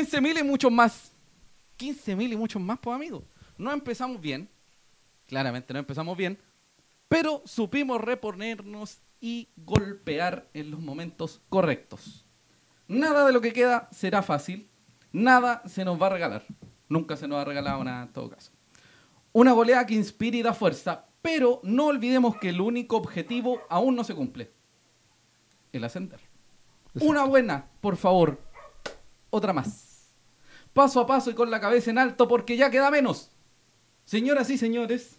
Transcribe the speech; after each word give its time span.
15.000 0.00 0.40
y 0.40 0.42
muchos 0.42 0.72
más. 0.72 1.12
15.000 1.78 2.32
y 2.32 2.36
muchos 2.36 2.62
más, 2.62 2.78
pues 2.78 2.94
amigos. 2.94 3.22
No 3.58 3.70
empezamos 3.70 4.20
bien. 4.20 4.48
Claramente 5.26 5.74
no 5.74 5.78
empezamos 5.78 6.16
bien. 6.16 6.38
Pero 7.08 7.42
supimos 7.44 8.00
reponernos 8.00 9.02
y 9.20 9.50
golpear 9.56 10.48
en 10.54 10.70
los 10.70 10.80
momentos 10.80 11.42
correctos. 11.50 12.24
Nada 12.88 13.26
de 13.26 13.32
lo 13.32 13.42
que 13.42 13.52
queda 13.52 13.88
será 13.92 14.22
fácil. 14.22 14.70
Nada 15.12 15.62
se 15.66 15.84
nos 15.84 16.00
va 16.00 16.06
a 16.06 16.10
regalar. 16.10 16.44
Nunca 16.88 17.16
se 17.16 17.28
nos 17.28 17.38
ha 17.38 17.44
regalado 17.44 17.84
nada 17.84 18.04
en 18.04 18.12
todo 18.12 18.30
caso. 18.30 18.52
Una 19.32 19.52
goleada 19.52 19.86
que 19.86 19.94
inspire 19.94 20.38
y 20.38 20.42
da 20.42 20.54
fuerza, 20.54 21.06
pero 21.20 21.60
no 21.62 21.86
olvidemos 21.86 22.36
que 22.38 22.48
el 22.48 22.60
único 22.60 22.96
objetivo 22.96 23.60
aún 23.68 23.96
no 23.96 24.04
se 24.04 24.14
cumple. 24.14 24.50
El 25.72 25.84
ascender. 25.84 26.20
Una 26.94 27.24
buena, 27.24 27.66
por 27.80 27.96
favor. 27.96 28.40
Otra 29.28 29.52
más. 29.52 29.89
Paso 30.80 31.00
a 31.00 31.06
paso 31.06 31.30
y 31.30 31.34
con 31.34 31.50
la 31.50 31.60
cabeza 31.60 31.90
en 31.90 31.98
alto 31.98 32.26
porque 32.26 32.56
ya 32.56 32.70
queda 32.70 32.90
menos. 32.90 33.28
Señoras 34.06 34.48
y 34.48 34.56
señores, 34.56 35.18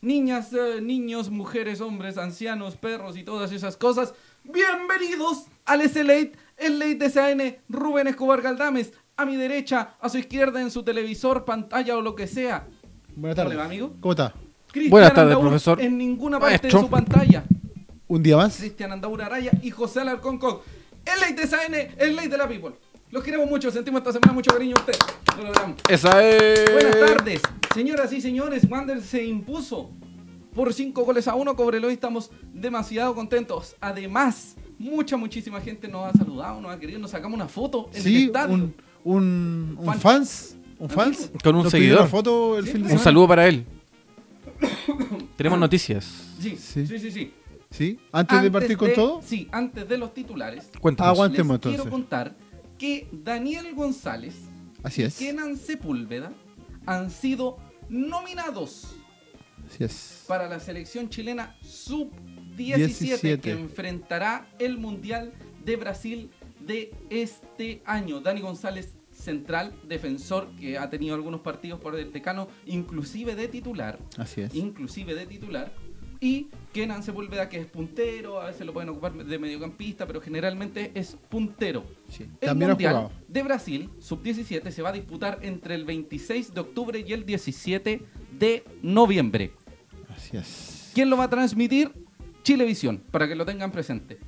niñas, 0.00 0.54
eh, 0.54 0.80
niños, 0.80 1.28
mujeres, 1.28 1.82
hombres, 1.82 2.16
ancianos, 2.16 2.76
perros 2.76 3.18
y 3.18 3.22
todas 3.22 3.52
esas 3.52 3.76
cosas, 3.76 4.14
bienvenidos 4.42 5.48
al 5.66 5.82
S-Late, 5.82 6.32
el 6.56 6.78
Late 6.78 6.94
de 6.94 7.10
SAN, 7.10 7.56
Rubén 7.68 8.06
Escobar 8.06 8.40
Galdames, 8.40 8.94
a 9.18 9.26
mi 9.26 9.36
derecha, 9.36 9.96
a 10.00 10.08
su 10.08 10.16
izquierda 10.16 10.62
en 10.62 10.70
su 10.70 10.82
televisor, 10.82 11.44
pantalla 11.44 11.94
o 11.98 12.00
lo 12.00 12.14
que 12.14 12.26
sea. 12.26 12.66
Buenas 13.14 13.34
¿Cómo 13.34 13.34
tardes. 13.34 13.50
le 13.50 13.56
va, 13.56 13.64
amigo? 13.66 13.92
¿Cómo 14.00 14.12
está? 14.12 14.32
Cristian 14.72 14.90
Buenas 14.92 15.12
tardes, 15.12 15.34
Andaur 15.34 15.48
profesor. 15.50 15.78
En 15.78 15.98
ninguna 15.98 16.40
parte 16.40 16.52
Maestro. 16.62 16.80
de 16.80 16.86
su 16.86 16.90
pantalla. 16.90 17.44
¿Un 18.08 18.22
día 18.22 18.38
más? 18.38 18.56
Cristian 18.56 18.92
Andaur 18.92 19.20
Araya 19.20 19.50
y 19.60 19.70
José 19.70 20.00
Alarcón 20.00 20.38
Cox. 20.38 20.64
El 21.04 21.20
ley 21.20 21.34
de 21.34 21.46
SAN, 21.46 21.74
el 21.98 22.16
ley 22.16 22.28
de 22.28 22.38
la 22.38 22.48
People. 22.48 22.72
Los 23.10 23.22
queremos 23.22 23.48
mucho, 23.48 23.70
sentimos 23.70 24.00
esta 24.00 24.12
semana 24.12 24.32
mucho 24.32 24.50
cariño 24.50 24.74
a 24.76 24.80
ustedes. 24.80 24.98
Lo 25.36 25.44
logramos. 25.44 25.76
Esa 25.88 26.22
es. 26.28 26.72
Buenas 26.72 26.98
tardes, 26.98 27.40
señoras 27.72 28.12
y 28.12 28.20
señores. 28.20 28.66
Wander 28.68 29.00
se 29.00 29.24
impuso 29.24 29.90
por 30.54 30.72
5 30.72 31.04
goles 31.04 31.28
a 31.28 31.34
1. 31.34 31.54
Cobreloa 31.56 31.90
y 31.90 31.94
estamos 31.94 32.30
demasiado 32.52 33.14
contentos. 33.14 33.76
Además, 33.80 34.56
mucha, 34.78 35.16
muchísima 35.16 35.60
gente 35.60 35.86
nos 35.88 36.06
ha 36.14 36.18
saludado, 36.18 36.60
nos 36.60 36.72
ha 36.72 36.78
querido, 36.80 36.98
nos 36.98 37.12
sacamos 37.12 37.36
una 37.36 37.48
foto 37.48 37.88
en 37.92 37.96
el 37.96 38.02
Sí, 38.02 38.24
estadio. 38.24 38.54
un, 38.54 38.74
un, 39.04 39.76
un 39.78 39.86
Fan. 39.86 40.00
fans. 40.00 40.56
Un 40.78 40.90
fans. 40.90 41.30
Con 41.42 41.54
un 41.54 41.62
Nos 41.62 41.70
seguidor. 41.70 42.00
una 42.00 42.08
foto 42.08 42.58
el 42.58 42.64
Sí, 42.66 42.72
fin 42.72 42.80
de. 42.80 42.84
Un 42.84 42.88
semana. 42.90 43.04
saludo 43.04 43.28
para 43.28 43.46
él. 43.48 43.64
Tenemos 45.36 45.58
noticias. 45.58 46.04
Sí, 46.40 46.56
sí, 46.58 46.86
Sí. 46.86 46.98
sí, 46.98 47.10
sí. 47.10 47.32
Sí, 47.70 47.98
antes, 48.12 48.42
de 48.42 48.50
partir 48.50 48.76
con 48.76 48.88
de- 48.88 48.94
todo. 48.94 49.20
Sí, 49.24 49.48
antes 49.52 49.88
de 49.88 49.98
los 49.98 50.14
titulares. 50.14 50.70
Cuéntanos. 50.80 51.12
Aguantemos 51.14 51.48
les 51.50 51.54
entonces. 51.56 51.80
quiero 51.82 51.90
contar 51.90 52.34
que 52.78 53.08
Daniel 53.12 53.74
González 53.74 54.34
Así 54.82 55.02
y. 55.02 55.16
Kenan 55.18 55.56
Sepúlveda 55.56 56.32
han 56.86 57.10
sido 57.10 57.58
nominados 57.88 58.96
Así 59.68 59.84
es. 59.84 60.24
para 60.28 60.48
la 60.48 60.60
selección 60.60 61.08
chilena 61.08 61.56
sub-17 61.62 62.76
17. 62.76 63.40
que 63.40 63.50
enfrentará 63.52 64.48
el 64.58 64.78
Mundial 64.78 65.32
de 65.64 65.76
Brasil 65.76 66.30
de 66.60 66.94
este 67.10 67.82
año. 67.84 68.20
Dani 68.20 68.40
González, 68.40 68.94
central, 69.10 69.74
defensor, 69.86 70.54
que 70.56 70.78
ha 70.78 70.88
tenido 70.90 71.14
algunos 71.14 71.40
partidos 71.40 71.80
por 71.80 71.98
el 71.98 72.12
decano, 72.12 72.48
inclusive 72.66 73.34
de 73.34 73.48
titular. 73.48 73.98
Así 74.16 74.42
es. 74.42 74.54
Inclusive 74.54 75.14
de 75.14 75.26
titular. 75.26 75.72
Y 76.20 76.48
Kenan 76.76 77.02
Sepúlveda, 77.02 77.48
que 77.48 77.58
es 77.58 77.66
puntero, 77.66 78.38
a 78.38 78.48
veces 78.48 78.66
lo 78.66 78.74
pueden 78.74 78.90
ocupar 78.90 79.14
de 79.14 79.38
mediocampista, 79.38 80.06
pero 80.06 80.20
generalmente 80.20 80.90
es 80.94 81.16
puntero. 81.30 81.84
Sí. 82.10 82.24
El 82.24 82.48
También 82.48 82.70
ha 82.70 82.74
Mundial 82.74 82.92
jugado. 82.96 83.12
de 83.28 83.42
Brasil, 83.42 83.90
sub-17, 83.98 84.70
se 84.70 84.82
va 84.82 84.90
a 84.90 84.92
disputar 84.92 85.38
entre 85.40 85.74
el 85.74 85.86
26 85.86 86.52
de 86.52 86.60
octubre 86.60 87.02
y 87.06 87.14
el 87.14 87.24
17 87.24 88.02
de 88.38 88.62
noviembre. 88.82 89.52
Así 90.14 90.36
es. 90.36 90.90
¿Quién 90.92 91.08
lo 91.08 91.16
va 91.16 91.24
a 91.24 91.30
transmitir? 91.30 91.92
Chilevisión, 92.42 93.02
para 93.10 93.26
que 93.26 93.34
lo 93.34 93.46
tengan 93.46 93.72
presente. 93.72 94.18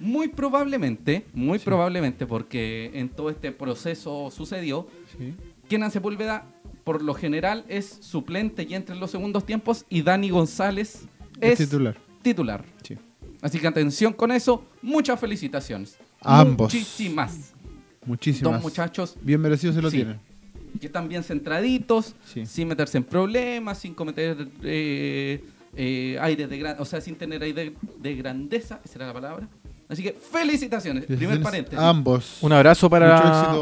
Muy 0.00 0.26
probablemente, 0.26 1.24
muy 1.34 1.60
probablemente, 1.60 2.26
porque 2.26 2.90
en 2.94 3.10
todo 3.10 3.30
este 3.30 3.52
proceso 3.52 4.32
sucedió, 4.32 4.88
Sí. 5.16 5.34
Kenan 5.68 5.92
Sepúlveda, 5.92 6.46
por 6.82 7.00
lo 7.00 7.14
general, 7.14 7.64
es 7.68 7.86
suplente 8.00 8.66
y 8.68 8.74
entra 8.74 8.92
en 8.94 9.00
los 9.00 9.12
segundos 9.12 9.46
tiempos, 9.46 9.86
y 9.88 10.02
Dani 10.02 10.30
González 10.30 11.06
Es 11.40 11.60
es, 11.60 11.68
titular. 11.68 11.96
titular. 12.22 12.64
Sí. 12.82 12.96
Así 13.42 13.58
que 13.58 13.66
atención 13.66 14.12
con 14.12 14.32
eso, 14.32 14.64
muchas 14.82 15.18
felicitaciones. 15.20 15.96
A 16.20 16.40
ambos. 16.40 16.72
Muchísimas. 16.72 17.52
Muchísimas. 18.04 18.52
Dos 18.54 18.62
muchachos 18.62 19.16
Bien 19.20 19.40
merecidos 19.40 19.74
se 19.76 19.82
lo 19.82 19.90
Sí. 19.90 19.96
tienen. 19.98 20.18
que 20.80 20.86
están 20.88 21.08
bien 21.08 21.22
centraditos, 21.22 22.14
Sí. 22.26 22.44
sin 22.44 22.68
meterse 22.68 22.98
en 22.98 23.04
problemas, 23.04 23.78
sin 23.78 23.94
cometer 23.94 24.46
eh, 24.62 25.42
eh, 25.74 26.18
aires 26.20 26.50
de 26.50 26.58
gran, 26.58 26.76
o 26.78 26.84
sea, 26.84 27.00
sin 27.00 27.14
tener 27.16 27.42
aire 27.42 27.72
de 27.98 28.14
grandeza, 28.14 28.80
esa 28.84 28.96
era 28.96 29.06
la 29.06 29.12
palabra. 29.14 29.48
Así 29.88 30.02
que 30.02 30.12
felicitaciones, 30.12 31.06
primer 31.06 31.40
paréntesis. 31.40 31.78
ambos. 31.78 32.38
Un 32.42 32.52
abrazo 32.52 32.90
para, 32.90 33.52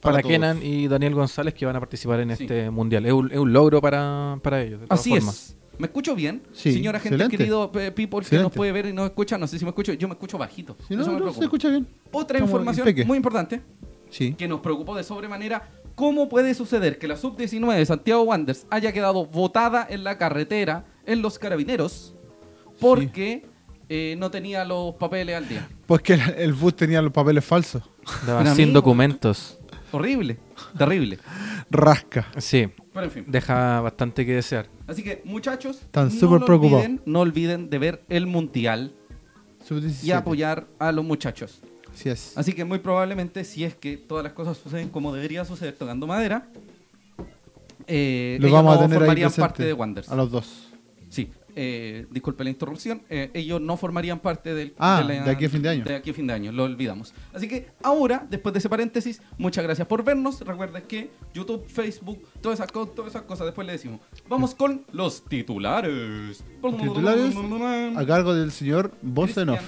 para. 0.00 0.20
Kenan 0.22 0.60
y 0.64 0.88
Daniel 0.88 1.14
González 1.14 1.54
que 1.54 1.64
van 1.64 1.76
a 1.76 1.80
participar 1.80 2.18
en 2.20 2.34
Sí. 2.36 2.42
este 2.44 2.70
mundial. 2.70 3.06
Es 3.06 3.12
un, 3.12 3.30
es 3.30 3.38
un 3.38 3.52
logro 3.52 3.80
para, 3.80 4.38
para 4.42 4.60
ellos. 4.62 4.80
de 4.80 4.86
Así 4.88 5.10
formas. 5.10 5.50
es. 5.50 5.56
¿Me 5.78 5.86
escucho 5.86 6.14
bien? 6.14 6.42
Sí, 6.52 6.72
Señora 6.72 6.98
gente, 7.00 7.16
excelente. 7.16 7.36
querido 7.36 7.64
eh, 7.74 7.90
people 7.90 8.18
que 8.20 8.24
Excelente. 8.26 8.42
nos 8.44 8.52
puede 8.52 8.72
ver 8.72 8.86
y 8.86 8.92
nos 8.92 9.06
escucha, 9.06 9.36
no 9.38 9.46
sé 9.46 9.58
si 9.58 9.64
me 9.64 9.70
escucho, 9.70 9.92
yo 9.92 10.06
me 10.08 10.14
escucho 10.14 10.38
bajito. 10.38 10.76
Si 10.86 10.94
no, 10.94 11.02
Eso 11.02 11.10
me 11.10 11.18
no, 11.18 11.22
preocupa. 11.24 11.38
se 11.40 11.44
escucha 11.44 11.68
bien. 11.70 11.86
Otra 12.12 12.38
Estamos 12.38 12.50
información 12.50 12.88
impeque. 12.88 13.04
muy 13.06 13.16
importante 13.16 13.60
Sí. 14.10 14.34
que 14.34 14.46
nos 14.46 14.60
preocupó 14.60 14.94
de 14.94 15.02
sobremanera. 15.02 15.68
¿Cómo 15.96 16.28
puede 16.28 16.54
suceder 16.54 16.98
que 16.98 17.06
la 17.08 17.16
sub-19 17.16 17.74
de 17.76 17.86
Santiago 17.86 18.22
Wanderers 18.22 18.66
haya 18.70 18.92
quedado 18.92 19.26
botada 19.26 19.86
en 19.88 20.02
la 20.04 20.18
carretera 20.18 20.84
en 21.06 21.22
los 21.22 21.38
carabineros 21.38 22.14
porque 22.80 23.46
eh, 23.88 24.16
no 24.18 24.30
tenía 24.30 24.64
los 24.64 24.94
papeles 24.96 25.36
al 25.36 25.48
día? 25.48 25.68
Pues 25.86 26.02
que 26.02 26.14
el, 26.38 26.52
bus 26.52 26.74
tenía 26.74 27.00
los 27.02 27.12
papeles 27.12 27.44
falsos. 27.44 27.82
Sin 28.56 28.72
documentos. 28.72 29.58
Horrible, 29.92 30.38
terrible. 30.76 31.18
Rasca. 31.70 32.26
Sí, 32.38 32.68
Pero 32.92 33.06
en 33.06 33.10
fin. 33.12 33.24
deja 33.26 33.80
bastante 33.80 34.24
que 34.26 34.34
desear. 34.34 34.68
Así 34.86 35.02
que, 35.02 35.22
muchachos, 35.24 35.80
Están 35.82 36.08
no 36.08 36.10
súper 36.14 36.40
lo 36.40 36.46
preocupados. 36.46 36.84
olviden- 36.84 37.00
No 37.06 37.20
olviden 37.20 37.70
de 37.70 37.78
ver 37.78 38.04
el 38.08 38.26
Mundial 38.26 38.92
Sub-17. 39.66 40.04
y 40.06 40.10
apoyar 40.12 40.66
a 40.78 40.92
los 40.92 41.04
muchachos. 41.04 41.60
Así 41.92 42.08
es. 42.08 42.36
Así 42.36 42.52
que 42.52 42.64
muy 42.64 42.78
probablemente, 42.80 43.44
si 43.44 43.64
es 43.64 43.74
que 43.74 43.96
todas 43.96 44.24
las 44.24 44.32
cosas 44.32 44.56
suceden 44.58 44.88
como 44.88 45.12
debería 45.14 45.44
suceder 45.44 45.74
tocando 45.76 46.06
madera, 46.06 46.48
eh, 47.86 48.36
Los 48.40 48.48
ellos 48.48 48.56
vamos 48.62 48.72
a 48.72 48.74
no 48.76 48.82
tener 48.82 48.96
ahí 48.96 48.98
formarían 49.00 49.28
presente 49.28 49.40
parte 49.48 49.64
de 49.64 49.72
Wanderers. 49.72 50.10
A 50.10 50.16
los 50.16 50.30
dos. 50.30 50.68
Sí, 51.10 51.30
eh, 51.56 52.06
disculpe 52.10 52.44
la 52.44 52.50
interrupción. 52.50 53.02
eh, 53.08 53.30
ellos 53.34 53.60
no 53.60 53.76
formarían 53.76 54.20
parte 54.20 54.54
del. 54.54 54.74
Ah, 54.78 55.02
la- 55.06 55.24
de 55.24 55.30
aquí 55.30 55.44
a 55.46 55.48
fin 55.50 55.62
de 55.62 55.68
año. 55.68 55.84
De 55.84 55.94
aquí 55.94 56.10
a 56.10 56.14
fin 56.14 56.26
de 56.26 56.32
año, 56.34 56.52
lo 56.52 56.64
olvidamos. 56.64 57.14
Así 57.32 57.48
que 57.48 57.68
ahora, 57.82 58.26
después 58.28 58.52
de 58.52 58.58
ese 58.58 58.68
paréntesis, 58.68 59.20
muchas 59.38 59.64
gracias 59.64 59.86
por 59.88 60.04
vernos. 60.04 60.40
Recuerden 60.40 60.82
que 60.88 61.10
YouTube, 61.32 61.64
Facebook, 61.66 62.20
todas 62.40 62.58
esas, 62.60 62.72
todas 62.72 63.08
esas 63.10 63.22
cosas, 63.22 63.46
después 63.46 63.66
le 63.66 63.72
decimos. 63.72 64.00
Vamos 64.28 64.54
con 64.54 64.84
los 64.92 65.24
titulares. 65.24 66.42
Titulares 66.80 67.34
a 67.96 68.06
cargo 68.06 68.34
del 68.34 68.50
señor 68.52 68.92
Bosenov. 69.02 69.58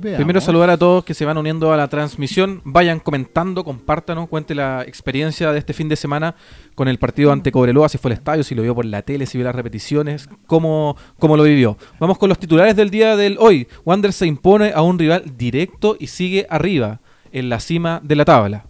Primero 0.00 0.40
saludar 0.40 0.70
a 0.70 0.76
todos 0.76 1.04
que 1.04 1.14
se 1.14 1.24
van 1.24 1.38
uniendo 1.38 1.72
a 1.72 1.76
la 1.76 1.88
transmisión. 1.88 2.60
Vayan 2.64 3.00
comentando, 3.00 3.64
compártanos, 3.64 4.28
cuente 4.28 4.54
la 4.54 4.82
experiencia 4.82 5.52
de 5.52 5.58
este 5.58 5.72
fin 5.72 5.88
de 5.88 5.96
semana 5.96 6.34
con 6.74 6.88
el 6.88 6.98
partido 6.98 7.32
ante 7.32 7.50
Cobreloa, 7.50 7.88
si 7.88 7.98
fue 7.98 8.10
al 8.10 8.18
estadio, 8.18 8.44
si 8.44 8.54
lo 8.54 8.62
vio 8.62 8.74
por 8.74 8.84
la 8.84 9.02
tele, 9.02 9.26
si 9.26 9.38
vio 9.38 9.46
las 9.46 9.54
repeticiones, 9.54 10.28
cómo, 10.46 10.96
cómo 11.18 11.36
lo 11.36 11.44
vivió. 11.44 11.78
Vamos 11.98 12.18
con 12.18 12.28
los 12.28 12.38
titulares 12.38 12.76
del 12.76 12.90
día 12.90 13.16
del 13.16 13.36
hoy. 13.40 13.68
Wander 13.84 14.12
se 14.12 14.26
impone 14.26 14.72
a 14.74 14.82
un 14.82 14.98
rival 14.98 15.24
directo 15.36 15.96
y 15.98 16.08
sigue 16.08 16.46
arriba, 16.50 17.00
en 17.32 17.48
la 17.48 17.60
cima 17.60 18.00
de 18.02 18.16
la 18.16 18.24
tabla. 18.24 18.64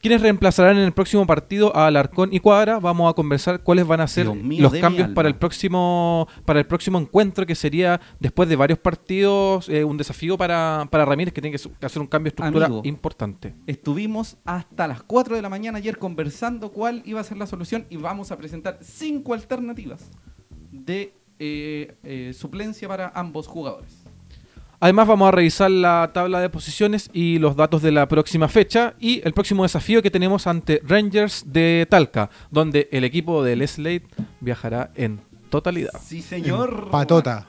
¿Quiénes 0.00 0.22
reemplazarán 0.22 0.76
en 0.76 0.84
el 0.84 0.92
próximo 0.92 1.26
partido 1.26 1.74
a 1.76 1.88
Alarcón 1.88 2.32
y 2.32 2.38
Cuadra? 2.38 2.78
Vamos 2.78 3.10
a 3.10 3.14
conversar 3.14 3.62
cuáles 3.62 3.84
van 3.84 4.00
a 4.00 4.06
ser 4.06 4.32
mío 4.32 4.62
los 4.62 4.72
cambios 4.74 5.08
para 5.08 5.28
el 5.28 5.34
próximo 5.34 6.28
para 6.44 6.60
el 6.60 6.66
próximo 6.66 6.98
encuentro 6.98 7.44
que 7.46 7.56
sería 7.56 8.00
después 8.20 8.48
de 8.48 8.54
varios 8.54 8.78
partidos 8.78 9.68
eh, 9.68 9.82
un 9.82 9.96
desafío 9.96 10.38
para, 10.38 10.86
para 10.90 11.04
Ramírez 11.04 11.34
que 11.34 11.40
tiene 11.40 11.56
que 11.56 11.86
hacer 11.86 12.00
un 12.00 12.06
cambio 12.06 12.30
de 12.30 12.34
estructura 12.36 12.66
Amigo. 12.66 12.82
importante. 12.84 13.54
Estuvimos 13.66 14.36
hasta 14.44 14.86
las 14.86 15.02
4 15.02 15.34
de 15.34 15.42
la 15.42 15.48
mañana 15.48 15.78
ayer 15.78 15.98
conversando 15.98 16.70
cuál 16.70 17.02
iba 17.04 17.20
a 17.20 17.24
ser 17.24 17.36
la 17.36 17.46
solución 17.46 17.86
y 17.90 17.96
vamos 17.96 18.30
a 18.30 18.36
presentar 18.36 18.78
cinco 18.80 19.34
alternativas 19.34 20.10
de 20.70 21.12
eh, 21.40 21.96
eh, 22.02 22.32
suplencia 22.34 22.88
para 22.88 23.12
ambos 23.14 23.46
jugadores. 23.46 23.97
Además 24.80 25.08
vamos 25.08 25.26
a 25.28 25.32
revisar 25.32 25.70
la 25.72 26.10
tabla 26.14 26.40
de 26.40 26.48
posiciones 26.50 27.10
y 27.12 27.38
los 27.40 27.56
datos 27.56 27.82
de 27.82 27.90
la 27.90 28.06
próxima 28.06 28.46
fecha 28.48 28.94
y 29.00 29.20
el 29.24 29.32
próximo 29.32 29.64
desafío 29.64 30.02
que 30.02 30.10
tenemos 30.10 30.46
ante 30.46 30.80
Rangers 30.84 31.42
de 31.52 31.86
Talca, 31.90 32.30
donde 32.50 32.88
el 32.92 33.02
equipo 33.02 33.42
del 33.42 33.66
Slate 33.66 34.06
viajará 34.40 34.92
en 34.94 35.20
totalidad. 35.50 35.90
Sí, 36.00 36.22
señor. 36.22 36.90
Patota. 36.92 37.48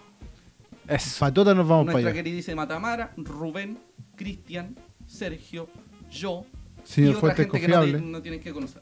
Eso. 0.87 1.19
Patota 1.19 1.53
nos 1.53 1.67
vamos 1.67 1.85
para 1.85 1.93
Nuestra 1.93 2.11
allá. 2.11 2.23
queridísima 2.23 2.67
Tamara, 2.67 3.13
Rubén, 3.15 3.77
Cristian, 4.15 4.75
Sergio, 5.05 5.69
yo, 6.09 6.45
Señor 6.83 7.11
y 7.13 7.15
otra 7.17 7.35
gente 7.35 7.61
que 7.61 7.67
no, 7.67 7.75
confiable. 7.75 8.01
no 8.07 8.21
tienen 8.23 8.39
que 8.39 8.51
conocer. 8.51 8.81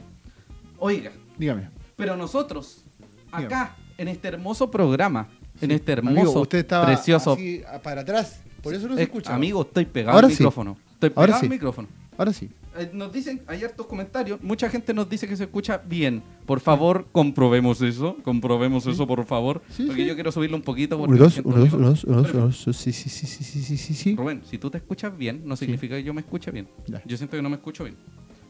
Oiga, 0.79 1.11
Dígame. 1.37 1.69
pero 1.97 2.15
nosotros, 2.15 2.85
Dígame. 3.25 3.45
acá, 3.47 3.75
en 3.97 4.07
este 4.07 4.29
hermoso 4.29 4.71
programa, 4.71 5.27
en 5.61 5.69
Sí. 5.69 5.75
este 5.75 5.93
Amigo, 5.93 6.19
hermoso, 6.19 6.41
usted 6.41 6.57
estaba 6.59 6.85
precioso... 6.85 7.33
así, 7.33 7.61
para 7.83 8.01
atrás. 8.01 8.41
Por 8.61 8.73
eso 8.73 8.87
no 8.87 8.95
se 8.95 9.01
Eh, 9.01 9.03
escucha. 9.05 9.33
amigo, 9.33 9.61
estoy 9.61 9.85
pegado 9.85 10.15
Ahora 10.15 10.27
al 10.27 10.33
sí. 10.33 10.39
micrófono. 10.43 10.77
Estoy 10.93 11.11
Ahora 11.15 11.25
pegado 11.27 11.39
sí. 11.39 11.45
al 11.45 11.49
micrófono. 11.51 11.87
Ahora 12.17 12.33
sí. 12.33 12.49
Eh, 12.79 12.89
nos 12.93 13.11
dicen, 13.11 13.41
hay 13.47 13.63
hartos 13.63 13.85
comentarios, 13.87 14.41
mucha 14.43 14.69
gente 14.69 14.93
nos 14.93 15.09
dice 15.09 15.27
que 15.27 15.35
se 15.35 15.43
escucha 15.45 15.77
bien. 15.79 16.21
Por 16.45 16.59
favor, 16.59 17.07
comprobemos 17.11 17.81
eso, 17.81 18.17
comprobemos 18.23 18.85
eso, 18.85 19.07
por 19.07 19.23
favor. 19.25 19.61
Sí, 19.69 19.85
porque 19.87 20.01
sí. 20.03 20.07
yo 20.07 20.13
quiero 20.15 20.31
subirlo 20.31 20.57
un 20.57 20.63
poquito. 20.63 20.97
Porque 20.97 21.11
Uno, 21.13 21.17
me 21.19 21.23
dos, 21.25 21.33
siento 21.33 21.49
uno, 21.49 21.57
dos, 21.59 21.65
vivo. 21.71 21.77
uno, 21.77 21.89
dos, 21.89 22.03
uno, 22.03 22.15
dos, 22.17 22.25
Pero, 22.27 22.37
uno, 22.39 22.47
dos. 22.47 22.77
Sí, 22.77 22.91
sí, 22.93 23.09
sí, 23.09 23.25
sí, 23.25 23.43
sí, 23.43 23.61
sí, 23.63 23.77
sí, 23.77 23.93
sí. 23.93 24.15
Rubén, 24.15 24.41
si 24.45 24.57
tú 24.59 24.69
te 24.69 24.77
escuchas 24.77 25.15
bien, 25.17 25.41
no 25.45 25.55
significa 25.55 25.95
que 25.95 26.03
yo 26.03 26.13
me 26.13 26.21
escuche 26.21 26.51
bien. 26.51 26.67
Ya. 26.87 27.01
Yo 27.05 27.17
siento 27.17 27.35
que 27.35 27.41
no 27.41 27.49
me 27.49 27.55
escucho 27.55 27.83
bien. 27.83 27.95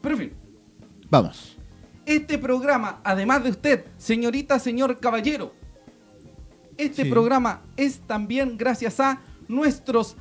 Pero 0.02 0.14
en 0.14 0.20
fin, 0.20 0.32
Vamos. 1.10 1.56
este 2.06 2.38
programa, 2.38 3.00
además 3.04 3.44
de 3.44 3.50
usted, 3.50 3.84
señorita, 3.96 4.58
señor 4.58 4.98
caballero, 5.00 5.54
este 6.78 7.02
Sí. 7.04 7.10
programa 7.10 7.60
es 7.76 8.00
también 8.06 8.56
gracias 8.56 8.98
a 9.00 9.20
nuestros 9.48 10.16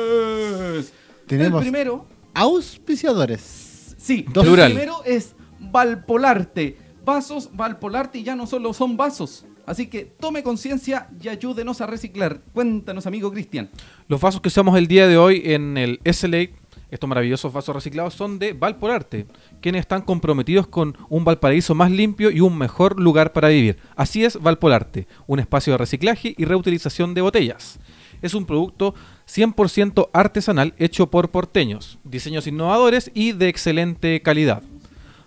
auspiciadores. 0.00 0.92
Tenemos 1.26 1.60
El 1.62 1.70
primero, 1.70 2.06
auspiciadores. 2.34 3.94
sí, 3.98 4.24
Dos. 4.32 4.46
el 4.46 4.54
primero 4.66 5.02
es 5.04 5.34
Valpolarte. 5.58 6.76
Vasos 7.04 7.50
Valpolarte 7.54 8.22
ya 8.22 8.34
no 8.36 8.46
solo 8.46 8.72
son 8.72 8.96
vasos. 8.96 9.44
Así 9.66 9.86
que 9.86 10.04
tome 10.04 10.42
conciencia 10.42 11.08
y 11.22 11.28
ayúdenos 11.28 11.80
a 11.80 11.86
reciclar. 11.86 12.40
Cuéntanos, 12.52 13.06
amigo 13.06 13.30
Cristian. 13.30 13.70
Los 14.08 14.20
vasos 14.20 14.40
que 14.40 14.48
usamos 14.48 14.76
el 14.76 14.88
día 14.88 15.06
de 15.06 15.16
hoy 15.16 15.42
en 15.44 15.76
el 15.78 16.00
SLA, 16.04 16.48
estos 16.90 17.08
maravillosos 17.08 17.52
vasos 17.52 17.74
reciclados, 17.74 18.14
son 18.14 18.38
de 18.38 18.52
Valpolarte, 18.52 19.26
quienes 19.60 19.80
están 19.80 20.02
comprometidos 20.02 20.66
con 20.66 20.96
un 21.08 21.24
Valparaíso 21.24 21.74
más 21.74 21.90
limpio 21.90 22.30
y 22.30 22.40
un 22.40 22.56
mejor 22.56 22.98
lugar 22.98 23.32
para 23.32 23.48
vivir. 23.48 23.78
Así 23.96 24.24
es 24.24 24.40
Valpolarte, 24.40 25.06
un 25.26 25.38
espacio 25.38 25.72
de 25.72 25.78
reciclaje 25.78 26.34
y 26.36 26.44
reutilización 26.44 27.14
de 27.14 27.20
botellas. 27.20 27.78
Es 28.22 28.34
un 28.34 28.44
producto 28.44 28.94
100% 29.28 30.10
artesanal 30.12 30.74
hecho 30.78 31.10
por 31.10 31.30
porteños, 31.30 31.98
diseños 32.04 32.46
innovadores 32.46 33.10
y 33.14 33.32
de 33.32 33.48
excelente 33.48 34.20
calidad. 34.20 34.62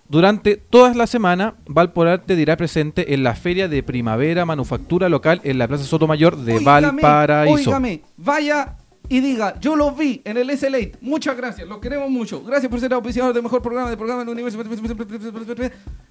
Durante 0.10 0.58
toda 0.58 0.94
la 0.94 1.08
semana, 1.08 1.56
Valpolarte 1.66 2.36
dirá 2.36 2.58
presente 2.58 3.14
en 3.14 3.24
la 3.24 3.36
Feria 3.36 3.68
de 3.68 3.82
Primavera 3.82 4.46
Manufactura 4.46 5.10
Local 5.10 5.42
en 5.44 5.58
la 5.58 5.68
Plaza 5.68 5.86
Sotomayor 5.86 6.38
de 6.38 6.60
Valparaíso. 6.60 7.70
óigame, 7.72 8.02
vaya 8.18 8.78
y 9.14 9.20
diga, 9.20 9.60
yo 9.60 9.76
los 9.76 9.96
vi 9.96 10.24
en 10.26 10.38
el 10.38 10.50
SLA. 10.58 10.80
Muchas 11.02 11.38
gracias, 11.38 11.68
los 11.68 11.78
queremos 11.78 12.10
mucho. 12.10 12.44
Gracias 12.44 12.68
por 12.68 12.80
ser 12.80 12.92
auspiciador 12.94 13.32
del 13.32 13.44
mejor 13.44 13.62
programa 13.62 13.88
del 13.90 13.98
programa 13.98 14.22
del 14.26 14.30
universo. 14.30 14.58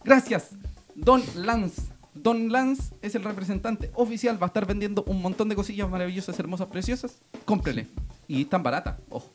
Gracias, 0.04 0.50
Don 0.94 1.20
Lance. 1.34 1.82
Don 2.14 2.52
Lance 2.52 2.94
es 3.02 3.16
el 3.16 3.25
representante 3.25 3.90
oficial. 3.94 4.40
Va 4.40 4.46
a 4.46 4.49
estar 4.49 4.66
vendiendo 4.66 5.02
un 5.08 5.20
montón 5.20 5.49
de 5.49 5.56
cosillas 5.56 5.90
maravillosas, 5.90 6.38
hermosas, 6.38 6.69
preciosas. 6.69 7.20
Cómprele. 7.44 7.88
Y 8.28 8.44
tan 8.44 8.62
barata. 8.62 8.99
Ojo. 9.08 9.32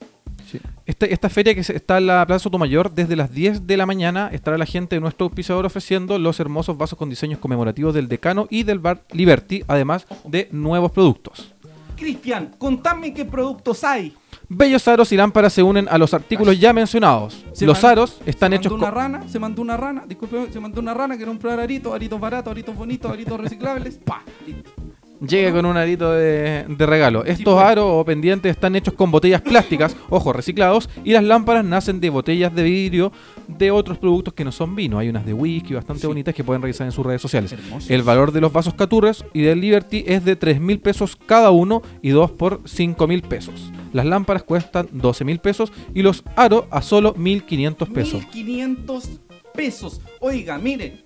Sí. 0.49 0.61
Este- 0.85 1.11
esta 1.11 1.27
feria 1.29 1.53
que 1.53 1.59
está 1.59 1.97
en 1.97 2.07
la 2.07 2.25
Plaza 2.25 2.43
Sotomayor, 2.43 2.93
desde 2.93 3.17
las 3.17 3.31
10 3.33 3.67
de 3.67 3.75
la 3.75 3.85
mañana 3.85 4.29
estará 4.31 4.57
la 4.57 4.65
gente 4.65 4.95
de 4.95 5.01
nuestro 5.01 5.25
auspiciador 5.25 5.65
ofreciendo 5.65 6.17
los 6.19 6.39
hermosos 6.39 6.77
vasos 6.77 6.97
con 6.97 7.09
diseños 7.09 7.39
conmemorativos 7.39 7.93
del 7.93 8.07
Decano 8.07 8.47
y 8.49 8.63
del 8.63 8.79
Bar 8.79 9.03
Liberty, 9.11 9.65
además 9.67 10.07
de 10.23 10.47
nuevos 10.53 10.93
productos. 10.93 11.53
Cristian, 11.97 12.55
contame 12.57 13.13
qué 13.13 13.25
productos 13.25 13.83
hay. 13.83 14.15
Bellos 14.47 14.87
aros 14.87 15.11
y 15.11 15.17
lámparas 15.17 15.51
se 15.51 15.61
unen 15.61 15.89
a 15.89 15.97
los 15.97 16.13
artículos 16.13 16.57
ya 16.57 16.71
mencionados. 16.71 17.43
Se 17.51 17.65
los 17.65 17.83
aros 17.83 18.21
están 18.25 18.51
se 18.51 18.55
hechos 18.55 18.71
mandó 18.71 18.85
una 18.85 18.91
rana, 18.91 19.27
se 19.27 19.39
mandó 19.39 19.61
una 19.61 19.75
rana, 19.75 20.03
disculpe, 20.07 20.51
se 20.53 20.59
mandó 20.61 20.79
una 20.79 20.93
rana 20.93 21.17
que 21.17 21.25
comprar 21.25 21.59
aritos, 21.59 21.93
aritos 21.93 22.17
baratos, 22.17 22.51
aritos 22.51 22.73
bonitos, 22.73 23.11
aritos 23.11 23.37
reciclables. 23.37 23.99
Pa, 24.05 24.21
listo. 24.45 24.71
Llega 25.19 25.51
con 25.51 25.65
un 25.65 25.77
arito 25.77 26.11
de, 26.11 26.65
de 26.67 26.85
regalo. 26.85 27.25
Estos 27.25 27.55
pues. 27.55 27.65
aros 27.65 27.85
o 27.87 28.05
pendientes 28.05 28.51
están 28.51 28.75
hechos 28.75 28.93
con 28.93 29.09
botellas 29.09 29.41
plásticas, 29.41 29.95
ojo, 30.09 30.31
reciclados, 30.33 30.89
y 31.03 31.11
las 31.13 31.23
lámparas 31.23 31.65
nacen 31.65 31.99
de 31.99 32.09
botellas 32.09 32.53
de 32.53 32.63
vidrio 32.63 33.11
de 33.47 33.71
otros 33.71 33.97
productos 33.97 34.33
que 34.35 34.43
no 34.43 34.51
son 34.51 34.75
vino. 34.75 34.99
Hay 34.99 35.09
unas 35.09 35.25
de 35.25 35.33
whisky 35.33 35.73
bastante 35.73 36.01
Sí. 36.01 36.07
bonitas 36.07 36.35
que 36.35 36.43
pueden 36.43 36.61
revisar 36.61 36.85
en 36.85 36.91
sus 36.91 37.05
redes 37.05 37.21
sociales. 37.21 37.51
Hermosos. 37.51 37.89
El 37.89 38.03
valor 38.03 38.31
de 38.31 38.41
los 38.41 38.53
vasos 38.53 38.73
Caturres 38.75 39.25
y 39.33 39.41
del 39.41 39.59
Liberty 39.61 40.03
es 40.07 40.23
de 40.23 40.35
3 40.35 40.61
mil 40.61 40.79
pesos 40.79 41.15
cada 41.25 41.49
uno 41.51 41.81
y 42.01 42.09
dos 42.09 42.29
por 42.31 42.61
5 42.65 43.07
mil 43.07 43.21
pesos. 43.23 43.71
Las 43.93 44.05
lámparas 44.05 44.43
cuestan 44.43 44.87
12 44.91 45.23
mil 45.25 45.39
pesos 45.39 45.71
y 45.95 46.03
los 46.03 46.23
aros 46.35 46.65
a 46.69 46.81
solo 46.81 47.15
1.500 47.15 47.91
pesos. 47.91 48.21
1500 48.33 49.09
pesos. 49.55 50.01
Oiga, 50.19 50.57
mire. 50.59 51.01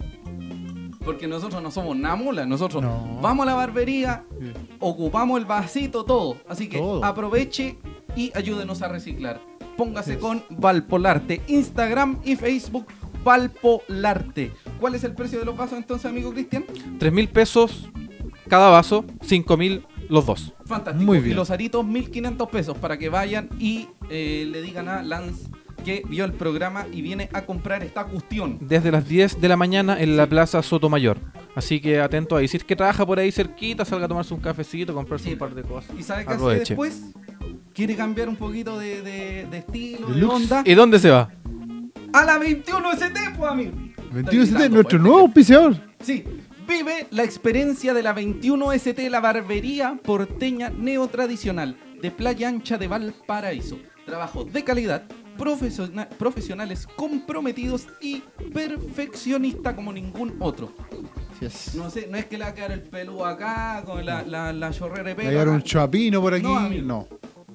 Porque 1.04 1.28
nosotros 1.28 1.62
no 1.64 1.72
somos 1.72 1.96
nada 1.98 2.16
mula, 2.16 2.46
nosotros 2.46 2.82
No. 2.84 3.20
vamos 3.22 3.44
a 3.44 3.50
la 3.50 3.56
barbería, 3.56 4.24
ocupamos 4.80 5.40
el 5.40 5.46
vasito, 5.46 6.04
todo. 6.06 6.38
Así 6.48 6.68
que 6.70 6.78
Todo. 6.78 7.04
aproveche 7.04 7.78
y 8.16 8.32
ayúdenos 8.36 8.82
a 8.82 8.88
reciclar. 8.88 9.42
Póngase 9.78 10.20
con 10.20 10.44
Valpolarte, 10.50 11.42
Instagram 11.48 12.20
y 12.24 12.36
Facebook 12.36 12.86
Valpolarte. 13.24 14.52
¿Cuál 14.80 14.96
es 14.96 15.04
el 15.04 15.14
precio 15.14 15.40
de 15.40 15.46
los 15.46 15.58
vasos 15.58 15.78
entonces, 15.78 16.06
amigo 16.10 16.32
Cristian? 16.32 16.66
3 17.00 17.12
mil 17.14 17.30
pesos 17.30 17.90
cada 18.48 18.70
vaso, 18.70 19.06
5 19.22 19.58
mil 19.58 19.86
los 20.10 20.26
dos. 20.26 20.54
Fantástico. 20.66 21.06
Muy 21.06 21.20
Y 21.20 21.22
bien. 21.22 21.36
los 21.38 21.52
aritos, 21.52 21.86
1500 21.86 22.50
pesos 22.50 22.78
para 22.78 22.98
que 22.98 23.10
vayan 23.10 23.50
y 23.60 23.88
eh, 24.10 24.46
le 24.52 24.62
digan 24.62 24.88
a 24.90 25.02
Lance 25.04 25.50
que 25.82 26.04
vio 26.08 26.26
el 26.26 26.34
programa 26.34 26.86
y 26.92 27.02
viene 27.02 27.30
a 27.34 27.46
comprar 27.46 27.84
esta 27.84 28.06
cuestión. 28.06 28.58
desde 28.62 28.92
las 28.92 29.08
10 29.08 29.40
de 29.42 29.48
la 29.48 29.58
mañana 29.58 30.00
en 30.02 30.16
la 30.18 30.28
Plaza 30.28 30.62
Sotomayor. 30.64 31.18
Así 31.56 31.80
que 31.82 32.00
atento 32.00 32.36
ahí. 32.38 32.48
Si 32.48 32.58
es 32.58 32.64
que 32.64 32.76
trabaja 32.76 33.06
por 33.06 33.20
ahí 33.20 33.32
cerquita, 33.32 33.84
salga 33.86 34.06
a 34.06 34.08
tomarse 34.08 34.34
un 34.34 34.40
cafecito, 34.40 34.94
comprarse 34.94 35.26
Sí. 35.28 35.34
un 35.34 35.40
par 35.40 35.54
de 35.54 35.64
cosas. 35.64 35.92
¿Y 36.00 36.04
sabe 36.04 36.26
qué 36.26 36.34
hace 36.34 36.46
después? 36.60 37.02
Quiere 37.74 37.96
cambiar 37.96 38.30
un 38.30 38.36
poquito 38.36 38.78
de, 38.80 39.02
de- 39.02 39.48
de 39.50 39.58
estilo, 39.58 40.08
de, 40.08 40.24
onda. 40.26 40.64
¿Y 40.66 40.74
dónde 40.74 41.00
se 41.00 41.10
va? 41.10 41.30
A 42.14 42.26
la 42.26 42.38
21 42.38 42.92
ST, 42.94 43.20
pues, 43.38 43.52
amigo. 43.52 43.72
21 44.12 44.20
Estoy 44.20 44.38
nuestro 44.38 44.70
gritando, 44.70 44.98
nuevo 45.00 45.18
pues. 45.18 45.50
auspiciador. 45.52 45.76
Sí. 46.02 46.24
Vive 46.68 47.08
la 47.12 47.24
experiencia 47.24 47.94
de 47.94 48.04
la 48.04 48.14
21 48.14 48.72
ST, 48.74 49.10
la 49.10 49.20
barbería 49.20 50.00
porteña 50.04 50.70
neotradicional 50.70 51.76
de 52.02 52.12
Playa 52.12 52.48
Ancha 52.50 52.78
de 52.78 52.88
Valparaíso. 52.88 53.78
Trabajos 54.06 54.52
de 54.52 54.64
calidad, 54.64 55.04
profesiona- 55.38 56.08
profesionales 56.10 56.88
comprometidos 56.96 57.88
y 58.02 58.22
perfeccionista 58.54 59.76
como 59.76 59.92
ningún 59.94 60.36
otro. 60.40 60.72
Así 61.36 61.46
es. 61.46 61.76
No 61.76 61.90
sé, 61.90 62.08
no 62.08 62.18
es 62.18 62.26
que 62.26 62.38
le 62.38 62.44
va 62.44 62.52
a 62.52 62.54
quedar 62.54 62.72
el 62.72 62.82
pelo 62.84 63.26
acá 63.26 63.84
con 63.86 64.06
la, 64.06 64.24
la, 64.24 64.54
la 64.54 64.72
chorrera 64.72 65.14
de 65.14 65.24
Le 65.24 65.36
va 65.36 65.42
a 65.42 65.46
dar 65.46 65.50
un 65.50 65.62
chapino 65.64 66.22
por 66.22 66.34
aquí. 66.34 66.44
No, 66.44 66.58
amigo. 66.58 66.86
No. 66.88 67.08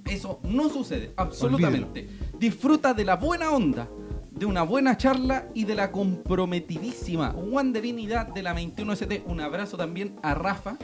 Eso 0.04 0.38
no 0.44 0.68
sucede, 0.68 1.12
absolutamente. 1.16 2.08
Disfruta 2.38 2.94
de 2.94 3.04
la 3.04 3.16
buena 3.16 3.50
onda, 3.50 3.88
de 4.30 4.46
una 4.46 4.62
buena 4.62 4.96
charla 4.96 5.48
y 5.52 5.64
de 5.64 5.74
la 5.74 5.90
comprometidísima 5.90 7.30
wanderinidad 7.32 8.28
de 8.28 8.42
la 8.42 8.54
21ST. 8.54 9.24
Un 9.26 9.40
abrazo 9.40 9.76
también 9.76 10.14
a 10.22 10.34
Rafa, 10.34 10.76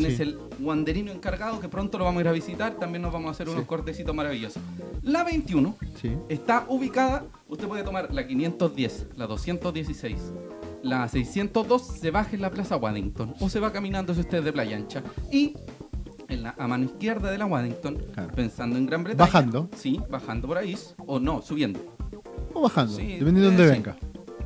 quien 0.00 0.10
Sí. 0.10 0.14
es 0.14 0.20
el 0.20 0.38
wanderino 0.60 1.10
encargado, 1.12 1.60
que 1.60 1.68
pronto 1.68 1.98
lo 1.98 2.04
vamos 2.04 2.18
a 2.18 2.22
ir 2.22 2.28
a 2.28 2.32
visitar. 2.32 2.74
También 2.78 3.02
nos 3.02 3.12
vamos 3.12 3.28
a 3.28 3.30
hacer 3.32 3.48
unos 3.48 3.62
Sí. 3.62 3.66
cortecitos 3.66 4.14
maravillosos. 4.14 4.62
La 5.02 5.24
21 5.24 5.76
Sí. 6.00 6.12
está 6.28 6.64
ubicada, 6.68 7.24
usted 7.48 7.66
puede 7.68 7.82
tomar 7.82 8.12
la 8.12 8.26
510, 8.26 9.06
la 9.16 9.26
216, 9.26 10.32
la 10.82 11.08
602, 11.08 11.82
se 11.86 12.10
baja 12.10 12.30
en 12.34 12.42
la 12.42 12.50
Plaza 12.50 12.76
Waddington 12.76 13.34
o 13.40 13.48
se 13.48 13.60
va 13.60 13.72
caminando 13.72 14.12
si 14.14 14.20
usted 14.20 14.38
es 14.38 14.44
de 14.44 14.52
Playa 14.52 14.76
Ancha. 14.76 15.02
Y 15.32 15.54
en 16.28 16.42
la, 16.42 16.54
a 16.58 16.66
mano 16.68 16.84
izquierda 16.84 17.30
de 17.30 17.38
la 17.38 17.46
Waddington, 17.46 17.96
Claro. 18.12 18.32
pensando 18.34 18.76
en 18.76 18.86
Gran 18.86 19.04
Bretaña. 19.04 19.26
Bajando. 19.26 19.68
Sí, 19.76 20.00
bajando 20.10 20.48
por 20.48 20.58
ahí, 20.58 20.76
o 21.06 21.18
no, 21.20 21.40
subiendo. 21.40 21.80
O 22.52 22.62
bajando. 22.62 22.96
Dependiendo 22.96 23.40
de 23.40 23.46
dónde 23.46 23.64
eh, 23.64 23.66
sí. 23.68 23.72
venga. 23.72 23.96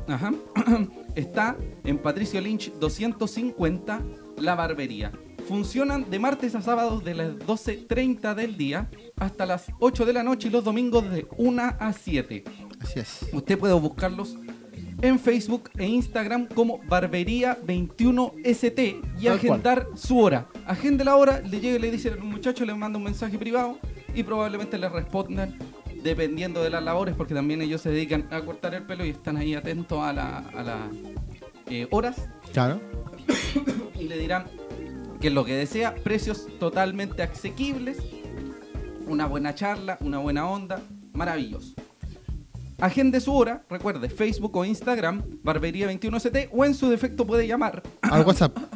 Ajá. 0.07 0.31
Está 1.15 1.57
en 1.83 1.97
Patricio 1.97 2.39
Lynch 2.39 2.71
250, 2.79 4.01
la 4.37 4.55
barbería. 4.55 5.11
Funcionan 5.51 6.09
de 6.09 6.17
martes 6.17 6.55
a 6.55 6.61
sábados 6.61 7.03
de 7.03 7.13
las 7.13 7.31
12.30 7.39 8.33
del 8.35 8.55
día 8.55 8.89
hasta 9.17 9.45
las 9.45 9.65
8 9.81 10.05
de 10.05 10.13
la 10.13 10.23
noche 10.23 10.47
y 10.47 10.51
los 10.51 10.63
domingos 10.63 11.11
de 11.11 11.27
1 11.35 11.61
a 11.77 11.91
7. 11.91 12.45
Así 12.79 13.01
es. 13.01 13.25
Usted 13.33 13.59
puede 13.59 13.73
buscarlos 13.73 14.37
en 15.01 15.19
Facebook 15.19 15.69
e 15.77 15.87
Instagram 15.87 16.47
como 16.47 16.79
Barbería21ST 16.83 19.01
y 19.19 19.25
Tal 19.25 19.35
agendar 19.35 19.87
su 19.93 20.19
hora. 20.19 20.47
Agende 20.65 21.03
la 21.03 21.17
hora, 21.17 21.41
le 21.41 21.59
llega 21.59 21.77
y 21.77 21.81
le 21.81 21.91
dice 21.91 22.11
al 22.11 22.21
muchacho, 22.21 22.63
le 22.63 22.73
manda 22.73 22.97
un 22.97 23.03
mensaje 23.03 23.37
privado 23.37 23.77
y 24.15 24.23
probablemente 24.23 24.77
le 24.77 24.87
respondan 24.87 25.59
dependiendo 26.01 26.63
de 26.63 26.69
las 26.69 26.81
labores, 26.81 27.13
porque 27.13 27.33
también 27.33 27.61
ellos 27.61 27.81
se 27.81 27.89
dedican 27.89 28.25
a 28.31 28.39
cortar 28.39 28.73
el 28.73 28.83
pelo 28.83 29.03
y 29.03 29.09
están 29.09 29.35
ahí 29.35 29.53
atentos 29.53 30.01
a 30.01 30.13
las 30.13 30.45
a 30.55 30.63
la, 30.63 30.89
eh, 31.69 31.89
horas 31.91 32.29
Claro. 32.53 32.79
y 33.99 34.07
le 34.07 34.17
dirán 34.17 34.45
que 35.21 35.27
es 35.27 35.33
lo 35.33 35.45
que 35.45 35.55
desea, 35.55 35.95
precios 36.03 36.47
totalmente 36.59 37.23
asequibles 37.23 37.97
una 39.11 39.27
buena 39.27 39.53
charla, 39.53 39.99
una 40.01 40.17
buena 40.19 40.49
onda, 40.49 40.81
maravilloso. 41.13 41.73
Agende 42.79 43.19
su 43.19 43.35
hora, 43.35 43.63
recuerde, 43.69 44.09
Facebook 44.09 44.55
o 44.57 44.65
Instagram, 44.65 45.21
Barbería21ST, 45.43 46.49
o 46.51 46.65
en 46.65 46.73
su 46.73 46.89
defecto 46.89 47.27
puede 47.27 47.45
llamar 47.45 47.83
Al 48.01 48.25
WhatsApp. 48.25 48.57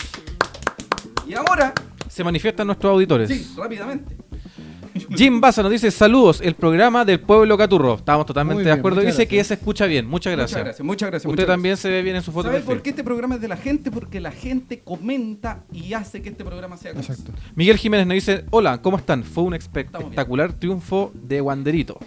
Y 1.27 1.35
ahora, 1.35 1.73
Se 2.09 2.23
manifiestan 2.25 2.67
nuestros 2.67 2.93
auditores. 2.93 3.29
sí, 3.29 3.55
rápidamente. 3.57 4.17
Jim 5.15 5.41
Baza 5.41 5.63
nos 5.63 5.71
dice 5.71 5.91
saludos, 5.91 6.41
el 6.41 6.55
programa 6.55 7.05
del 7.05 7.21
pueblo 7.21 7.59
Caturro. 7.59 7.95
Estamos 7.97 8.25
totalmente 8.25 8.63
Muy 8.63 8.65
de 8.65 8.73
acuerdo. 8.73 9.03
Dice 9.03 9.29
que 9.29 9.43
se 9.45 9.55
escucha 9.55 9.85
bien. 9.87 10.07
Muchas 10.07 10.33
gracias. 10.33 10.53
Muchas 10.53 10.65
gracias, 10.65 10.87
muchas 10.87 11.11
gracias. 11.11 11.27
Usted 11.31 11.43
muchas 11.43 11.47
también 11.55 11.77
se 11.77 11.91
ve 11.91 12.03
bien 12.03 12.17
en 12.17 12.23
su 12.23 12.33
foto 12.33 12.49
de 12.49 12.55
¿Sabes 12.55 12.65
por 12.65 12.75
perfil. 12.77 12.83
qué 12.83 12.91
este 12.91 13.05
programa 13.05 13.35
es 13.35 13.41
de 13.43 13.49
la 13.49 13.57
gente? 13.59 13.91
Porque 13.91 14.21
la 14.21 14.31
gente 14.31 14.81
comenta 14.81 15.65
y 15.71 15.93
hace 15.93 16.23
que 16.23 16.31
este 16.31 16.45
programa 16.45 16.77
sea. 16.79 16.93
Exacto. 16.93 17.31
Miguel 17.55 17.77
Jiménez 17.77 18.07
nos 18.07 18.15
dice, 18.15 18.45
hola, 18.51 18.81
¿cómo 18.81 18.97
están? 18.97 19.23
Fue 19.23 19.45
un 19.45 19.55
espectacular 19.55 20.55
triunfo 20.55 21.13
de 21.15 21.43
Wanderito. 21.43 21.99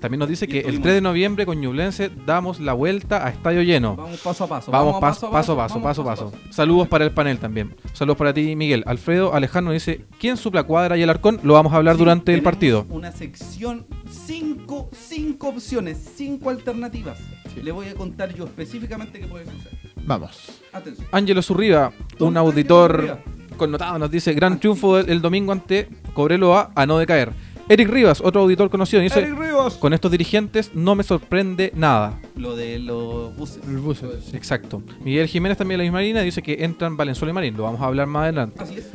También 0.00 0.18
nos 0.18 0.28
dice 0.28 0.46
que 0.48 0.58
el 0.60 0.64
estuvimos- 0.66 0.82
3 0.82 0.94
de 0.94 1.00
noviembre 1.02 1.44
con 1.46 1.60
Ñublense 1.60 2.10
damos 2.26 2.58
la 2.58 2.72
vuelta 2.72 3.26
a 3.26 3.30
Estadio 3.30 3.62
Lleno. 3.62 3.96
Vamos 3.96 4.20
paso 4.20 4.44
a 4.44 4.48
paso. 4.48 4.72
Vamos, 4.72 5.00
paso, 5.00 5.30
paso, 5.30 5.54
vamos 5.56 5.82
paso, 5.82 6.04
paso, 6.04 6.30
paso. 6.30 6.32
Saludos 6.50 6.88
para 6.88 7.04
el 7.04 7.10
panel 7.12 7.38
también. 7.38 7.74
Saludos 7.92 8.16
para 8.16 8.32
ti, 8.32 8.56
Miguel. 8.56 8.82
Alfredo 8.86 9.34
Alejandro 9.34 9.72
dice, 9.74 10.06
¿quién 10.18 10.36
supla 10.38 10.62
Cuadra 10.62 10.96
y 10.96 11.02
Alarcón? 11.02 11.38
Lo 11.42 11.52
vamos 11.54 11.72
a 11.72 11.76
hablar 11.76 11.96
durante 11.98 12.32
el 12.32 12.42
partido. 12.42 12.86
Una 12.88 13.12
sección, 13.12 13.86
cinco, 14.08 14.88
cinco 14.92 15.48
opciones, 15.48 15.98
cinco 16.16 16.50
alternativas. 16.50 17.18
Le 17.62 17.72
voy 17.72 17.88
a 17.88 17.94
contar 17.94 18.34
yo 18.34 18.44
específicamente 18.44 19.20
qué 19.20 19.26
puede 19.26 19.44
suceder. 19.44 19.78
Vamos. 20.06 20.62
Atención. 20.72 21.06
Ángelo 21.12 21.42
Zurriba, 21.42 21.92
un 22.20 22.36
auditor 22.36 23.18
connotado, 23.56 23.98
nos 23.98 24.10
dice, 24.10 24.32
gran 24.32 24.58
triunfo 24.58 24.98
el, 24.98 25.10
el 25.10 25.20
domingo 25.20 25.52
ante 25.52 25.88
Cobreloa 26.14 26.70
a 26.74 26.86
no 26.86 26.96
decaer. 26.98 27.32
Eric 27.70 27.88
Rivas, 27.88 28.20
otro 28.20 28.40
auditor 28.42 28.68
conocido, 28.68 29.00
dice, 29.00 29.20
Eric 29.20 29.38
Rivas. 29.38 29.74
con 29.74 29.92
estos 29.94 30.10
dirigentes 30.10 30.72
no 30.74 30.94
me 30.96 31.04
sorprende 31.04 31.70
nada. 31.74 32.18
Lo 32.36 32.56
de 32.56 32.80
los 32.80 33.34
buses. 33.36 33.60
El. 33.66 34.36
Exacto. 34.36 34.82
Miguel 35.04 35.28
Jiménez 35.28 35.56
también 35.56 35.78
de 35.78 35.84
la 35.84 35.90
misma 35.90 36.00
línea 36.00 36.22
dice 36.22 36.42
que 36.42 36.64
entran 36.64 36.96
Valenzuela 36.96 37.30
y 37.30 37.34
Marín. 37.34 37.56
Lo 37.56 37.62
vamos 37.62 37.80
a 37.80 37.84
hablar 37.84 38.08
más 38.08 38.24
adelante. 38.24 38.60
Así 38.60 38.78
es. 38.78 38.90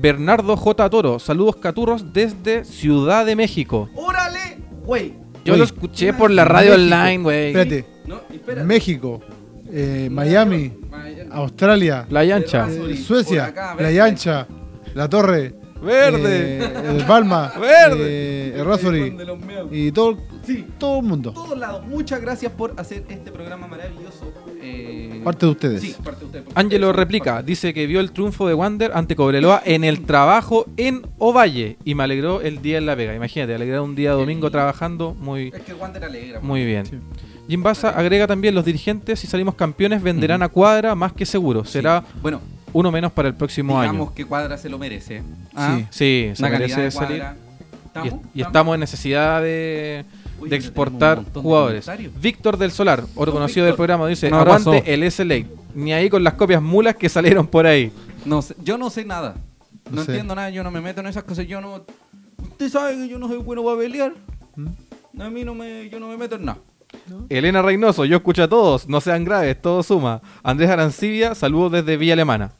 Bernardo 0.00 0.56
J. 0.56 0.88
Toro, 0.88 1.18
saludos 1.18 1.56
caturros 1.56 2.12
desde 2.12 2.64
Ciudad 2.64 3.26
de 3.26 3.34
México. 3.36 3.90
¡Órale! 3.96 4.58
Güey. 4.86 5.14
Yo 5.44 5.56
lo 5.56 5.64
escuché 5.64 6.12
por 6.12 6.30
la 6.30 6.44
radio 6.44 6.70
México. 6.76 6.84
online, 6.94 7.22
güey. 7.22 7.46
Espérate. 7.48 7.84
No. 8.06 8.20
México, 8.64 9.20
eh, 9.72 10.08
Miami, 10.10 10.72
Australia, 11.32 12.06
Playa 12.08 12.36
Ancha. 12.36 12.66
Terrazo. 12.66 12.86
eh, 12.88 12.94
Por 12.94 12.96
Suecia, 12.96 13.44
acá, 13.46 13.74
Playa 13.76 14.04
verde. 14.04 14.10
Ancha, 14.10 14.46
La 14.94 15.08
Torre, 15.08 15.54
Verde. 15.82 16.58
eh, 16.58 16.96
el 16.98 17.04
Palma, 17.06 17.52
Verde. 17.58 18.52
eh, 18.54 19.68
y 19.70 19.92
todo, 19.92 20.16
Sí. 20.44 20.64
todo 20.78 20.98
el 21.00 21.04
mundo. 21.06 21.32
Todos 21.32 21.58
lados. 21.58 21.86
Muchas 21.86 22.20
gracias 22.20 22.52
por 22.52 22.74
hacer 22.78 23.04
este 23.08 23.30
programa 23.30 23.66
maravilloso. 23.66 24.32
eh, 24.62 25.20
Parte 25.24 25.46
de 25.46 25.52
ustedes. 25.52 25.80
Sí, 25.80 25.94
parte 26.04 26.20
de 26.20 26.26
ustedes. 26.26 26.44
porque 26.44 26.60
Ángelo 26.60 26.92
replica, 26.92 27.34
parte. 27.36 27.46
dice 27.46 27.72
que 27.74 27.86
vio 27.86 28.00
el 28.00 28.12
triunfo 28.12 28.46
de 28.46 28.54
Wander 28.54 28.90
ante 28.94 29.16
Cobreloa 29.16 29.62
en 29.64 29.84
el 29.84 30.02
trabajo 30.04 30.66
en 30.76 31.02
Ovalle 31.18 31.76
y 31.84 31.94
me 31.94 32.02
alegró 32.04 32.40
el 32.42 32.60
día 32.62 32.78
en 32.78 32.86
La 32.86 32.94
Vega. 32.94 33.14
Imagínate, 33.14 33.54
alegrar 33.54 33.80
un 33.80 33.94
día 33.94 34.12
domingo 34.12 34.50
trabajando, 34.50 35.14
muy, 35.14 35.48
Es 35.54 35.62
que 35.62 35.72
Wander 35.74 36.04
alegra. 36.04 36.40
muy 36.40 36.64
bien. 36.64 36.86
Sí. 36.86 36.96
Jim 37.48 37.62
Baza 37.62 37.90
agrega 37.90 38.26
también, 38.26 38.54
los 38.54 38.64
dirigentes, 38.64 39.18
si 39.18 39.26
salimos 39.26 39.54
campeones, 39.56 40.02
venderán 40.02 40.42
a 40.42 40.48
cuadra 40.48 40.94
más 40.94 41.12
que 41.12 41.26
seguro. 41.26 41.64
Sí. 41.64 41.72
Será 41.72 42.04
Bueno, 42.22 42.40
uno 42.72 42.90
menos 42.92 43.12
para 43.12 43.28
el 43.28 43.34
próximo 43.34 43.80
digamos 43.80 44.08
año. 44.08 44.14
que 44.14 44.24
Cuadra 44.24 44.56
se 44.58 44.68
lo 44.68 44.78
merece. 44.78 45.22
Sí. 45.56 45.86
Sí, 45.90 46.30
se 46.34 46.48
merece 46.50 46.80
de 46.80 46.90
salir. 46.90 47.18
Cuadra. 47.18 47.36
Y, 48.04 48.08
est- 48.08 48.16
y 48.34 48.42
estamos 48.42 48.74
en 48.74 48.80
necesidad 48.80 49.42
de, 49.42 50.04
Uy, 50.38 50.48
de 50.48 50.56
pero 50.56 50.62
exportar 50.64 51.24
de 51.24 51.40
jugadores. 51.40 51.90
Víctor 52.20 52.56
del 52.56 52.70
Solar, 52.70 53.02
otro 53.16 53.32
conocido 53.32 53.66
del 53.66 53.74
programa, 53.74 54.06
dice: 54.06 54.28
abrazo. 54.28 54.70
Aguante 54.70 54.94
el 54.94 55.10
SLA. 55.10 55.44
Ni 55.74 55.92
ahí 55.92 56.08
con 56.08 56.22
las 56.24 56.34
copias 56.34 56.62
mulas 56.62 56.94
que 56.96 57.08
salieron 57.08 57.46
por 57.46 57.66
ahí. 57.66 57.92
No 58.24 58.42
sé, 58.42 58.54
yo 58.62 58.78
no 58.78 58.90
sé 58.90 59.04
nada. 59.04 59.34
No, 59.90 59.96
No 59.96 60.04
sé. 60.04 60.12
entiendo 60.12 60.34
nada, 60.36 60.50
yo 60.50 60.62
no 60.62 60.70
me 60.70 60.80
meto 60.80 61.00
en 61.00 61.08
esas 61.08 61.24
cosas. 61.24 61.46
Yo 61.48 61.60
no. 61.60 61.84
Usted 62.40 62.68
sabe 62.68 62.94
que 62.94 63.08
yo 63.08 63.18
no 63.18 63.26
soy 63.28 63.38
bueno 63.38 63.64
para 63.64 63.78
pelear. 63.78 64.12
¿Mm? 64.56 65.20
A 65.20 65.28
mí 65.30 65.44
no 65.44 65.54
me, 65.54 65.88
yo 65.90 65.98
no 65.98 66.06
me 66.08 66.16
meto 66.16 66.36
en 66.36 66.44
nada. 66.44 66.58
Elena 67.28 67.62
Reynoso, 67.62 68.04
yo 68.04 68.16
escucho 68.16 68.42
a 68.42 68.48
todos, 68.48 68.88
no 68.88 69.00
sean 69.00 69.24
graves, 69.24 69.60
todo 69.60 69.82
suma. 69.82 70.22
Andrés 70.42 70.70
Arancibia, 70.70 71.34
saludos 71.34 71.72
desde 71.72 71.96
Villa 71.96 72.12
Alemana. 72.14 72.52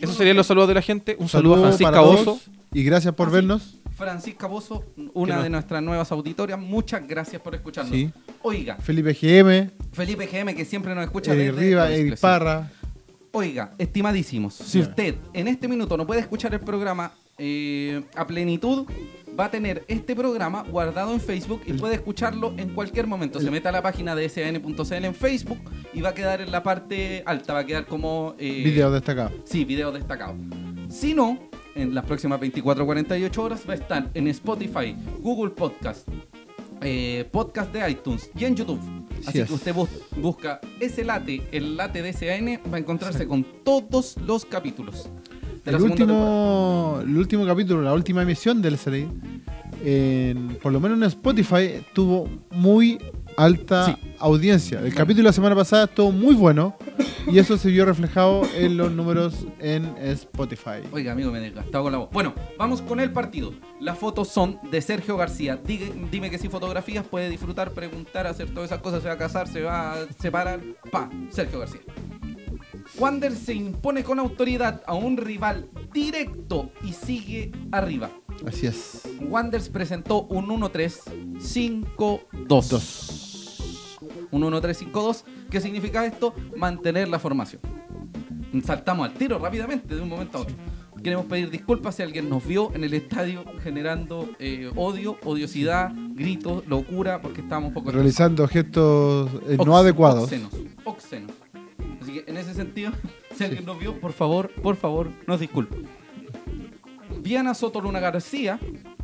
Esos 0.00 0.16
serían 0.16 0.36
los 0.36 0.46
saludos 0.46 0.68
de 0.68 0.74
la 0.74 0.82
gente. 0.82 1.16
Un 1.18 1.28
saludo 1.28 1.56
a 1.56 1.60
Francisca 1.68 2.00
Bozo. 2.00 2.40
Y 2.72 2.82
gracias 2.84 3.14
por 3.14 3.28
Ah, 3.28 3.30
vernos. 3.32 3.74
Francisca 3.96 4.46
Bozo, 4.46 4.84
una 5.14 5.36
no- 5.36 5.42
de 5.42 5.50
nuestras 5.50 5.82
nuevas 5.82 6.12
auditorias, 6.12 6.58
muchas 6.58 7.06
gracias 7.08 7.42
por 7.42 7.54
escucharnos. 7.54 7.92
Sí. 7.92 8.10
Oiga, 8.42 8.76
Felipe 8.76 9.12
GM, 9.12 9.70
Felipe 9.92 10.26
GM, 10.26 10.54
que 10.54 10.64
siempre 10.64 10.94
nos 10.94 11.04
escucha 11.04 11.32
Eric 11.32 11.46
desde 11.54 11.60
Riva, 11.60 11.90
Eric. 11.90 12.18
Parra. 12.20 12.70
Oiga, 13.32 13.72
estimadísimos, 13.78 14.54
si 14.54 14.80
usted 14.80 15.16
en 15.32 15.48
este 15.48 15.66
minuto 15.68 15.96
no 15.96 16.06
puede 16.06 16.20
escuchar 16.20 16.54
el 16.54 16.60
programa 16.60 17.12
eh, 17.38 18.02
a 18.14 18.26
plenitud, 18.26 18.86
va 19.38 19.46
a 19.46 19.50
tener 19.50 19.84
este 19.88 20.14
programa 20.16 20.64
guardado 20.64 21.12
en 21.12 21.20
Facebook 21.20 21.62
y 21.66 21.72
puede 21.74 21.94
escucharlo 21.94 22.54
en 22.56 22.70
cualquier 22.74 23.06
momento. 23.06 23.40
Se 23.40 23.50
mete 23.50 23.68
a 23.68 23.72
la 23.72 23.82
página 23.82 24.14
de 24.14 24.28
san.cl 24.28 25.04
en 25.04 25.14
Facebook 25.14 25.58
y 25.92 26.00
va 26.00 26.08
a 26.10 26.14
quedar 26.14 26.40
en 26.40 26.50
la 26.50 26.62
parte 26.62 27.22
alta, 27.26 27.52
va 27.52 27.60
a 27.60 27.66
quedar 27.66 27.86
como... 27.86 28.34
eh, 28.38 28.62
Video 28.64 28.90
destacado. 28.90 29.30
Sí, 29.44 29.64
video 29.64 29.92
destacado. 29.92 30.34
Si 30.88 31.14
no, 31.14 31.38
en 31.74 31.94
las 31.94 32.04
próximas 32.04 32.40
24 32.40 32.82
o 32.82 32.86
48 32.86 33.42
horas 33.42 33.60
va 33.68 33.74
a 33.74 33.76
estar 33.76 34.10
en 34.14 34.26
Spotify, 34.28 34.96
Google 35.20 35.50
Podcast, 35.50 36.08
eh, 36.80 37.28
podcast 37.30 37.72
de 37.72 37.90
iTunes 37.90 38.30
y 38.36 38.44
en 38.44 38.56
YouTube. 38.56 38.80
Así 39.26 39.40
es. 39.40 39.48
que 39.48 39.54
usted 39.54 39.74
bus- 39.74 39.88
busca 40.16 40.60
ese 40.80 41.04
late, 41.04 41.42
el 41.50 41.76
late 41.76 42.02
de 42.02 42.12
SAN, 42.12 42.60
va 42.72 42.76
a 42.76 42.80
encontrarse 42.80 43.26
con 43.26 43.44
todos 43.64 44.16
los 44.24 44.44
capítulos. 44.44 45.08
De 45.70 45.76
El 45.76 45.82
último, 45.82 46.98
el 47.02 47.16
último 47.16 47.46
capítulo, 47.46 47.82
la 47.82 47.92
última 47.94 48.22
emisión 48.22 48.60
del 48.62 48.74
SLA, 48.76 49.06
en- 49.84 50.58
por 50.62 50.72
lo 50.72 50.80
menos 50.80 50.98
en 50.98 51.04
Spotify, 51.04 51.82
tuvo 51.92 52.28
muy 52.50 52.98
alta 53.36 53.86
Sí. 53.86 53.94
audiencia. 54.18 54.80
El 54.80 54.94
capítulo 54.94 55.22
de 55.24 55.28
la 55.28 55.32
semana 55.32 55.54
pasada 55.54 55.84
estuvo 55.84 56.10
muy 56.10 56.34
bueno 56.34 56.76
y 57.30 57.38
eso 57.38 57.56
se 57.56 57.70
vio 57.70 57.84
reflejado 57.84 58.42
en 58.56 58.76
los 58.76 58.90
números 58.90 59.46
en 59.60 59.84
Spotify. 59.98 60.80
Oiga, 60.90 61.12
amigo, 61.12 61.30
me 61.30 61.38
he 61.38 61.42
desgastado 61.42 61.84
con 61.84 61.92
la 61.92 61.98
voz. 61.98 62.08
Bueno, 62.10 62.34
vamos 62.58 62.82
con 62.82 62.98
el 63.00 63.12
partido. 63.12 63.52
Las 63.80 63.98
fotos 63.98 64.28
son 64.28 64.58
de 64.72 64.80
Sergio 64.82 65.16
García. 65.16 65.58
Digue- 65.64 65.92
dime 66.10 66.30
que 66.30 66.38
si 66.38 66.48
fotografías 66.48 67.06
puede 67.06 67.28
disfrutar, 67.30 67.70
preguntar, 67.72 68.26
hacer 68.26 68.50
todas 68.52 68.70
esas 68.70 68.80
cosas, 68.82 69.02
se 69.02 69.08
va 69.08 69.14
a 69.14 69.18
casar, 69.18 69.46
se 69.46 69.62
va 69.62 69.92
a 69.92 69.96
separar. 70.18 70.60
Pa, 70.90 71.08
Sergio 71.30 71.60
García. 71.60 71.80
Wander 72.98 73.34
se 73.34 73.54
impone 73.54 74.02
con 74.02 74.18
autoridad 74.18 74.82
a 74.86 74.94
un 74.94 75.16
rival 75.16 75.68
directo 75.92 76.70
y 76.82 76.92
sigue 76.92 77.52
arriba. 77.70 78.10
Así 78.46 78.66
es. 78.66 79.02
Wanders 79.20 79.68
presentó 79.68 80.22
un 80.22 80.46
1-3-5-2. 82.48 83.98
Un 84.30 84.42
1-3-5-2. 84.42 85.22
¿Qué 85.50 85.60
significa 85.60 86.04
esto? 86.06 86.34
Mantener 86.56 87.08
la 87.08 87.18
formación. 87.18 87.60
Saltamos 88.64 89.08
al 89.08 89.14
tiro 89.14 89.38
rápidamente 89.38 89.94
de 89.94 90.00
un 90.00 90.08
momento 90.08 90.38
a 90.38 90.40
otro. 90.42 90.54
Queremos 91.02 91.26
pedir 91.26 91.48
disculpas 91.50 91.94
si 91.94 92.02
alguien 92.02 92.28
nos 92.28 92.44
vio 92.44 92.74
en 92.74 92.82
el 92.82 92.92
estadio 92.92 93.44
generando 93.62 94.28
eh, 94.40 94.68
odio, 94.74 95.16
odiosidad, 95.24 95.92
gritos, 96.14 96.66
locura, 96.66 97.20
porque 97.22 97.40
estábamos 97.42 97.72
poco 97.72 97.92
Realizando 97.92 98.48
gestos 98.48 99.30
eh, 99.48 99.56
no 99.58 99.74
Ox- 99.74 99.80
adecuados. 99.80 100.28
Sentido, 102.58 102.92
si 103.34 103.44
alguien 103.44 103.64
nos 103.64 103.78
vio, 103.78 103.98
por 104.00 104.12
favor, 104.12 104.50
por 104.62 104.76
favor, 104.76 105.10
nos 105.26 105.40
disculpe. 105.40 105.76
Viana 107.22 107.54
Soto 107.54 107.80
Luna 107.80 108.00
García, 108.00 108.58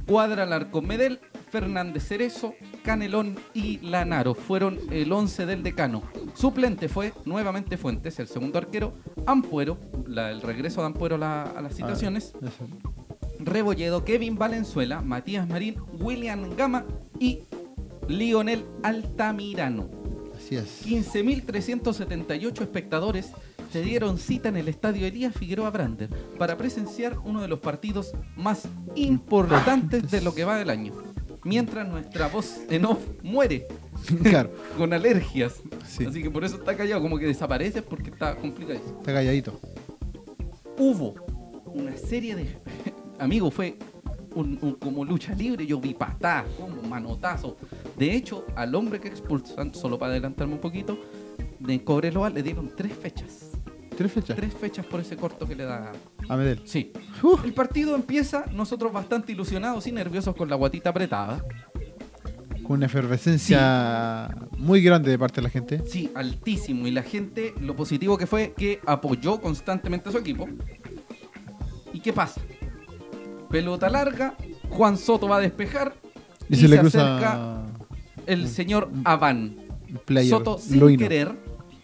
Cuadra 0.06 0.44
Larcón 0.46 0.86
Medel, 0.86 1.20
Fernández 1.50 2.06
Cerezo, 2.06 2.54
Canelón 2.82 3.36
y 3.54 3.78
Lanaro 3.78 4.34
fueron 4.34 4.78
el 4.90 5.10
11 5.12 5.46
del 5.46 5.62
decano. 5.62 6.02
Suplente 6.34 6.88
fue 6.88 7.12
nuevamente 7.24 7.76
Fuentes, 7.76 8.18
el 8.18 8.28
segundo 8.28 8.58
arquero, 8.58 8.92
Ampuero, 9.26 9.78
la- 10.06 10.30
el 10.30 10.42
regreso 10.42 10.80
de 10.80 10.86
Ampuero 10.88 11.14
a 11.16 11.18
la- 11.18 11.42
a 11.44 11.62
las 11.62 11.74
citaciones, 11.76 12.34
Ah. 12.42 12.48
Rebolledo, 13.40 14.04
Kevin 14.04 14.36
Valenzuela, 14.36 15.00
Matías 15.00 15.48
Marín, 15.48 15.76
William 15.98 16.54
Gama 16.56 16.84
y 17.18 17.40
Lionel 18.08 18.64
Altamirano. 18.82 19.88
Así 20.36 20.56
es. 20.56 20.82
15.378 20.84 22.62
espectadores 22.62 23.32
se 23.74 23.82
dieron 23.82 24.18
cita 24.18 24.48
en 24.50 24.56
el 24.56 24.68
estadio 24.68 25.04
Elías 25.04 25.34
Figueroa 25.34 25.68
Brander 25.70 26.08
para 26.38 26.56
presenciar 26.56 27.18
uno 27.24 27.42
de 27.42 27.48
los 27.48 27.58
partidos 27.58 28.12
más 28.36 28.68
importantes 28.94 30.08
de 30.12 30.20
lo 30.20 30.32
que 30.32 30.44
va 30.44 30.56
del 30.56 30.70
año. 30.70 30.92
Mientras 31.42 31.88
nuestra 31.88 32.28
voz 32.28 32.60
en 32.70 32.84
off 32.84 33.00
muere 33.24 33.66
Claro, 34.22 34.52
con 34.78 34.92
alergias. 34.92 35.60
sí. 35.88 36.04
Así 36.06 36.22
que 36.22 36.30
por 36.30 36.44
eso 36.44 36.54
está 36.54 36.76
callado, 36.76 37.02
como 37.02 37.18
que 37.18 37.26
desaparece 37.26 37.82
porque 37.82 38.10
está 38.10 38.36
complicado. 38.36 38.78
Está 38.78 39.12
calladito. 39.12 39.58
Hubo 40.78 41.16
una 41.66 41.96
serie 41.96 42.36
de. 42.36 42.56
Amigo, 43.18 43.50
fue 43.50 43.76
un, 44.36 44.56
un- 44.62 44.74
como 44.74 45.04
lucha 45.04 45.34
libre. 45.34 45.66
Yo 45.66 45.80
vi 45.80 45.94
patadas, 45.94 46.46
como 46.60 46.80
manotazos. 46.82 47.54
De 47.98 48.14
hecho, 48.14 48.44
al 48.54 48.72
hombre 48.76 49.00
que 49.00 49.08
expulsan, 49.08 49.74
solo 49.74 49.98
para 49.98 50.12
adelantarme 50.12 50.54
un 50.54 50.60
poquito, 50.60 50.96
de 51.58 51.82
Cobreloa 51.82 52.30
le 52.30 52.44
dieron 52.44 52.70
tres 52.76 52.92
fechas. 52.92 53.50
Tres 53.94 54.12
fechas. 54.12 54.36
Tres 54.36 54.52
fechas 54.54 54.86
por 54.86 55.00
ese 55.00 55.16
corto 55.16 55.46
que 55.46 55.54
le 55.54 55.64
da. 55.64 55.92
A 56.28 56.36
Medel. 56.36 56.60
Sí. 56.64 56.92
Uh, 57.22 57.38
El 57.44 57.52
partido 57.52 57.94
empieza, 57.94 58.44
nosotros 58.52 58.92
bastante 58.92 59.32
ilusionados 59.32 59.86
y 59.86 59.92
nerviosos 59.92 60.34
con 60.36 60.48
la 60.48 60.56
guatita 60.56 60.90
apretada. 60.90 61.44
con 62.62 62.78
una 62.78 62.86
efervescencia 62.86 64.28
muy 64.56 64.82
grande 64.82 65.10
de 65.10 65.18
parte 65.18 65.36
de 65.36 65.42
la 65.42 65.50
gente. 65.50 65.82
Sí, 65.86 66.10
altísimo. 66.14 66.86
Y 66.86 66.90
la 66.90 67.02
gente, 67.02 67.52
lo 67.60 67.76
positivo 67.76 68.16
que 68.16 68.26
fue 68.26 68.54
que 68.56 68.80
apoyó 68.86 69.40
constantemente 69.40 70.08
a 70.08 70.12
su 70.12 70.18
equipo. 70.18 70.48
¿Y 71.92 72.00
qué 72.00 72.12
pasa? 72.12 72.40
Pelota 73.50 73.88
larga, 73.88 74.34
Juan 74.70 74.96
Soto 74.98 75.28
va 75.28 75.36
a 75.36 75.40
despejar 75.40 75.94
Y, 76.48 76.54
y, 76.54 76.56
se 76.56 76.68
le 76.68 76.76
se 76.76 76.80
cruza 76.80 77.16
acerca 77.16 77.62
el 78.26 78.48
señor 78.48 78.90
Aván. 79.04 79.56
Soto 80.28 80.58
sin 80.58 80.96
querer, 80.96 81.32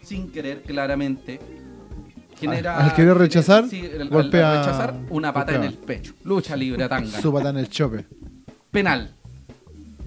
sin 0.01 0.31
querer 0.31 0.63
claramente. 0.63 1.39
Genera, 2.41 2.77
Al- 2.77 2.89
al 2.89 2.95
querer 2.95 3.17
rechazar, 3.17 3.67
sí, 3.69 3.81
al- 3.85 3.93
al- 3.93 4.01
al 4.01 4.09
golpea- 4.09 4.59
rechazar 4.59 4.95
una 5.09 5.33
pata 5.33 5.53
en 5.55 5.61
golpea. 5.61 5.79
el 5.79 5.85
pecho. 5.85 6.13
Lucha 6.23 6.55
libre 6.55 6.83
a 6.83 6.89
tanga. 6.89 7.21
Su 7.21 7.31
pata 7.33 7.49
en 7.49 7.57
el 7.57 7.69
chope. 7.69 8.05
Penal. 8.71 9.13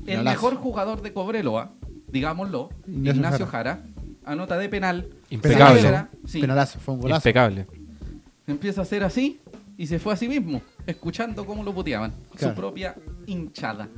El 0.00 0.05
Penalazo. 0.05 0.31
mejor 0.37 0.55
jugador 0.57 1.03
de 1.03 1.12
Cobreloa, 1.12 1.71
digámoslo, 2.09 2.69
Ignacio 2.87 3.14
Ignacio, 3.21 3.47
Jara. 3.47 3.85
anota 4.25 4.59
de 4.59 4.69
penal. 4.69 5.09
Impecable. 5.31 5.76
celebra, 5.81 6.11
sí, 6.26 6.41
Penalazo, 6.41 6.79
fue 6.79 6.95
un 6.95 7.00
golazo. 7.00 7.21
Impecable. 7.21 7.67
empieza 8.47 8.83
a 8.83 8.85
hacer 8.85 9.03
así 9.05 9.41
y 9.79 9.87
se 9.87 9.99
fue 9.99 10.12
a 10.12 10.17
sí 10.17 10.29
mismo, 10.29 10.61
escuchando 10.87 11.47
cómo 11.47 11.62
lo 11.64 11.73
puteaban. 11.73 12.12
Claro. 12.37 12.55
Su 12.55 12.61
propia 12.61 12.95
hinchada. 13.26 13.88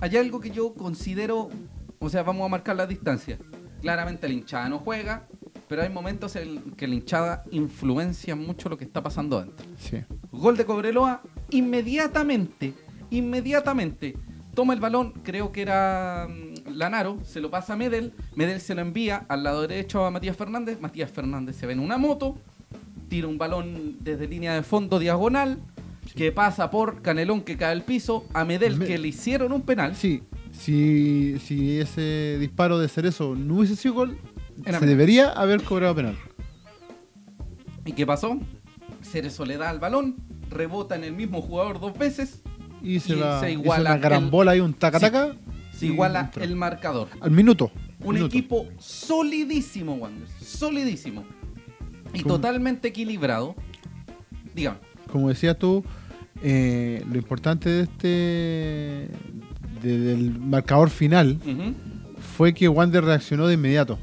Hay 0.00 0.16
algo 0.16 0.40
que 0.40 0.50
yo 0.50 0.74
considero, 0.74 1.50
o 1.98 2.08
sea, 2.08 2.22
vamos 2.22 2.44
a 2.46 2.48
marcar 2.48 2.76
la 2.76 2.86
distancia. 2.86 3.38
Claramente 3.80 4.28
la 4.28 4.34
hinchada 4.34 4.68
no 4.68 4.78
juega, 4.78 5.26
pero 5.68 5.82
hay 5.82 5.88
momentos 5.88 6.36
en 6.36 6.72
que 6.72 6.86
la 6.86 6.94
hinchada 6.94 7.44
influencia 7.50 8.34
mucho 8.36 8.68
lo 8.68 8.76
que 8.78 8.84
está 8.84 9.02
pasando 9.02 9.40
dentro. 9.40 9.66
Sí. 9.78 9.98
Gol 10.32 10.56
de 10.56 10.64
Cobreloa, 10.64 11.22
inmediatamente, 11.50 12.74
inmediatamente, 13.10 14.16
toma 14.54 14.74
el 14.74 14.80
balón, 14.80 15.12
creo 15.22 15.50
que 15.52 15.62
era 15.62 16.28
mm, 16.28 16.72
Lanaro, 16.76 17.18
se 17.24 17.40
lo 17.40 17.50
pasa 17.50 17.72
a 17.72 17.76
Medel, 17.76 18.12
Medel 18.36 18.60
se 18.60 18.74
lo 18.74 18.80
envía 18.82 19.24
al 19.28 19.42
lado 19.42 19.62
derecho 19.62 20.04
a 20.04 20.10
Matías 20.10 20.36
Fernández, 20.36 20.80
Matías 20.80 21.10
Fernández 21.10 21.56
se 21.56 21.66
ve 21.66 21.72
en 21.72 21.80
una 21.80 21.98
moto, 21.98 22.36
tira 23.08 23.26
un 23.28 23.38
balón 23.38 23.96
desde 24.00 24.26
línea 24.28 24.54
de 24.54 24.62
fondo 24.62 24.98
diagonal, 24.98 25.58
que 26.14 26.30
pasa 26.32 26.70
por 26.70 27.02
Canelón 27.02 27.40
que 27.42 27.56
cae 27.56 27.72
al 27.72 27.82
piso, 27.82 28.26
a 28.34 28.44
Medel 28.44 28.76
Me- 28.76 28.86
que 28.86 28.98
le 28.98 29.08
hicieron 29.08 29.52
un 29.52 29.62
penal, 29.62 29.94
Sí, 29.96 30.22
si, 30.52 31.38
si 31.40 31.80
ese 31.80 32.36
disparo 32.38 32.78
de 32.78 32.88
Cerezo 32.88 33.34
no 33.34 33.56
hubiese 33.56 33.74
sido 33.76 33.94
gol, 33.94 34.18
Era 34.64 34.78
se 34.78 34.86
debería 34.86 35.30
haber 35.30 35.62
cobrado 35.62 35.94
penal. 35.94 36.16
¿y 37.84 37.92
qué 37.92 38.06
pasó? 38.06 38.38
Cerezo 39.02 39.44
le 39.44 39.56
da 39.58 39.68
al 39.70 39.78
balón, 39.78 40.16
rebota 40.50 40.96
en 40.96 41.04
el 41.04 41.12
mismo 41.12 41.42
jugador 41.42 41.80
dos 41.80 41.96
veces, 41.98 42.40
Y 42.82 43.00
se, 43.00 43.14
Y 43.14 43.16
la, 43.16 43.40
se 43.40 43.52
iguala 43.52 43.92
una 43.92 43.98
gran 43.98 44.24
el- 44.24 44.30
bola 44.30 44.52
ahí, 44.52 44.60
un 44.60 44.74
taca-taca. 44.74 45.34
se 45.72 45.86
y 45.86 45.90
iguala 45.90 46.30
el 46.40 46.54
marcador. 46.56 47.08
Al 47.20 47.30
minuto. 47.30 47.70
Un 48.00 48.14
minuto. 48.16 48.26
equipo 48.36 48.66
solidísimo, 48.78 49.94
Wander. 49.94 50.28
Solidísimo. 50.40 51.24
Y 52.12 52.20
¿Cómo? 52.20 52.34
totalmente 52.34 52.88
equilibrado. 52.88 53.54
Dígame. 54.54 54.78
Como 55.10 55.28
decías 55.30 55.58
tú, 55.58 55.82
eh, 56.42 57.02
lo 57.10 57.16
importante 57.16 57.70
de 57.70 57.82
este 57.84 58.08
de- 59.82 59.98
del 59.98 60.38
marcador 60.38 60.90
final 60.90 61.38
Ujú. 61.46 61.74
fue 62.36 62.52
que 62.54 62.68
Wander 62.68 63.04
reaccionó 63.04 63.46
de 63.46 63.54
inmediato. 63.54 63.98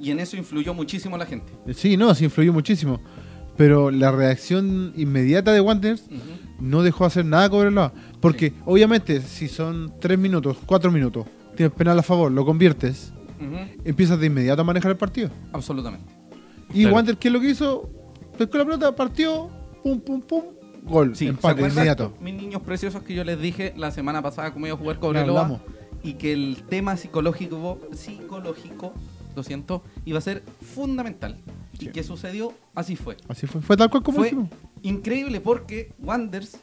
Y 0.00 0.10
en 0.10 0.20
eso 0.20 0.36
influyó 0.36 0.74
muchísimo 0.74 1.16
la 1.18 1.26
gente. 1.26 1.52
Sí, 1.74 1.96
no, 1.96 2.14
sí 2.14 2.24
influyó 2.24 2.52
muchísimo. 2.52 3.00
Pero 3.56 3.90
la 3.90 4.12
reacción 4.12 4.92
inmediata 4.96 5.52
de 5.52 5.60
Wander 5.60 5.94
Ujú. 5.94 6.20
no 6.60 6.82
dejó 6.82 7.04
hacer 7.04 7.24
nada 7.24 7.50
Cobreloa. 7.50 7.92
Porque 8.20 8.52
obviamente 8.64 9.20
si 9.20 9.48
son 9.48 9.92
3 10.00 10.16
minutos, 10.18 10.56
4 10.66 10.92
minutos, 10.92 11.26
tienes 11.56 11.74
penal 11.74 11.98
a 11.98 12.02
favor, 12.02 12.30
lo 12.30 12.44
conviertes, 12.44 13.12
empiezas 13.84 14.20
de 14.20 14.26
inmediato 14.26 14.62
a 14.62 14.64
manejar 14.64 14.92
el 14.92 14.96
partido. 14.96 15.30
Absolutamente. 15.52 16.12
Y 16.72 16.82
Claro. 16.82 16.94
Wander, 16.94 17.16
¿qué 17.16 17.28
es 17.28 17.34
lo 17.34 17.40
que 17.40 17.50
hizo? 17.50 17.90
Pescó 18.36 18.58
la 18.58 18.64
pelota, 18.64 18.94
partió, 18.94 19.50
pum, 19.82 19.98
pum, 20.00 20.20
pum, 20.20 20.42
gol, 20.84 21.16
Sí, 21.16 21.24
¿se 21.24 21.30
empate 21.30 21.60
inmediato. 21.60 22.12
Mis 22.20 22.34
niños 22.34 22.62
preciosos 22.62 23.02
que 23.02 23.14
yo 23.14 23.24
les 23.24 23.40
dije 23.40 23.74
la 23.76 23.90
semana 23.90 24.22
pasada 24.22 24.52
cómo 24.52 24.66
iba 24.68 24.76
a 24.76 24.78
jugar 24.78 25.00
Cobreloa. 25.00 25.60
Y 26.04 26.12
que 26.14 26.32
el 26.32 26.62
tema 26.68 26.96
psicológico, 26.96 27.80
psicológico, 27.92 28.92
lo 29.38 29.42
siento, 29.44 29.82
iba 30.04 30.18
a 30.18 30.22
ser 30.22 30.42
fundamental. 30.74 31.36
Sí. 31.78 31.86
¿Y 31.86 31.88
qué 31.92 32.02
sucedió? 32.02 32.52
Así 32.74 32.96
fue. 32.96 33.16
Así 33.28 33.46
fue, 33.46 33.60
fue 33.62 33.76
tal 33.76 33.88
cual 33.90 34.02
como 34.02 34.18
Fue 34.18 34.24
dijimos. 34.26 34.48
increíble 34.82 35.40
porque 35.40 35.92
Wanders 36.00 36.58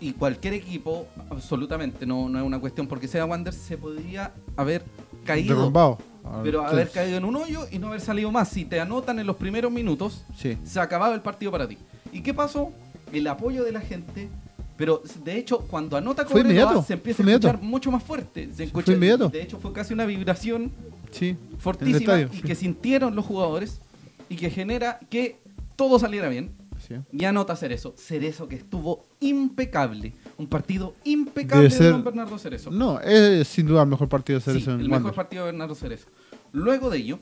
y 0.00 0.12
cualquier 0.12 0.54
equipo, 0.54 1.06
absolutamente, 1.30 2.04
no, 2.06 2.28
no 2.28 2.38
es 2.38 2.44
una 2.44 2.58
cuestión 2.58 2.86
porque 2.86 3.08
sea 3.08 3.24
Wanders, 3.24 3.56
se 3.56 3.78
podría 3.78 4.32
haber 4.56 4.84
caído. 5.24 5.54
Derrumbado. 5.56 5.98
Pero 6.42 6.62
Ah, 6.62 6.68
haber 6.70 6.90
caído 6.90 7.18
en 7.18 7.24
un 7.24 7.36
hoyo 7.36 7.66
y 7.70 7.78
no 7.78 7.86
haber 7.88 8.00
salido 8.00 8.32
más. 8.32 8.48
Si 8.48 8.64
te 8.64 8.80
anotan 8.80 9.18
en 9.20 9.26
los 9.26 9.36
primeros 9.36 9.70
minutos, 9.70 10.24
Sí. 10.36 10.58
se 10.64 10.80
acababa 10.80 11.14
el 11.14 11.22
partido 11.22 11.52
para 11.52 11.68
ti. 11.68 11.78
¿Y 12.12 12.20
qué 12.22 12.34
pasó? 12.34 12.72
El 13.12 13.26
apoyo 13.28 13.62
de 13.64 13.70
la 13.72 13.80
gente. 13.80 14.28
Pero 14.76 15.02
de 15.24 15.38
hecho, 15.38 15.60
cuando 15.60 15.96
anota 15.96 16.24
Cobreloa, 16.24 16.82
se 16.84 16.92
empieza 16.94 17.22
a 17.22 17.26
escuchar 17.30 17.62
mucho 17.62 17.90
más 17.90 18.02
fuerte. 18.02 18.48
Se 18.54 18.64
escucha. 18.64 18.92
De 18.92 19.42
hecho, 19.42 19.58
fue 19.58 19.72
casi 19.72 19.94
una 19.94 20.04
vibración 20.04 20.70
Sí. 21.10 21.36
fortísima 21.58 21.98
estadio, 21.98 22.28
y 22.32 22.36
sí. 22.36 22.42
que 22.42 22.54
sintieron 22.54 23.14
los 23.16 23.24
jugadores 23.24 23.80
y 24.28 24.36
que 24.36 24.50
genera 24.50 24.98
que 25.08 25.38
todo 25.76 25.98
saliera 25.98 26.28
bien. 26.28 26.50
sí. 26.86 26.94
Y 27.10 27.24
anota 27.24 27.56
Cerezo. 27.56 27.94
Cerezo 27.96 28.48
que 28.48 28.56
estuvo 28.56 29.06
impecable. 29.20 30.12
Un 30.36 30.46
partido 30.46 30.94
impecable 31.04 31.62
Debe 31.68 31.74
de 31.74 31.78
ser- 31.78 31.92
don 31.92 32.04
Bernardo 32.04 32.38
Cerezo. 32.38 32.70
No, 32.70 33.00
es 33.00 33.48
sin 33.48 33.66
duda 33.66 33.82
el 33.82 33.88
mejor 33.88 34.08
partido 34.10 34.38
de 34.38 34.44
Cerezo 34.44 34.70
el 34.72 34.76
en 34.76 34.82
mejor 34.82 34.92
Wander. 34.98 35.14
partido 35.14 35.44
de 35.46 35.52
Bernardo 35.52 35.74
Cerezo. 35.74 36.06
Luego 36.52 36.90
de 36.90 36.98
ello, 36.98 37.18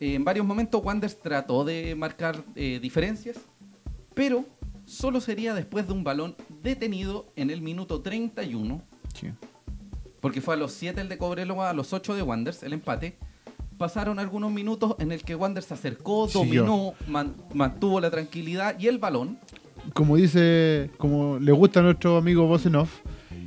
eh, 0.00 0.14
en 0.14 0.24
varios 0.24 0.44
momentos 0.44 0.82
Wanderers 0.84 1.18
trató 1.20 1.64
de 1.64 1.94
marcar 1.94 2.42
eh, 2.56 2.78
diferencias, 2.82 3.36
pero 4.12 4.44
solo 4.94 5.20
sería 5.20 5.54
después 5.54 5.86
de 5.86 5.92
un 5.92 6.04
balón 6.04 6.36
detenido 6.62 7.26
en 7.36 7.50
el 7.50 7.60
minuto 7.62 8.00
31, 8.00 8.82
Sí. 9.14 9.28
porque 10.20 10.40
fue 10.40 10.54
a 10.54 10.56
los 10.56 10.72
7 10.72 11.00
el 11.00 11.08
de 11.08 11.18
Cobreloa, 11.18 11.70
a 11.70 11.72
los 11.74 11.92
8 11.92 12.14
de 12.14 12.22
Wanderers, 12.22 12.62
el 12.62 12.72
empate. 12.72 13.16
Pasaron 13.76 14.18
algunos 14.18 14.52
minutos 14.52 14.94
en 15.00 15.10
el 15.12 15.22
que 15.22 15.34
Wanderers 15.34 15.66
se 15.66 15.74
acercó, 15.74 16.26
dominó, 16.28 16.94
man- 17.08 17.34
mantuvo 17.52 18.00
la 18.00 18.10
tranquilidad 18.10 18.78
y 18.78 18.86
el 18.86 18.98
balón. 18.98 19.38
Como 19.92 20.16
dice, 20.16 20.90
como 20.96 21.38
le 21.38 21.52
gusta 21.52 21.80
a 21.80 21.82
nuestro 21.82 22.16
amigo 22.16 22.46
Bosenov, 22.46 22.88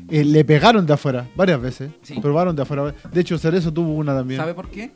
eh, 0.09 0.23
le 0.23 0.45
pegaron 0.45 0.85
de 0.85 0.93
afuera 0.93 1.27
varias 1.35 1.61
veces. 1.61 1.91
Sí. 2.01 2.19
Probaron 2.19 2.55
de 2.55 2.61
afuera. 2.61 2.93
De 3.11 3.21
hecho, 3.21 3.37
Cerezo 3.37 3.73
tuvo 3.73 3.93
una 3.95 4.13
también. 4.13 4.39
¿Sabe 4.39 4.53
por 4.53 4.69
qué? 4.69 4.91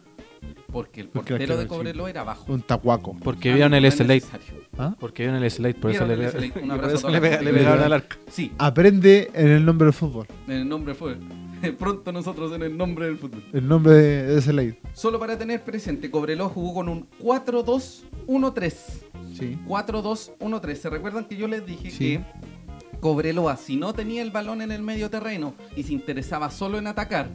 Porque 0.71 1.01
el 1.01 1.07
Porque 1.09 1.33
portero 1.33 1.55
de 1.55 1.61
arquero, 1.61 1.61
sí. 1.63 1.67
Cobreloa 1.67 2.09
era 2.09 2.23
bajo. 2.23 2.51
Un 2.53 2.61
tacuaco. 2.61 3.17
Porque 3.23 3.51
Ah, 3.51 3.55
vieron 3.55 3.73
el 3.73 3.91
slate. 3.91 4.23
¿Ah? 4.77 4.95
Porque 4.99 5.23
vieron 5.23 5.43
el 5.43 5.51
slate, 5.51 5.75
por 5.79 5.91
eso 5.91 6.05
le, 6.05 6.15
le, 6.17 7.53
pegaron 7.53 7.83
al 7.83 7.93
arco. 7.93 8.15
Sí, 8.29 8.51
Aprende 8.57 9.29
en 9.33 9.47
el 9.49 9.65
nombre 9.65 9.85
del 9.85 9.93
fútbol. 9.93 10.27
En 10.47 10.53
el 10.53 10.69
nombre 10.69 10.93
fue. 10.93 11.17
Pronto 11.77 12.11
nosotros 12.11 12.53
en 12.53 12.63
el 12.63 12.75
nombre 12.77 13.05
del 13.05 13.17
fútbol. 13.17 13.43
El 13.53 13.67
nombre 13.67 13.93
de, 13.93 14.41
de 14.41 14.53
ley. 14.53 14.77
Solo 14.93 15.19
para 15.19 15.37
tener 15.37 15.61
presente, 15.63 16.09
Cobreloa 16.09 16.49
jugó 16.49 16.73
con 16.73 16.89
un 16.89 17.07
4-2-1-3. 17.21 18.73
Sí. 19.37 19.57
4-2-1-3. 19.67 20.75
¿Se 20.75 20.89
recuerdan 20.89 21.25
que 21.25 21.35
yo 21.37 21.47
les 21.47 21.65
dije 21.65 21.89
Sí. 21.91 22.17
que 22.17 22.23
Cobreloa, 22.99 23.57
si 23.57 23.77
no 23.77 23.93
tenía 23.93 24.21
el 24.21 24.31
balón 24.31 24.61
en 24.61 24.71
el 24.71 24.81
medio 24.83 25.09
terreno 25.09 25.55
y 25.75 25.83
se 25.83 25.93
interesaba 25.93 26.51
solo 26.51 26.77
en 26.77 26.87
atacar, 26.87 27.29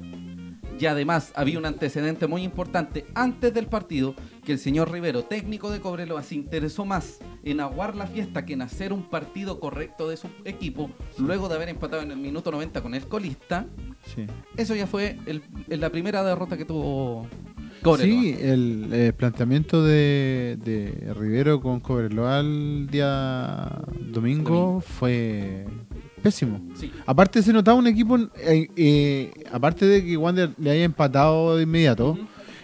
y 0.78 0.86
además 0.86 1.32
había 1.34 1.58
un 1.58 1.66
antecedente 1.66 2.26
muy 2.26 2.42
importante 2.42 3.06
antes 3.14 3.52
del 3.54 3.66
partido, 3.66 4.14
que 4.44 4.52
el 4.52 4.58
señor 4.58 4.90
Rivero, 4.92 5.24
técnico 5.24 5.70
de 5.70 5.80
Cobreloa, 5.80 6.22
se 6.22 6.34
interesó 6.34 6.84
más 6.84 7.18
en 7.44 7.60
aguar 7.60 7.96
la 7.96 8.06
fiesta 8.06 8.44
que 8.44 8.52
en 8.54 8.62
hacer 8.62 8.92
un 8.92 9.08
partido 9.08 9.58
correcto 9.60 10.08
de 10.08 10.16
su 10.16 10.28
equipo, 10.44 10.90
luego 11.18 11.48
de 11.48 11.54
haber 11.56 11.68
empatado 11.68 12.02
en 12.02 12.10
el 12.10 12.18
minuto 12.18 12.50
90 12.50 12.82
con 12.82 12.94
el 12.94 13.06
colista, 13.08 13.66
Sí. 14.14 14.26
eso 14.56 14.74
ya 14.74 14.86
fue 14.86 15.18
el- 15.26 15.42
la 15.68 15.90
primera 15.90 16.22
derrota 16.22 16.56
que 16.56 16.64
tuvo 16.64 17.26
Cobreloa. 17.82 18.20
Sí, 18.22 18.36
el, 18.40 18.88
eh, 18.92 19.12
planteamiento 19.16 19.84
de, 19.84 20.56
de 20.64 21.12
Rivero 21.14 21.60
con 21.60 21.80
Cobreloa 21.80 22.40
el 22.40 22.88
día 22.90 23.82
domingo, 24.12 24.50
Domingo. 24.50 24.80
fue 24.80 25.66
pésimo. 26.26 26.60
Sí. 26.74 26.90
Aparte 27.06 27.40
se 27.42 27.52
notaba 27.52 27.78
un 27.78 27.86
equipo, 27.86 28.18
eh, 28.18 28.68
eh, 28.76 29.30
aparte 29.52 29.86
de 29.86 30.04
que 30.04 30.16
Wander 30.16 30.50
le 30.58 30.70
haya 30.72 30.84
empatado 30.84 31.56
de 31.56 31.62
inmediato, 31.62 32.18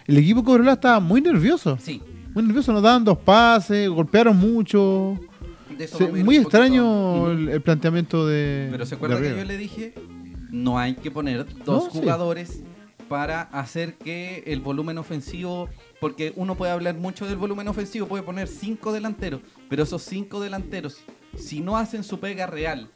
el 0.05 0.17
equipo 0.17 0.43
Cobreloa 0.43 0.73
estaba 0.73 0.99
muy 0.99 1.21
nervioso. 1.21 1.77
Sí. 1.81 2.01
Muy 2.33 2.43
nervioso, 2.43 2.73
nos 2.73 2.81
daban 2.83 3.03
dos 3.05 3.17
pases, 3.19 3.87
golpearon 3.89 4.37
mucho. 4.37 5.17
Se- 5.87 6.07
muy 6.11 6.35
extraño 6.37 7.31
el, 7.31 7.49
el 7.49 7.61
planteamiento 7.61 8.27
de. 8.27 8.67
Pero 8.71 8.85
se 8.85 8.95
acuerda 8.95 9.19
que 9.21 9.29
yo 9.37 9.45
le 9.45 9.57
dije, 9.57 9.93
no 10.51 10.77
hay 10.77 10.95
que 10.95 11.09
poner 11.09 11.45
dos 11.63 11.85
No, 11.85 11.91
sí. 11.91 11.99
jugadores 11.99 12.63
para 13.07 13.41
hacer 13.43 13.93
que 13.95 14.43
el 14.47 14.59
volumen 14.61 14.97
ofensivo, 14.97 15.69
porque 15.99 16.33
uno 16.35 16.55
puede 16.55 16.71
hablar 16.71 16.95
mucho 16.95 17.25
del 17.27 17.37
volumen 17.37 17.67
ofensivo, 17.67 18.07
puede 18.07 18.23
poner 18.23 18.47
cinco 18.47 18.91
delanteros, 18.91 19.41
pero 19.69 19.83
esos 19.83 20.01
cinco 20.03 20.39
delanteros, 20.39 20.97
si 21.37 21.59
no 21.61 21.77
hacen 21.77 22.03
su 22.03 22.19
pega 22.19 22.45
real 22.47 22.89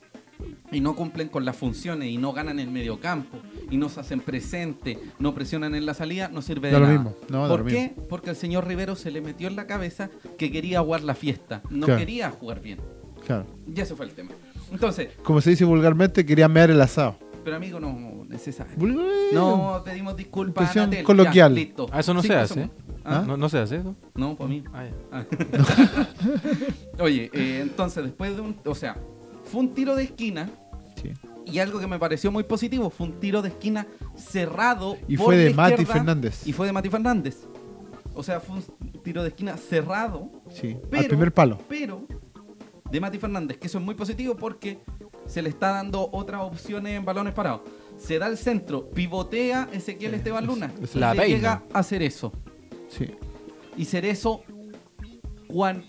y 0.72 0.80
no 0.82 0.96
cumplen 0.96 1.30
con 1.30 1.46
las 1.46 1.56
funciones 1.56 2.10
y 2.10 2.18
no 2.18 2.34
ganan 2.34 2.60
el 2.60 2.70
mediocampo 2.70 3.38
y 3.72 3.78
no 3.78 3.90
se 3.90 4.00
hacen 4.00 4.20
presente, 4.22 5.00
no 5.20 5.34
presionan 5.34 5.76
en 5.76 5.86
la 5.86 5.94
salida, 5.94 6.28
no 6.30 6.42
sirve 6.42 6.68
de 6.68 6.74
Da 6.74 6.80
lo 6.80 6.86
nada. 6.88 6.98
mismo, 7.00 7.16
no, 7.30 7.48
¿Por 7.48 7.60
lo 7.62 7.66
qué? 7.66 7.94
Porque 8.10 8.30
el 8.30 8.36
señor 8.36 8.68
Rivero 8.68 8.96
se 8.96 9.12
le 9.12 9.22
metió 9.22 9.48
en 9.48 9.56
la 9.56 9.66
cabeza 9.68 10.10
que 10.38 10.52
quería 10.52 10.82
jugar 10.82 11.04
la 11.04 11.16
fiesta, 11.16 11.62
no 11.70 11.86
Claro. 11.86 12.00
quería 12.00 12.30
jugar 12.32 12.62
bien. 12.62 12.80
Claro. 13.26 13.46
Y 13.74 13.80
ese 13.80 13.96
fue 13.96 14.06
el 14.06 14.12
tema. 14.14 14.32
Entonces, 14.72 15.10
Como 15.24 15.42
se 15.42 15.50
dice 15.52 15.66
vulgarmente, 15.66 16.26
quería 16.26 16.48
mear 16.48 16.70
el 16.70 16.82
asado. 16.82 17.16
pero 17.44 17.56
amigo, 17.56 17.80
no 17.80 18.26
necesario. 18.28 18.74
No, 19.34 19.82
pedimos 19.86 20.16
disculpas. 20.18 20.76
Anatel. 20.76 21.04
coloquial. 21.06 21.54
Ya, 21.54 21.60
listo. 21.62 21.88
Ah, 21.92 22.02
eso 22.02 22.14
no 22.14 22.22
se 22.22 22.28
Cinco 22.28 22.40
hace, 22.42 22.54
segundos. 22.54 22.78
¿Ah? 23.06 23.24
No, 23.26 23.38
no 23.38 23.48
se 23.48 23.58
hace 23.58 23.78
eso. 23.78 23.96
No, 24.16 24.36
para 24.36 24.50
mí. 24.50 24.64
Ah, 24.74 24.84
ya. 24.84 24.92
Ah. 25.14 25.26
Oye, 27.00 27.30
eh, 27.34 27.60
entonces, 27.62 28.04
después 28.04 28.36
de 28.36 28.42
un. 28.42 28.58
O 28.66 28.76
sea, 28.76 28.98
fue 29.48 29.62
un 29.62 29.74
tiro 29.74 29.96
de 29.96 30.04
esquina. 30.04 30.50
Sí. 31.02 31.12
Y 31.46 31.60
algo 31.60 31.80
que 31.80 31.88
me 31.88 31.98
pareció 32.00 32.32
muy 32.32 32.44
positivo, 32.44 32.90
fue 32.90 33.08
un 33.08 33.20
tiro 33.20 33.42
de 33.42 33.50
esquina 33.50 33.88
cerrado. 34.16 34.98
Y 35.08 35.16
por 35.18 35.28
fue 35.28 35.38
de 35.38 35.54
Mati 35.54 35.86
Fernández. 35.86 36.46
Y 36.46 36.54
fue 36.54 36.68
de 36.68 36.74
Mati 36.74 36.90
Fernández. 36.90 37.48
O 38.14 38.24
sea, 38.24 38.40
fue 38.40 38.58
un 38.58 38.64
tiro 39.04 39.22
de 39.24 39.30
esquina 39.30 39.56
cerrado, 39.58 40.30
Sí, 40.50 40.72
al 40.74 40.90
Pero- 40.90 41.08
primer 41.08 41.34
palo. 41.34 41.60
pero 41.70 42.06
de 42.90 43.00
Mati 43.00 43.18
Fernández, 43.20 43.58
que 43.58 43.68
eso 43.68 43.78
es 43.78 43.84
muy 43.86 43.96
positivo 43.96 44.36
porque 44.36 44.80
se 45.28 45.42
le 45.42 45.50
está 45.50 45.70
dando 45.70 46.10
otras 46.12 46.42
opciones 46.42 46.98
en 46.98 47.06
balones 47.06 47.34
parados. 47.34 47.62
Se 47.98 48.18
da 48.20 48.28
el 48.28 48.38
centro, 48.38 48.90
pivotea 48.90 49.70
Ezequiel 49.72 50.14
Esteban 50.16 50.44
es- 50.44 50.50
Luna. 50.50 50.74
es- 50.82 50.96
y 50.96 51.00
La 51.00 51.14
le 51.14 51.20
peina. 51.22 51.36
llega 51.36 51.64
a 51.74 51.80
hacer 51.80 52.02
eso. 52.02 52.32
Sí. 52.90 53.08
Y 53.78 53.86
Cerezo, 53.86 54.42
cuán 55.48 55.84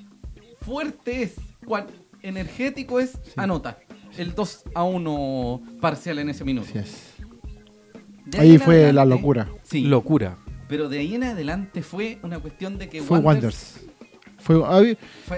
fuerte 0.60 1.22
es, 1.22 1.34
cuán 1.66 1.86
energético 2.22 3.00
es, 3.00 3.18
anota. 3.36 3.78
El 4.16 4.34
2 4.34 4.64
a 4.74 4.82
1 4.84 5.62
parcial 5.80 6.18
en 6.18 6.30
ese 6.30 6.44
minuto. 6.44 6.68
Así 6.70 6.78
es. 6.78 7.14
De 8.26 8.38
Ahí 8.38 8.58
fue 8.58 8.92
la 8.92 9.04
locura. 9.04 9.48
Sí, 9.62 9.82
Locura. 9.84 10.36
pero 10.68 10.88
de 10.88 10.98
ahí 10.98 11.14
en 11.14 11.24
adelante 11.24 11.82
fue 11.82 12.18
una 12.22 12.38
cuestión 12.38 12.78
de 12.78 12.88
que 12.88 13.00
Fue 13.02 13.18
Wanderers 13.18 13.80
Wonders. 13.80 13.88
Fue, 14.38 14.56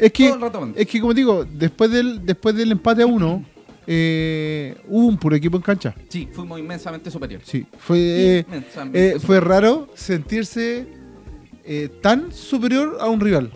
es 0.01 0.12
que, 0.12 0.35
es 0.77 0.87
que 0.87 1.01
como 1.01 1.14
digo, 1.14 1.45
después 1.45 1.90
del, 1.90 2.25
después 2.25 2.55
del 2.55 2.73
empate 2.73 3.03
a 3.03 3.07
uno, 3.07 3.45
eh, 3.87 4.77
hubo 4.88 5.07
un 5.07 5.16
puro 5.16 5.35
equipo 5.37 5.57
en 5.57 5.62
cancha. 5.62 5.95
Sí, 6.09 6.29
fuimos 6.33 6.59
inmensamente 6.61 7.11
superiores. 7.11 7.49
Sí, 7.49 7.66
fue, 7.79 7.99
eh, 7.99 8.45
Inmensamente 8.47 9.11
eh, 9.12 9.19
fue 9.21 9.40
raro 9.40 9.88
sentirse 9.95 10.87
eh, 11.64 11.88
tan 12.03 12.33
superior 12.33 12.99
a 13.01 13.09
un 13.09 13.21
rival. 13.21 13.51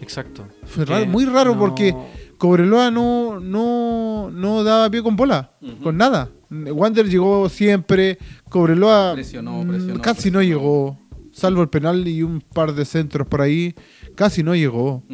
Exacto. 0.00 0.46
Fue 0.66 0.84
raro, 0.84 1.06
muy 1.06 1.24
raro 1.26 1.54
no- 1.54 1.60
porque 1.60 1.94
Cobreloa 2.42 2.90
no, 2.90 3.38
no, 3.38 4.28
no 4.32 4.64
daba 4.64 4.90
pie 4.90 5.00
con 5.00 5.14
bola, 5.14 5.52
con 5.80 5.96
nada. 5.96 6.28
Wander 6.50 7.08
llegó 7.08 7.48
siempre, 7.48 8.18
Cobreloa 8.48 9.12
Presionó, 9.14 9.64
presionó, 9.64 10.02
casi 10.02 10.32
no 10.32 10.42
llegó, 10.42 10.98
salvo 11.30 11.62
el 11.62 11.68
penal 11.68 12.08
y 12.08 12.24
un 12.24 12.40
par 12.40 12.74
de 12.74 12.84
centros 12.84 13.28
por 13.28 13.42
ahí, 13.42 13.76
casi 14.16 14.42
no 14.42 14.56
llegó. 14.56 15.04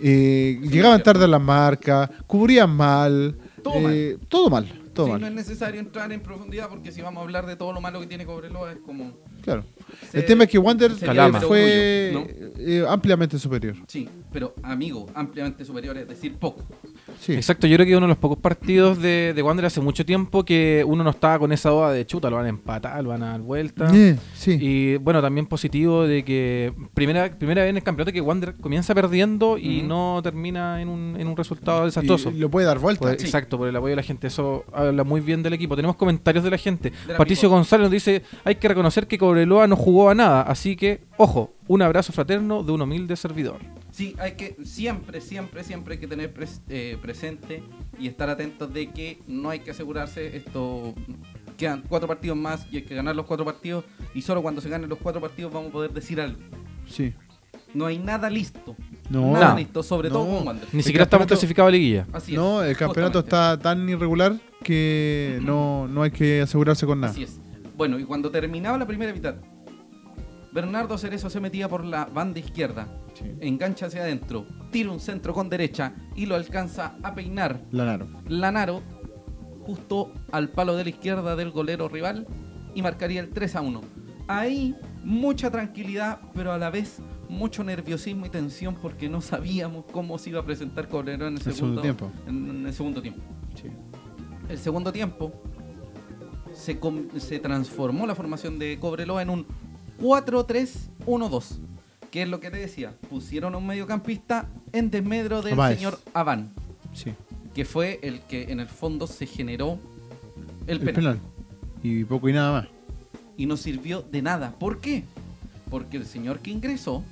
Eh, 0.00 0.60
Sí, 0.62 0.68
llegaban 0.68 1.02
tarde 1.02 1.24
a 1.24 1.26
la 1.26 1.40
marca, 1.40 2.08
cubrían 2.28 2.70
mal, 2.70 3.36
Todo 3.60 3.90
eh, 3.90 4.16
todo 4.28 4.48
mal, 4.48 4.68
todo 4.94 5.06
Sí, 5.06 5.12
mal. 5.12 5.20
no 5.22 5.26
es 5.26 5.32
necesario 5.34 5.80
entrar 5.80 6.12
en 6.12 6.20
profundidad 6.20 6.68
porque 6.68 6.92
si 6.92 7.02
vamos 7.02 7.20
a 7.20 7.24
hablar 7.24 7.46
de 7.46 7.56
todo 7.56 7.72
lo 7.72 7.80
malo 7.80 7.98
que 7.98 8.06
tiene 8.06 8.26
Cobreloa 8.26 8.70
es 8.70 8.78
como... 8.78 9.12
Claro. 9.44 9.64
se- 10.10 10.18
el 10.18 10.24
tema 10.26 10.44
es 10.44 10.50
que 10.50 10.58
Wander 10.58 10.92
pero 10.98 11.32
fue 11.40 12.12
orgullo, 12.14 12.26
¿no? 12.48 12.50
eh, 12.58 12.84
ampliamente 12.88 13.38
superior. 13.38 13.76
Sí, 13.86 14.08
pero 14.32 14.54
amigo, 14.62 15.06
ampliamente 15.14 15.64
superior, 15.64 15.96
es 15.98 16.08
decir, 16.08 16.34
poco. 16.36 16.64
Sí. 17.20 17.32
Exacto, 17.34 17.66
yo 17.66 17.76
creo 17.76 17.86
que 17.86 17.96
uno 17.96 18.06
de 18.06 18.08
los 18.08 18.18
pocos 18.18 18.38
partidos 18.38 19.00
de, 19.00 19.32
de 19.34 19.42
Wander 19.42 19.66
hace 19.66 19.80
mucho 19.80 20.04
tiempo 20.04 20.44
que 20.44 20.82
uno 20.86 21.04
no 21.04 21.10
estaba 21.10 21.38
con 21.38 21.52
esa 21.52 21.70
duda 21.70 21.92
de 21.92 22.04
chuta, 22.06 22.28
lo 22.30 22.36
van 22.36 22.46
a 22.46 22.48
empatar, 22.48 23.02
lo 23.02 23.10
van 23.10 23.22
a 23.22 23.30
dar 23.32 23.40
vuelta. 23.40 23.90
Eh, 23.94 24.16
sí. 24.34 24.56
Y 24.60 24.96
bueno, 24.96 25.20
también 25.22 25.46
positivo 25.46 26.06
de 26.06 26.24
que 26.24 26.72
primera, 26.94 27.30
primera 27.38 27.62
vez 27.62 27.70
en 27.70 27.76
el 27.76 27.82
campeonato 27.82 28.12
que 28.12 28.20
Wander 28.20 28.54
comienza 28.56 28.94
perdiendo 28.94 29.58
y 29.58 29.78
Ujú. 29.78 29.86
no 29.88 30.20
termina 30.22 30.80
en 30.80 30.88
un, 30.88 31.16
en 31.18 31.26
un 31.28 31.36
resultado 31.36 31.84
desastroso. 31.84 32.30
Y 32.30 32.38
lo 32.38 32.50
puede 32.50 32.66
dar 32.66 32.78
vuelta. 32.78 33.00
Por- 33.08 33.18
Sí. 33.18 33.26
Exacto, 33.26 33.58
por 33.58 33.68
el 33.68 33.76
apoyo 33.76 33.90
de 33.90 33.96
la 33.96 34.02
gente. 34.02 34.26
Eso 34.26 34.64
habla 34.72 35.04
muy 35.04 35.20
bien 35.20 35.42
del 35.42 35.52
equipo. 35.52 35.76
Tenemos 35.76 35.96
comentarios 35.96 36.42
de 36.44 36.50
la 36.50 36.58
gente. 36.58 36.92
Patricio 37.16 37.48
amigo. 37.48 37.56
González 37.58 37.84
nos 37.84 37.90
dice, 37.92 38.22
hay 38.44 38.56
que 38.56 38.66
reconocer 38.68 39.06
que 39.06 39.18
Cobreloa 39.34 39.66
no 39.66 39.74
jugó 39.76 40.10
a 40.10 40.14
nada. 40.14 40.42
Así 40.42 40.76
que, 40.76 41.00
ojo, 41.16 41.52
un 41.66 41.82
abrazo 41.82 42.12
fraterno 42.12 42.62
de 42.62 42.70
un 42.72 42.82
humilde 42.82 43.16
servidor. 43.16 43.56
Sí, 43.90 44.14
hay 44.18 44.32
que 44.32 44.56
siempre, 44.64 45.20
siempre, 45.20 45.64
siempre 45.64 45.94
hay 45.94 46.00
que 46.00 46.06
tener 46.06 46.32
pres- 46.32 46.60
eh, 46.68 46.96
presente 47.02 47.62
y 47.98 48.06
estar 48.08 48.28
atentos 48.30 48.72
de 48.72 48.90
que 48.90 49.20
no 49.26 49.50
hay 49.50 49.60
que 49.60 49.72
asegurarse 49.72 50.36
esto. 50.36 50.94
Quedan 51.56 51.82
cuatro 51.88 52.06
partidos 52.08 52.36
más 52.36 52.66
y 52.72 52.76
hay 52.78 52.82
que 52.82 52.94
ganar 52.94 53.14
los 53.16 53.26
cuatro 53.26 53.44
partidos 53.44 53.84
y 54.14 54.22
solo 54.22 54.40
cuando 54.42 54.60
se 54.60 54.68
ganen 54.68 54.88
los 54.88 54.98
cuatro 54.98 55.20
partidos 55.20 55.52
vamos 55.52 55.70
a 55.70 55.72
poder 55.72 55.92
decir 55.92 56.20
algo. 56.20 56.38
Sí. 56.88 57.12
No 57.72 57.86
hay 57.86 57.98
nada 57.98 58.30
listo. 58.30 58.76
No. 59.10 59.32
nada 59.32 59.50
No. 59.50 59.56
listo, 59.58 59.82
sobre 59.82 60.08
No. 60.10 60.14
todo 60.16 60.38
con 60.38 60.46
Wander. 60.46 60.68
Ni 60.72 60.78
El 60.78 60.84
siquiera 60.84 61.04
estamos 61.04 61.26
clasificados 61.26 61.68
a 61.68 61.72
liguilla. 61.72 62.06
Así 62.12 62.32
es. 62.32 62.38
No, 62.38 62.62
el 62.62 62.76
campeonato 62.76 63.20
justamente. 63.22 63.56
está 63.56 63.58
tan 63.60 63.88
irregular 63.88 64.34
que 64.62 65.38
no, 65.42 65.86
no 65.88 66.02
hay 66.02 66.10
que 66.12 66.40
asegurarse 66.42 66.86
con 66.86 67.00
nada. 67.00 67.12
Así 67.12 67.24
es. 67.24 67.40
Bueno, 67.76 67.98
y 67.98 68.04
cuando 68.04 68.30
terminaba 68.30 68.78
la 68.78 68.86
primera 68.86 69.12
mitad, 69.12 69.34
Bernardo 70.52 70.96
Cerezo 70.96 71.28
se 71.28 71.40
metía 71.40 71.68
por 71.68 71.84
la 71.84 72.04
banda 72.04 72.38
izquierda, 72.38 72.86
Sí. 73.14 73.24
engancha 73.40 73.86
hacia 73.86 74.02
adentro, 74.02 74.46
tira 74.70 74.90
un 74.90 75.00
centro 75.00 75.32
con 75.34 75.48
derecha 75.48 75.92
y 76.16 76.26
lo 76.26 76.34
alcanza 76.34 76.96
a 77.02 77.14
peinar 77.14 77.60
Lanaro. 77.70 78.08
Lanaro 78.28 78.82
justo 79.66 80.12
al 80.32 80.48
palo 80.50 80.76
de 80.76 80.84
la 80.84 80.90
izquierda 80.90 81.36
del 81.36 81.50
golero 81.50 81.88
rival 81.88 82.26
y 82.74 82.82
marcaría 82.82 83.20
el 83.20 83.30
3 83.30 83.56
a 83.56 83.60
1. 83.62 83.80
Ahí 84.28 84.74
mucha 85.04 85.50
tranquilidad, 85.50 86.20
pero 86.34 86.52
a 86.52 86.58
la 86.58 86.70
vez 86.70 86.98
mucho 87.28 87.64
nerviosismo 87.64 88.26
y 88.26 88.30
tensión 88.30 88.74
porque 88.80 89.08
no 89.08 89.20
sabíamos 89.20 89.84
cómo 89.90 90.18
se 90.18 90.30
iba 90.30 90.40
a 90.40 90.44
presentar 90.44 90.88
Cobreloa 90.88 91.28
en 91.28 91.34
el, 91.34 91.38
El 91.46 91.54
segundo, 91.54 91.80
segundo 91.80 91.82
tiempo. 91.82 92.10
En, 92.26 92.50
en 92.50 92.66
el 92.66 92.72
segundo 92.74 93.02
tiempo. 93.02 93.20
Sí. 93.54 93.68
El 94.48 94.58
segundo 94.58 94.92
tiempo 94.92 95.32
se, 96.54 96.78
se 97.18 97.38
transformó 97.38 98.06
la 98.06 98.14
formación 98.14 98.58
de 98.58 98.78
Cobreloa 98.78 99.22
en 99.22 99.30
un 99.30 99.46
4-3-1-2. 100.00 101.58
Que 102.10 102.22
es 102.22 102.28
lo 102.28 102.38
que 102.40 102.50
te 102.50 102.58
decía. 102.58 102.94
Pusieron 103.10 103.54
a 103.54 103.58
un 103.58 103.66
mediocampista 103.66 104.48
en 104.72 104.90
desmedro 104.90 105.42
del 105.42 105.56
señor 105.76 105.98
Aván 106.12 106.52
Sí. 106.92 107.12
que 107.54 107.64
fue 107.64 107.98
el 108.02 108.20
que 108.20 108.52
en 108.52 108.60
el 108.60 108.68
fondo 108.68 109.06
se 109.08 109.26
generó 109.26 109.78
el, 110.68 110.78
El 110.78 110.84
penal, 110.84 110.94
penal. 110.94 111.20
Y 111.82 112.04
poco 112.04 112.28
y 112.28 112.32
nada 112.32 112.52
más. 112.52 112.68
y 113.36 113.46
no 113.46 113.56
sirvió 113.56 114.02
de 114.02 114.22
nada. 114.22 114.52
¿Por 114.58 114.80
qué? 114.80 115.02
Porque 115.70 115.96
el 115.96 116.06
señor 116.06 116.38
que 116.38 116.52
ingresó 116.52 117.02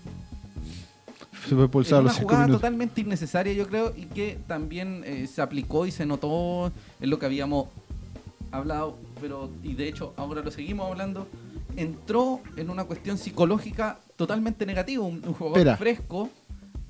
Se 1.48 1.57
fue 1.57 1.68
los 1.68 1.90
una 1.90 2.12
cinco 2.12 2.22
jugada 2.28 2.44
minutos. 2.46 2.61
totalmente 2.61 3.00
innecesaria, 3.00 3.52
yo 3.55 3.66
creo, 3.66 3.92
y 3.96 4.02
que 4.05 4.38
también 4.46 5.02
eh, 5.05 5.26
se 5.26 5.42
aplicó 5.42 5.85
y 5.85 5.90
se 5.90 6.07
notó 6.07 6.70
en 7.00 7.11
lo 7.11 7.18
que 7.18 7.26
habíamos 7.26 7.66
hablado, 8.52 8.98
pero 9.22 9.50
y 9.62 9.72
de 9.74 9.88
hecho 9.88 10.12
ahora 10.18 10.42
lo 10.42 10.50
seguimos 10.50 10.90
hablando. 10.90 11.26
Entró 11.76 12.42
en 12.56 12.68
una 12.68 12.85
cuestión 12.85 13.16
psicológica 13.16 14.00
totalmente 14.16 14.66
negativa, 14.66 15.02
un, 15.04 15.22
un 15.26 15.32
jugador 15.32 15.58
Espera. 15.61 15.76
fresco 15.78 16.28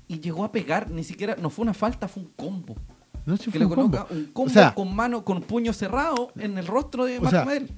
y 0.09 0.19
llegó 0.19 0.43
a 0.43 0.51
pegar, 0.51 0.89
ni 0.91 1.05
siquiera, 1.05 1.37
no 1.39 1.49
fue 1.49 1.63
una 1.63 1.73
falta, 1.73 2.09
fue 2.09 2.23
un 2.23 2.29
combo. 2.35 2.75
No 3.25 3.37
se 3.37 3.49
que 3.49 3.59
le 3.59 3.65
un 3.65 3.73
combo. 3.73 3.91
coloca 3.99 4.13
un 4.13 4.25
combo 4.33 4.49
O 4.49 4.53
sea, 4.53 4.75
con 4.75 4.93
mano, 4.93 5.23
con 5.23 5.41
puño 5.41 5.71
cerrado 5.71 6.33
en 6.37 6.57
el 6.57 6.67
rostro 6.67 7.05
de 7.05 7.21
Marco 7.21 7.29
sea, 7.29 7.45
Medel. 7.45 7.69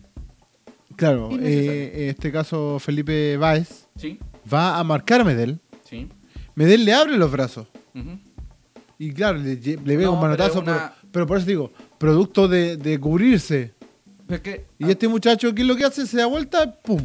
claro, 0.96 1.30
eh, 1.40 1.92
en 2.06 2.10
este 2.10 2.32
caso 2.32 2.80
Felipe 2.80 3.38
Báez 3.38 3.88
Sí, 3.96 4.18
va 4.52 4.80
a 4.80 4.84
marcar 4.84 5.22
a 5.22 5.24
Medel. 5.24 5.60
sí. 5.84 6.08
Medel 6.56 6.86
le 6.86 6.94
abre 6.94 7.18
los 7.18 7.30
brazos. 7.32 7.68
Y 8.98 9.12
claro, 9.12 9.38
le, 9.38 9.56
le 9.58 9.98
ve 9.98 10.06
No, 10.06 10.14
un 10.14 10.22
manotazo, 10.22 10.64
pero 10.64 10.80
pero, 11.12 11.28
por 11.28 11.38
eso 11.38 11.46
digo, 11.46 11.72
producto 11.98 12.48
de, 12.48 12.78
de 12.78 12.98
cubrirse. 13.00 13.74
Pero 14.28 14.36
es 14.38 14.42
que, 14.42 14.66
Y 14.80 14.90
este 14.90 15.08
muchacho, 15.08 15.54
¿qué 15.54 15.62
es 15.62 15.68
lo 15.68 15.76
que 15.76 15.86
hace? 15.86 16.06
Se 16.08 16.18
da 16.18 16.26
vuelta, 16.26 16.80
¡pum! 16.82 17.00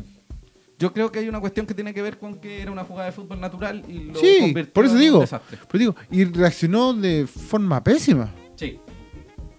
Yo 0.78 0.92
creo 0.94 1.12
que 1.12 1.18
hay 1.18 1.28
una 1.28 1.40
cuestión 1.40 1.66
que 1.66 1.74
tiene 1.74 1.92
que 1.92 2.00
ver 2.00 2.18
con 2.18 2.36
que 2.40 2.62
era 2.62 2.70
una 2.72 2.84
jugada 2.84 3.06
de 3.06 3.12
fútbol 3.12 3.38
natural 3.38 3.82
y 3.86 4.04
lo 4.04 4.14
Sí, 4.18 4.36
convirtió 4.40 4.72
por 4.72 4.84
eso 4.86 4.94
en 4.94 4.98
un 4.98 5.02
digo. 5.04 5.20
desastre. 5.20 5.58
Pero 5.70 5.78
digo, 5.78 5.96
y 6.10 6.24
reaccionó 6.24 6.94
de 6.94 7.26
forma 7.26 7.84
pésima. 7.84 8.30
Sí. 8.56 8.78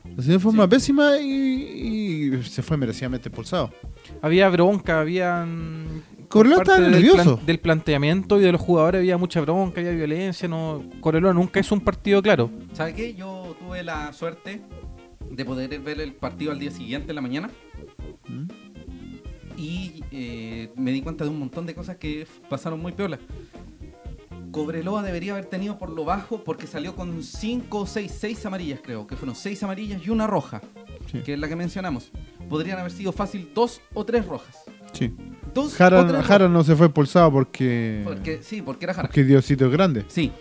Reaccionó 0.03 0.33
de 0.33 0.39
forma 0.39 0.63
Sí. 0.63 0.69
pésima 0.71 1.17
y, 1.19 2.33
y 2.39 2.43
se 2.43 2.63
fue 2.63 2.75
merecidamente 2.77 3.29
expulsado. 3.29 3.71
Había 4.23 4.49
bronca, 4.49 4.99
había. 4.99 5.45
por 6.27 6.47
parte 6.49 6.61
estaba 6.71 6.79
del 6.79 6.91
nervioso. 6.91 7.35
plan- 7.35 7.45
del 7.45 7.59
planteamiento 7.59 8.39
y 8.39 8.43
de 8.43 8.51
los 8.53 8.61
jugadores 8.61 8.99
había 8.99 9.17
mucha 9.19 9.41
bronca, 9.41 9.79
había 9.79 9.91
violencia. 9.91 10.47
no 10.47 10.83
nunca 11.33 11.59
es 11.59 11.71
un 11.71 11.81
partido 11.81 12.19
claro. 12.23 12.49
¿Sabe 12.73 12.95
qué? 12.95 13.13
Yo 13.13 13.55
tuve 13.59 13.83
la 13.83 14.11
suerte 14.13 14.61
de 15.31 15.45
poder 15.45 15.79
ver 15.79 15.99
el 16.01 16.13
partido 16.13 16.51
al 16.51 16.59
día 16.59 16.71
siguiente 16.71 17.11
en 17.11 17.15
la 17.15 17.21
mañana 17.21 17.49
¿Mm? 18.27 18.47
y 19.57 20.03
eh, 20.11 20.71
me 20.75 20.91
di 20.91 21.01
cuenta 21.01 21.23
de 21.23 21.29
un 21.29 21.39
montón 21.39 21.65
de 21.65 21.73
cosas 21.75 21.97
que 21.97 22.27
pasaron 22.49 22.79
muy 22.79 22.91
piola. 22.91 23.19
Cobreloa 24.51 25.01
debería 25.01 25.31
haber 25.31 25.45
tenido 25.45 25.77
por 25.77 25.89
lo 25.89 26.03
bajo 26.03 26.43
porque 26.43 26.67
salió 26.67 26.93
con 26.95 27.23
5 27.23 27.79
o 27.79 27.85
6, 27.85 28.13
6 28.19 28.45
amarillas 28.45 28.81
creo, 28.83 29.07
que 29.07 29.15
fueron 29.15 29.35
6 29.35 29.63
amarillas 29.63 30.01
y 30.05 30.09
una 30.09 30.27
roja, 30.27 30.61
Sí. 31.09 31.19
que 31.21 31.33
es 31.33 31.39
la 31.39 31.47
que 31.47 31.55
mencionamos. 31.55 32.11
Podrían 32.49 32.79
haber 32.79 32.91
sido 32.91 33.11
fácil 33.13 33.49
dos 33.55 33.81
o 33.93 34.03
tres 34.05 34.25
rojas. 34.25 34.57
Sí. 34.91 35.13
Dos 35.53 35.73
Jara, 35.75 36.21
Jara 36.23 36.49
no 36.49 36.63
se 36.63 36.75
fue 36.75 36.87
expulsado 36.87 37.31
porque, 37.31 38.01
Porque, 38.03 38.43
sí, 38.43 38.61
porque 38.61 38.85
era 38.85 38.93
Jara. 38.93 39.07
porque 39.07 39.23
Diosito 39.23 39.65
es 39.67 39.71
grande. 39.71 40.03
Sí. 40.09 40.31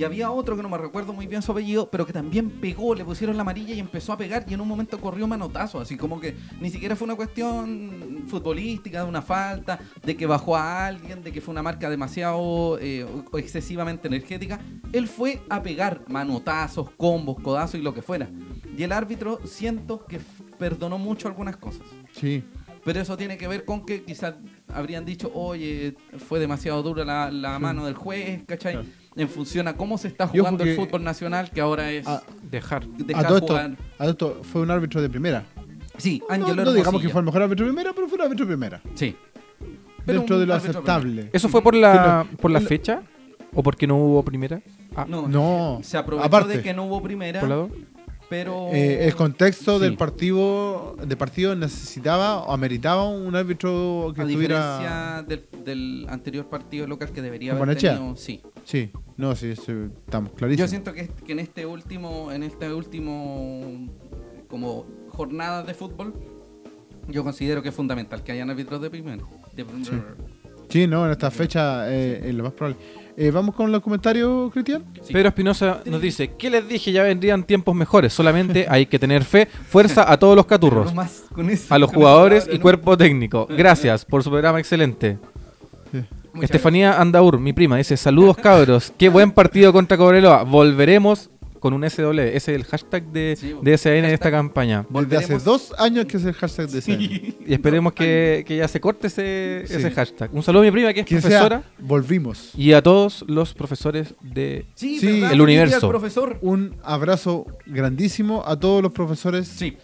Y 0.00 0.04
había 0.04 0.30
otro 0.30 0.56
que 0.56 0.62
no 0.62 0.70
me 0.70 0.78
recuerdo 0.78 1.12
muy 1.12 1.26
bien 1.26 1.42
su 1.42 1.52
apellido, 1.52 1.90
pero 1.90 2.06
que 2.06 2.12
también 2.14 2.48
pegó, 2.48 2.94
le 2.94 3.04
pusieron 3.04 3.36
la 3.36 3.42
amarilla 3.42 3.74
y 3.74 3.80
empezó 3.80 4.14
a 4.14 4.16
pegar 4.16 4.46
y 4.48 4.54
en 4.54 4.62
un 4.62 4.66
momento 4.66 4.98
corrió 4.98 5.26
manotazo, 5.26 5.78
así 5.78 5.98
como 5.98 6.18
que 6.18 6.34
ni 6.58 6.70
siquiera 6.70 6.96
fue 6.96 7.04
una 7.04 7.16
cuestión 7.16 8.24
futbolística, 8.26 9.02
de 9.02 9.06
una 9.10 9.20
falta, 9.20 9.78
de 10.02 10.16
que 10.16 10.24
bajó 10.24 10.56
a 10.56 10.86
alguien, 10.86 11.22
de 11.22 11.30
que 11.30 11.42
fue 11.42 11.52
una 11.52 11.62
marca 11.62 11.90
demasiado 11.90 12.78
eh, 12.80 13.06
excesivamente 13.34 14.08
energética. 14.08 14.58
Él 14.90 15.06
fue 15.06 15.42
a 15.50 15.62
pegar 15.62 16.00
manotazos, 16.08 16.88
combos, 16.92 17.38
codazos 17.42 17.78
y 17.78 17.82
lo 17.82 17.92
que 17.92 18.00
fuera. 18.00 18.26
Y 18.74 18.82
el 18.82 18.92
árbitro 18.92 19.40
siento 19.44 20.06
que 20.06 20.18
perdonó 20.58 20.96
mucho 20.96 21.28
algunas 21.28 21.58
cosas. 21.58 21.86
Sí. 22.12 22.42
Pero 22.86 23.02
eso 23.02 23.18
tiene 23.18 23.36
que 23.36 23.46
ver 23.46 23.66
con 23.66 23.84
que 23.84 24.02
quizás 24.02 24.36
habrían 24.72 25.04
dicho, 25.04 25.30
oye, 25.34 25.94
fue 26.26 26.40
demasiado 26.40 26.82
dura 26.82 27.04
la, 27.04 27.30
la 27.30 27.58
mano 27.58 27.84
del 27.84 27.96
juez, 27.96 28.44
¿cachai? 28.46 28.72
Claro. 28.72 28.88
En 29.16 29.28
función 29.28 29.66
a 29.68 29.76
cómo 29.76 29.98
se 29.98 30.08
está 30.08 30.28
jugando 30.28 30.62
el 30.64 30.76
fútbol 30.76 31.02
nacional, 31.02 31.50
que 31.50 31.60
ahora 31.60 31.90
es 31.90 32.06
Dejar. 32.50 32.84
A 32.84 32.86
dejar 33.02 33.26
todo, 33.26 33.36
esto, 33.38 33.46
jugar. 33.48 33.70
a 33.98 34.02
todo 34.04 34.10
esto 34.10 34.40
fue 34.44 34.62
un 34.62 34.70
árbitro 34.70 35.02
de 35.02 35.10
primera. 35.10 35.44
Sí, 35.98 36.22
No, 36.38 36.54
no 36.54 36.72
digamos 36.72 37.02
que 37.02 37.08
fue 37.08 37.20
el 37.20 37.26
mejor 37.26 37.42
árbitro 37.42 37.66
de 37.66 37.72
primera, 37.72 37.92
pero 37.92 38.08
fue 38.08 38.16
un 38.16 38.22
árbitro 38.24 38.46
de 38.46 38.50
primera. 38.52 38.80
Sí. 38.94 39.16
Pero 40.06 40.18
Dentro 40.20 40.38
de 40.38 40.46
lo 40.46 40.54
aceptable. 40.54 41.28
¿Eso 41.32 41.48
fue 41.48 41.60
por 41.62 41.74
la, 41.74 42.26
por 42.40 42.50
la 42.50 42.60
fecha? 42.60 43.02
¿O 43.52 43.62
porque 43.62 43.86
no 43.86 43.96
hubo 43.96 44.22
primera? 44.24 44.62
Ah, 44.96 45.04
No, 45.08 45.26
No, 45.28 45.80
se 45.82 45.96
aprovechó 45.98 46.26
aparte. 46.26 46.56
de 46.58 46.62
que 46.62 46.72
no 46.72 46.84
hubo 46.86 47.02
primera, 47.02 47.40
¿por 47.40 47.48
la 47.48 47.54
dos? 47.56 47.70
Pero... 48.30 48.68
Eh, 48.72 49.06
el 49.06 49.14
contexto 49.14 49.78
Sí. 49.78 49.84
del 49.84 49.96
partido 49.96 50.96
de 51.04 51.16
partido 51.16 51.54
necesitaba 51.56 52.38
o 52.44 52.52
ameritaba 52.52 53.06
un 53.06 53.34
árbitro 53.34 54.12
que 54.14 54.22
a 54.22 54.24
diferencia 54.24 55.24
del, 55.26 55.44
del 55.64 56.06
anterior 56.08 56.46
partido 56.46 56.86
local 56.86 57.10
que 57.10 57.20
debería 57.20 57.52
¿Con 57.58 57.68
haber 57.68 57.76
tenido... 57.76 58.16
Sí. 58.16 58.40
sí 58.64 58.90
no 59.16 59.34
sí, 59.34 59.54
sí, 59.56 59.72
estamos 60.06 60.30
Yo 60.30 60.36
clarísimos 60.36 60.70
siento 60.70 60.92
que, 60.94 61.08
que 61.08 61.32
en 61.32 61.40
este 61.40 61.66
último, 61.66 62.32
en 62.32 62.44
este 62.44 62.72
último 62.72 63.88
como 64.48 64.86
jornadas 65.08 65.66
de 65.66 65.74
fútbol, 65.74 66.14
yo 67.08 67.24
considero 67.24 67.62
que 67.62 67.70
es 67.70 67.74
fundamental 67.74 68.22
que 68.22 68.32
hayan 68.32 68.48
árbitros 68.48 68.80
de 68.80 68.90
primera. 68.90 69.22
sí 70.68 70.86
no 70.86 71.04
en 71.04 71.10
esta 71.12 71.30
fecha 71.30 71.92
eh, 71.92 72.28
es 72.28 72.34
lo 72.34 72.44
más 72.44 72.52
probable 72.52 72.78
Eh, 73.16 73.30
vamos 73.30 73.54
con 73.54 73.70
los 73.70 73.82
comentarios 73.82 74.52
Cristian 74.52 74.84
Sí. 75.02 75.12
Pedro 75.12 75.28
Espinosa 75.28 75.82
nos 75.84 76.00
dice, 76.00 76.32
¿qué 76.38 76.50
les 76.50 76.68
dije? 76.68 76.92
Ya 76.92 77.02
vendrían 77.02 77.44
tiempos 77.44 77.74
mejores. 77.74 78.12
Solamente 78.12 78.66
hay 78.68 78.86
que 78.86 78.98
tener 78.98 79.24
fe, 79.24 79.46
fuerza 79.46 80.10
a 80.10 80.18
todos 80.18 80.36
los 80.36 80.46
caturros, 80.46 80.92
a 81.68 81.78
los 81.78 81.90
jugadores 81.90 82.44
palabra, 82.44 82.56
y 82.56 82.60
cuerpo 82.60 82.96
técnico. 82.96 83.46
Gracias 83.48 84.04
por 84.04 84.22
su 84.22 84.30
programa 84.30 84.58
excelente. 84.58 85.18
Muchas 86.32 86.50
Estefanía 86.50 87.00
Andaur, 87.00 87.40
mi 87.40 87.52
prima, 87.52 87.76
dice, 87.76 87.96
saludos 87.96 88.36
cabros, 88.36 88.92
qué 88.96 89.08
buen 89.08 89.32
partido 89.32 89.72
contra 89.72 89.96
Cobreloa. 89.96 90.44
Volveremos 90.44 91.29
con 91.60 91.72
un 91.74 91.88
SW, 91.88 92.18
ese 92.18 92.36
es 92.36 92.48
el 92.48 92.64
hashtag 92.64 93.04
de, 93.12 93.36
Sí, 93.38 93.54
de 93.62 93.78
SAN 93.78 94.02
de 94.02 94.12
esta 94.14 94.30
campaña. 94.30 94.84
desde 94.90 95.16
hace 95.18 95.38
dos 95.38 95.72
años 95.78 96.06
que 96.06 96.16
es 96.16 96.24
el 96.24 96.32
hashtag 96.34 96.68
de 96.68 96.78
ese 96.80 96.96
Sí. 96.96 97.36
Y 97.46 97.52
esperemos 97.52 97.92
que, 97.92 98.44
que 98.46 98.56
ya 98.56 98.66
se 98.66 98.80
corte 98.80 99.06
ese, 99.06 99.64
Sí. 99.66 99.74
ese 99.74 99.90
hashtag. 99.90 100.30
Un 100.34 100.42
saludo 100.42 100.62
a 100.62 100.64
mi 100.64 100.70
prima 100.72 100.92
que 100.92 101.00
es 101.00 101.06
que 101.06 101.16
profesora 101.20 101.62
sea 101.62 101.70
volvimos 101.86 102.50
y 102.56 102.72
a 102.72 102.82
todos 102.82 103.24
los 103.28 103.54
profesores 103.54 104.14
de... 104.20 104.66
Sí, 104.74 104.98
Sí, 104.98 105.06
¿verdad? 105.20 105.32
el 105.32 105.40
universo. 105.40 105.86
al 105.86 105.90
profesor. 105.92 106.38
un 106.42 106.74
abrazo 106.82 107.46
grandísimo 107.66 108.42
a 108.46 108.58
todos 108.58 108.82
los 108.82 108.92
profesores 108.92 109.46
Sí, 109.48 109.76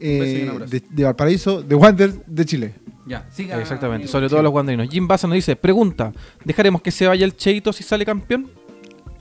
eh, 0.00 0.50
de, 0.68 0.82
de 0.90 1.04
Valparaíso 1.04 1.62
de 1.62 1.74
Wander 1.74 2.12
de 2.26 2.44
Chile 2.44 2.74
ya, 3.08 3.24
siga. 3.30 3.60
Exactamente, 3.60 4.02
amigo. 4.02 4.10
sobre 4.10 4.28
todo 4.28 4.42
los 4.42 4.50
guanderinos. 4.50 4.88
Jim 4.90 5.06
Baza 5.06 5.28
nos 5.28 5.36
dice, 5.36 5.54
pregunta, 5.54 6.12
¿dejaremos 6.44 6.82
que 6.82 6.90
se 6.90 7.06
vaya 7.06 7.24
el 7.24 7.36
Cheito 7.36 7.72
si 7.72 7.84
sale 7.84 8.04
campeón? 8.04 8.50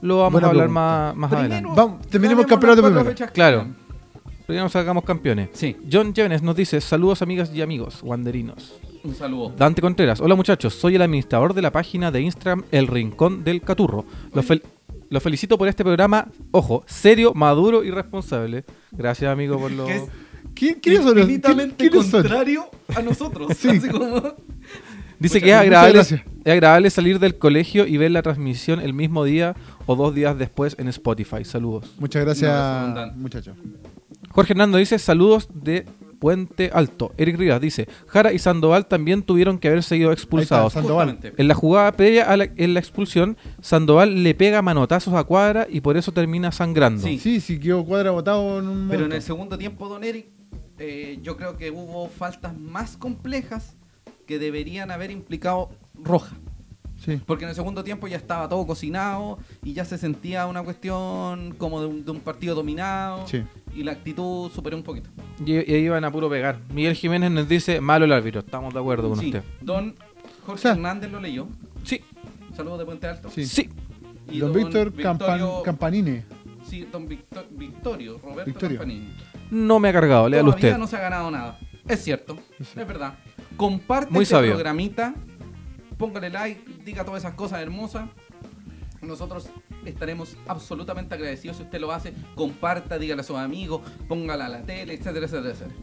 Lo 0.05 0.17
vamos 0.19 0.33
Buena 0.33 0.47
a 0.47 0.49
hablar 0.51 0.65
pregunta. 0.67 0.81
más, 0.81 1.15
más 1.15 1.29
Primero, 1.31 1.53
adelante. 1.55 1.81
Vamos, 1.81 2.07
terminemos 2.07 2.45
campeonato 2.45 2.83
primero. 2.83 3.31
Claro. 3.33 3.67
Primero 4.45 4.69
sacamos 4.69 5.03
campeones. 5.03 5.49
Sí, 5.53 5.75
John 5.91 6.13
Jevnes 6.13 6.43
nos 6.43 6.55
dice, 6.55 6.79
saludos 6.79 7.21
amigas 7.23 7.51
y 7.53 7.61
amigos, 7.63 8.01
guanderinos. 8.03 8.73
un 9.03 9.15
saludo. 9.15 9.53
Dante 9.57 9.81
Contreras, 9.81 10.19
hola 10.21 10.35
muchachos, 10.35 10.73
soy 10.75 10.95
el 10.95 11.01
administrador 11.01 11.53
de 11.55 11.61
la 11.63 11.71
página 11.71 12.11
de 12.11 12.21
Instagram 12.21 12.63
El 12.71 12.85
Rincón 12.87 13.43
del 13.43 13.61
Caturro. 13.61 14.05
Los, 14.33 14.47
fel- 14.47 14.61
los 15.09 15.23
felicito 15.23 15.57
por 15.57 15.67
este 15.67 15.83
programa, 15.83 16.27
ojo, 16.51 16.83
serio, 16.85 17.33
maduro 17.33 17.83
y 17.83 17.89
responsable. 17.89 18.65
Gracias 18.91 19.31
amigo 19.31 19.57
por 19.57 19.71
lo... 19.71 19.85
Que 19.87 19.95
es 19.95 20.03
¿Quién, 20.53 20.75
quiénes 20.79 21.01
son 21.03 21.15
los- 21.15 21.23
Infinitamente 21.23 21.75
quién- 21.77 21.89
quiénes 21.91 22.09
son? 22.11 22.21
contrario 22.21 22.65
a 22.95 23.01
nosotros. 23.01 23.51
Sí. 23.57 23.69
Así 23.69 23.89
como- 23.89 24.21
Dice 25.19 25.35
Muchas 25.35 25.43
que 25.43 25.49
es 25.49 25.55
agradable, 25.55 25.99
es 25.99 26.51
agradable 26.51 26.89
salir 26.89 27.19
del 27.19 27.37
colegio 27.37 27.87
y 27.87 27.97
ver 27.97 28.11
la 28.11 28.21
transmisión 28.21 28.79
el 28.79 28.93
mismo 28.93 29.23
día 29.23 29.55
o 29.85 29.95
dos 29.95 30.13
días 30.13 30.37
después 30.37 30.75
en 30.79 30.87
Spotify. 30.89 31.43
Saludos. 31.43 31.93
muchas 31.99 32.23
gracias 32.23 33.15
muchachos 33.15 33.55
Jorge 34.29 34.53
Hernando 34.53 34.77
dice 34.77 34.99
saludos 34.99 35.47
de 35.53 35.85
Puente 36.15 36.71
Alto. 36.73 37.13
Eric 37.17 37.37
Rivas 37.37 37.61
dice, 37.61 37.87
Jara 38.07 38.33
y 38.33 38.39
Sandoval 38.39 38.87
también 38.87 39.21
tuvieron 39.21 39.59
que 39.59 39.67
haber 39.67 39.83
sido 39.83 40.11
expulsados. 40.11 40.75
Está. 40.75 41.31
En 41.37 41.47
la 41.47 41.53
jugada 41.53 41.91
previa 41.91 42.23
a 42.31 42.35
la, 42.37 42.49
en 42.55 42.73
la 42.73 42.79
expulsión, 42.79 43.37
Sandoval 43.61 44.23
le 44.23 44.33
pega 44.33 44.61
manotazos 44.61 45.13
a 45.13 45.23
Cuadra 45.23 45.67
y 45.69 45.81
por 45.81 45.97
eso 45.97 46.11
termina 46.11 46.51
sangrando. 46.51 47.03
Sí. 47.03 47.19
sí 47.19 47.39
sí 47.39 47.59
quedó 47.59 47.85
cuadra 47.85 48.11
botado 48.11 48.59
en 48.59 48.67
un 48.67 48.87
Pero 48.89 49.05
en 49.05 49.11
el 49.11 49.21
segundo 49.21 49.57
tiempo, 49.57 49.87
Don 49.87 50.03
Eric, 50.03 50.27
eh, 50.79 51.19
yo 51.21 51.37
creo 51.37 51.57
que 51.57 51.69
hubo 51.69 52.07
faltas 52.09 52.57
más 52.57 52.97
complejas 52.97 53.75
que 54.25 54.39
deberían 54.39 54.91
haber 54.91 55.11
implicado 55.11 55.69
roja. 56.03 56.35
sí 56.97 57.19
Porque 57.25 57.43
en 57.45 57.49
el 57.49 57.55
segundo 57.55 57.83
tiempo 57.83 58.07
ya 58.07 58.17
estaba 58.17 58.47
todo 58.49 58.65
cocinado 58.65 59.37
y 59.63 59.73
ya 59.73 59.85
se 59.85 59.97
sentía 59.97 60.45
una 60.47 60.63
cuestión 60.63 61.53
como 61.57 61.79
de 61.81 61.87
un, 61.87 62.05
de 62.05 62.11
un 62.11 62.19
partido 62.19 62.55
dominado 62.55 63.27
sí 63.27 63.43
y 63.75 63.83
la 63.83 63.91
actitud 63.91 64.49
superó 64.51 64.77
un 64.77 64.83
poquito. 64.83 65.09
Y, 65.45 65.51
y 65.69 65.75
iban 65.75 66.05
a 66.05 66.09
puro 66.11 66.29
pegar. 66.29 66.59
Miguel 66.73 66.95
Jiménez 66.95 67.29
nos 67.29 67.49
dice, 67.49 67.81
malo 67.81 68.05
el 68.05 68.13
árbitro. 68.13 68.39
Estamos 68.39 68.73
de 68.73 68.79
acuerdo 68.79 69.09
con 69.09 69.19
Sí, 69.19 69.25
usted. 69.25 69.43
Don 69.59 69.95
Jorge 70.45 70.53
O 70.53 70.57
sea, 70.57 70.71
Hernández 70.71 71.11
lo 71.11 71.19
leyó. 71.19 71.47
Sí, 71.83 71.99
Saludos 72.55 72.79
de 72.79 72.85
Puente 72.85 73.05
Alto. 73.07 73.29
sí, 73.29 73.45
sí. 73.45 73.69
Y 74.31 74.39
don 74.39 74.53
Víctor 74.53 74.93
Campan- 74.93 75.61
Campanini 75.63 76.21
Sí, 76.65 76.87
don 76.89 77.05
Victor- 77.07 77.45
Victorio, 77.51 78.17
Roberto 78.23 78.45
Victorio. 78.45 78.77
Campanini. 78.79 79.09
No 79.51 79.77
me 79.79 79.89
ha 79.89 79.93
cargado, 79.93 80.29
léalo 80.29 80.51
Todavía 80.51 80.69
usted. 80.69 80.79
no 80.79 80.87
se 80.87 80.95
ha 80.95 80.99
ganado 81.01 81.29
nada. 81.29 81.59
Es 81.87 82.01
cierto, 82.01 82.37
es 82.59 82.73
verdad. 82.87 83.15
Comparte 83.57 84.11
Muy 84.11 84.23
este 84.23 84.35
sabio. 84.35 84.53
programita, 84.53 85.13
póngale 85.97 86.29
like, 86.29 86.61
diga 86.83 87.05
todas 87.05 87.23
esas 87.23 87.35
cosas 87.35 87.61
hermosas. 87.61 88.09
Nosotros 89.01 89.49
estaremos 89.85 90.35
absolutamente 90.47 91.13
agradecidos 91.13 91.57
si 91.57 91.63
usted 91.63 91.79
lo 91.79 91.91
hace. 91.91 92.13
Comparta, 92.35 92.97
dígale 92.97 93.21
a 93.21 93.23
sus 93.23 93.37
amigos, 93.37 93.81
póngala 94.07 94.47
a 94.47 94.49
la 94.49 94.61
tele, 94.63 94.93
etcétera, 94.93 95.25
etcétera, 95.27 95.51
etcétera. 95.53 95.75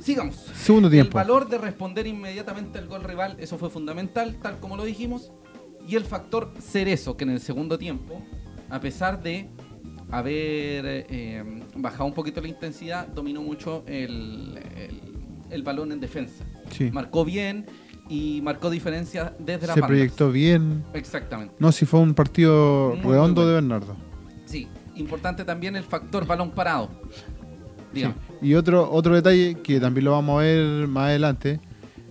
Sigamos. 0.00 0.36
segundo 0.36 0.88
El 0.88 0.92
tiempo 0.92 1.16
valor 1.18 1.46
de 1.48 1.58
responder 1.58 2.06
inmediatamente 2.06 2.78
al 2.78 2.86
gol 2.88 3.04
rival, 3.04 3.36
eso 3.38 3.58
fue 3.58 3.68
fundamental, 3.68 4.38
tal 4.40 4.58
como 4.58 4.76
lo 4.76 4.84
dijimos. 4.84 5.30
Y 5.86 5.96
el 5.96 6.04
factor 6.04 6.52
cerezo, 6.58 7.16
que 7.18 7.24
en 7.24 7.30
el 7.30 7.40
segundo 7.40 7.78
tiempo, 7.78 8.22
a 8.70 8.80
pesar 8.80 9.22
de 9.22 9.48
haber 10.10 11.04
eh, 11.10 11.44
bajado 11.76 12.06
un 12.06 12.14
poquito 12.14 12.40
la 12.40 12.48
intensidad, 12.48 13.06
dominó 13.08 13.42
mucho 13.42 13.84
el, 13.86 14.58
el- 14.76 15.19
el 15.50 15.62
balón 15.62 15.92
en 15.92 16.00
defensa. 16.00 16.44
sí 16.70 16.90
Marcó 16.92 17.24
bien 17.24 17.66
y 18.08 18.40
marcó 18.42 18.70
diferencia 18.70 19.34
desde 19.38 19.66
la 19.68 19.74
se 19.74 19.80
bandas. 19.80 19.88
proyectó 19.96 20.32
bien 20.32 20.84
Exactamente. 20.94 21.54
no 21.58 21.70
si 21.72 21.86
fue 21.86 22.00
un 22.00 22.14
partido 22.14 22.90
Muy, 22.96 23.04
muy 23.04 23.12
redondo 23.12 23.46
de. 23.46 23.54
Bernardo 23.54 23.96
Sí, 24.46 24.66
importante 24.96 25.44
también 25.44 25.76
el 25.76 25.84
factor 25.84 26.26
balón 26.26 26.50
parado. 26.50 26.90
Sí. 27.94 28.04
Y 28.42 28.54
otro, 28.54 28.90
otro 28.90 29.14
detalle 29.14 29.56
que 29.62 29.78
también 29.80 30.04
lo 30.04 30.12
vamos 30.12 30.38
a 30.38 30.42
ver 30.44 30.86
más 30.88 31.04
adelante, 31.08 31.60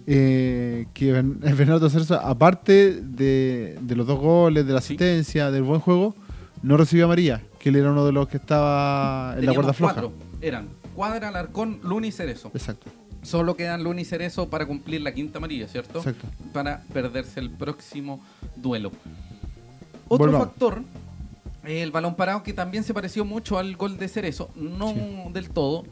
eh, 0.08 0.86
que 0.93 1.12
Bernardo 1.21 1.89
Cerezo, 1.89 2.15
aparte 2.19 3.02
de, 3.02 3.78
de 3.82 3.95
los 3.95 4.08
dos 4.08 4.19
goles, 4.19 4.65
de 4.65 4.73
la 4.73 4.82
Sí. 4.82 4.93
asistencia, 4.93 5.52
del 5.52 5.63
buen 5.63 5.80
juego, 5.82 6.15
no 6.63 6.78
recibió 6.78 7.06
amarilla, 7.06 7.41
que 7.60 7.69
él 7.69 7.75
era 7.78 7.91
uno 7.91 8.06
de 8.06 8.12
los 8.12 8.28
que 8.28 8.38
estaba 8.38 9.36
en 9.38 9.45
la 9.45 9.54
cuerda 9.54 9.73
floja. 9.73 9.93
cuatro. 9.93 10.13
Eran 10.41 10.69
Cuadra, 10.95 11.30
Alarcón, 11.30 11.80
Luna 11.84 12.08
y 12.08 12.12
Cerezo. 12.12 12.52
Exacto, 12.54 12.89
Solo 13.21 13.55
quedan 13.55 13.84
Luna 13.84 14.01
y 14.01 14.05
Cerezo 14.05 14.49
para 14.49 14.65
cumplir 14.65 15.01
la 15.01 15.13
quinta 15.13 15.38
amarilla, 15.39 15.67
¿cierto? 15.67 15.99
exacto. 15.99 16.27
Para 16.53 16.82
perderse 16.93 17.39
el 17.39 17.49
próximo 17.49 18.21
duelo. 18.55 18.91
Otro 20.08 20.25
Volvamos. 20.27 20.47
factor, 20.47 20.82
el 21.65 21.91
balón 21.91 22.15
parado, 22.15 22.41
que 22.43 22.53
también 22.53 22.84
se 22.84 22.93
pareció 22.93 23.25
mucho 23.25 23.58
al 23.60 23.75
gol 23.75 23.97
de 23.97 24.08
Cerezo, 24.08 24.49
no 24.55 24.93
Sí. 24.93 25.01
del 25.34 25.49
todo. 25.49 25.84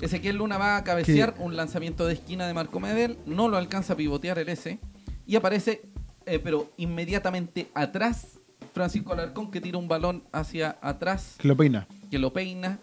Ezequiel 0.00 0.36
Luna 0.36 0.56
va 0.56 0.76
a 0.78 0.84
cabecear 0.84 1.34
un 1.38 1.56
lanzamiento 1.56 2.06
de 2.06 2.14
esquina 2.14 2.46
de 2.46 2.54
Marco 2.54 2.80
Medel, 2.80 3.18
no 3.26 3.48
lo 3.48 3.58
alcanza 3.58 3.92
a 3.92 3.96
pivotear 3.96 4.38
el 4.38 4.48
S 4.48 4.78
y 5.26 5.36
aparece, 5.36 5.82
eh, 6.24 6.38
pero 6.38 6.70
inmediatamente 6.78 7.68
atrás, 7.74 8.38
Francisco 8.72 9.12
Alarcón 9.12 9.50
que 9.50 9.60
tira 9.60 9.76
un 9.76 9.88
balón 9.88 10.22
hacia 10.32 10.78
atrás 10.80 11.34
Que 11.38 11.48
lo 11.48 11.56
peina. 11.56 11.86
que 12.10 12.18
lo 12.18 12.32
peina 12.32 12.78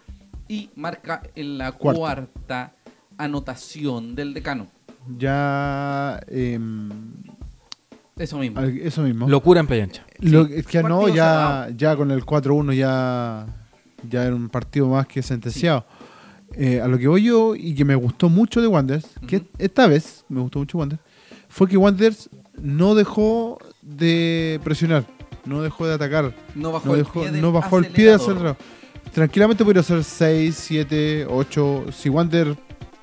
y 0.47 0.69
marca 0.75 1.23
en 1.33 1.57
la 1.57 1.71
Cuarta. 1.71 1.99
cuarta 1.99 2.73
anotación 3.17 4.15
del 4.15 4.33
decano. 4.33 4.67
Ya. 5.17 6.19
em, 6.27 6.89
Eso 8.17 8.37
mismo. 8.39 8.59
eso 8.61 9.01
mismo. 9.03 9.29
Locura 9.29 9.59
en 9.59 9.67
playa 9.67 9.83
ancha. 9.83 10.05
Lo- 10.19 10.45
Sí, 10.47 10.53
es 10.55 10.65
que 10.67 10.81
no, 10.83 11.07
ya, 11.07 11.69
ya 11.75 11.95
con 11.95 12.11
el 12.11 12.25
4-1 12.25 12.73
ya, 12.73 13.45
ya 14.09 14.23
era 14.25 14.35
un 14.35 14.49
partido 14.49 14.87
más 14.87 15.07
que 15.07 15.21
sentenciado. 15.21 15.85
Eh, 16.53 16.79
a 16.81 16.87
lo 16.87 16.97
que 16.97 17.07
voy 17.07 17.23
yo 17.23 17.55
y 17.55 17.75
que 17.75 17.83
me 17.85 17.95
gustó 17.95 18.29
mucho 18.29 18.61
de 18.61 18.67
Wanderers, 18.67 19.07
que 19.27 19.43
esta 19.57 19.85
vez 19.87 20.23
me 20.29 20.39
gustó 20.39 20.59
mucho 20.59 20.77
Wanderers, 20.77 21.03
fue 21.49 21.67
que 21.67 21.77
Wanderers 21.77 22.29
no 22.57 22.95
dejó 22.95 23.59
de 23.81 24.59
presionar, 24.63 25.05
no 25.45 25.61
dejó 25.61 25.85
de 25.87 25.93
atacar, 25.93 26.33
No 26.55 26.71
bajó 26.71 26.87
no, 26.89 26.95
el 26.95 27.05
pie 27.05 27.31
no 27.41 27.51
bajó 27.51 27.77
el 27.79 27.87
pie 27.87 28.13
acelerador. 28.13 28.55
acelerador. 28.55 28.57
Tranquilamente 29.13 29.63
podría 29.63 29.83
ser 29.83 30.03
6, 30.03 30.55
7, 30.55 31.27
8. 31.29 31.85
Si 31.91 32.09
Wander 32.09 32.55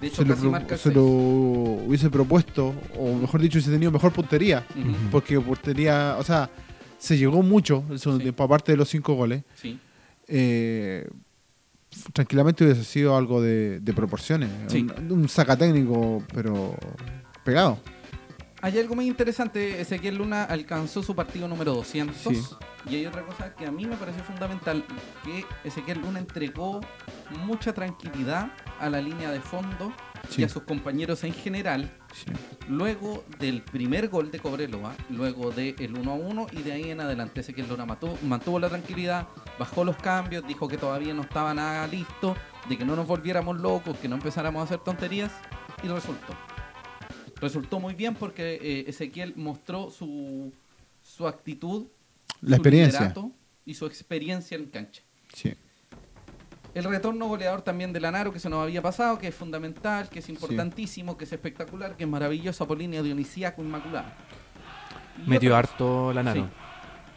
De 0.05 0.09
hecho, 0.09 0.23
se, 0.23 0.25
lo, 0.29 0.35
casi 0.35 0.47
marca 0.49 0.75
el 0.75 0.81
se 0.81 0.93
lo 0.93 1.03
hubiese 1.05 2.11
propuesto, 2.11 2.75
o 2.99 3.15
mejor 3.15 3.41
dicho, 3.41 3.57
hubiese 3.59 3.71
tenido 3.71 3.91
mejor 3.91 4.13
puntería, 4.13 4.67
porque 5.11 5.41
portería, 5.41 6.17
o 6.19 6.23
sea, 6.23 6.51
se 6.99 7.17
llegó 7.17 7.43
mucho 7.43 7.85
el 7.91 7.99
segundo 7.99 8.19
Sí. 8.21 8.25
tiempo, 8.25 8.43
aparte 8.45 8.73
de 8.73 8.79
los 8.79 8.89
cinco 8.89 9.15
goles. 9.15 9.43
Sí. 9.55 9.79
eh, 10.29 11.09
tranquilamente 12.13 12.65
hubiese 12.65 12.83
sido 12.85 13.17
algo 13.17 13.41
de, 13.41 13.79
de 13.81 13.93
proporciones. 13.93 14.51
Sí. 14.69 14.87
Un, 14.99 15.13
un 15.13 15.29
sacatécnico, 15.29 16.23
pero 16.35 16.75
pegado. 17.45 17.79
Hay 18.63 18.79
algo 18.79 18.95
muy 18.95 19.07
interesante, 19.07 19.81
Ezequiel 19.81 20.17
Luna 20.17 20.45
alcanzó 20.45 21.03
su 21.03 21.15
partido 21.15 21.47
número 21.47 21.75
200 21.75 22.17
Sí. 22.17 22.43
y 22.91 22.97
hay 22.97 23.07
otra 23.07 23.23
cosa 23.25 23.55
que 23.55 23.67
a 23.67 23.71
mí 23.71 23.85
me 23.87 23.97
pareció 23.97 24.25
fundamental, 24.25 24.83
que 25.25 25.45
Ezequiel 25.69 26.01
Luna 26.01 26.19
entregó 26.19 26.81
mucha 27.45 27.73
tranquilidad 27.73 28.53
a 28.81 28.89
la 28.91 29.01
línea 29.01 29.31
de 29.31 29.41
fondo 29.41 29.93
Sí. 30.31 30.41
y 30.41 30.45
a 30.45 30.49
sus 30.49 30.63
compañeros 30.63 31.23
en 31.25 31.35
general 31.35 31.91
Sí. 32.15 32.27
luego 32.69 33.25
del 33.39 33.61
primer 33.63 34.09
gol 34.09 34.31
de 34.31 34.39
Cobreloa, 34.39 34.95
luego 35.11 35.51
del 35.51 35.95
1 35.99 36.11
a 36.11 36.15
1 36.15 36.47
y 36.53 36.63
de 36.63 36.73
ahí 36.73 36.91
en 36.91 37.01
adelante 37.01 37.41
Ezequiel 37.41 37.69
Luna 37.69 37.85
mató- 37.85 38.17
mantuvo 38.23 38.59
la 38.59 38.69
tranquilidad, 38.71 39.29
bajó 39.59 39.85
los 39.85 39.97
cambios, 39.97 40.47
dijo 40.47 40.67
que 40.67 40.79
todavía 40.79 41.13
no 41.13 41.23
estaba 41.23 41.53
nada 41.53 41.87
listo, 41.87 42.37
de 42.69 42.79
que 42.79 42.85
no 42.87 42.97
nos 42.97 43.07
volviéramos 43.07 43.59
locos, 43.61 43.99
que 43.99 44.09
no 44.09 44.17
empezáramos 44.17 44.61
a 44.63 44.65
hacer 44.65 44.79
tonterías 44.79 45.33
y 45.83 45.89
resultó. 45.89 46.33
Resultó 47.41 47.81
muy 47.81 47.95
bien 47.95 48.15
porque 48.15 48.55
eh, 48.63 48.85
Ezequiel 48.89 49.35
mostró 49.37 49.91
su, 49.91 50.53
su 51.03 51.27
actitud, 51.27 51.87
La 52.41 52.57
su 52.57 52.63
experiencia. 52.63 53.15
y 53.67 53.75
su 53.75 53.85
experiencia 53.87 54.57
en 54.57 54.67
cancha. 54.67 55.03
Sí. 55.35 55.53
El 56.75 56.85
retorno 56.85 57.27
goleador 57.29 57.63
también 57.63 57.93
de 57.93 58.01
Lanaro, 58.01 58.33
que 58.33 58.41
se 58.41 58.51
nos 58.51 58.63
había 58.63 58.83
pasado, 58.83 59.19
que 59.19 59.29
es 59.29 59.35
fundamental, 59.35 60.09
que 60.09 60.19
es 60.19 60.29
importantísimo, 60.29 61.17
que 61.17 61.25
es 61.25 61.33
espectacular, 61.33 61.97
que 61.97 62.03
es 62.03 62.11
maravilloso, 62.11 62.65
Apolínea 62.65 63.01
Dionisíaco 63.01 63.63
Inmaculada. 63.63 64.17
Y 65.25 65.31
Metió 65.31 65.57
harto 65.57 66.13
Lanaro. 66.13 66.43
Sí. 66.43 66.64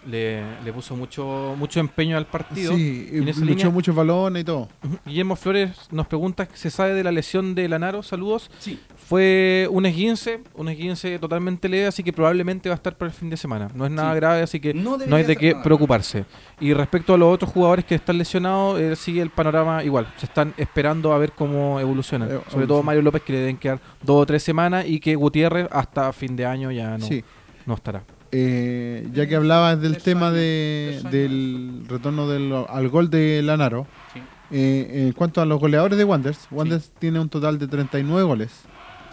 Le, 0.07 0.41
le 0.63 0.71
puso 0.71 0.95
mucho, 0.95 1.53
mucho 1.57 1.79
empeño 1.81 2.15
al 2.17 2.25
partido. 2.27 2.73
Sí, 2.73 3.09
y 3.11 3.17
En 3.17 3.27
esa 3.27 3.41
luchó 3.41 3.51
línea- 3.51 3.69
muchos 3.69 3.93
balones 3.93 4.41
y 4.41 4.45
todo. 4.45 4.69
Guillermo 5.05 5.35
Flores 5.35 5.71
nos 5.91 6.07
pregunta, 6.07 6.47
¿se 6.53 6.69
sabe 6.69 6.93
de 6.93 7.03
la 7.03 7.11
lesión 7.11 7.53
de 7.55 7.67
Lanaro? 7.67 8.01
Saludos. 8.03 8.49
Sí, 8.59 8.79
Fue 9.09 9.67
un 9.71 9.85
esguince, 9.85 10.41
un 10.55 10.67
esguince 10.69 11.17
totalmente 11.19 11.69
leve, 11.69 11.87
así 11.87 12.03
que 12.03 12.11
probablemente 12.11 12.67
va 12.67 12.73
a 12.73 12.77
estar 12.77 12.97
para 12.97 13.09
el 13.09 13.15
fin 13.15 13.29
de 13.29 13.37
semana. 13.37 13.69
No 13.73 13.85
es 13.85 13.91
nada 13.91 14.11
Sí. 14.11 14.15
grave, 14.17 14.41
así 14.41 14.59
que 14.59 14.73
No 14.73 14.97
hay 15.15 15.23
de 15.23 15.35
qué 15.37 15.51
nada 15.51 15.63
preocuparse. 15.63 16.25
Y 16.59 16.73
respecto 16.73 17.13
a 17.13 17.17
los 17.17 17.33
otros 17.33 17.51
jugadores 17.51 17.85
que 17.85 17.95
están 17.95 18.17
lesionados, 18.17 18.79
eh, 18.79 18.95
sigue 18.97 19.21
el 19.21 19.29
panorama 19.29 19.81
igual. 19.83 20.11
Se 20.17 20.25
están 20.25 20.53
esperando 20.57 21.13
a 21.13 21.17
ver 21.17 21.31
cómo 21.33 21.79
evolucionan. 21.79 22.29
Eh, 22.31 22.39
Sobre 22.49 22.67
todo. 22.67 22.83
Mario 22.83 23.01
López, 23.01 23.21
que 23.23 23.31
le 23.33 23.39
deben 23.39 23.57
quedar 23.57 23.79
dos 24.03 24.23
o 24.23 24.25
tres 24.25 24.43
semanas, 24.43 24.85
y 24.87 24.99
que 24.99 25.15
Gutiérrez 25.15 25.67
hasta 25.71 26.11
fin 26.13 26.35
de 26.35 26.45
año 26.45 26.69
ya 26.71 26.97
no, 26.97 27.05
Sí. 27.05 27.23
no 27.65 27.75
estará. 27.75 28.03
Eh, 28.31 29.07
ya 29.13 29.25
que 29.27 29.35
hablabas 29.35 29.79
del 29.81 29.97
tema 30.01 30.31
de, 30.31 31.01
del 31.11 31.83
retorno 31.87 32.27
del, 32.27 32.53
al 32.67 32.89
gol 32.89 33.09
de 33.09 33.41
Lanaro, 33.41 33.87
sí. 34.13 34.19
eh, 34.51 35.05
en 35.07 35.13
cuanto 35.13 35.41
a 35.41 35.45
los 35.45 35.59
goleadores 35.59 35.97
de 35.97 36.03
Wanderers, 36.03 36.47
Wanderers 36.51 36.91
tiene 36.99 37.19
un 37.19 37.29
total 37.29 37.57
de 37.57 37.67
39 37.67 38.23
goles. 38.23 38.51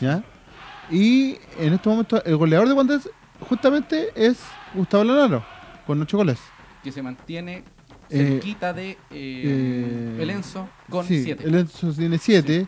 ¿Ya? 0.00 0.24
Y 0.90 1.38
en 1.58 1.74
este 1.74 1.88
momento 1.88 2.22
el 2.24 2.36
goleador 2.36 2.68
de 2.68 2.74
Wanderers 2.74 3.08
justamente 3.48 4.08
es 4.16 4.38
Gustavo 4.74 5.04
Lanaro, 5.04 5.44
con 5.86 6.00
8 6.02 6.16
goles. 6.16 6.38
que 6.82 6.90
se 6.92 7.02
mantiene 7.02 7.62
Eh, 8.10 8.28
cerquita 8.32 8.72
de 8.74 8.98
eh, 9.10 10.18
el 10.20 10.28
Enzo 10.30 10.68
con 10.90 11.06
sí, 11.06 11.22
7. 11.24 11.44
El 11.46 11.54
Enzo 11.54 11.92
tiene 11.92 12.18
7. 12.18 12.66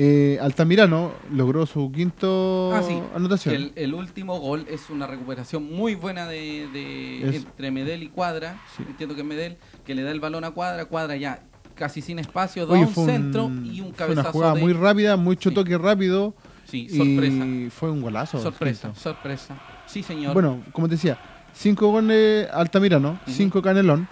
Eh, 0.00 0.38
Altamirano 0.40 1.10
logró 1.32 1.66
su 1.66 1.90
quinto 1.90 2.70
Ah, 2.72 2.82
sí. 2.86 3.00
anotación. 3.16 3.52
El, 3.52 3.72
el 3.74 3.94
último 3.94 4.38
gol 4.38 4.64
es 4.70 4.90
una 4.90 5.08
recuperación 5.08 5.72
muy 5.74 5.96
buena 5.96 6.28
de, 6.28 7.20
entre 7.34 7.72
Medel 7.72 8.04
y 8.04 8.08
Cuadra. 8.08 8.60
Sí. 8.76 8.84
Entiendo 8.86 9.16
que 9.16 9.24
Medel, 9.24 9.56
que 9.84 9.96
le 9.96 10.02
da 10.02 10.12
el 10.12 10.20
balón 10.20 10.44
a 10.44 10.52
Cuadra. 10.52 10.84
Cuadra 10.84 11.16
ya 11.16 11.40
casi 11.74 12.00
sin 12.00 12.20
espacio, 12.20 12.64
da 12.66 12.74
Oye, 12.74 12.82
un 12.86 12.94
centro 12.94 13.50
y 13.64 13.80
un 13.80 13.88
fue 13.88 13.96
cabezazo. 13.96 14.20
una 14.28 14.32
jugada 14.32 14.54
de- 14.54 14.60
muy 14.60 14.72
rápida, 14.72 15.16
mucho 15.16 15.48
Sí. 15.48 15.54
toque 15.56 15.76
rápido. 15.76 16.32
Sí, 16.64 16.88
sorpresa. 16.90 17.44
Y 17.46 17.70
fue 17.70 17.90
un 17.90 18.00
golazo. 18.00 18.38
Sorpresa, 18.40 18.88
quinto. 18.88 19.00
sorpresa. 19.00 19.58
Sí, 19.86 20.04
señor. 20.04 20.32
Bueno, 20.32 20.60
como 20.70 20.86
te 20.86 20.94
decía, 20.94 21.18
5 21.54 21.88
goles 21.90 22.46
Altamirano. 22.52 23.18
5 23.26 23.62
Canelón, 23.62 24.06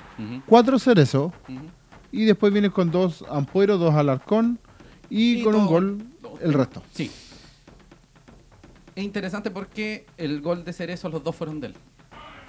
4 0.46 0.80
Cerezo, 0.80 1.32
y 2.10 2.24
después 2.24 2.52
viene 2.52 2.70
con 2.70 2.90
2 2.90 3.24
Ampuero, 3.30 3.78
2 3.78 3.94
Alarcón, 3.94 4.58
y, 5.10 5.40
Y 5.40 5.42
con 5.44 5.54
un 5.54 5.66
gol 5.66 6.06
todo. 6.22 6.38
el 6.40 6.52
resto. 6.52 6.82
Sí. 6.92 7.10
Es 8.94 9.04
interesante 9.04 9.50
porque 9.50 10.06
el 10.16 10.40
gol 10.40 10.64
de 10.64 10.72
Cerezo, 10.72 11.08
los 11.08 11.22
dos 11.22 11.36
fueron 11.36 11.60
de 11.60 11.68
él. 11.68 11.74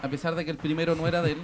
A 0.02 0.10
pesar 0.10 0.36
de 0.36 0.46
que 0.46 0.52
el 0.52 0.58
primero 0.58 0.96
no 0.96 1.08
era 1.08 1.22
de 1.22 1.34
él. 1.34 1.38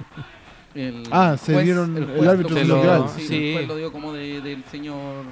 El 0.76 1.04
Ah, 1.12 1.36
se 1.38 1.62
dieron- 1.62 1.96
el 1.98 2.06
juez 2.06 2.28
árbitro 2.30 2.56
dio, 2.56 2.84
lo 2.84 3.08
sí, 3.10 3.28
sí. 3.28 3.36
El 3.50 3.54
juez 3.56 3.68
lo 3.68 3.76
dio 3.78 3.92
como 3.92 4.14
de- 4.14 4.42
del 4.42 4.64
señor. 4.66 5.26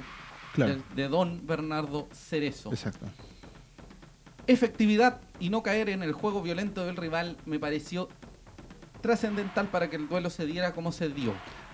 Claro, 0.54 0.72
del- 0.72 0.82
de 0.94 1.08
don 1.08 1.46
Bernardo 1.46 2.08
Cerezo. 2.12 2.70
exacto. 2.70 3.06
Efectividad 4.46 5.20
y 5.40 5.50
no 5.50 5.62
caer 5.62 5.88
en 5.88 6.02
el 6.02 6.12
juego 6.12 6.42
violento 6.42 6.84
del 6.84 6.96
rival 6.96 7.36
me 7.46 7.58
pareció 7.58 8.08
trascendental 9.00 9.68
para 9.68 9.88
que 9.88 9.96
el 9.96 10.08
duelo 10.08 10.30
se 10.30 10.44
diera 10.46 10.72
como 10.72 10.92
se 10.92 11.08
dio. 11.08 11.32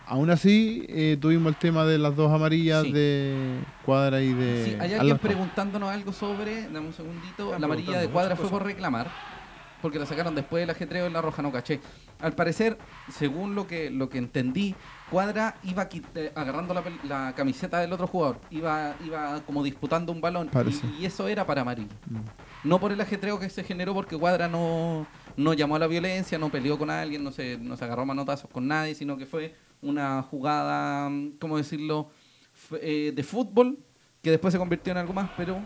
Aún 0.09 0.31
así, 0.31 0.87
eh, 0.89 1.19
tuvimos 1.21 1.51
el 1.53 1.57
tema 1.57 1.85
de 1.85 1.99
las 1.99 2.17
dos 2.17 2.33
amarillas 2.33 2.83
Sí. 2.85 2.93
de 2.93 3.59
Cuadra 3.85 4.23
y 4.23 4.33
de 4.33 4.65
Sí, 4.65 4.77
hay 4.81 4.95
alguien 4.95 5.19
preguntándonos 5.19 5.91
algo 5.91 6.13
sobre, 6.15 6.63
dame 6.63 6.87
un 6.87 6.95
segundito, 6.95 7.47
Están 7.47 7.61
la 7.61 7.67
amarilla 7.67 7.99
de 8.01 8.09
Cuadra 8.09 8.35
fue 8.35 8.49
por 8.49 8.65
reclamar, 8.65 9.11
porque 9.83 9.99
la 9.99 10.07
sacaron 10.07 10.35
después 10.35 10.63
del 10.63 10.71
ajetreo 10.71 11.07
en 11.07 11.13
la 11.13 11.21
roja, 11.21 11.43
no 11.43 11.53
caché. 11.53 11.81
Al 12.21 12.33
parecer, 12.33 12.79
según 13.13 13.55
lo 13.55 13.67
que, 13.67 13.91
lo 13.91 14.09
que 14.09 14.17
entendí, 14.17 14.75
Cuadra 15.11 15.57
iba 15.63 15.89
eh, 16.15 16.33
agarrando 16.35 16.75
la, 17.05 17.35
camiseta 17.35 17.79
del 17.79 17.93
otro 17.93 18.07
jugador, 18.07 18.41
iba, 18.51 18.95
iba 19.05 19.43
como 19.45 19.63
disputando 19.63 20.11
un 20.11 20.23
balón, 20.23 20.49
y, 20.97 21.03
y 21.03 21.07
eso 21.07 21.29
era 21.29 21.47
para 21.47 21.61
amarillo. 21.61 21.93
Mm. 22.09 22.69
No 22.69 22.81
por 22.81 22.93
el 22.93 23.01
ajetreo 23.01 23.39
que 23.39 23.51
se 23.51 23.63
generó, 23.63 23.93
porque 23.93 24.17
Cuadra 24.17 24.49
no, 24.49 25.07
no 25.37 25.53
llamó 25.53 25.77
a 25.77 25.79
la 25.79 25.87
violencia, 25.87 26.39
no 26.39 26.49
peleó 26.49 26.79
con 26.79 26.89
alguien, 26.89 27.23
no 27.23 27.31
se, 27.31 27.59
no 27.59 27.77
se 27.77 27.85
agarró 27.85 28.03
a 28.03 28.07
manotazos 28.07 28.51
con 28.51 28.67
nadie, 28.67 28.95
sino 28.95 29.17
que 29.19 29.27
fue 29.27 29.55
una 29.83 30.22
jugada, 30.22 31.11
¿cómo 31.41 31.57
decirlo?, 31.57 32.11
F- 32.55 32.79
eh, 32.83 33.12
de 33.12 33.22
fútbol, 33.22 33.79
que 34.22 34.31
después 34.31 34.53
se 34.53 34.59
convirtió 34.59 34.91
en 34.91 34.99
algo 34.99 35.12
más, 35.12 35.31
pero 35.37 35.61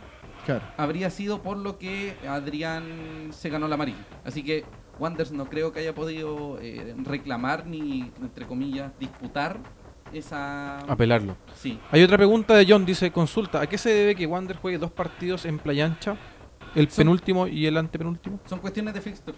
Claro. 0.44 0.62
habría 0.76 1.08
sido 1.10 1.42
por 1.42 1.56
lo 1.56 1.78
que 1.78 2.14
Adrián 2.28 3.28
se 3.30 3.48
ganó 3.48 3.66
la 3.68 3.74
amarilla. 3.76 4.04
Así 4.24 4.42
que 4.42 4.64
Wanders 4.98 5.32
no 5.32 5.46
creo 5.46 5.72
que 5.72 5.80
haya 5.80 5.94
podido 5.94 6.58
eh, 6.60 6.94
reclamar 7.04 7.66
ni, 7.66 8.10
entre 8.20 8.46
comillas, 8.46 8.92
disputar 9.00 9.58
esa... 10.12 10.78
Apelarlo. 10.80 11.36
Sí. 11.54 11.78
Hay 11.90 12.02
otra 12.02 12.18
pregunta 12.18 12.54
de 12.54 12.66
John, 12.68 12.84
dice, 12.84 13.10
consulta, 13.10 13.62
¿a 13.62 13.66
qué 13.66 13.78
se 13.78 13.88
debe 13.88 14.14
que 14.14 14.26
Wander 14.26 14.56
juegue 14.58 14.76
dos 14.78 14.90
partidos 14.90 15.44
en 15.46 15.58
Playa 15.58 15.86
Ancha? 15.86 16.16
el 16.74 16.88
Son- 16.90 17.02
penúltimo 17.04 17.46
y 17.46 17.66
el 17.66 17.76
antepenúltimo. 17.76 18.40
Son 18.46 18.58
cuestiones 18.58 18.94
de 18.94 19.00
fixture. 19.00 19.36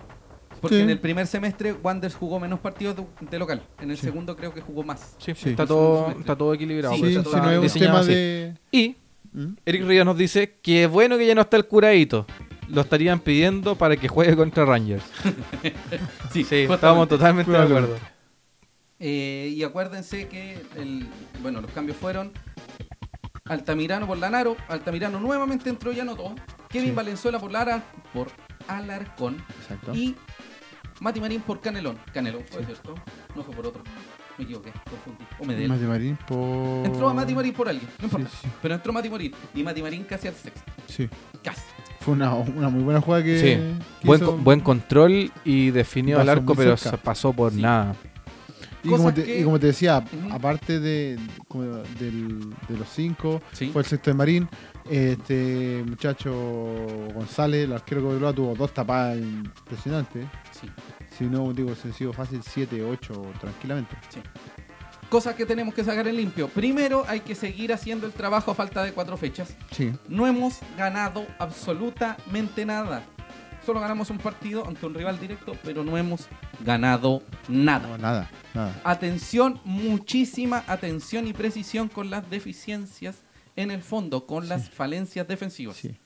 Porque 0.61 0.77
Sí. 0.77 0.83
en 0.83 0.91
el 0.91 0.99
primer 1.01 1.27
semestre 1.27 1.73
Wanderers 1.73 2.15
jugó 2.17 2.39
menos 2.41 2.61
partidos 2.61 2.97
de, 2.97 3.05
de 3.31 3.39
local. 3.39 3.63
En 3.81 3.91
el 3.91 3.97
Sí. 3.97 4.07
segundo 4.07 4.37
creo 4.37 4.53
que 4.55 4.61
jugó 4.61 4.83
más. 4.83 5.15
Sí, 5.19 5.33
Sí. 5.35 5.51
Está, 5.51 5.65
Es 5.65 5.69
todo, 5.69 6.11
está 6.19 6.37
todo 6.37 6.55
equilibrado. 6.55 6.95
Sí, 6.95 7.01
Sí, 7.01 7.09
si 7.09 7.15
no 7.15 7.51
es 7.63 7.75
un 7.75 7.81
tema 7.81 8.01
así. 8.01 8.13
de... 8.13 8.55
Y 8.71 8.97
¿Mm? 9.33 9.55
Eric 9.67 9.85
Rivas 9.87 10.07
nos 10.07 10.17
dice 10.17 10.59
que 10.63 10.87
bueno 10.87 11.19
que 11.19 11.27
ya 11.27 11.35
no 11.35 11.41
está 11.43 11.57
el 11.57 11.67
curadito. 11.67 12.27
Lo 12.69 12.81
estarían 12.81 13.21
pidiendo 13.21 13.75
para 13.77 13.97
que 13.97 14.09
juegue 14.09 14.35
contra 14.37 14.65
Rangers. 14.65 15.05
Sí, 16.33 16.43
justamente. 16.43 16.75
estábamos 16.75 17.09
totalmente 17.09 17.51
de 17.51 17.59
acuerdo. 17.59 17.97
Eh, 19.01 19.53
y 19.55 19.63
acuérdense 19.65 20.29
que 20.29 20.63
el, 20.77 21.07
bueno, 21.43 21.61
los 21.61 21.71
cambios 21.73 21.97
fueron 21.99 22.33
Altamirano 23.45 24.07
por 24.07 24.17
Lanaro, 24.17 24.57
Altamirano 24.69 25.21
nuevamente 25.21 25.69
entró 25.69 25.93
y 25.93 26.01
anotó, 26.01 26.35
Kevin 26.71 26.91
Sí. 26.91 26.95
Valenzuela 26.95 27.39
por 27.39 27.53
Lara 27.53 27.83
por 28.15 28.29
Alarcón 28.69 29.37
Exacto. 29.61 29.95
y 29.95 30.15
Mati 31.01 31.21
Marín 31.21 31.41
por 31.41 31.61
Canelón. 31.61 31.99
Canelón 32.13 32.43
fue 32.51 32.61
Sí. 32.61 32.67
cierto, 32.67 32.95
no 33.35 33.43
fue 33.43 33.55
por 33.55 33.67
otro. 33.67 33.83
Me 34.39 34.45
equivoqué, 34.45 34.73
confundí. 34.91 35.25
O 35.39 35.45
Medel. 35.45 35.69
Mati 35.69 35.85
Marín 35.85 36.19
por... 36.27 36.87
Entró 36.87 37.09
a 37.09 37.15
Mati 37.15 37.35
Marín 37.35 37.53
por 37.53 37.69
alguien, 37.69 37.89
no 38.01 38.05
importa. 38.07 38.29
Sí, 38.31 38.37
sí. 38.43 38.49
Pero 38.63 38.75
entró 38.75 38.93
Mati 38.93 39.09
Marín 39.11 39.33
y 39.55 39.63
Mati 39.63 39.83
Marín 39.83 40.05
casi 40.05 40.29
al 40.29 40.35
sexto. 40.35 40.73
Sí. 40.89 41.09
Casi. 41.43 41.63
Fue 42.01 42.15
una, 42.15 42.35
una 42.35 42.69
muy 42.69 42.83
buena 42.83 43.01
jugada 43.01 43.23
que... 43.23 43.39
Sí. 43.39 43.45
que 44.01 44.07
Buen, 44.07 44.21
hizo- 44.21 44.27
co- 44.33 44.37
buen 44.39 44.61
control 44.61 45.31
y 45.45 45.71
definió 45.71 46.21
al 46.21 46.29
arco, 46.29 46.55
pero 46.55 46.77
se 46.77 46.97
pasó 46.99 47.33
por 47.33 47.53
Sí. 47.53 47.63
nada. 47.63 47.95
Y 48.83 48.89
como, 48.91 49.15
te, 49.15 49.25
que- 49.25 49.41
y 49.41 49.45
como 49.45 49.59
te 49.59 49.69
decía, 49.69 50.05
aparte 50.31 50.79
de, 50.79 51.17
de 51.17 52.77
los 52.79 52.89
cinco, 52.89 53.41
Sí. 53.53 53.71
fue 53.73 53.83
el 53.83 53.87
sexto 53.89 54.11
de 54.11 54.15
Marín. 54.15 54.49
Este 54.89 55.83
muchacho 55.87 56.33
González, 57.15 57.65
el 57.65 57.73
arquero 57.73 58.03
que 58.03 58.07
Cobreloa, 58.09 58.33
tuvo 58.33 58.55
dos 58.55 58.73
tapadas 58.75 59.19
impresionantes. 59.19 60.27
Sí. 60.51 60.69
Si 61.17 61.25
no, 61.25 61.53
digo, 61.53 61.75
sencillo, 61.75 62.13
fácil, 62.13 62.43
7, 62.43 62.83
8 62.83 63.23
tranquilamente. 63.41 63.97
Cosas 65.09 65.35
que 65.35 65.47
tenemos 65.47 65.75
que 65.75 65.85
sacar 65.85 66.09
en 66.09 66.17
limpio. 66.17 66.49
Primero 66.49 67.05
hay 67.09 67.21
que 67.21 67.35
seguir 67.35 67.73
haciendo 67.73 68.07
el 68.07 68.13
trabajo 68.13 68.51
a 68.51 68.55
falta 68.55 68.83
de 68.83 68.93
cuatro 68.93 69.17
fechas. 69.17 69.57
Sí. 69.71 69.93
No 70.09 70.27
hemos 70.27 70.59
ganado 70.77 71.27
absolutamente 71.39 72.67
nada. 72.67 73.05
Solo 73.65 73.81
ganamos 73.81 74.11
un 74.11 74.19
partido 74.19 74.67
ante 74.67 74.85
un 74.85 74.93
rival 74.93 75.19
directo, 75.19 75.57
pero 75.63 75.85
no 75.85 75.97
hemos 75.97 76.29
ganado 76.61 77.23
nada. 77.49 77.89
No, 77.89 77.99
nada, 77.99 78.31
nada. 78.53 78.81
Atención, 78.85 79.61
muchísima 79.65 80.65
atención 80.67 81.27
y 81.27 81.33
precisión 81.33 81.89
con 81.89 82.11
las 82.11 82.29
deficiencias 82.29 83.24
en 83.57 83.71
el 83.71 83.83
fondo, 83.83 84.27
con 84.27 84.49
las 84.49 84.69
falencias 84.71 85.27
defensivas. 85.29 85.77
Sí. 85.77 85.97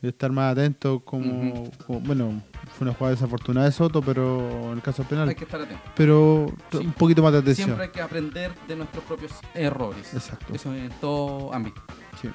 Debe 0.00 0.10
estar 0.12 0.30
más 0.30 0.52
atento 0.52 1.00
como, 1.00 1.70
como- 1.86 2.00
Bueno, 2.00 2.40
fue 2.76 2.86
una 2.86 2.94
jugada 2.94 3.16
desafortunada 3.16 3.66
de 3.66 3.72
Soto, 3.72 4.00
pero 4.00 4.70
en 4.70 4.74
el 4.78 4.82
caso 4.82 5.02
penal. 5.02 5.28
Hay 5.28 5.34
que 5.34 5.42
estar 5.44 5.60
atentos. 5.60 5.90
Pero 5.96 6.46
Sí. 6.70 6.78
un 6.78 6.92
poquito 6.92 7.20
más 7.22 7.32
de 7.32 7.38
atención. 7.38 7.66
Siempre 7.66 7.86
hay 7.86 7.90
que 7.90 8.00
aprender 8.00 8.52
de 8.68 8.76
nuestros 8.76 9.02
propios 9.04 9.32
errores. 9.54 10.14
Exacto. 10.14 10.54
Eso 10.54 10.72
en 10.72 10.90
todo 11.00 11.52
ámbito. 11.52 11.82
Sí. 12.22 12.28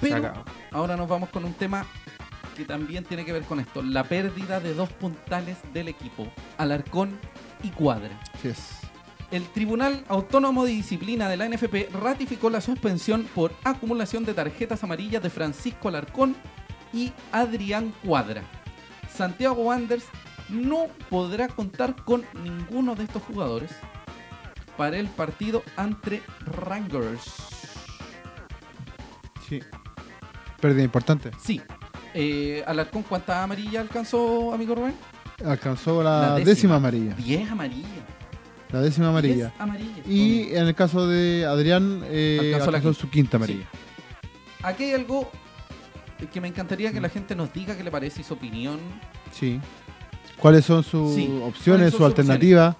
Pero 0.00 0.32
ahora 0.70 0.96
nos 0.96 1.08
vamos 1.08 1.30
con 1.30 1.44
un 1.46 1.54
tema 1.54 1.86
que 2.56 2.64
también 2.66 3.04
tiene 3.04 3.24
que 3.24 3.32
ver 3.32 3.44
con 3.44 3.58
esto. 3.60 3.82
La 3.82 4.04
pérdida 4.04 4.60
de 4.60 4.74
dos 4.74 4.90
puntales 4.92 5.56
del 5.72 5.88
equipo, 5.88 6.26
Alarcón 6.58 7.18
y 7.62 7.68
Cuadra. 7.70 8.20
Sí 8.42 8.48
es. 8.48 8.79
El 9.30 9.44
Tribunal 9.48 10.04
Autónomo 10.08 10.64
de 10.64 10.72
Disciplina 10.72 11.28
de 11.28 11.36
la 11.36 11.48
NFP 11.48 11.90
ratificó 11.94 12.50
la 12.50 12.60
suspensión 12.60 13.28
por 13.34 13.52
acumulación 13.62 14.24
de 14.24 14.34
tarjetas 14.34 14.82
amarillas 14.82 15.22
de 15.22 15.30
Francisco 15.30 15.88
Alarcón 15.88 16.34
y 16.92 17.12
Adrián 17.30 17.92
Cuadra. 18.04 18.42
Santiago 19.14 19.62
Wanderers 19.62 20.06
no 20.48 20.86
podrá 21.08 21.46
contar 21.46 21.94
con 22.04 22.24
ninguno 22.42 22.96
de 22.96 23.04
estos 23.04 23.22
jugadores 23.22 23.70
para 24.76 24.96
el 24.98 25.06
partido 25.06 25.62
ante 25.76 26.22
Rangers. 26.46 27.32
Sí. 29.48 29.60
Pérdida 30.60 30.82
importante. 30.82 31.30
Sí. 31.40 31.60
Eh, 32.14 32.64
Alarcón, 32.66 33.04
¿cuántas 33.04 33.36
amarillas 33.36 33.82
alcanzó, 33.82 34.52
amigo 34.52 34.74
Rubén? 34.74 34.94
Alcanzó 35.44 36.02
la, 36.02 36.20
La 36.20 36.26
décima. 36.34 36.44
décima. 36.44 36.76
amarilla. 36.76 37.14
10 37.14 37.50
amarillas. 37.52 37.90
La 38.72 38.80
décima 38.80 39.08
amarilla. 39.08 39.48
10 39.48 39.60
amarillas. 39.60 40.06
Y 40.08 40.54
en 40.54 40.66
el 40.68 40.74
caso 40.74 41.06
de 41.08 41.44
Adrián, 41.46 42.02
eh, 42.08 42.52
Alcanzó 42.60 42.92
su 42.94 43.10
quinta 43.10 43.36
amarilla. 43.36 43.66
Aquí 44.62 44.84
hay 44.84 44.92
algo 44.92 45.30
que 46.32 46.40
me 46.40 46.48
encantaría 46.48 46.92
que 46.92 47.00
la 47.00 47.08
gente 47.08 47.34
nos 47.34 47.52
diga 47.52 47.76
qué 47.76 47.82
le 47.82 47.90
parece 47.90 48.20
y 48.20 48.24
su 48.24 48.34
opinión. 48.34 48.78
Sí. 49.32 49.58
¿Cuáles 50.38 50.64
son 50.64 50.82
sus 50.84 51.14
Sí, 51.14 51.26
¿cuáles 51.26 51.48
opciones, 51.48 51.82
son 51.84 51.90
su 51.92 51.96
sus 51.98 52.06
alternativa? 52.06 52.76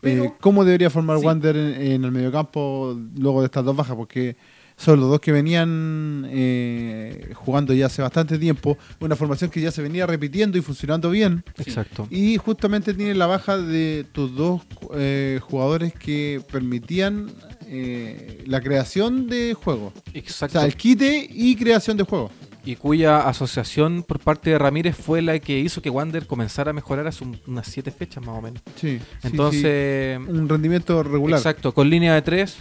Pero- 0.00 0.24
Eh, 0.24 0.34
¿Cómo 0.40 0.64
debería 0.64 0.90
formar 0.90 1.18
Sí. 1.18 1.26
Wander 1.26 1.56
en, 1.56 1.74
en 1.80 2.04
el 2.04 2.12
mediocampo 2.12 2.96
luego 3.16 3.40
de 3.40 3.46
estas 3.46 3.64
dos 3.64 3.74
bajas? 3.76 3.96
Porque 3.96 4.36
son 4.80 5.00
los 5.00 5.10
dos 5.10 5.20
que 5.20 5.32
venían 5.32 6.24
eh, 6.30 7.32
jugando 7.34 7.74
ya 7.74 7.86
hace 7.86 8.00
bastante 8.00 8.38
tiempo. 8.38 8.78
Una 9.00 9.16
formación 9.16 9.50
que 9.50 9.60
ya 9.60 9.70
se 9.72 9.82
venía 9.82 10.06
repitiendo 10.06 10.56
y 10.56 10.62
funcionando 10.62 11.10
bien. 11.10 11.42
Exacto. 11.58 12.06
Y 12.10 12.36
justamente 12.36 12.94
tiene 12.94 13.14
la 13.14 13.26
baja 13.26 13.58
de 13.58 14.06
tus 14.12 14.34
dos 14.36 14.62
eh, 14.94 15.40
jugadores 15.42 15.92
que 15.94 16.40
permitían 16.50 17.30
eh, 17.66 18.44
la 18.46 18.60
creación 18.60 19.26
de 19.28 19.54
juego. 19.54 19.92
O 19.96 20.02
Exacto. 20.14 20.58
sea, 20.60 20.66
el 20.66 20.76
quite 20.76 21.28
y 21.28 21.56
creación 21.56 21.96
de 21.96 22.04
juego. 22.04 22.30
y 22.64 22.76
cuya 22.76 23.26
asociación 23.28 24.02
por 24.02 24.18
parte 24.20 24.50
de 24.50 24.58
Ramírez 24.58 24.94
fue 24.94 25.22
la 25.22 25.38
que 25.38 25.58
hizo 25.58 25.80
que 25.82 25.90
Wander 25.90 26.26
comenzara 26.26 26.70
a 26.70 26.74
mejorar 26.74 27.06
hace 27.06 27.24
un- 27.24 27.40
unas 27.46 27.66
siete 27.66 27.90
fechas 27.90 28.24
más 28.24 28.36
o 28.38 28.42
menos. 28.42 28.60
Sí. 28.76 28.98
sí, 28.98 29.28
Entonces, 29.28 30.18
sí. 30.22 30.30
Un 30.30 30.48
rendimiento 30.48 31.02
regular. 31.02 31.38
exacto, 31.38 31.72
con 31.72 31.88
línea 31.90 32.14
de 32.14 32.22
tres, 32.22 32.56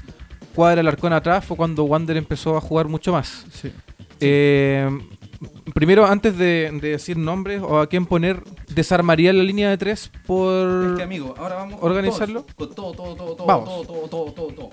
cuadra 0.58 0.82
el 0.82 0.88
arcón 0.88 1.14
atrás, 1.14 1.46
fue 1.46 1.56
cuando 1.56 1.84
Wander 1.84 2.18
empezó 2.18 2.58
a 2.58 2.62
jugar 2.62 2.88
mucho 2.88 3.12
más. 3.12 3.46
Sí. 3.54 3.72
Eh, 4.20 4.90
primero, 5.76 6.08
antes 6.08 6.36
de, 6.36 6.72
de 6.82 6.90
decir 6.90 7.16
nombres 7.16 7.62
o 7.62 7.80
a 7.80 7.86
quién 7.86 8.08
poner, 8.08 8.42
desarmaría 8.74 9.32
la 9.34 9.44
línea 9.44 9.70
de 9.70 9.78
tres 9.78 10.10
por... 10.26 10.88
Es 10.88 10.98
que 10.98 11.04
amigo, 11.04 11.36
ahora 11.38 11.58
vamos 11.58 11.78
¿Organizarlo? 11.80 12.44
Con 12.56 12.74
todo, 12.74 12.92
todo, 12.94 13.16
todo, 13.16 13.36
todo, 13.36 13.46
Vamos. 13.46 13.70
todo, 13.70 13.86
todo, 13.86 14.08
todo, 14.08 14.32
todo, 14.32 14.48
todo, 14.48 14.70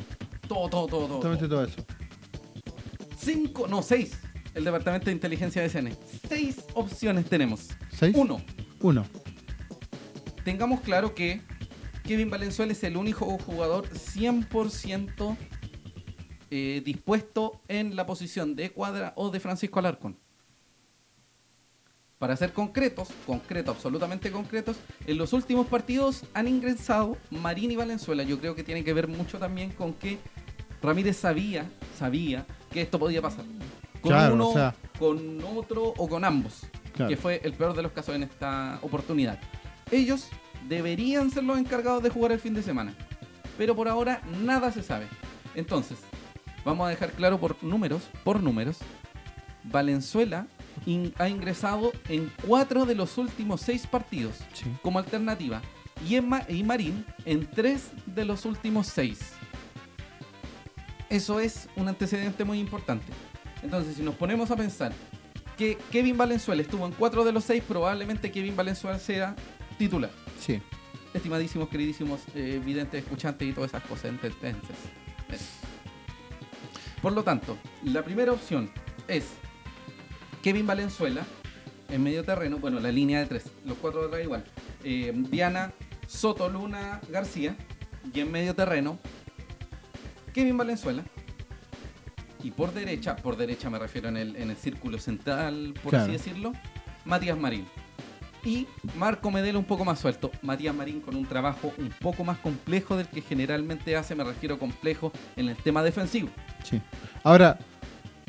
todo, 0.49 0.69
todo, 0.71 0.87
todo, 0.89 1.21
todo, 1.21 1.49
todo 1.49 1.65
eso. 1.65 1.85
Cinco, 3.19 3.69
no, 3.69 3.83
seis. 3.83 4.19
El 4.55 4.65
Departamento 4.65 5.07
de 5.07 5.13
Inteligencia 5.13 5.61
de 5.61 5.69
SN. 5.69 5.95
Seis 6.27 6.65
opciones 6.73 7.27
tenemos. 7.27 7.69
¿Seis? 7.91 8.15
Uno, 8.17 8.41
Uno. 8.81 9.05
tengamos 10.45 10.81
claro 10.81 11.15
que 11.15 11.43
Kevin 12.05 12.31
Valenzuela 12.31 12.73
es 12.73 12.83
el 12.85 12.97
único 12.97 13.27
jugador 13.39 13.87
100% 13.91 15.37
eh, 16.57 16.83
dispuesto 16.85 17.61
en 17.67 17.97
la 17.97 18.07
posición 18.07 18.55
de 18.55 18.71
Cuadra 18.71 19.13
o 19.17 19.29
de 19.31 19.41
Francisco 19.41 19.81
Alarcón. 19.81 20.17
Para 22.21 22.37
ser 22.37 22.53
concretos, 22.53 23.09
concretos, 23.27 23.75
absolutamente 23.75 24.31
concretos, 24.31 24.77
en 25.05 25.19
los 25.19 25.33
últimos 25.33 25.67
partidos 25.67 26.23
han 26.33 26.47
ingresado 26.47 27.17
Marín 27.33 27.73
y 27.73 27.77
Valenzuela. 27.77 28.23
Yo 28.23 28.39
creo 28.39 28.55
que 28.55 28.63
tiene 28.63 28.85
que 28.85 28.93
ver 28.93 29.09
mucho 29.09 29.41
también 29.41 29.71
con 29.73 29.95
que 29.95 30.19
Ramírez 30.81 31.17
sabía, 31.17 31.69
sabía 31.99 32.47
que 32.71 32.83
esto 32.83 33.01
podía 33.01 33.21
pasar. 33.21 33.45
Con 34.01 34.13
Claro, 34.13 34.35
uno, 34.35 34.51
o 34.51 34.53
sea- 34.53 34.77
con 34.97 35.43
otro 35.57 35.83
o 35.97 36.09
con 36.09 36.25
ambos 36.25 36.61
Claro. 36.95 37.09
que 37.09 37.17
fue 37.17 37.41
el 37.43 37.55
peor 37.55 37.75
de 37.75 37.83
los 37.83 37.91
casos 37.91 38.15
en 38.15 38.23
esta 38.23 38.79
oportunidad. 38.83 39.41
Ellos 39.91 40.29
deberían 40.69 41.33
ser 41.33 41.43
los 41.43 41.59
encargados 41.59 42.01
de 42.01 42.11
jugar 42.11 42.31
el 42.31 42.39
fin 42.39 42.55
de 42.55 42.63
semana, 42.63 42.95
pero 43.59 43.75
por 43.75 43.89
ahora 43.89 44.23
nada 44.45 44.71
se 44.71 44.85
sabe. 44.85 45.09
Entonces, 45.57 45.99
vamos 46.65 46.87
a 46.87 46.91
dejar 46.91 47.13
claro 47.13 47.39
por 47.39 47.63
números, 47.63 48.03
por 48.25 48.43
números, 48.43 48.79
Valenzuela 49.65 50.47
in- 50.87 51.13
ha 51.19 51.29
ingresado 51.29 51.93
en 52.09 52.31
cuatro 52.47 52.85
de 52.87 52.95
los 52.95 53.17
últimos 53.19 53.61
seis 53.61 53.87
partidos 53.87 54.37
Sí. 54.53 54.65
como 54.83 54.99
alternativa 54.99 55.63
y, 56.07 56.17
en 56.17 56.29
y 56.49 56.63
Marín 56.65 57.05
en 57.25 57.47
tres 57.47 57.91
de 58.07 58.25
los 58.25 58.45
últimos 58.45 58.87
seis. 58.89 59.33
Eso 61.09 61.39
es 61.41 61.69
un 61.77 61.89
antecedente 61.89 62.45
muy 62.45 62.59
importante. 62.59 63.07
Entonces, 63.63 63.97
si 63.97 64.03
nos 64.03 64.15
ponemos 64.17 64.51
a 64.51 64.57
pensar 64.57 64.93
que 65.57 65.79
Kevin 65.93 66.17
Valenzuela 66.19 66.61
estuvo 66.63 66.85
en 66.87 66.93
cuatro 66.93 67.25
de 67.25 67.33
los 67.33 67.45
seis, 67.45 67.63
probablemente 67.67 68.31
Kevin 68.33 68.57
Valenzuela 68.57 68.99
sea 68.99 69.37
titular. 69.79 70.11
Sí. 70.41 70.61
Estimadísimos, 71.15 71.69
queridísimos 71.69 72.21
eh, 72.35 72.61
videntes, 72.65 73.05
escuchantes 73.05 73.49
y 73.49 73.53
todas 73.53 73.71
esas 73.71 73.85
cosas. 73.85 74.07
entences. 74.07 74.77
Por 77.05 77.13
lo 77.13 77.23
tanto, 77.23 77.59
la 77.83 78.03
primera 78.03 78.33
opción 78.33 78.71
es 79.09 79.27
Kevin 80.43 80.67
Valenzuela 80.67 81.23
en 81.91 82.03
medio 82.03 82.25
terreno, 82.25 82.57
bueno, 82.57 82.81
la 82.81 82.91
línea 82.91 83.19
de 83.21 83.27
tres, 83.27 83.45
los 83.67 83.77
cuatro 83.77 84.01
de 84.01 84.07
atrás 84.07 84.23
igual. 84.23 84.45
Eh, 84.85 85.13
Diana, 85.15 85.75
Soto, 86.07 86.49
Luna, 86.49 87.03
García 87.11 87.57
y 88.15 88.21
en 88.21 88.33
medio 88.33 88.55
terreno 88.55 88.99
Kevin 90.33 90.57
Valenzuela, 90.57 91.05
Y 92.43 92.53
por 92.53 92.73
derecha, 92.73 93.17
por 93.17 93.37
derecha 93.37 93.69
me 93.69 93.79
refiero 93.79 94.09
en 94.09 94.17
el, 94.17 94.37
en 94.37 94.49
el 94.49 94.57
círculo 94.57 94.97
central, 94.99 95.75
por 95.83 95.91
Claro. 95.91 96.05
así 96.05 96.13
decirlo, 96.13 96.55
Matías 97.05 97.37
Marín. 97.37 97.67
Y 98.45 98.67
Marco 98.99 99.31
Medel 99.31 99.57
un 99.57 99.65
poco 99.65 99.85
más 99.85 99.99
suelto. 99.99 100.31
Matías 100.43 100.75
Marín 100.75 101.01
con 101.01 101.17
un 101.17 101.25
trabajo 101.27 101.73
un 101.79 101.89
poco 102.01 102.25
más 102.25 102.39
complejo 102.39 102.97
del 102.97 103.09
que 103.09 103.23
generalmente 103.23 103.97
hace, 103.97 104.15
me 104.15 104.23
refiero 104.25 104.59
complejo 104.59 105.13
en 105.37 105.49
el 105.49 105.57
tema 105.57 105.83
defensivo. 105.83 106.29
Sí. 106.63 106.81
Ahora, 107.23 107.59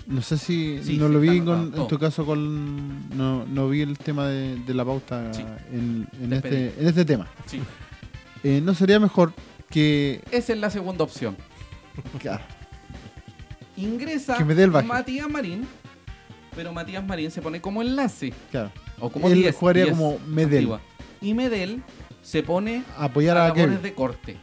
no 0.07 0.22
sé 0.22 0.38
si 0.38 0.82
Sí, 0.84 0.97
no 0.97 1.07
sí, 1.07 1.13
lo 1.13 1.20
vi 1.20 1.41
con- 1.41 1.74
en 1.76 1.88
tu 1.88 1.97
caso 1.99 2.26
con 2.26 3.09
no, 3.18 3.45
no 3.45 3.68
vi 3.70 3.82
el 3.82 3.97
tema 3.97 4.28
de, 4.28 4.55
de 4.55 4.74
la 4.74 4.86
pauta 4.86 5.34
Sí. 5.34 5.43
en, 5.74 6.07
este, 6.32 6.74
en 6.80 6.88
este 6.88 7.03
tema. 7.05 7.28
Sí. 7.45 7.59
Eh, 8.43 8.61
¿No 8.63 8.74
sería 8.74 8.99
mejor 8.99 9.34
que, 9.70 10.22
Esa 10.32 10.53
es 10.53 10.59
la 10.59 10.70
segunda 10.70 11.03
opción. 11.03 11.36
claro, 12.20 12.43
Ingresa 13.78 14.38
Que 14.38 14.45
me 14.45 14.55
dé 14.55 14.63
el 14.63 14.72
baje. 14.72 14.88
Matías 14.88 15.30
Marín, 15.30 15.68
pero 16.55 16.72
Matías 16.72 17.05
Marín 17.05 17.30
se 17.32 17.41
pone 17.41 17.59
como 17.59 17.82
enlace. 17.82 18.32
claro, 18.51 18.72
O 18.99 19.09
como 19.09 19.27
Él 19.27 19.35
10, 19.35 19.55
jugaría 19.55 19.83
10 19.85 19.97
como 19.97 20.19
Medel. 20.27 20.53
antigua. 20.55 20.81
Y 21.21 21.33
Medel 21.33 21.83
se 22.21 22.43
pone 22.43 22.83
apoyar 22.97 23.37
a 23.37 23.45
a, 23.45 23.47
labores 23.49 23.65
Kevin? 23.67 23.81
de 23.83 23.93
corte. 23.93 24.37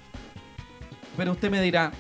Pero 1.17 1.33
usted 1.33 1.51
me 1.51 1.61
dirá, 1.61 1.93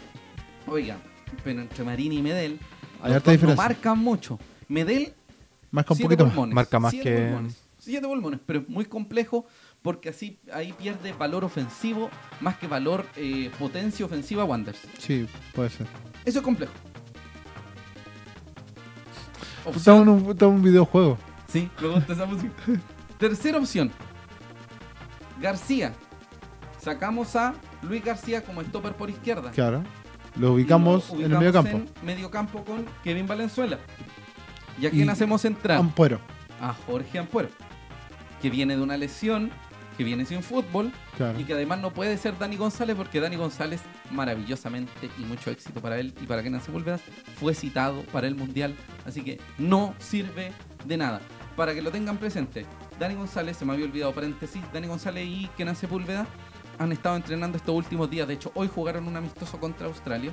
oiga, 0.66 0.96
pero 1.44 1.60
entre 1.60 1.84
Marín 1.84 2.12
y 2.12 2.22
Medel, 2.22 2.58
Hay 3.02 3.08
los 3.08 3.16
harta 3.16 3.32
dos 3.32 3.42
no 3.42 3.54
marcan 3.56 3.98
mucho. 3.98 4.38
Medel, 4.68 5.12
Marca 5.70 5.92
un 5.92 5.96
siete 5.96 6.08
poquito 6.08 6.24
más. 6.26 6.32
pulmones. 6.34 6.54
Marca 6.54 6.78
más 6.78 6.90
siete 6.92 7.10
que- 7.10 7.22
Pulmones, 7.22 7.62
siete 7.78 8.06
pulmones, 8.06 8.40
pero 8.46 8.60
es 8.60 8.68
muy 8.68 8.84
complejo 8.84 9.46
porque 9.82 10.10
así 10.10 10.38
ahí 10.52 10.72
pierde 10.72 11.12
valor 11.12 11.44
ofensivo 11.44 12.08
más 12.40 12.56
que 12.56 12.68
valor 12.68 13.04
eh, 13.16 13.50
potencia 13.58 14.06
ofensiva 14.06 14.44
Wanderers. 14.44 14.80
Sí, 14.98 15.26
puede 15.54 15.70
ser. 15.70 15.86
Eso 16.24 16.38
es 16.38 16.44
complejo. 16.44 16.72
En 19.64 20.08
un, 20.08 20.30
estamos 20.30 20.42
en 20.42 20.48
un 20.48 20.62
videojuego. 20.62 21.18
Sí, 21.52 21.70
me 21.80 21.88
gusta 21.88 22.12
esa 22.14 22.24
música. 22.26 22.52
Tercera 23.18 23.58
opción. 23.58 23.90
García. 25.40 25.92
Sacamos 26.80 27.36
a 27.36 27.54
Luis 27.82 28.04
García 28.04 28.42
como 28.42 28.62
stopper 28.62 28.94
por 28.94 29.10
izquierda. 29.10 29.50
Claro. 29.50 29.82
Lo 30.36 30.54
ubicamos, 30.54 31.10
lo 31.10 31.16
en 31.26 31.32
el 31.32 31.38
medio 31.38 31.52
campo. 31.52 31.76
en 31.76 31.88
medio 32.02 32.30
campo 32.30 32.64
con 32.64 32.86
Kevin 33.04 33.26
Valenzuela. 33.26 33.78
¿Y 34.80 34.86
a 34.86 34.90
quién 34.90 35.06
Y- 35.06 35.10
hacemos 35.10 35.44
entrar? 35.44 35.78
Ampuero. 35.78 36.20
a 36.60 36.72
Jorge 36.86 37.18
Ampuero. 37.18 37.48
Que 38.40 38.48
viene 38.48 38.76
de 38.76 38.82
una 38.82 38.96
lesión, 38.96 39.50
que 39.98 40.04
viene 40.04 40.24
sin 40.24 40.42
fútbol 40.44 40.92
Claro. 41.16 41.38
y 41.40 41.44
que 41.44 41.52
además 41.54 41.80
no 41.80 41.92
puede 41.92 42.16
ser 42.16 42.38
Dani 42.38 42.56
González 42.56 42.94
porque 42.96 43.18
Dani 43.20 43.34
González, 43.36 43.82
maravillosamente 44.12 45.10
y 45.18 45.22
mucho 45.24 45.50
éxito 45.50 45.80
para 45.80 45.98
él 45.98 46.14
y 46.22 46.26
para 46.26 46.42
Kenan 46.42 46.60
Sepúlveda, 46.62 46.98
fue 47.38 47.54
citado 47.54 48.02
para 48.12 48.26
el 48.28 48.36
Mundial. 48.36 48.74
Así 49.04 49.22
que 49.22 49.40
no 49.58 49.94
sirve 49.98 50.52
de 50.86 50.96
nada. 50.96 51.20
Para 51.56 51.74
que 51.74 51.82
lo 51.82 51.90
tengan 51.90 52.16
presente, 52.16 52.64
Dani 52.98 53.14
González, 53.14 53.56
se 53.56 53.64
me 53.64 53.72
había 53.74 53.84
olvidado 53.84 54.12
paréntesis, 54.12 54.62
Dani 54.72 54.86
González 54.86 55.26
y 55.26 55.48
Kenan 55.56 55.76
Sepúlveda 55.76 56.26
han 56.78 56.92
estado 56.92 57.16
entrenando 57.16 57.58
estos 57.58 57.74
últimos 57.74 58.08
días. 58.10 58.26
De 58.26 58.34
hecho, 58.34 58.50
hoy 58.54 58.68
jugaron 58.74 59.06
un 59.06 59.16
amistoso 59.16 59.58
contra 59.60 59.86
Australia. 59.86 60.32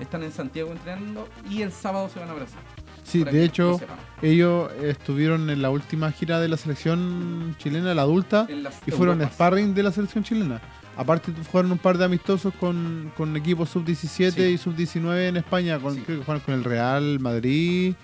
Están 0.00 0.22
en 0.22 0.32
Santiago 0.32 0.72
entrenando 0.72 1.28
y 1.50 1.60
el 1.60 1.72
sábado 1.72 2.08
se 2.08 2.18
van 2.20 2.30
a 2.30 2.32
Brasil. 2.32 2.56
Sí, 3.04 3.22
de 3.22 3.44
hecho, 3.44 3.78
ellos 4.22 4.70
estuvieron 4.82 5.50
en 5.50 5.60
la 5.60 5.68
última 5.68 6.10
gira 6.10 6.40
de 6.40 6.48
la 6.48 6.56
selección 6.56 7.54
chilena, 7.58 7.92
la 7.92 8.02
adulta, 8.02 8.46
y 8.86 8.90
fueron 8.92 9.16
Europas. 9.18 9.34
sparring 9.34 9.74
de 9.74 9.82
la 9.82 9.92
selección 9.92 10.24
chilena. 10.24 10.60
Aparte 10.96 11.32
jugaron 11.50 11.72
un 11.72 11.78
par 11.78 11.98
de 11.98 12.04
amistosos 12.06 12.54
con, 12.58 13.12
con 13.16 13.36
equipos 13.36 13.68
sub-17 13.70 14.30
Sí. 14.32 14.42
y 14.42 14.58
sub-19 14.58 15.28
en 15.28 15.36
España, 15.36 15.78
con, 15.78 15.94
Sí. 15.94 16.00
creo 16.00 16.18
que 16.18 16.24
jugaron 16.24 16.42
con 16.44 16.54
el 16.54 16.64
Real 16.64 17.20
Madrid 17.20 17.94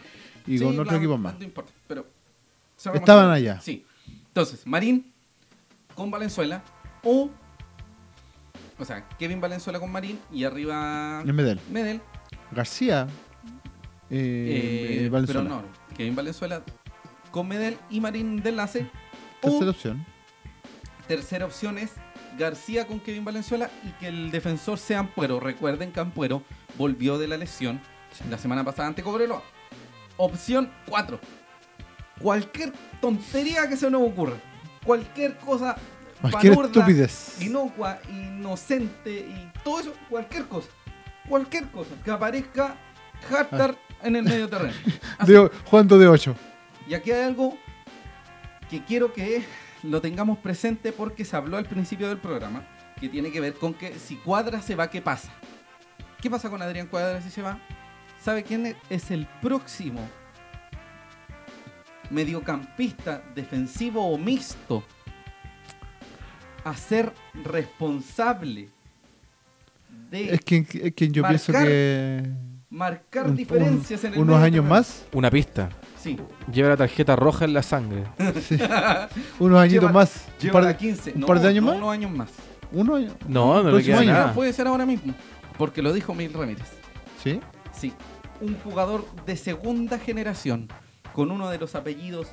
y 0.46 0.58
Sí, 0.58 0.64
con 0.64 0.72
otros 0.74 0.88
bla, 0.88 0.96
equipos 0.98 1.16
no 1.18 1.22
más. 1.22 1.40
importa, 1.40 1.72
Estaban 2.76 3.30
allá. 3.30 3.60
Sí. 3.60 3.84
Entonces, 4.28 4.66
Marín 4.66 5.12
con 5.94 6.10
Valenzuela 6.10 6.62
o 7.02 7.30
o 8.78 8.84
sea, 8.84 9.08
Kevin 9.18 9.40
Valenzuela 9.40 9.80
con 9.80 9.90
Marín 9.90 10.20
y 10.30 10.44
arriba 10.44 11.22
En 11.24 11.34
Medel. 11.34 11.58
Medel, 11.70 12.00
García. 12.52 13.06
Eh, 14.10 15.04
eh, 15.04 15.08
Valenzuela. 15.08 15.42
pero 15.42 15.54
no, 15.62 15.64
Kevin 15.96 16.14
Valenzuela 16.14 16.62
con 17.30 17.48
Medel 17.48 17.78
y 17.90 18.00
Marín 18.00 18.36
de 18.42 18.50
enlace. 18.50 18.90
Tercera 19.40 19.66
O 19.66 19.70
opción. 19.70 20.06
tercera 21.08 21.46
opción 21.46 21.78
es 21.78 21.92
García 22.38 22.86
con 22.86 23.00
Kevin 23.00 23.24
Valenzuela 23.24 23.70
y 23.82 23.88
que 23.92 24.08
el 24.08 24.30
defensor 24.30 24.78
sea 24.78 24.98
Ampuero. 25.00 25.40
Recuerden 25.40 25.92
que 25.92 26.00
Ampuero 26.00 26.42
volvió 26.76 27.18
de 27.18 27.28
la 27.28 27.38
lesión 27.38 27.80
la 28.30 28.38
semana 28.38 28.62
pasada 28.64 28.88
ante 28.88 29.02
Cobreloa. 29.02 29.42
Opción 30.18 30.70
4. 30.88 31.18
Cualquier 32.20 32.72
tontería 33.00 33.68
que 33.68 33.76
se 33.76 33.90
nos 33.90 34.02
ocurra. 34.02 34.36
Cualquier 34.84 35.36
cosa 35.38 35.76
Cualquier 36.20 36.54
palurda, 36.54 36.80
estupidez. 36.80 37.42
inocua, 37.42 37.98
inocente 38.08 39.10
y 39.10 39.52
todo 39.62 39.80
eso, 39.80 39.94
cualquier 40.08 40.46
cosa. 40.46 40.68
Cualquier 41.28 41.66
cosa. 41.70 41.90
Que 42.04 42.10
aparezca 42.10 42.76
Hartar 43.30 43.76
en 44.02 44.16
el 44.16 44.24
medio 44.24 44.48
terreno. 44.48 44.74
Así. 45.18 45.32
De, 45.32 45.50
jugando 45.64 45.98
de 45.98 46.08
8. 46.08 46.34
Y 46.88 46.94
aquí 46.94 47.10
hay 47.10 47.24
algo 47.24 47.56
que 48.70 48.84
quiero 48.84 49.12
que 49.12 49.44
lo 49.82 50.00
tengamos 50.00 50.38
presente 50.38 50.92
porque 50.92 51.24
se 51.24 51.36
habló 51.36 51.56
al 51.56 51.66
principio 51.66 52.08
del 52.08 52.18
programa, 52.18 52.66
que 53.00 53.08
tiene 53.08 53.30
que 53.30 53.40
ver 53.40 53.54
con 53.54 53.74
que 53.74 53.98
si 53.98 54.16
Cuadra 54.16 54.62
se 54.62 54.74
va, 54.74 54.90
¿qué 54.90 55.02
pasa? 55.02 55.30
¿Qué 56.20 56.30
pasa 56.30 56.50
con 56.50 56.62
Adrián 56.62 56.86
Cuadra 56.86 57.20
si 57.20 57.30
se 57.30 57.42
va? 57.42 57.58
¿Sabe 58.22 58.42
quién 58.42 58.76
es 58.90 59.10
el 59.10 59.26
próximo 59.40 60.00
mediocampista 62.10 63.22
defensivo 63.34 64.06
o 64.10 64.18
mixto 64.18 64.82
a 66.64 66.74
ser 66.76 67.12
responsable 67.44 68.68
de 70.10 70.34
Es 70.34 70.40
quien, 70.40 70.66
es 70.82 70.92
quien 70.94 71.12
yo 71.12 71.22
pienso 71.26 71.52
Marcar 71.52 71.68
que. 71.68 72.30
marcar 72.70 73.24
un- 73.24 73.30
un- 73.30 73.36
diferencias 73.36 74.04
en 74.04 74.14
el 74.14 74.20
unos 74.20 74.40
años 74.42 74.64
más. 74.64 75.04
Una 75.12 75.30
pista. 75.30 75.68
Sí. 76.00 76.16
Lleva 76.52 76.70
la 76.70 76.76
tarjeta 76.76 77.16
roja 77.16 77.44
en 77.44 77.54
la 77.54 77.62
sangre. 77.62 78.04
sí, 78.40 78.58
unos 79.38 79.58
añitos 79.60 79.82
Lleva- 79.84 79.92
más. 79.92 80.24
Un 80.26 80.40
Lleva 80.40 80.52
par 80.52 80.62
la 80.62 80.68
de, 80.68 80.76
15. 80.76 81.12
un 81.14 81.20
no, 81.20 81.26
par 81.26 81.40
de 81.40 81.48
años 81.48 81.64
no, 81.64 81.70
más. 81.70 81.76
unos 81.78 81.92
años 81.92 82.10
más. 82.10 82.30
uno 82.72 82.94
año. 82.96 83.12
No, 83.28 83.62
no 83.62 83.70
le 83.72 83.82
queda 83.84 84.04
nada. 84.04 84.32
Puede 84.32 84.52
ser 84.52 84.66
ahora 84.66 84.86
mismo, 84.86 85.14
porque 85.58 85.82
lo 85.82 85.92
dijo 85.92 86.14
Mil 86.14 86.32
Ramírez. 86.32 86.66
Sí. 87.22 87.40
Sí, 87.72 87.92
un 88.40 88.54
jugador 88.64 89.04
de 89.26 89.36
segunda 89.36 89.98
generación 89.98 90.68
con 91.16 91.30
uno 91.30 91.48
de 91.48 91.56
los 91.58 91.74
apellidos 91.74 92.28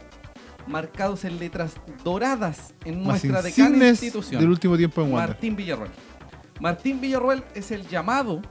marcados 0.67 1.23
en 1.23 1.39
letras 1.39 1.75
doradas 2.03 2.73
en 2.83 2.97
Más 2.99 3.23
nuestra 3.23 3.41
decana 3.41 3.87
institución. 3.87 4.41
del 4.41 4.49
último 4.49 4.75
tiempo 4.75 5.01
en 5.01 5.13
Wander. 5.13 5.29
Martín 5.29 5.55
Villarroel. 5.55 5.91
Martín 6.59 6.99
Villarroel 6.99 7.43
es 7.55 7.71
el 7.71 7.87
llamado 7.87 8.41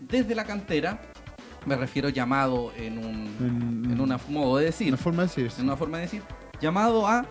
desde 0.00 0.36
la 0.36 0.44
cantera, 0.44 1.00
me 1.66 1.74
refiero 1.74 2.08
llamado 2.08 2.72
en 2.76 2.98
un 2.98 3.36
En, 3.40 3.92
en 3.92 4.00
una 4.00 4.18
modo 4.28 4.58
de 4.58 4.66
decir, 4.66 4.88
una 4.88 4.96
forma 4.96 5.22
de 5.22 5.28
decirse. 5.28 5.60
en 5.60 5.66
una 5.66 5.76
forma 5.76 5.96
de 5.98 6.04
decir, 6.04 6.22
llamado 6.60 7.06
a 7.08 7.26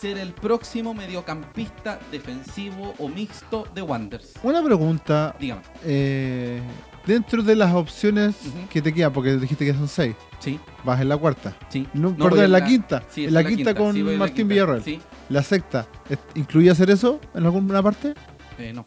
ser 0.00 0.18
el 0.18 0.32
próximo 0.32 0.94
mediocampista 0.94 2.00
defensivo 2.10 2.92
o 2.98 3.08
mixto 3.08 3.68
de 3.72 3.82
Wanderers. 3.82 4.32
Una 4.42 4.62
pregunta. 4.64 5.36
Dígame. 5.38 5.62
eh, 5.84 6.60
dentro 7.06 7.42
de 7.42 7.56
las 7.56 7.74
opciones 7.74 8.34
que 8.70 8.80
te 8.82 8.92
quedan, 8.92 9.12
porque 9.12 9.36
dijiste 9.36 9.64
que 9.64 9.74
son 9.74 9.88
seis, 9.88 10.14
Sí, 10.38 10.58
vas 10.84 11.00
en 11.00 11.08
la 11.08 11.16
cuarta. 11.16 11.56
sí. 11.68 11.86
No, 11.94 12.10
No, 12.10 12.24
perdón, 12.24 12.44
en 12.46 12.52
la, 12.52 12.64
quinta. 12.64 13.02
Sí, 13.10 13.22
en 13.24 13.28
está 13.28 13.42
la, 13.42 13.48
quinta, 13.48 13.74
con 13.74 13.92
sí, 13.94 14.02
la 14.02 14.12
Martín 14.18 14.36
quinta. 14.36 14.52
Villarreal. 14.54 14.82
Sí, 14.82 15.00
La 15.28 15.42
sexta, 15.42 15.86
¿est- 16.10 16.20
¿incluye 16.36 16.70
hacer 16.70 16.90
eso 16.90 17.20
en 17.34 17.44
alguna 17.44 17.82
parte? 17.82 18.14
eh, 18.58 18.72
no. 18.74 18.84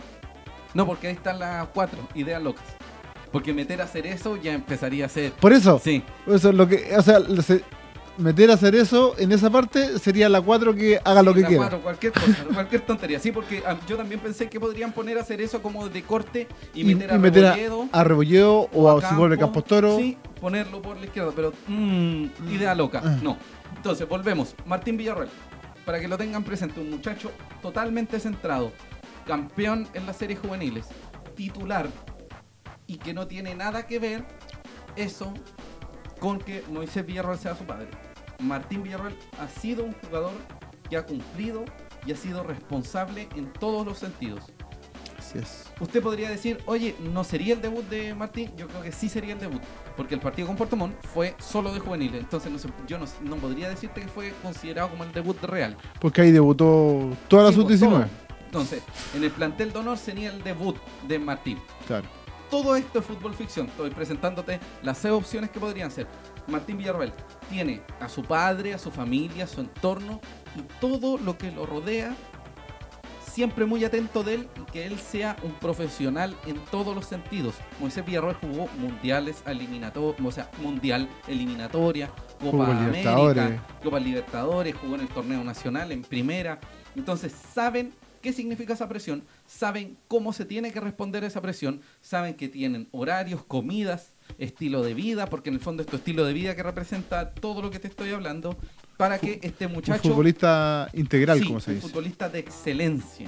No, 0.74 0.86
porque 0.86 1.08
ahí 1.08 1.14
están 1.14 1.40
las 1.40 1.68
cuatro 1.70 2.00
ideas 2.16 2.42
locas. 2.44 2.66
Porque 3.32 3.54
meter 3.54 3.82
a 3.82 3.86
hacer 3.86 4.06
eso 4.08 4.36
ya 4.38 4.54
empezaría 4.54 5.06
a 5.06 5.10
ser. 5.10 5.32
Por 5.34 5.54
eso, 5.54 5.80
Sí, 5.84 6.04
eso 6.28 6.50
es 6.50 6.56
lo 6.56 6.68
que, 6.68 6.94
o 6.98 7.02
sea, 7.02 7.20
se- 7.42 7.64
meter 8.18 8.50
a 8.52 8.54
hacer 8.54 8.76
eso 8.76 9.16
en 9.18 9.32
esa 9.32 9.50
parte 9.50 10.00
sería 10.00 10.30
la 10.30 10.42
cuatro 10.42 10.74
que 10.74 11.00
haga 11.04 11.20
sí, 11.20 11.26
lo 11.26 11.34
que 11.34 11.42
la 11.42 11.48
quiera. 11.48 11.70
cualquier 11.78 12.14
cosa, 12.14 12.46
cualquier 12.54 12.82
tontería. 12.82 13.20
Sí, 13.20 13.32
porque 13.32 13.64
ah, 13.66 13.78
yo 13.88 13.98
también 13.98 14.20
pensé 14.20 14.50
que 14.50 14.60
podrían 14.60 14.92
poner 14.92 15.18
a 15.18 15.22
hacer 15.22 15.42
eso 15.42 15.62
como 15.62 15.88
de 15.90 16.04
corte 16.04 16.48
y, 16.74 16.82
Y, 16.82 16.96
meter 16.96 17.10
y 17.12 17.14
a 17.14 17.18
meter 17.18 17.46
a, 17.46 17.54
Rebolledo 17.54 17.90
a 17.92 18.04
Rebolledo 18.04 18.70
o, 18.74 18.90
a, 18.90 19.10
si 19.10 19.16
vuelve 19.16 19.38
Campos 19.38 19.66
Toro. 19.66 19.98
Sí, 19.98 20.18
ponerlo 20.40 20.82
por 20.82 20.98
la 20.98 21.06
izquierda, 21.06 21.32
pero 21.36 21.54
mm, 21.68 22.26
idea 22.52 22.76
loca. 22.76 23.02
Ah. 23.04 23.18
No. 23.22 23.38
Entonces, 23.76 24.08
volvemos. 24.08 24.56
Martín 24.66 24.98
Villarreal. 24.98 25.30
Para 25.86 26.00
que 26.00 26.08
lo 26.08 26.18
tengan 26.18 26.44
presente, 26.44 26.80
un 26.80 26.90
muchacho 26.90 27.32
totalmente 27.62 28.20
centrado, 28.20 28.72
campeón 29.28 29.88
en 29.94 30.08
las 30.08 30.18
series 30.18 30.40
juveniles, 30.40 30.88
titular 31.36 31.88
y 32.88 32.98
que 32.98 33.14
no 33.14 33.28
tiene 33.28 33.54
nada 33.54 33.86
que 33.86 34.00
ver 34.00 34.26
eso 34.96 35.32
con 36.20 36.40
que 36.40 36.64
Moisés 36.70 37.06
Villarreal 37.06 37.38
sea 37.38 37.56
su 37.56 37.66
padre. 37.66 37.88
Martín 38.40 38.84
Villarreal 38.84 39.16
ha 39.40 39.48
sido 39.48 39.84
un 39.84 39.94
jugador 39.94 40.32
que 40.90 40.98
ha 40.98 41.06
cumplido 41.06 41.66
y 42.06 42.12
ha 42.12 42.16
sido 42.16 42.44
responsable 42.44 43.28
en 43.36 43.52
todos 43.54 43.86
los 43.86 43.98
sentidos. 43.98 44.44
Así 45.18 45.40
es. 45.40 45.64
Usted 45.80 46.04
podría 46.04 46.30
decir, 46.30 46.60
oye, 46.68 46.96
¿no 47.00 47.24
sería 47.24 47.56
el 47.56 47.62
debut 47.62 47.84
de 47.90 48.14
Martín? 48.14 48.52
Yo 48.56 48.68
creo 48.68 48.84
que 48.84 48.92
sí 48.92 49.10
sería 49.10 49.34
el 49.34 49.40
debut. 49.40 49.62
Porque 49.98 50.14
el 50.14 50.22
partido 50.22 50.48
con 50.48 50.56
Puerto 50.56 50.76
Montt 50.76 50.96
fue 51.14 51.36
solo 51.40 51.74
de 51.74 51.80
juveniles. 51.80 52.22
Entonces 52.22 52.52
no 52.52 52.60
yo 52.86 53.00
no, 53.00 53.06
no 53.22 53.36
podría 53.38 53.70
decirte 53.70 54.02
que 54.02 54.08
fue 54.08 54.34
considerado 54.44 54.90
como 54.90 55.04
el 55.04 55.12
debut 55.12 55.40
de 55.42 55.48
Real. 55.48 55.78
Porque 56.00 56.22
ahí 56.22 56.32
debutó 56.32 57.10
toda 57.28 57.46
la 57.46 57.52
Sí, 57.52 57.62
pues, 57.62 57.80
sub-19. 57.80 57.90
todo. 57.90 58.06
Entonces, 58.46 58.84
en 59.16 59.24
el 59.24 59.32
plantel 59.32 59.74
de 59.74 59.80
honor 59.80 59.98
sería 59.98 60.30
el 60.30 60.44
debut 60.44 60.78
de 61.08 61.18
Martín. 61.20 61.58
Claro. 61.88 62.08
Todo 62.52 62.76
esto 62.76 63.00
es 63.00 63.06
fútbol 63.06 63.34
ficción. 63.34 63.66
Estoy 63.68 63.90
presentándote 63.90 64.60
las 64.84 65.00
seis 65.00 65.14
opciones 65.14 65.50
que 65.50 65.60
podrían 65.60 65.90
ser. 65.92 66.08
Martín 66.48 66.78
Villarroel 66.78 67.12
tiene 67.50 67.82
a 68.00 68.10
su 68.10 68.24
padre, 68.24 68.74
a 68.74 68.78
su 68.78 68.92
familia, 68.92 69.46
a 69.46 69.48
su 69.48 69.62
entorno 69.62 70.22
y 70.56 70.62
todo 70.80 71.18
lo 71.18 71.38
que 71.38 71.52
lo 71.52 71.66
rodea. 71.66 72.16
Siempre 73.32 73.66
muy 73.66 73.84
atento 73.84 74.24
de 74.24 74.36
él 74.36 74.48
y 74.56 74.72
que 74.72 74.86
él 74.86 74.98
sea 74.98 75.36
un 75.44 75.52
profesional 75.56 76.38
en 76.46 76.56
todos 76.72 76.96
los 76.96 77.06
sentidos. 77.06 77.56
Moisés 77.82 78.06
Villarroel 78.06 78.38
jugó 78.38 78.70
mundiales, 78.80 79.44
o 79.46 80.32
sea, 80.32 80.50
mundial, 80.62 81.10
eliminatoria, 81.28 82.10
Copa 82.40 82.66
América. 82.66 83.62
Copa 83.84 84.00
Libertadores, 84.00 84.76
jugó 84.76 84.96
en 84.96 85.02
el 85.02 85.10
torneo 85.10 85.44
nacional, 85.44 85.92
en 85.92 86.04
primera. 86.04 86.62
Entonces 86.96 87.34
saben 87.34 87.94
qué 88.22 88.32
significa 88.32 88.74
esa 88.74 88.90
presión, 88.90 89.24
saben 89.46 89.98
cómo 90.08 90.34
se 90.34 90.46
tiene 90.46 90.72
que 90.72 90.80
responder 90.80 91.24
a 91.24 91.28
esa 91.28 91.42
presión, 91.42 91.82
saben 92.02 92.34
que 92.34 92.48
tienen 92.48 92.88
horarios, 92.92 93.44
comidas, 93.44 94.15
estilo 94.38 94.82
de 94.84 94.94
vida, 94.94 95.28
porque 95.28 95.50
en 95.50 95.56
el 95.56 95.62
fondo 95.62 95.82
es 95.84 95.88
tu 95.88 95.96
estilo 95.96 96.26
de 96.26 96.34
vida 96.34 96.56
que 96.56 96.64
representa 96.64 97.32
todo 97.32 97.62
lo 97.62 97.70
que 97.72 97.80
te 97.80 97.88
estoy 97.88 98.12
hablando, 98.12 98.58
para 98.98 99.18
que 99.20 99.40
este 99.44 99.66
Un 99.68 99.74
muchacho... 99.74 100.02
futbolista 100.10 100.90
integral, 100.94 101.40
Sí, 101.40 101.48
como 101.48 101.60
se 101.60 101.72
un 101.72 101.76
dice. 101.78 101.88
futbolista 101.88 102.30
de 102.30 102.40
excelencia. 102.40 103.28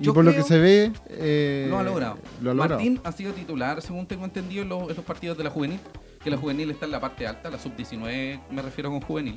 Y 0.00 0.10
por 0.10 0.24
lo 0.24 0.32
que 0.32 0.42
se 0.42 0.58
ve, 0.58 0.92
eh, 1.08 1.66
Lo 1.70 1.78
ha 1.78 1.82
logrado. 1.84 2.18
Lo 2.42 2.50
ha 2.50 2.54
logrado. 2.54 2.80
Martín 2.80 3.00
ha 3.04 3.12
sido 3.12 3.32
titular, 3.32 3.80
según 3.80 4.06
tengo 4.06 4.24
entendido, 4.24 4.62
en 4.62 4.68
los, 4.68 4.82
en 4.90 4.96
los 4.96 5.04
partidos 5.04 5.38
de 5.38 5.44
la 5.44 5.50
juvenil. 5.50 5.78
Que 6.22 6.30
la 6.30 6.36
juvenil 6.36 6.70
está 6.70 6.86
en 6.86 6.90
la 6.92 7.00
parte 7.00 7.26
alta, 7.26 7.50
la 7.50 7.58
sub-19 7.58 8.40
me 8.50 8.62
refiero 8.62 8.90
con 8.90 9.00
juvenil. 9.02 9.36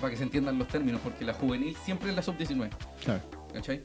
Para 0.00 0.10
que 0.10 0.16
se 0.18 0.24
entiendan 0.24 0.58
los 0.58 0.68
términos, 0.68 1.00
porque 1.02 1.24
la 1.24 1.32
juvenil 1.32 1.74
siempre 1.82 2.10
es 2.10 2.16
la 2.16 2.20
sub-19. 2.22 2.68
Claro. 3.04 3.22
¿Cachai? 3.54 3.82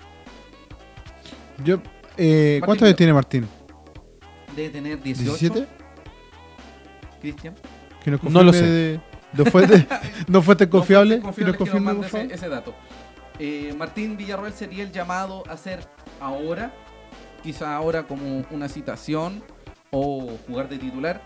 Yo, 1.63 1.79
eh, 2.17 2.59
¿Cuántos 2.65 2.85
años 2.87 2.97
tiene 2.97 3.13
Martín? 3.13 3.47
Debe 4.55 4.69
tener 4.69 5.01
18. 5.01 5.53
¿17? 5.53 5.67
Cristian. 7.21 7.55
Que 8.03 8.11
nos 8.11 8.23
No 8.23 8.43
lo 8.43 8.51
sé. 8.53 8.65
de- 8.65 9.01
¿No 9.33 9.45
fuente, 9.45 9.87
no 10.27 10.41
fuente 10.41 10.67
confiable? 10.69 11.19
No 11.19 11.27
que 11.27 11.33
fuentes 11.33 11.47
nos 11.47 11.57
confiables 11.57 12.11
que 12.11 12.17
nos 12.17 12.25
ese, 12.25 12.33
ese 12.35 12.49
dato. 12.49 12.73
Eh, 13.39 13.73
Martín 13.77 14.17
Villarroel 14.17 14.51
sería 14.53 14.83
el 14.83 14.91
llamado 14.91 15.43
a 15.47 15.53
hacer 15.53 15.87
ahora, 16.19 16.73
quizá 17.41 17.75
ahora 17.75 18.03
como 18.03 18.43
una 18.51 18.67
citación 18.67 19.41
o 19.89 20.37
jugar 20.47 20.67
de 20.67 20.77
titular. 20.79 21.21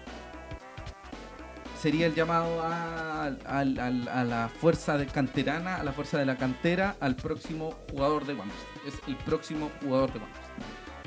Sería 1.82 2.06
el 2.08 2.16
llamado 2.16 2.62
a 2.64 3.30
la 3.66 4.50
fuerza 4.60 4.98
de 4.98 5.06
canterana, 5.08 5.76
a 5.78 5.84
la 5.84 5.92
fuerza 5.94 6.18
de 6.18 6.26
la 6.26 6.36
cantera, 6.38 6.96
al 7.00 7.16
próximo 7.16 7.74
jugador 7.92 8.26
de 8.26 8.34
Wanderers. 8.34 8.64
Es 8.88 8.94
el 9.08 9.16
próximo 9.18 9.70
jugador 9.82 10.12
de 10.14 10.20
Wanderers. 10.20 10.48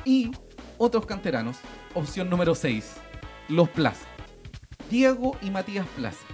Y 0.05 0.31
otros 0.79 1.07
canteranos, 1.07 1.59
opción 1.95 2.31
número 2.31 2.55
6, 2.55 2.95
los 3.49 3.69
Plaza. 3.69 4.07
Diego 4.91 5.37
y 5.43 5.51
Matías 5.51 5.87
Plaza. 5.97 6.25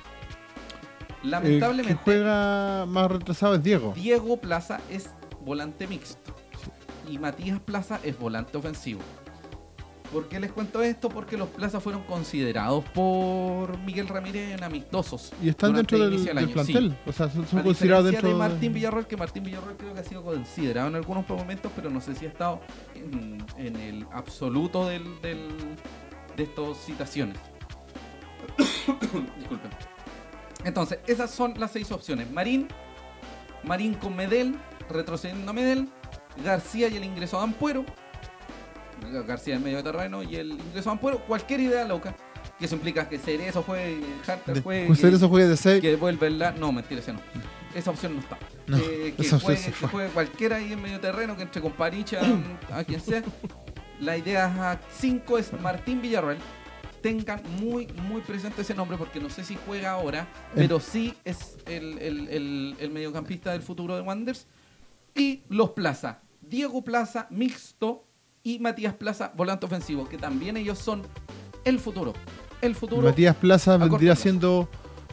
El 1.22 1.30
Lamentablemente, 1.30 1.94
que 1.94 2.00
juega 2.04 2.86
más 2.86 3.10
retrasado 3.10 3.54
es 3.54 3.62
Diego. 3.62 3.94
Diego 3.96 4.36
Plaza 4.36 4.80
es 4.90 5.10
volante 5.40 5.86
mixto 5.86 6.34
y 7.08 7.18
Matías 7.18 7.58
Plaza 7.60 7.98
es 8.04 8.18
volante 8.18 8.56
ofensivo. 8.56 9.00
¿Por 10.14 10.28
qué 10.28 10.38
les 10.38 10.52
cuento 10.52 10.80
esto? 10.80 11.08
Porque 11.08 11.36
los 11.36 11.48
Plaza 11.48 11.80
fueron 11.80 12.04
considerados 12.04 12.84
por 12.90 13.76
Miguel 13.80 14.06
Ramírez 14.06 14.52
en 14.56 14.62
amistosos. 14.62 15.32
Y 15.42 15.48
están 15.48 15.72
dentro 15.72 15.96
el 16.04 16.10
del, 16.12 16.20
sí. 16.46 16.52
plantel. 16.52 16.96
O 17.04 17.10
sea, 17.10 17.28
son, 17.28 17.44
considerados 17.64 18.04
dentro 18.12 18.28
de 18.28 18.34
Martín 18.36 18.72
Villarroel, 18.72 19.08
que 19.08 19.16
Martín 19.16 19.42
Villarroel 19.42 19.76
creo 19.76 19.92
que 19.92 19.98
ha 19.98 20.04
sido 20.04 20.22
considerado 20.22 20.86
en 20.86 20.94
algunos 20.94 21.28
momentos, 21.28 21.72
pero 21.74 21.90
no 21.90 22.00
sé 22.00 22.14
si 22.14 22.26
ha 22.26 22.28
estado 22.28 22.60
en, 22.94 23.44
en 23.58 23.74
el 23.74 24.06
absoluto 24.12 24.86
del, 24.86 25.20
del- 25.20 25.48
de 26.36 26.42
estas 26.44 26.78
citaciones. 26.78 27.36
Disculpen. 29.38 29.70
Entonces, 30.64 31.00
esas 31.08 31.32
son 31.32 31.54
las 31.58 31.72
seis 31.72 31.90
opciones. 31.90 32.30
Marín, 32.30 32.68
Marín 33.64 33.94
con 33.94 34.14
Medel, 34.14 34.54
retrocediendo 34.88 35.50
a 35.50 35.54
Medel, 35.54 35.88
García 36.44 36.86
y 36.86 36.96
el 36.96 37.04
ingreso 37.04 37.40
a 37.40 37.42
Ampuero, 37.42 37.84
García 39.26 39.56
en 39.56 39.62
medio 39.62 39.78
de 39.78 39.82
terreno 39.82 40.22
y 40.22 40.36
el 40.36 40.52
ingreso 40.52 40.90
Ampuero, 40.90 41.18
cualquier 41.26 41.60
idea 41.60 41.84
loca, 41.84 42.14
que 42.58 42.64
eso 42.66 42.74
implica 42.76 43.08
que 43.08 43.18
Cerezo 43.18 43.62
juegue, 43.62 44.00
Harter 44.26 44.54
De- 44.56 44.60
juegue, 44.62 44.88
Lorenzo 45.02 45.28
juega 45.28 45.48
de 45.48 45.56
6. 45.56 45.80
que 45.80 45.96
vuelve 45.96 46.30
la... 46.30 46.52
No, 46.52 46.72
mentira, 46.72 47.00
ese 47.00 47.12
no. 47.12 47.20
Esa 47.74 47.90
opción 47.90 48.14
no 48.14 48.20
está. 48.20 48.38
No, 48.66 48.76
Eh, 48.78 49.14
que, 49.16 49.28
juegue, 49.28 49.72
que 49.72 50.08
cualquiera 50.12 50.56
ahí 50.56 50.72
en 50.72 50.80
medio 50.82 51.00
terreno, 51.00 51.36
que 51.36 51.42
entre 51.42 51.60
con 51.60 51.72
Paricha, 51.72 52.20
a 52.72 52.84
quien 52.84 53.00
sea. 53.00 53.22
La 54.00 54.16
idea 54.16 54.80
5 54.98 55.38
es 55.38 55.52
Martín 55.60 56.00
Villarroel. 56.00 56.38
Tengan 57.02 57.42
muy, 57.60 57.86
muy 58.08 58.22
presente 58.22 58.62
ese 58.62 58.74
nombre 58.74 58.96
porque 58.96 59.20
no 59.20 59.28
sé 59.28 59.44
si 59.44 59.58
juega 59.66 59.90
ahora, 59.90 60.26
pero 60.54 60.80
sí 60.80 61.14
es 61.24 61.56
el, 61.66 61.98
el- 61.98 62.28
el- 62.28 62.76
el 62.78 62.90
mediocampista 62.90 63.52
del 63.52 63.62
futuro 63.62 63.94
de 63.96 64.02
Wanderers. 64.02 64.46
Y 65.14 65.42
los 65.48 65.70
Plaza. 65.70 66.20
Diego 66.40 66.82
Plaza, 66.84 67.26
mixto, 67.30 68.04
y 68.44 68.58
Matías 68.60 68.94
Plaza, 68.94 69.32
volante 69.36 69.66
ofensivo, 69.66 70.08
que 70.08 70.18
también 70.18 70.56
ellos 70.56 70.78
son 70.78 71.02
el 71.64 71.80
futuro. 71.80 72.12
El 72.60 72.74
futuro. 72.76 73.02
Matías 73.02 73.34
Plaza 73.34 73.76
vendría 73.78 74.14
siendo 74.14 74.68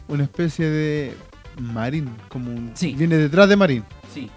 una 0.08 0.22
especie 0.24 0.68
de 0.68 1.16
Marín, 1.58 2.14
como 2.28 2.50
un- 2.50 2.72
Sí. 2.74 2.92
viene 2.94 3.16
detrás 3.16 3.48
de 3.48 3.56
Marín, 3.56 3.84
Sí, 4.12 4.30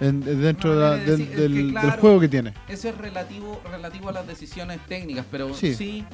en- 0.00 0.20
dentro 0.20 0.74
No, 0.74 0.80
de 0.92 0.98
del, 0.98 1.06
decir- 1.06 1.28
es 1.30 1.34
que 1.34 1.40
del- 1.42 1.54
del 1.54 1.70
claro, 1.72 2.00
juego 2.00 2.20
que 2.20 2.28
tiene. 2.28 2.54
Eso 2.68 2.88
es 2.90 2.98
relativo, 2.98 3.60
relativo 3.70 4.08
a 4.10 4.12
las 4.12 4.26
decisiones 4.26 4.78
técnicas, 4.86 5.24
pero 5.30 5.52
Sí. 5.54 5.74
sí. 5.74 6.04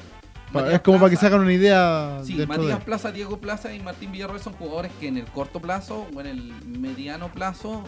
Pa- 0.51 0.61
Matías 0.61 0.75
es 0.75 0.79
como 0.81 0.97
para 0.99 1.09
que 1.11 1.15
se 1.17 1.27
hagan 1.27 1.41
una 1.41 1.53
idea 1.53 2.21
Sí, 2.23 2.35
de 2.35 2.47
Matías. 2.47 2.83
Plaza, 2.83 3.11
Diego 3.11 3.37
Plaza 3.39 3.71
y 3.73 3.79
Martín 3.81 4.11
Villarroel 4.11 4.41
son 4.41 4.53
jugadores 4.53 4.91
que 4.99 5.07
en 5.07 5.17
el 5.17 5.25
corto 5.25 5.59
plazo 5.59 6.07
o 6.15 6.21
en 6.21 6.25
el 6.27 6.53
mediano 6.65 7.31
plazo 7.31 7.83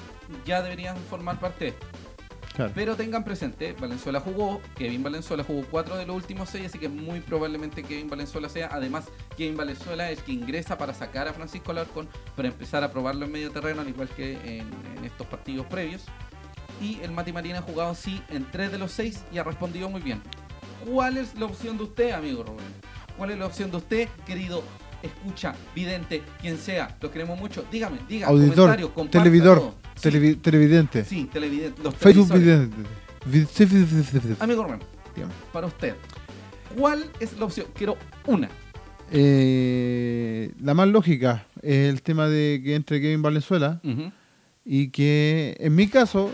ya 0.46 0.62
deberían 0.62 0.96
formar 1.10 1.40
parte. 1.40 1.74
Pero 2.70 2.96
tengan 2.96 3.24
presente, 3.24 3.74
Valenzuela 3.74 4.20
jugó, 4.20 4.62
Kevin 4.76 5.04
Valenzuela 5.04 5.44
jugó 5.44 5.66
cuatro 5.70 5.96
de 5.98 6.06
los 6.06 6.16
últimos 6.16 6.50
seis, 6.50 6.68
así 6.68 6.80
que 6.80 6.90
muy 6.90 7.20
probablemente 7.22 7.84
Kevin 7.84 8.10
Valenzuela 8.10 8.50
sea. 8.50 8.70
Además, 8.72 9.06
Kevin 9.38 9.58
Valenzuela 9.58 10.12
es 10.12 10.20
el 10.20 10.26
que 10.26 10.32
ingresa 10.34 10.78
para 10.78 10.94
sacar 10.94 11.28
a 11.28 11.34
Francisco 11.34 11.72
Alarcón 11.72 12.08
para 12.36 12.48
empezar 12.48 12.84
a 12.84 12.92
probarlo 12.92 13.26
en 13.26 13.32
medio 13.32 13.52
terreno, 13.52 13.82
al 13.82 13.90
igual 13.90 14.10
que 14.10 14.34
en, 14.60 14.70
estos 15.04 15.28
partidos 15.28 15.66
previos. 15.68 16.06
Y 16.82 17.00
el 17.02 17.12
Mati 17.12 17.32
Marín 17.32 17.56
ha 17.56 17.62
jugado 17.62 17.94
sí 17.96 18.22
en 18.30 18.50
tres 18.50 18.72
de 18.72 18.78
los 18.78 18.92
seis 18.92 19.24
y 19.32 19.38
ha 19.38 19.44
respondido 19.44 19.90
muy 19.90 20.02
bien. 20.02 20.22
¿Cuál 20.86 21.18
es 21.18 21.36
la 21.36 21.46
opción 21.46 21.78
de 21.78 21.84
usted, 21.84 22.12
amigo 22.12 22.44
Rubén? 22.44 22.66
¿Cuál 23.18 23.32
es 23.32 23.40
la 23.40 23.46
opción 23.46 23.70
de 23.70 23.78
usted, 23.78 24.10
querido? 24.26 24.64
Escucha, 25.04 25.54
vidente, 25.76 26.22
quien 26.40 26.58
sea, 26.58 26.96
lo 27.02 27.10
queremos 27.12 27.40
mucho. 27.40 27.66
Dígame, 27.72 27.98
diga, 28.08 28.28
Auditor, 28.28 28.78
televidor. 29.10 29.74
Sí, 29.96 30.10
televi- 30.10 30.42
televidente, 30.42 31.04
Sí, 31.06 31.30
televidente. 31.32 31.82
Los 31.84 31.96
Facebook 31.96 32.28
televisores. 32.30 32.70
vidente. 32.70 32.90
Vi- 33.26 33.46
Amigo 34.40 34.64
Rubén, 34.64 34.80
para 35.54 35.68
usted, 35.68 35.96
¿cuál 36.78 37.06
es 37.20 37.38
la 37.38 37.46
opción? 37.46 37.68
Quiero 37.76 37.98
una. 38.28 38.50
Eh, 39.14 40.52
la 40.62 40.74
más 40.74 40.88
lógica 40.88 41.46
es 41.62 41.90
el 41.90 42.02
tema 42.02 42.28
de 42.28 42.62
que 42.64 42.76
entre 42.76 43.02
Kevin 43.02 43.22
Valenzuela 43.22 43.80
y 44.66 44.88
que 44.90 45.56
en 45.60 45.76
mi 45.76 45.88
caso, 45.88 46.32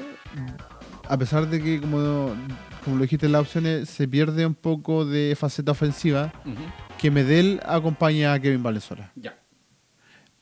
a 1.09 1.18
pesar 1.18 1.49
de 1.49 1.61
que 1.61 1.82
como, 1.82 2.34
como 2.86 2.95
lo 2.97 3.01
dijiste 3.03 3.26
en 3.26 3.32
las 3.34 3.41
opciones, 3.41 3.89
se 3.89 4.07
pierde 4.07 4.45
un 4.45 4.53
poco 4.55 5.05
de 5.05 5.36
faceta 5.38 5.72
ofensiva, 5.72 6.32
Ujú, 6.45 6.55
que 6.98 7.12
Medel 7.12 7.62
acompaña 7.66 8.34
a 8.34 8.39
Kevin 8.39 8.64
Valenzuela. 8.64 9.12
Ya. 9.16 9.38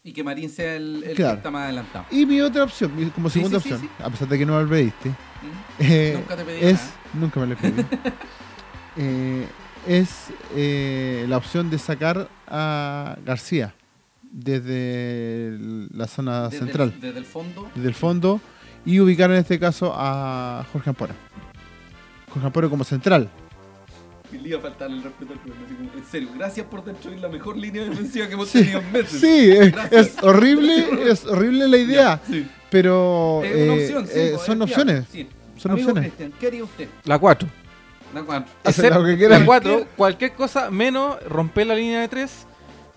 Y 0.03 0.13
que 0.13 0.23
Marín 0.23 0.49
sea 0.49 0.75
el, 0.75 1.03
el 1.03 1.15
Claro. 1.15 1.33
que 1.33 1.37
está 1.37 1.51
más 1.51 1.63
adelantado. 1.63 2.05
Y 2.11 2.25
mi 2.25 2.39
otra 2.41 2.63
opción, 2.63 2.95
mi- 2.95 3.05
como 3.09 3.29
Sí, 3.29 3.39
segunda 3.39 3.59
sí, 3.59 3.69
sí, 3.69 3.73
opción, 3.73 3.91
a 4.03 4.09
pesar 4.09 4.27
de 4.27 4.37
que 4.37 4.45
no 4.45 4.55
me 4.57 4.63
lo 4.63 4.69
pediste, 4.69 5.09
Ujú. 5.09 5.17
eh, 5.79 6.13
Nunca 6.15 6.35
te 6.35 6.43
pedí 6.45 6.57
es, 6.65 6.73
nada. 6.75 6.91
nunca 7.15 7.39
me 7.39 7.47
lo 7.47 7.55
pedí, 7.57 7.85
eh, 8.97 9.47
es 9.87 10.27
eh, 10.55 11.25
la 11.27 11.37
opción 11.37 11.69
de 11.69 11.79
sacar 11.79 12.29
a 12.47 13.17
García 13.25 13.73
desde 14.31 15.47
el- 15.47 15.87
la 15.91 16.07
zona 16.07 16.43
Desde 16.49 16.59
central, 16.59 16.93
desde 17.01 17.17
el 17.19 17.25
fondo. 17.25 17.69
desde 17.73 17.87
el 17.87 17.95
fondo, 17.95 18.41
y 18.85 18.99
ubicar 18.99 19.31
en 19.31 19.37
este 19.37 19.59
caso 19.59 19.91
a 19.95 20.65
Jorge 20.71 20.89
Ampora. 20.91 21.15
Jorge 22.31 22.45
Ampora 22.45 22.69
como 22.69 22.83
central. 22.83 23.29
Le 24.37 24.49
iba 24.49 24.59
a 24.59 24.61
faltar 24.61 24.89
el 24.91 25.01
respeto 25.03 25.33
al 25.33 25.39
así 25.39 25.73
como, 25.75 25.91
En 25.97 26.05
serio, 26.05 26.29
gracias 26.37 26.65
por 26.67 26.83
destruir 26.83 27.19
la 27.19 27.29
mejor 27.29 27.57
línea 27.57 27.83
defensiva 27.83 28.27
que 28.27 28.33
hemos 28.33 28.49
Sí, 28.49 28.59
tenido 28.59 28.79
en 28.79 28.91
meses. 28.91 29.19
sí, 29.21 29.51
es, 29.51 29.71
Gracias. 29.71 30.07
es 30.17 30.23
horrible, 30.23 30.85
es 31.11 31.25
horrible 31.25 31.67
la 31.67 31.77
idea, 31.77 32.21
Sí. 32.29 32.47
pero 32.69 33.41
Es 33.43 33.53
una 33.55 33.63
eh, 33.63 33.79
opción, 33.81 34.07
sí, 34.07 34.13
eh, 34.15 34.35
son 34.45 34.61
opciones. 34.61 35.05
sí. 35.11 35.27
Son 35.57 35.71
Amigo 35.71 35.89
opciones. 35.89 36.11
Cristian, 36.11 36.33
¿qué 36.39 36.47
haría 36.47 36.63
usted? 36.63 36.87
La 37.05 37.17
4. 37.17 37.47
La 38.13 38.23
cuatro. 38.23 38.53
Hacen 38.63 38.93
lo 38.93 39.03
que 39.03 39.17
quieran. 39.17 39.39
La 39.41 39.45
4, 39.45 39.87
cualquier 39.97 40.33
cosa 40.33 40.69
menos 40.69 41.21
romper 41.23 41.67
la 41.67 41.75
línea 41.75 42.01
de 42.01 42.07
3 42.07 42.45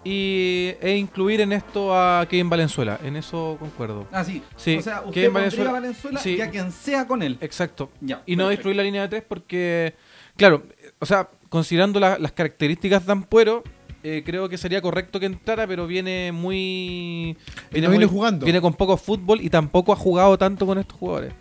y, 0.04 0.74
e 0.80 0.96
incluir 0.96 1.40
en 1.40 1.52
esto 1.52 1.94
a 1.94 2.24
Kevin 2.28 2.48
Valenzuela. 2.48 2.98
En 3.02 3.16
eso 3.16 3.56
concuerdo. 3.58 4.06
Ah, 4.12 4.24
sí. 4.24 4.42
Sí, 4.56 4.76
O 4.76 4.82
sea, 4.82 5.00
usted 5.00 5.12
Kevin 5.12 5.32
Valenzuela- 5.34 5.70
a 5.70 5.72
Valenzuela 5.72 6.20
sí. 6.20 6.36
y 6.36 6.40
a 6.40 6.50
quien 6.50 6.70
sea 6.72 7.06
con 7.06 7.22
él. 7.22 7.36
Exacto. 7.40 7.90
Ya, 8.00 8.22
Y 8.26 8.36
no 8.36 8.44
perfecto. 8.44 8.48
destruir 8.50 8.76
la 8.76 8.82
línea 8.84 9.02
de 9.02 9.08
3 9.08 9.22
porque, 9.28 9.94
claro, 10.36 10.62
o 11.00 11.06
sea, 11.06 11.28
considerando 11.48 12.00
la- 12.00 12.18
las 12.18 12.32
características 12.32 13.06
de 13.06 13.12
Ampuero, 13.12 13.62
eh, 14.02 14.22
creo 14.24 14.48
que 14.48 14.56
sería 14.58 14.80
correcto 14.80 15.18
que 15.18 15.26
entrara, 15.26 15.66
pero 15.66 15.86
viene 15.86 16.30
muy... 16.32 17.36
No 17.72 17.90
viene 17.90 18.06
jugando. 18.06 18.44
Viene 18.44 18.60
con 18.60 18.74
poco 18.74 18.96
fútbol 18.96 19.40
y 19.40 19.50
tampoco 19.50 19.92
ha 19.92 19.96
jugado 19.96 20.38
tanto 20.38 20.66
con 20.66 20.78
estos 20.78 20.96
jugadores. 20.98 21.32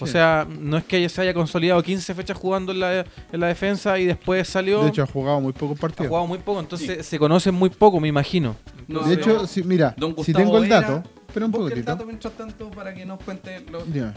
O 0.00 0.06
sea, 0.08 0.44
no 0.60 0.76
es 0.76 0.84
que 0.84 0.96
haya- 0.96 1.08
se 1.08 1.22
haya 1.22 1.32
consolidado 1.32 1.80
15 1.82 2.14
fechas 2.14 2.36
jugando 2.36 2.72
en 2.72 2.80
la, 2.80 3.00
en 3.32 3.40
la 3.40 3.46
defensa 3.46 3.96
y 3.98 4.04
después 4.06 4.48
salió... 4.48 4.82
De 4.82 4.88
hecho, 4.88 5.04
ha 5.04 5.06
jugado 5.06 5.40
muy 5.40 5.52
pocos 5.52 5.78
ha 5.78 5.80
partidos. 5.80 6.08
jugado 6.08 6.26
muy 6.26 6.38
poco, 6.38 6.58
entonces 6.60 7.06
se 7.06 7.18
conocen 7.18 7.54
muy 7.54 7.70
poco, 7.70 8.00
me 8.00 8.08
imagino. 8.08 8.56
No, 8.88 9.00
De 9.04 9.14
hecho, 9.14 9.46
si, 9.46 9.62
mira, 9.62 9.94
si 10.24 10.32
tengo 10.32 10.58
el 10.58 10.68
dato, 10.68 11.02
espera 11.34 11.46
un 11.46 11.52
Busque 11.52 11.74
el 11.74 11.84
dato 11.84 12.06
mientras 12.06 12.32
tanto 12.34 12.70
para 12.70 12.94
que 12.94 13.04
nos 13.04 13.20
cuente 13.22 13.60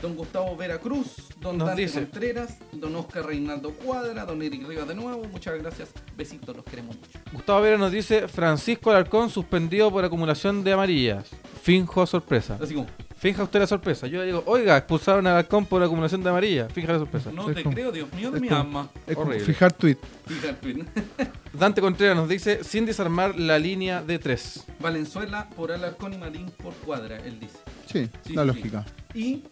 don 0.01 0.15
Gustavo 0.15 0.55
Vera 0.55 0.77
Cruz, 0.77 1.15
don 1.41 1.57
Nos 1.57 1.67
Dante 1.67 1.81
dice. 1.81 2.01
Contreras, 2.01 2.57
don 2.71 2.95
Oscar 2.95 3.25
Reinaldo 3.25 3.71
Cuadra, 3.71 4.23
don 4.25 4.41
Eric 4.43 4.67
Rivas 4.67 4.87
de 4.87 4.93
nuevo. 4.95 5.23
Muchas 5.31 5.57
gracias. 5.59 5.89
Besitos, 6.15 6.55
los 6.55 6.63
queremos 6.65 6.95
mucho. 6.95 7.19
Gustavo 7.33 7.61
Vera 7.61 7.77
nos 7.77 7.91
dice, 7.91 8.27
Francisco 8.27 8.91
Alarcón 8.91 9.29
suspendido 9.31 9.91
por 9.91 10.05
acumulación 10.05 10.63
de 10.63 10.73
amarillas. 10.73 11.25
Finjo 11.61 12.05
sorpresa. 12.05 12.57
Así 12.61 12.75
como, 12.75 12.87
Finja 13.17 13.41
usted 13.43 13.59
la 13.61 13.67
sorpresa. 13.67 14.05
Yo 14.05 14.21
digo, 14.21 14.43
oiga, 14.45 14.77
expulsaron 14.77 15.25
a 15.25 15.31
Alarcón 15.31 15.65
por 15.65 15.81
acumulación 15.81 16.21
de 16.23 16.29
amarilla. 16.29 16.69
Finja 16.69 16.93
la 16.93 16.99
sorpresa. 16.99 17.31
no 17.31 17.49
Es 17.49 17.55
te 17.55 17.63
como- 17.63 17.73
creo, 17.75 17.91
Dios 17.91 18.13
mío 18.13 18.29
de 18.29 18.39
mi 18.39 18.47
como- 18.47 18.61
alma. 18.61 18.89
Es 19.07 19.15
como 19.15 19.29
Horrible. 19.29 19.45
fijar 19.45 19.73
tweet. 19.73 19.97
Dante 21.53 21.81
Contreras 21.81 22.15
nos 22.15 22.29
dice, 22.29 22.63
sin 22.63 22.85
desarmar 22.85 23.37
la 23.39 23.57
línea 23.59 24.01
de 24.01 24.19
3. 24.19 24.65
Valenzuela 24.79 25.49
por 25.49 25.71
Alarcón 25.71 26.13
y 26.13 26.17
Marín 26.17 26.51
por 26.51 26.73
Cuadra, 26.75 27.17
él 27.17 27.39
dice. 27.39 27.57
Sí, 27.85 28.09
Sí, 28.25 28.33
la 28.33 28.41
sí, 28.43 28.47
lógica. 28.47 28.85
Y 29.13 29.43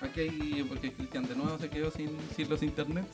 aquí 0.00 0.20
hay, 0.20 0.66
porque 0.68 0.92
Cristian 0.92 1.24
de 1.24 1.36
nuevo 1.36 1.58
se 1.58 1.70
quedó 1.70 1.90
sin, 1.90 2.10
sin 2.36 2.48
los 2.48 2.62
internets. 2.62 3.08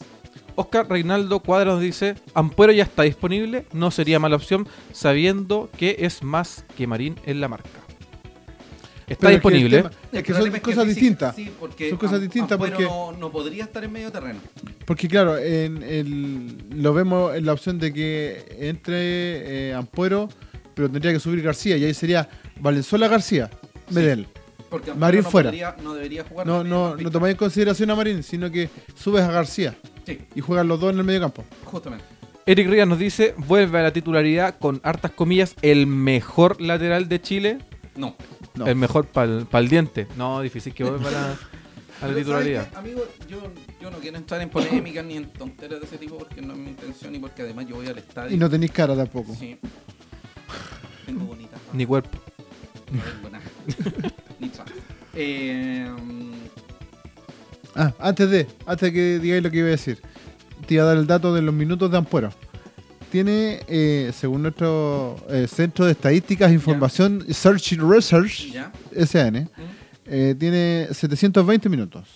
Oscar 0.57 0.89
Reinaldo 0.89 1.41
Cuadra 1.41 1.73
nos 1.73 1.81
dice, 1.81 2.17
Ampuero 2.35 2.73
ya 2.73 2.83
está 2.83 3.05
disponible, 3.05 3.67
no 3.73 3.93
sería 3.93 4.19
mala 4.19 4.37
opción, 4.37 4.67
sabiendo 4.93 5.71
que 5.77 5.97
es 6.01 6.23
más 6.25 6.65
que 6.77 6.87
Marín 6.89 7.15
en 7.27 7.41
la 7.41 7.47
marca. 7.49 7.88
Está 9.09 9.29
Pero 9.29 9.37
es 9.37 9.41
que 9.43 9.49
el 9.49 9.55
disponible. 9.55 9.77
tema- 9.79 9.91
Es 10.13 10.23
que 10.23 10.35
son 10.35 10.61
cosas 10.61 10.87
distintas. 10.87 11.35
Sí, 11.37 11.51
porque 11.59 11.89
Son 11.91 11.99
cosas 11.99 12.21
distintas 12.21 12.59
porque- 12.59 12.83
no, 12.85 13.13
no 13.13 13.31
podría 13.33 13.65
estar 13.65 13.83
en 13.85 13.93
medio 13.93 14.13
terreno. 14.13 14.39
Porque 14.85 15.09
claro, 15.09 15.39
en 15.39 15.83
el, 15.83 16.57
lo 16.71 16.93
vemos 16.95 17.35
en 17.35 17.47
la 17.47 17.53
opción 17.53 17.79
de 17.79 17.93
que 17.93 18.45
entre 18.61 19.71
eh, 19.71 19.75
Ampuero, 19.75 20.29
pero 20.75 20.91
tendría 20.91 21.13
que 21.13 21.21
subir 21.21 21.43
García 21.43 21.77
y 21.77 21.85
ahí 21.85 21.95
sería 21.95 22.29
Valenzuela 22.61 23.09
García, 23.09 23.51
Medel. 23.91 24.27
Porque 24.71 24.91
Ampuero 24.91 25.01
Marín 25.01 25.23
no 25.23 25.31
fuera. 25.31 25.49
podría- 25.51 25.77
no 25.83 25.95
debería 25.95 26.25
jugar. 26.25 26.47
No, 26.47 26.63
no, 26.63 26.95
no 26.97 27.11
tomáis 27.11 27.33
en 27.33 27.39
consideración 27.39 27.91
a 27.91 27.97
Marín, 27.97 28.23
sino 28.23 28.51
que 28.51 28.69
subes 28.95 29.23
a 29.23 29.31
García 29.33 29.75
Sí, 30.07 30.19
y 30.35 30.41
juegan 30.41 30.69
los 30.69 30.79
dos 30.81 30.93
en 30.93 30.99
el 30.99 31.05
medio 31.05 31.21
campo. 31.23 31.45
justamente. 31.65 32.05
Eric 32.45 32.69
Rivas 32.69 32.89
nos 32.89 32.99
dice, 32.99 33.35
vuelve 33.37 33.79
a 33.79 33.83
la 33.83 33.93
titularidad 33.93 34.57
con 34.59 34.81
hartas 34.83 35.11
comillas, 35.13 35.55
el 35.61 35.87
mejor 35.87 36.61
lateral 36.63 37.09
de 37.09 37.21
Chile, 37.21 37.59
No. 37.95 38.15
No. 38.59 38.67
el 38.67 38.77
mejor 38.77 39.07
para 39.07 39.33
el 39.61 39.69
diente. 39.69 40.07
No, 40.17 40.41
difícil 40.41 40.75
que 40.75 40.85
vuelva 40.85 41.09
a 41.09 41.13
la, 41.13 41.27
a 41.29 41.31
la 41.31 41.37
Pero, 42.01 42.15
titularidad. 42.17 42.63
¿sabe 42.63 42.71
qué, 42.73 42.79
Amigo, 42.79 43.09
yo, 43.29 43.53
yo 43.81 43.91
no 43.91 43.99
quiero 43.99 44.17
entrar 44.19 44.41
en 44.41 44.51
polémicas 44.51 45.05
ni 45.05 45.17
en 45.17 45.29
tonteras 45.33 45.81
de 45.81 45.87
ese 45.87 45.99
tipo 45.99 46.19
porque 46.19 46.41
no 46.43 46.53
es 46.55 46.59
mi 46.59 46.69
intención 46.71 47.15
y 47.15 47.19
porque 47.19 47.43
además 47.43 47.67
yo 47.67 47.77
voy 47.77 47.87
al 47.87 47.99
estadio. 47.99 48.35
Y 48.35 48.39
no 48.39 48.49
tenéis 48.51 48.73
cara 48.73 48.95
tampoco. 48.97 49.35
Sí. 49.35 49.59
Tengo 51.07 51.25
bonita. 51.25 51.57
Ni 51.73 51.87
cuerpo. 51.87 52.19
No 52.93 53.03
tengo 53.03 53.31
nada. 53.31 53.45
Ni 54.41 54.49
traje. 54.49 54.73
Eh, 55.15 55.91
Ah, 57.75 57.95
antes 58.01 58.29
de, 58.29 58.47
antes 58.67 58.81
de 58.89 58.93
que 58.93 59.19
digáis 59.21 59.41
lo 59.43 59.51
que 59.53 59.59
iba 59.59 59.69
a 59.69 59.71
decir, 59.71 60.01
te 60.67 60.75
iba 60.75 60.83
a 60.83 60.87
dar 60.87 60.97
el 60.97 61.07
dato 61.07 61.33
de 61.33 61.43
los 61.43 61.55
minutos 61.55 61.89
de 61.91 61.97
Ampuero. 61.99 62.33
Tiene, 63.11 63.61
eh, 63.69 64.13
según 64.15 64.43
nuestro 64.43 65.17
eh, 65.31 65.47
Centro 65.49 65.87
de 65.87 65.93
Estadísticas 65.93 66.51
e 66.51 66.55
Información, 66.55 67.25
Search 67.33 67.73
and 67.73 67.91
Research, 67.91 68.49
¿Mm? 68.55 69.61
eh, 70.07 70.35
tiene 70.39 70.89
720 70.93 71.69
minutos. 71.69 72.07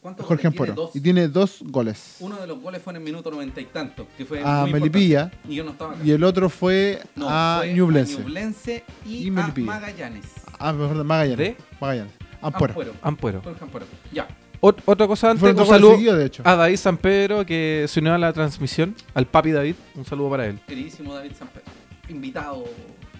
¿Cuántos 0.00 0.24
Jorge 0.24 0.44
goles? 0.48 0.56
Tiene 0.56 0.70
Ampuero. 0.70 0.74
dos. 0.86 0.96
Y 0.96 1.00
tiene 1.02 1.28
dos 1.28 1.58
goles. 1.66 2.16
Uno 2.20 2.36
de 2.40 2.46
los 2.46 2.58
goles 2.62 2.80
fue 2.80 2.92
en 2.94 2.96
el 2.96 3.02
minuto 3.02 3.30
noventa 3.30 3.60
y 3.60 3.66
tanto, 3.66 4.06
que 4.16 4.24
fue 4.24 4.40
A 4.42 4.62
muy 4.62 4.72
Melipilla. 4.72 5.30
Y 5.46 5.56
yo 5.56 5.64
no 5.64 5.72
estaba 5.72 5.92
acá. 5.92 6.00
y 6.02 6.10
el 6.10 6.24
otro 6.24 6.48
fue 6.48 7.02
No, 7.16 7.26
a 7.28 7.62
Ñublense. 7.66 8.82
y, 9.04 9.26
Y 9.26 9.28
a 9.28 9.32
Melipilla. 9.32 9.66
Magallanes. 9.66 10.24
Ah, 10.58 10.72
mejor, 10.72 11.04
Magallanes. 11.04 11.36
¿De? 11.36 11.56
Magallanes. 11.78 12.14
Ampuero. 12.40 12.72
Ampuero. 12.72 12.92
Ampuero. 13.02 13.42
Jorge 13.42 13.62
Ampuero. 13.64 13.86
Ya. 14.10 14.26
Ot- 14.62 14.82
otra 14.84 15.06
cosa 15.06 15.30
antes, 15.30 15.42
un 15.56 15.66
saludo 15.66 15.96
de 16.16 16.26
hecho. 16.26 16.42
a 16.44 16.54
David 16.54 16.76
San 16.76 16.98
Pedro 16.98 17.46
que 17.46 17.86
se 17.88 18.00
unió 18.00 18.12
a 18.14 18.18
la 18.18 18.32
transmisión, 18.32 18.94
al 19.14 19.26
papi 19.26 19.52
David, 19.52 19.74
un 19.94 20.04
saludo 20.04 20.30
para 20.30 20.46
él. 20.46 20.60
Queridísimo 20.66 21.14
David 21.14 21.32
San 21.38 21.48
Pedro. 21.48 21.64
Invitado 22.08 22.64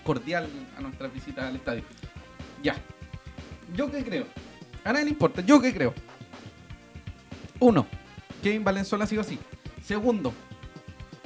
cordial 0.04 0.48
a 0.76 0.80
nuestras 0.82 1.12
visitas 1.14 1.44
al 1.46 1.56
estadio. 1.56 1.82
Ya. 2.62 2.76
¿Yo 3.74 3.90
qué 3.90 4.04
creo? 4.04 4.26
A 4.84 4.92
nadie 4.92 5.06
le 5.06 5.10
importa. 5.12 5.40
¿Yo 5.42 5.60
qué 5.62 5.72
creo? 5.72 5.94
Uno. 7.58 7.86
Kevin 8.42 8.64
Valenzuela 8.64 9.06
sí 9.06 9.16
o 9.18 9.24
sí. 9.24 9.38
Segundo. 9.84 10.32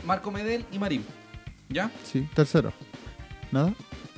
Marco 0.04 0.30
Medel 0.30 0.64
y 0.72 0.78
Marín. 0.78 1.04
¿Ya? 1.68 1.90
Sí, 2.04 2.28
tercero. 2.34 2.72
¿Nada? 3.50 3.72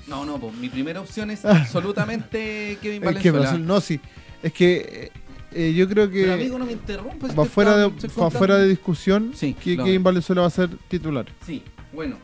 No, 0.07 0.25
no, 0.25 0.39
pues 0.39 0.55
mi 0.55 0.69
primera 0.69 1.01
opción 1.01 1.31
es 1.31 1.45
Ah. 1.45 1.53
absolutamente 1.61 2.79
Kevin 2.83 3.03
Es 3.07 3.17
que, 3.19 3.31
Valenzuela. 3.31 3.59
no, 3.65 3.81
sí. 3.81 4.01
Es 4.43 4.53
que 4.53 5.11
eh, 5.53 5.73
yo 5.75 5.89
creo 5.89 6.11
que 6.11 6.23
Pero 6.23 6.35
amigo, 6.35 6.59
no 6.59 6.67
me 6.67 6.73
interrumpas. 6.73 7.39
va 7.39 7.45
fuera 7.45 7.77
de, 7.77 7.87
va 7.89 8.31
fuera 8.31 8.57
de 8.59 8.69
discusión 8.69 9.33
Sí, 9.35 9.55
que 9.55 9.77
Kevin 9.77 10.03
Valenzuela 10.03 10.43
va 10.43 10.49
a 10.49 10.51
ser 10.51 10.69
titular. 10.89 11.27
Sí, 11.45 11.63
bueno, 11.93 12.17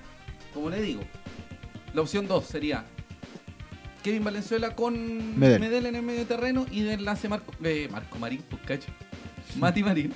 como 0.52 0.70
le 0.70 0.80
digo, 0.82 1.02
la 1.94 2.02
opción 2.02 2.26
2 2.26 2.44
sería 2.44 2.84
Kevin 4.02 4.24
Valenzuela 4.24 4.74
con 4.74 5.38
Medel. 5.38 5.60
Medel, 5.60 5.86
en 5.86 5.96
el 5.96 6.02
medio 6.02 6.24
terreno 6.26 6.66
y 6.70 6.82
de 6.82 6.94
enlace 6.94 7.28
Marco, 7.28 7.52
eh, 7.62 7.88
Marco 7.90 8.18
Marín, 8.18 8.42
pues 8.50 8.60
cacho. 8.62 8.90
Mati 9.56 9.82
Marín. 9.82 10.12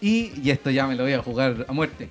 Y, 0.00 0.32
y 0.42 0.50
esto 0.50 0.70
ya 0.70 0.86
me 0.86 0.94
lo 0.94 1.04
voy 1.04 1.14
a 1.14 1.22
jugar 1.22 1.64
a 1.68 1.72
muerte. 1.72 2.10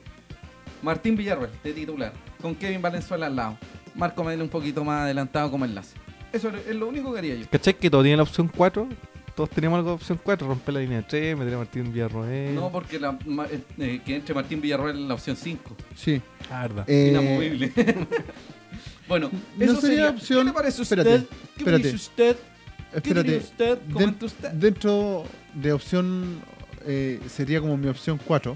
Martín 0.82 1.16
Villarreal, 1.16 1.52
de 1.64 1.74
titular, 1.74 2.14
con 2.42 2.56
Kevin 2.56 2.82
Valenzuela 2.82 3.28
al 3.28 3.36
lado. 3.36 3.58
Marco 3.96 4.24
Medel 4.24 4.42
un 4.42 4.50
poquito 4.50 4.84
más 4.84 5.04
adelantado 5.04 5.50
como 5.52 5.66
enlace. 5.66 5.96
Eso 6.34 6.50
es 6.50 6.76
lo 6.76 6.88
único 6.88 7.14
que 7.14 7.20
haría 7.20 7.36
yo. 7.36 7.46
¿Cachai 7.50 7.76
que 7.78 7.90
todo 7.90 8.02
tiene 8.02 8.18
la 8.18 8.24
opción 8.24 8.50
4? 8.54 8.90
Todos 9.36 9.50
teníamos 9.50 9.78
algo 9.80 9.90
de 9.90 9.96
opción 9.96 10.20
4, 10.24 10.48
romper 10.48 10.74
la 10.76 10.80
línea 10.80 10.98
de 11.00 11.04
3, 11.04 11.38
meter 11.38 11.54
a 11.56 11.58
Martín 11.58 11.92
Villarroel. 11.92 12.56
No, 12.56 12.72
porque 12.72 13.00
la, 13.00 13.18
ma- 13.26 13.46
eh, 13.48 13.60
eh, 13.80 14.02
que 14.06 14.16
entre 14.16 14.34
Martín 14.34 14.62
Villarreal 14.62 14.96
en 14.98 15.08
la 15.10 15.14
opción 15.16 15.36
5. 15.36 15.76
Sí. 15.96 16.22
Ah, 16.50 16.62
verdad. 16.62 16.86
Eh, 16.90 17.10
Inamovible. 17.12 17.74
bueno, 19.08 19.30
no 19.58 19.64
eso 19.66 19.76
sería 19.82 19.82
sería 19.82 20.10
opción- 20.12 20.40
¿Qué 20.40 20.46
le 20.46 20.54
parece 20.54 20.80
a 20.80 20.84
usted? 20.84 20.98
espérate, 21.00 21.28
¿Qué 21.28 21.58
espérate. 21.58 21.84
dice 21.84 21.96
usted? 21.96 22.36
¿Qué 22.92 22.98
espérate. 22.98 23.24
diría 23.32 23.44
usted? 23.46 23.78
Den- 23.80 23.94
Comente 23.94 24.26
usted. 24.26 24.52
dentro 24.52 25.24
de 25.54 25.74
opción 25.74 26.40
eh, 26.86 27.20
sería 27.28 27.60
como 27.62 27.76
mi 27.78 27.88
opción 27.88 28.20
4. 28.26 28.56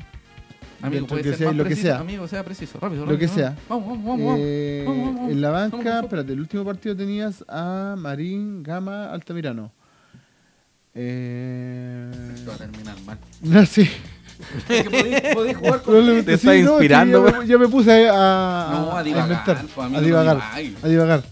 Amigo, 0.81 0.93
dentro 0.95 1.07
puede 1.09 1.23
que 1.23 1.29
ser 1.31 1.37
sea 1.39 1.47
más 1.47 1.55
lo 1.57 1.63
que 1.63 1.67
preciso. 1.71 1.87
sea. 1.89 1.99
Amigo, 1.99 2.27
sea 2.29 2.43
preciso. 2.45 2.79
Rápido, 2.79 3.05
Lo 3.05 3.11
rápido, 3.11 3.19
que 3.19 3.27
rápido. 3.27 3.47
sea. 3.49 3.57
Vamos, 3.67 3.85
vamos, 3.89 4.05
vamos. 4.05 4.25
vamos. 4.27 4.39
Eh, 4.41 4.83
Vamos, 4.87 4.99
vamos, 5.03 5.15
vamos. 5.17 5.31
En 5.33 5.41
la 5.41 5.49
Vamos, 5.49 5.71
banca, 5.73 5.89
vamos. 5.89 6.03
espérate, 6.05 6.31
el 6.33 6.39
último 6.39 6.63
partido 6.63 6.95
tenías 6.95 7.43
a 7.49 7.95
Marín, 7.97 8.63
Gama, 8.63 9.11
Altamirano. 9.11 9.73
Eh... 11.01 12.11
Esto 12.35 12.49
va 12.49 12.55
a 12.55 12.57
terminar 12.57 12.95
mal. 13.05 13.17
No, 13.41 13.65
sí. 13.65 13.89
Es 14.67 14.83
que 14.83 15.31
podéis, 15.33 15.57
jugar 15.57 15.81
con 15.81 16.05
Te 16.25 16.37
sí, 16.37 16.47
está 16.47 16.47
no, 16.53 16.55
inspirando, 16.57 17.43
ya, 17.45 17.57
me, 17.57 17.67
puse 17.69 18.09
a, 18.09 18.67
No, 18.71 18.97
a 18.97 19.03
divagar, 19.03 19.29
inventar, 19.29 19.65
pues, 19.73 19.87
a 19.87 19.89
no 19.89 20.01
divagar, 20.01 20.35
divague. 20.57 20.75
a 20.81 20.87
divagar. 20.87 21.23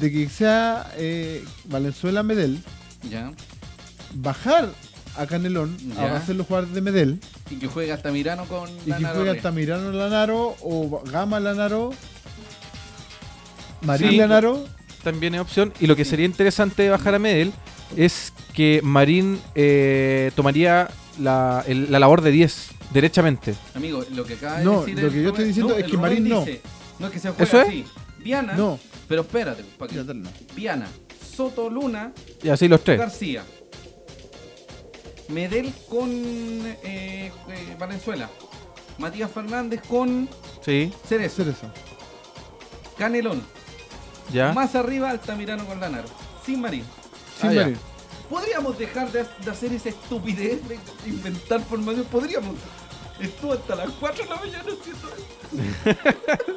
De 0.00 0.12
que 0.12 0.28
sea 0.28 0.90
eh, 0.96 1.44
Valenzuela 1.64 2.22
Medel, 2.24 2.58
Ya. 3.08 3.32
bajar 4.14 4.68
a 5.16 5.26
Canelón 5.26 5.76
Ya. 5.94 6.12
a 6.14 6.16
hacerlo 6.18 6.44
jugar 6.44 6.66
de 6.66 6.80
Medel 6.82 7.20
Y 7.50 7.56
que 7.56 7.66
juegue 7.68 7.92
hasta 7.92 8.10
Mirano 8.12 8.44
con 8.44 8.68
y 8.84 8.92
que 8.92 9.04
juegue 9.04 9.30
Altamirano 9.30 9.90
Lanaro 9.92 10.56
o 10.62 11.02
Gama 11.10 11.40
Lanaro, 11.40 11.92
Marín 13.82 14.10
Sí. 14.10 14.16
Lanaro. 14.16 14.64
También 15.02 15.34
es 15.36 15.40
opción. 15.40 15.72
Y 15.78 15.86
lo 15.86 15.94
que 15.94 16.04
sería 16.04 16.26
interesante 16.26 16.82
de 16.82 16.90
bajar 16.90 17.14
a 17.14 17.18
Medel 17.20 17.52
es 17.96 18.32
que 18.54 18.80
Marín 18.82 19.40
eh, 19.54 20.30
tomaría 20.34 20.88
la, 21.18 21.64
el- 21.66 21.90
la 21.92 21.98
labor 21.98 22.20
de 22.22 22.30
10, 22.30 22.68
derechamente. 22.92 23.54
Amigo, 23.74 24.04
lo 24.12 24.24
que 24.24 24.34
acaba 24.34 24.58
de 24.58 24.64
No, 24.64 24.80
decir 24.80 24.98
lo 25.00 25.06
el 25.08 25.12
que 25.12 25.22
yo 25.22 25.28
estoy 25.28 25.44
Rubén- 25.44 25.48
diciendo 25.48 25.72
no, 25.72 25.78
es 25.78 25.84
el 25.84 25.90
que 25.90 25.96
Rubén 25.96 26.10
Marín 26.10 26.28
no. 26.28 26.40
dice, 26.40 26.60
No 26.98 27.06
es 27.06 27.12
que 27.12 27.18
se 27.18 27.28
juegue 27.30 27.44
¿Eso 27.44 27.60
es? 27.60 27.68
así. 27.68 27.84
Viana. 28.18 28.54
No, 28.54 28.78
Pero 29.08 29.22
espérate, 29.22 29.62
pa' 29.78 29.86
que- 29.86 29.94
ya 29.96 30.04
tal, 30.04 30.22
no. 30.22 30.30
Viana, 30.54 30.88
Soto 31.36 31.68
Luna, 31.70 32.12
Y 32.42 32.48
así 32.48 32.66
los 32.68 32.82
tres. 32.82 32.98
García. 32.98 33.44
Medel 35.28 35.72
con 35.88 36.08
eh, 36.10 37.30
eh, 37.48 37.76
Valenzuela. 37.78 38.30
Matías 38.98 39.30
Fernández 39.30 39.80
con 39.88 40.28
Sí, 40.64 40.92
Cerezo. 41.06 41.42
Hacer 41.42 41.54
eso. 41.54 41.70
Canelón. 42.96 43.42
ya. 44.32 44.52
Más 44.52 44.74
arriba 44.74 45.10
Altamirano 45.10 45.66
con 45.66 45.78
Lanaro. 45.80 46.08
Sin 46.44 46.60
Marín. 46.60 46.84
Sin 47.40 47.58
Ah. 47.58 47.70
¿Podríamos 48.30 48.76
dejar 48.78 49.12
de, 49.12 49.24
de 49.44 49.50
hacer 49.50 49.72
esa 49.72 49.88
estupidez 49.90 50.58
de 50.68 50.78
inventar 51.06 51.60
formación? 51.62 52.04
Podríamos. 52.06 52.54
Estuvo 53.20 53.52
hasta 53.52 53.76
las 53.76 53.90
4 54.00 54.24
de 54.24 54.30
la 54.30 54.36
mañana 54.36 54.64
haciendo 54.64 55.08
esto. 55.08 56.52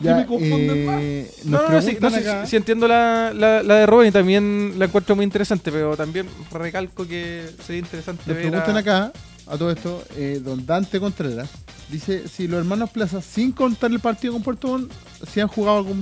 Ya, 0.00 0.14
me 0.14 0.26
confunden 0.26 0.86
eh, 1.00 1.28
No, 1.44 1.60
no, 1.60 1.68
no, 1.70 1.82
sí, 1.82 1.98
no, 2.00 2.08
sí, 2.08 2.16
acá- 2.20 2.44
sí, 2.44 2.50
sí 2.50 2.56
entiendo 2.56 2.86
la, 2.86 3.32
la, 3.34 3.64
la 3.64 3.74
de 3.78 3.86
Rubén 3.86 4.06
y 4.08 4.12
también 4.12 4.74
la 4.78 4.84
encuentro 4.84 5.16
muy 5.16 5.24
interesante, 5.24 5.72
pero 5.72 5.96
también 5.96 6.28
recalco 6.52 7.04
que 7.04 7.44
sería 7.66 7.80
interesante 7.80 8.22
Nos 8.26 8.36
ver 8.36 8.46
preguntan 8.48 8.76
a- 8.76 8.78
acá, 8.78 9.12
a 9.48 9.56
todo 9.56 9.70
esto, 9.70 10.02
eh, 10.16 10.40
don 10.44 10.64
Dante 10.66 11.00
Contreras, 11.00 11.48
dice 11.90 12.28
si 12.28 12.46
los 12.48 12.58
hermanos 12.58 12.90
Plaza, 12.90 13.22
sin 13.22 13.52
contar 13.52 13.90
el 13.90 14.00
partido 14.00 14.34
con 14.34 14.42
Puerto 14.42 14.68
Montt, 14.68 14.92
si 15.32 15.40
han 15.40 15.48
jugado 15.48 15.78
algún, 15.78 15.98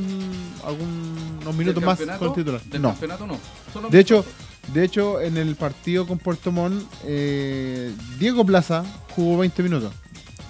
algunos 0.64 1.54
minutos 1.54 1.76
¿Del 1.98 2.06
más 2.08 2.18
con 2.18 2.34
titular. 2.34 2.60
Del 2.62 2.82
No. 2.82 2.88
campeonato 2.90 3.26
no. 3.26 3.38
Solo 3.72 3.88
De 3.88 4.00
hecho, 4.00 4.24
de 4.72 4.84
hecho, 4.84 5.20
en 5.20 5.36
el 5.36 5.54
partido 5.54 6.06
con 6.06 6.18
Puerto 6.18 6.50
Montt, 6.50 6.82
eh, 7.04 7.92
Diego 8.18 8.44
Plaza 8.44 8.84
jugó 9.14 9.38
20 9.38 9.62
minutos. 9.62 9.92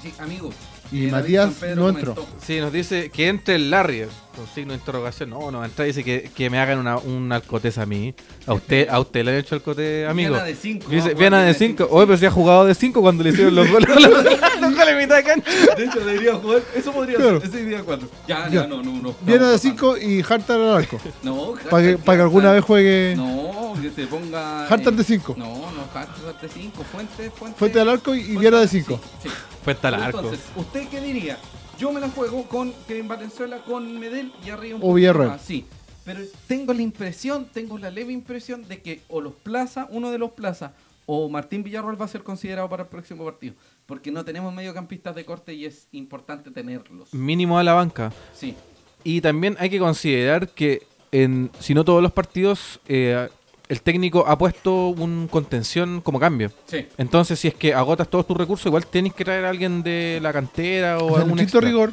Sí, 0.03 0.12
amigo. 0.18 0.51
Y 0.93 1.07
Matías 1.09 1.51
no 1.76 1.89
entró. 1.89 2.14
comentó. 2.14 2.26
Sí, 2.45 2.61
nos 2.61 2.72
dice 2.72 3.11
que 3.11 3.28
entre 3.28 3.57
el 3.57 3.70
Larry, 3.70 4.07
con 4.37 4.47
signo 4.55 4.72
de 4.72 4.78
interrogación. 4.78 5.30
No, 5.30 5.51
no, 5.51 5.64
entra 5.64 5.84
y 5.84 5.89
dice 5.89 6.05
que, 6.05 6.30
que 6.34 6.51
me 6.51 6.59
hagan 6.59 6.78
una, 6.78 6.99
un 6.99 7.32
alcotés 7.32 7.78
a 7.78 7.87
mí. 7.87 8.14
A 8.47 8.55
usted, 8.55 8.89
a 8.89 9.01
usted 9.01 9.24
le 9.24 9.32
han 9.32 9.37
hecho 9.39 9.55
alcotés, 9.55 10.09
amigo. 10.09 10.30
Viana 10.34 10.45
de 10.47 10.55
5. 10.55 10.89
Dice, 10.91 11.14
Viana 11.14 11.43
de 11.43 11.55
5. 11.55 11.89
Oye, 11.91 12.07
pero 12.07 12.18
si 12.18 12.26
ha 12.26 12.30
jugado 12.30 12.66
de 12.66 12.74
5 12.74 13.01
cuando 13.01 13.24
le 13.24 13.30
hicieron 13.30 13.55
los 13.55 13.70
goles. 13.70 13.89
los 14.61 14.74
goles 14.74 14.89
a 14.95 14.97
mitad 14.97 15.16
de 15.16 15.24
cancha. 15.24 15.51
De 15.76 15.84
hecho, 15.84 16.01
debería 16.01 16.34
jugar. 16.34 16.62
Eso 16.74 16.93
podría 16.93 17.16
Claro. 17.16 17.41
ser. 17.41 17.49
Ese 17.51 17.64
día 17.64 17.82
4. 17.84 18.09
Ya, 18.28 18.47
Ya. 18.49 18.62
ya, 18.62 18.66
no, 18.66 18.82
no, 18.82 18.93
no. 19.03 19.14
Viene 19.22 19.41
no, 19.41 19.47
de 19.49 19.53
no, 19.55 19.59
5 19.59 19.97
y 19.99 20.22
Hartar 20.28 20.61
al 20.61 20.76
arco. 20.76 21.01
No, 21.22 21.55
Para 21.70 21.82
que, 21.87 21.99
para 21.99 22.18
que 22.18 22.22
alguna 22.22 22.53
vez 22.53 22.62
juegue 22.64 23.14
No, 23.16 23.74
que 23.80 23.91
se 23.91 24.07
ponga. 24.07 24.66
Hartar 24.68 24.93
eh, 24.93 24.97
de 24.97 25.05
5. 25.05 25.34
No, 25.39 25.47
no, 25.47 25.99
Hartar 25.99 26.41
de 26.41 26.49
5. 26.49 26.84
Fuente, 26.93 27.30
fuente. 27.30 27.59
Fuente 27.59 27.80
al 27.80 27.89
arco 27.89 28.14
y, 28.14 28.20
y 28.20 28.37
Viera 28.37 28.61
de 28.61 28.68
5. 28.68 29.01
Sí, 29.22 29.28
sí. 29.28 29.34
Fue 29.66 29.72
hasta 29.72 29.88
el 29.88 29.94
arco. 29.94 30.20
Entonces, 30.20 30.46
¿usted 30.54 30.86
qué 30.88 31.00
diría? 31.00 31.38
Yo 31.76 31.90
me 31.90 31.98
la 31.98 32.08
juego 32.08 32.44
con 32.44 32.72
Kevin 32.86 33.08
Valenzuela, 33.08 33.64
con 33.64 33.98
Medel 33.98 34.30
y 34.46 34.50
arriba 34.50 34.76
un 34.76 34.82
O 34.84 34.90
poquito 34.90 35.14
más, 35.14 35.42
Sí, 35.42 35.64
pero 36.04 36.20
tengo 36.46 36.72
la 36.72 36.82
impresión, 36.82 37.48
tengo 37.52 37.76
la 37.76 37.90
leve 37.90 38.12
impresión 38.12 38.62
de 38.68 38.80
que 38.80 39.00
o 39.08 39.20
los 39.20 39.32
Plaza, 39.32 39.88
uno 39.90 40.12
de 40.12 40.18
los 40.18 40.30
Plaza, 40.30 40.74
o 41.04 41.28
Martín 41.28 41.64
Villarroel 41.64 42.00
va 42.00 42.04
a 42.04 42.08
ser 42.08 42.22
considerado 42.22 42.68
para 42.68 42.84
el 42.84 42.88
próximo 42.88 43.24
partido. 43.24 43.54
Porque 43.86 44.12
no 44.12 44.24
tenemos 44.24 44.54
mediocampistas 44.54 45.16
de 45.16 45.24
corte 45.24 45.52
y 45.52 45.64
es 45.64 45.88
importante 45.90 46.52
tenerlos. 46.52 47.12
Mínimo 47.12 47.58
a 47.58 47.64
la 47.64 47.72
banca. 47.72 48.12
Sí, 48.34 48.54
Y 49.02 49.20
también 49.20 49.56
hay 49.58 49.68
que 49.68 49.80
considerar 49.80 50.48
que, 50.50 50.86
en, 51.10 51.50
si 51.58 51.74
no 51.74 51.84
todos 51.84 52.04
los 52.04 52.12
partidos, 52.12 52.78
eh, 52.86 53.28
el 53.68 53.82
técnico 53.82 54.24
ha 54.26 54.38
puesto 54.38 54.88
un 54.88 55.28
contención 55.28 56.00
como 56.00 56.20
cambio. 56.20 56.50
sí. 56.66 56.86
Entonces, 56.98 57.38
si 57.40 57.48
es 57.48 57.54
que 57.54 57.74
agotas 57.74 58.08
todos 58.08 58.26
tus 58.26 58.36
recursos, 58.36 58.66
igual 58.66 58.86
tienes 58.86 59.12
que 59.14 59.24
traer 59.24 59.44
a 59.44 59.48
alguien 59.50 59.82
de 59.82 60.18
la 60.22 60.32
cantera 60.32 60.98
o, 60.98 61.06
O 61.06 61.08
sea, 61.14 61.22
algún 61.22 61.38
estricto 61.38 61.58
extra. 61.58 61.60
rigor, 61.68 61.92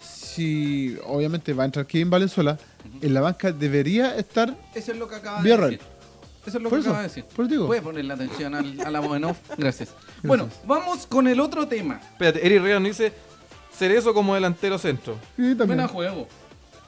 si 0.00 0.96
obviamente 1.06 1.52
va 1.52 1.64
a 1.64 1.66
entrar 1.66 1.86
Kevin 1.86 2.10
Valenzuela, 2.10 2.58
en 3.02 3.14
la 3.14 3.20
banca 3.20 3.52
debería 3.52 4.16
estar. 4.16 4.56
Eso 4.74 4.92
es 4.92 4.98
lo 4.98 5.08
que 5.08 5.16
acaba 5.16 5.42
de 5.42 5.56
decir. 5.56 5.80
Eso 6.46 6.56
es 6.56 6.62
lo 6.62 6.70
Por 6.70 6.78
que 6.78 6.80
eso, 6.80 6.90
acaba 6.90 7.02
de 7.02 7.08
decir. 7.08 7.24
por 7.24 7.44
eso 7.44 7.52
digo. 7.52 7.66
Voy 7.66 7.78
a 7.78 7.82
ponerle 7.82 8.14
atención 8.14 8.54
al, 8.54 8.80
a 8.80 8.90
la 8.90 9.00
voz 9.00 9.16
en 9.16 9.24
off. 9.24 9.38
Gracias. 9.58 9.90
Bueno, 10.22 10.48
vamos 10.64 11.06
con 11.06 11.28
el 11.28 11.38
otro 11.38 11.68
tema. 11.68 12.00
Espérate, 12.12 12.44
Eric 12.46 12.62
nos 12.62 12.84
dice 12.84 13.12
Cerezo 13.76 14.14
como 14.14 14.34
delantero 14.34 14.78
centro. 14.78 15.14
Sí, 15.36 15.42
también. 15.54 15.66
Buena 15.68 15.88
juego. 15.88 16.26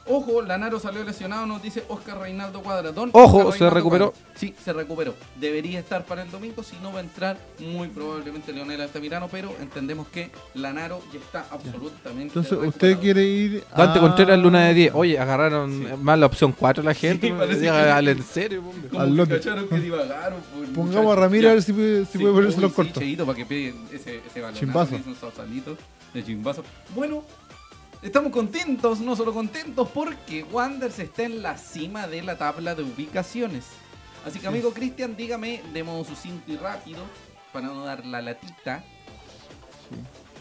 Ojo, 0.05 0.41
Lanaro 0.41 0.79
salió 0.79 1.03
lesionado, 1.03 1.45
nos 1.45 1.61
dice 1.61 1.83
Oscar 1.87 2.19
Reinaldo 2.19 2.61
Cuadratón. 2.61 3.09
Ojo, 3.13 3.37
Oscar 3.37 3.53
se 3.53 3.57
Reinaldo 3.59 3.75
recuperó. 3.75 4.13
Sí, 4.35 4.53
se 4.61 4.73
recuperó. 4.73 5.15
Debería 5.39 5.79
estar 5.79 6.05
para 6.05 6.23
el 6.23 6.29
domingo, 6.31 6.61
si 6.61 6.75
no 6.81 6.91
va 6.91 6.99
a 6.99 7.03
entrar 7.03 7.37
muy 7.59 7.87
probablemente 7.87 8.51
Leonel 8.51 8.81
Altamirano, 8.81 9.29
pero 9.29 9.55
entendemos 9.61 10.07
que 10.09 10.29
Lanaro 10.55 11.01
ya 11.13 11.19
está 11.19 11.45
absolutamente 11.49 12.23
Entonces, 12.23 12.51
recuperado. 12.51 12.69
usted 12.69 12.99
quiere 12.99 13.23
ir. 13.23 13.63
Dante 13.77 13.99
a- 13.99 14.01
Contreras, 14.01 14.39
Luna 14.39 14.65
de 14.65 14.73
10. 14.73 14.91
Oye, 14.93 15.17
agarraron 15.17 15.71
Sí. 15.71 15.87
más 16.01 16.19
la 16.19 16.25
opción 16.25 16.51
4 16.57 16.83
la 16.83 16.93
gente. 16.93 17.27
Sí, 17.27 17.33
parece 17.37 17.65
dale, 17.65 18.11
en 18.11 18.23
serio. 18.23 18.61
Como 18.89 18.99
al 19.01 19.09
que 19.09 19.15
lote. 19.15 19.37
cacharon 19.37 19.67
que 19.69 19.79
divagaron. 19.79 20.39
pues, 20.53 20.69
Pongamos 20.71 20.95
muchachos. 21.05 21.17
a 21.17 21.21
Ramírez 21.21 21.43
Ya. 21.43 21.49
a 21.49 21.53
ver 21.53 21.63
si 21.63 21.73
puede, 21.73 22.05
si 22.05 22.11
Sí, 22.11 22.17
puede 22.19 22.33
ponerse 22.33 22.59
los 22.61 22.71
sí, 22.71 22.75
cortos. 22.75 23.01
Cheito, 23.03 23.25
para 23.25 23.37
que 23.37 23.45
pegue 23.45 23.73
ese, 23.91 24.17
ese 24.17 24.41
balonazo 24.41 24.59
Chimbazo. 24.59 24.89
que 24.91 24.95
hizo 24.97 25.09
un 25.09 25.15
sausalito 25.15 25.77
de 26.13 26.23
chimbazo. 26.23 26.63
Bueno, 26.93 27.23
estamos 28.03 28.31
contentos, 28.31 28.99
no 28.99 29.15
solo 29.15 29.33
contentos, 29.33 29.87
porque 29.89 30.43
Wanderers 30.43 30.99
está 30.99 31.23
en 31.23 31.41
la 31.41 31.57
cima 31.57 32.07
de 32.07 32.21
la 32.21 32.37
tabla 32.37 32.75
de 32.75 32.83
ubicaciones. 32.83 33.65
Así 34.25 34.39
que, 34.39 34.47
amigo 34.47 34.73
Cristian, 34.73 35.15
dígame 35.15 35.61
de 35.73 35.83
modo 35.83 36.03
sucinto 36.03 36.51
y 36.51 36.57
rápido, 36.57 37.03
para 37.51 37.67
no 37.67 37.85
dar 37.85 38.05
la 38.05 38.21
latita, 38.21 38.83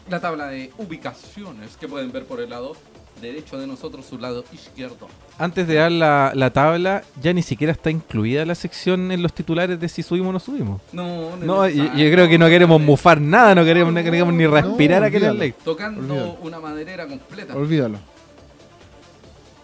la 0.08 0.20
tabla 0.20 0.48
de 0.48 0.72
ubicaciones 0.78 1.76
que 1.76 1.88
pueden 1.88 2.10
ver 2.12 2.26
por 2.26 2.40
el 2.40 2.50
lado 2.50 2.76
derecho 3.22 3.58
de 3.58 3.66
nosotros, 3.66 4.04
su 4.04 4.18
lado 4.18 4.44
izquierdo. 4.52 5.08
Antes 5.38 5.66
de 5.66 5.74
dar 5.76 5.90
la, 5.90 6.32
la 6.34 6.50
tabla, 6.52 7.02
ya 7.22 7.32
ni 7.32 7.42
siquiera 7.42 7.72
está 7.72 7.90
incluida 7.90 8.44
la 8.44 8.54
sección 8.54 9.10
en 9.12 9.22
los 9.22 9.32
titulares 9.32 9.80
de 9.80 9.88
si 9.88 10.02
subimos 10.02 10.28
o 10.28 10.32
no 10.32 10.40
subimos. 10.40 10.80
No, 10.92 11.36
No, 11.36 11.66
yo, 11.68 11.76
necesario. 11.84 12.04
yo 12.04 12.12
creo 12.12 12.28
que 12.28 12.38
no 12.38 12.48
queremos 12.48 12.80
mufar 12.80 13.20
nada, 13.20 13.54
no 13.54 13.64
queremos, 13.64 13.92
no 13.94 14.02
queremos 14.02 14.34
ni 14.34 14.44
No, 14.44 14.50
respirar 14.50 15.00
no, 15.00 15.06
aquí 15.06 15.16
en 15.16 15.22
el 15.22 15.28
olvídalo. 15.30 15.38
ley. 15.38 15.54
Tocando 15.64 16.00
Olvídalo. 16.02 16.38
una 16.42 16.60
maderera 16.60 17.06
completa. 17.06 17.56
Olvídalo. 17.56 17.98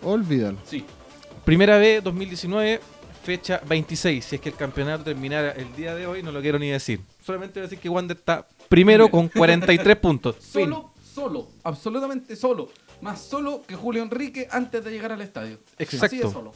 Olvídalo. 0.03 0.59
Sí. 0.65 0.85
Primera 1.45 1.79
vez, 1.79 2.03
2019, 2.05 2.81
fecha 3.23 3.61
26. 3.67 4.25
Si 4.25 4.37
es 4.37 4.41
que 4.41 4.51
el 4.51 4.55
campeonato 4.55 5.05
terminara 5.05 5.53
el 5.53 5.75
día 5.75 5.95
de 5.95 6.07
hoy, 6.07 6.23
no 6.23 6.31
lo 6.33 6.41
quiero 6.41 6.59
ni 6.59 6.69
decir. 6.71 7.01
Solamente 7.25 7.55
voy 7.61 7.67
a 7.67 7.69
decir 7.69 7.79
que 7.79 7.89
Wander 7.89 8.17
está 8.17 8.47
primero 8.69 9.11
con 9.11 9.29
43 9.29 9.97
puntos. 9.97 10.37
Fin. 10.41 10.65
Solo, 10.71 10.91
solo, 11.15 11.49
absolutamente 11.65 12.37
solo. 12.37 12.69
Más 13.01 13.21
solo 13.21 13.63
que 13.67 13.75
Julio 13.77 14.03
Enrique 14.03 14.49
antes 14.51 14.85
de 14.85 14.91
llegar 14.91 15.13
al 15.13 15.21
estadio. 15.21 15.59
Exacto. 15.79 16.07
Así 16.07 16.19
de 16.19 16.31
solo. 16.31 16.53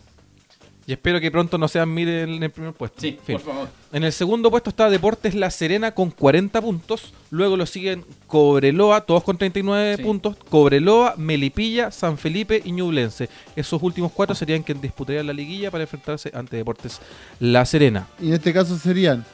Y 0.85 0.93
espero 0.93 1.21
que 1.21 1.31
pronto 1.31 1.59
no 1.59 1.69
sean 1.69 1.95
mil 1.95 2.09
en 2.09 2.43
el 2.43 2.51
primer 2.51 2.73
puesto. 2.73 3.01
Sí, 3.01 3.17
Fin. 3.25 3.37
por 3.37 3.47
favor. 3.47 3.69
En 3.93 4.03
el 4.03 4.13
segundo 4.13 4.51
puesto 4.51 4.71
está 4.71 4.91
Deportes 4.91 5.33
La 5.37 5.49
Serena 5.53 5.93
con 5.95 6.11
40 6.11 6.61
puntos. 6.61 7.15
Luego 7.31 7.57
lo 7.57 7.67
siguen 7.67 8.05
Cobreloa, 8.27 9.03
todos 9.03 9.23
con 9.23 9.39
39 9.39 9.97
Sí. 9.99 10.03
puntos. 10.03 10.37
Cobreloa, 10.49 11.15
Melipilla, 11.17 11.93
San 11.93 12.19
Felipe 12.19 12.61
y 12.65 12.73
Ñublense. 12.73 13.29
Esos 13.55 13.81
últimos 13.81 14.11
cuatro 14.11 14.35
serían 14.35 14.65
quienes 14.65 14.83
disputarían 14.83 15.29
la 15.29 15.33
liguilla 15.33 15.71
para 15.71 15.85
enfrentarse 15.85 16.33
ante 16.35 16.57
Deportes 16.57 17.01
La 17.39 17.65
Serena. 17.65 18.09
Y 18.21 18.29
en 18.29 18.35
este 18.35 18.53
caso 18.53 18.77
serían 18.77 19.25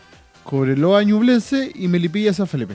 Cobreloa 0.45 1.03
Ñublense 1.03 1.73
y 1.75 1.89
Melipilla 1.89 2.35
San 2.35 2.47
Felipe. 2.47 2.75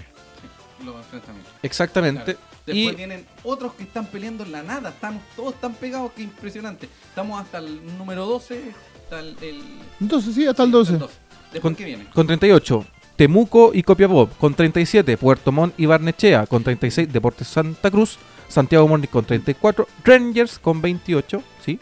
Sí, 0.80 0.86
los 0.86 0.96
enfrentamientos. 0.96 1.54
Exactamente. 1.62 2.24
Claro. 2.24 2.40
Después 2.66 2.94
Y 2.94 2.96
vienen 2.96 3.26
otros 3.44 3.74
que 3.74 3.84
están 3.84 4.06
peleando 4.08 4.44
en 4.44 4.52
la 4.52 4.64
nada. 4.64 4.90
Estamos 4.90 5.22
todos 5.36 5.56
tan 5.60 5.74
pegados 5.74 6.12
que 6.14 6.24
impresionante. 6.24 6.88
Estamos 7.10 7.42
hasta 7.42 7.58
el 7.60 7.98
número 7.98 8.26
12. 8.26 8.62
Hasta 9.04 9.20
el, 9.20 9.38
el- 9.42 9.64
Entonces 10.02 10.34
sí, 10.36 10.46
hasta 10.46 10.64
el 10.64 10.70
sí, 10.70 10.74
12. 10.74 10.94
Después, 10.94 11.62
Con- 11.62 11.76
¿qué 11.76 11.86
viene? 11.86 12.08
con 12.10 12.26
38, 12.26 12.86
Temuco 13.16 13.72
y 13.74 13.84
Copiapó. 13.84 14.28
Con 14.40 14.54
37, 14.56 15.18
Puerto 15.18 15.52
Montt 15.52 15.80
y 15.80 15.86
Barnechea. 15.86 16.46
Con 16.48 16.64
36, 16.64 17.12
Deportes 17.12 17.48
Santa 17.48 17.92
Cruz. 17.92 18.18
Santiago 18.50 18.88
Morning 18.88 19.08
con 19.08 19.26
34. 19.26 19.88
Rangers 20.04 20.60
con 20.60 20.82
28. 20.82 21.42
¿Sí? 21.66 21.80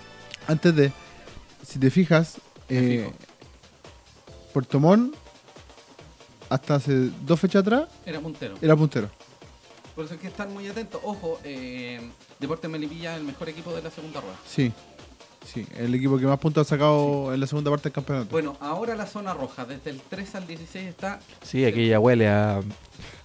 Antes 0.48 0.76
de, 0.76 0.92
si 1.68 1.80
te 1.80 1.90
fijas, 1.92 2.38
eh. 2.70 3.12
Puerto 4.54 4.80
Montt, 4.80 5.16
hasta 6.50 6.76
hace 6.76 7.10
dos 7.26 7.40
fechas 7.40 7.62
atrás, 7.62 7.88
Era 8.06 8.20
puntero. 8.20 8.56
era 8.62 8.76
puntero. 8.76 9.10
Por 9.96 10.06
eso 10.06 10.14
hay 10.14 10.20
que 10.20 10.28
estar 10.28 10.48
muy 10.48 10.68
atentos. 10.68 11.02
Ojo, 11.04 11.40
eh, 11.44 12.00
Deportes 12.40 12.70
Melipilla 12.70 13.14
es 13.14 13.20
el 13.20 13.26
mejor 13.26 13.50
equipo 13.50 13.74
de 13.74 13.82
la 13.82 13.92
segunda 13.92 14.22
rueda. 14.22 14.36
Sí, 14.48 14.72
sí, 15.46 15.68
el 15.78 15.94
equipo 15.96 16.18
que 16.18 16.26
más 16.26 16.40
puntos 16.40 16.66
ha 16.68 16.70
sacado 16.70 17.34
en 17.34 17.40
la 17.40 17.48
segunda 17.48 17.70
parte 17.70 17.84
del 17.90 17.94
campeonato. 17.94 18.30
Bueno, 18.32 18.56
ahora 18.62 18.96
la 18.96 19.06
zona 19.06 19.34
roja, 19.34 19.66
desde 19.66 19.90
el 19.92 20.02
3 20.02 20.36
al 20.36 20.48
16 20.48 20.88
está 20.88 21.20
Sí, 21.44 21.66
aquí 21.66 21.88
ya 21.88 22.00
huele 22.00 22.28
a. 22.28 22.62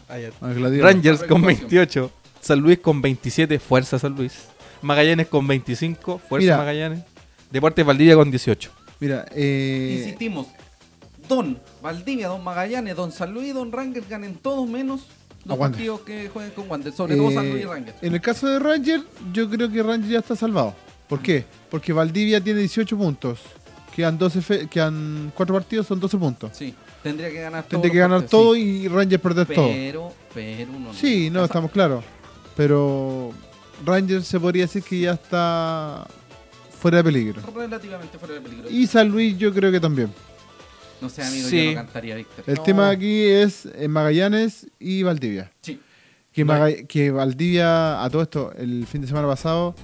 A 0.09 0.19
la 0.19 0.71
diga. 0.71 0.85
Rangers 0.87 1.21
con 1.21 1.43
Preocupación. 1.43 1.69
28. 1.71 2.11
San 2.41 2.61
Luis 2.61 2.79
con 2.79 3.03
27. 3.03 3.59
Fuerza 3.59 3.99
San 3.99 4.15
Luis. 4.15 4.45
Magallanes 4.83 5.27
con 5.29 5.47
25. 5.47 6.19
Fuerza 6.19 6.45
Mira. 6.45 6.57
Magallanes. 6.59 7.01
Deportes 7.51 7.85
Valdivia 7.85 8.15
con 8.15 8.31
18. 8.31 8.71
Mira, 9.01 9.27
eh, 9.33 9.99
Insistimos, 9.99 10.47
Don 11.29 11.61
Valdivia, 11.83 12.29
Don 12.29 12.43
Magallanes, 12.43 12.97
Don 12.97 13.13
San 13.13 13.33
Luis 13.35 13.49
y 13.49 13.53
Don 13.53 13.71
Rangers 13.73 14.09
ganen 14.09 14.37
todos 14.37 14.69
menos 14.69 15.03
A 15.47 15.51
los 15.51 15.59
Wander. 15.59 15.77
partidos 15.79 16.01
que 16.01 16.29
jueguen 16.29 16.53
con 16.53 16.69
Wander, 16.69 16.93
sobre 16.93 17.17
todo 17.17 17.31
San 17.31 17.49
Luis 17.51 17.61
y 17.61 17.65
eh, 17.65 17.67
Rangers. 17.69 17.97
en 18.03 18.15
el 18.15 18.21
caso 18.21 18.47
de 18.49 18.59
Ranger, 18.59 19.01
yo 19.33 19.49
creo 19.49 19.71
que 19.71 19.83
Ranger 19.83 20.11
ya 20.11 20.19
está 20.19 20.35
salvado. 20.37 20.75
¿Por 21.09 21.21
qué? 21.23 21.45
Porque 21.71 21.93
Valdivia 21.93 22.41
tiene 22.41 22.61
18 22.61 22.97
puntos. 22.97 23.41
Quedan, 23.95 24.19
12 24.19 24.43
fe- 24.43 24.67
quedan 24.69 25.33
4 25.35 25.55
partidos, 25.55 25.87
son 25.87 25.99
12 26.01 26.19
puntos. 26.19 26.51
Sí, 26.53 26.75
Tendría 27.03 27.31
que 27.31 27.41
ganar 27.41 27.63
todo. 27.63 27.71
Tendría 27.71 27.93
que 27.93 27.99
ganar 27.99 28.23
todo 28.23 28.57
y 28.57 28.89
Rangers 28.89 29.23
perder 29.23 29.47
todo. 29.47 29.69
Pero, 29.69 30.13
pero 30.35 30.73
uno 30.73 30.93
Sí, 30.93 31.31
no, 31.31 31.45
estamos 31.45 31.71
claros. 31.71 32.05
Pero 32.57 33.31
Rangers 33.85 34.27
se 34.27 34.41
podría 34.41 34.65
decir 34.65 34.83
que 34.83 35.01
ya 35.01 35.13
está 35.13 36.07
fuera 36.81 36.97
de 36.99 37.05
peligro. 37.05 37.41
Relativamente 37.55 38.19
fuera 38.19 38.35
de 38.35 38.41
peligro. 38.41 38.69
Y 38.71 38.87
San 38.89 39.09
Luis 39.09 39.39
yo 39.39 39.53
creo 39.55 39.71
que 39.71 39.79
también. 39.79 40.13
No 41.01 41.09
sé, 41.09 41.23
amigo, 41.23 41.49
Sí. 41.49 41.65
yo 41.65 41.71
no 41.71 41.77
cantaría 41.77 42.15
Víctor. 42.17 42.45
El 42.47 42.55
No. 42.57 42.63
tema 42.63 42.91
aquí 42.91 43.23
es 43.27 43.67
eh, 43.75 43.89
Magallanes 43.89 44.67
y 44.79 45.03
Valdivia. 45.03 45.53
Sí. 45.63 45.81
Que, 46.33 46.45
No 46.45 46.53
Maga- 46.53 46.87
que 46.87 47.11
Valdivia, 47.11 48.03
a 48.05 48.11
todo 48.11 48.23
esto, 48.23 48.53
el 48.57 48.87
fin 48.87 49.01
de 49.01 49.07
semana 49.07 49.27
pasado, 49.27 49.75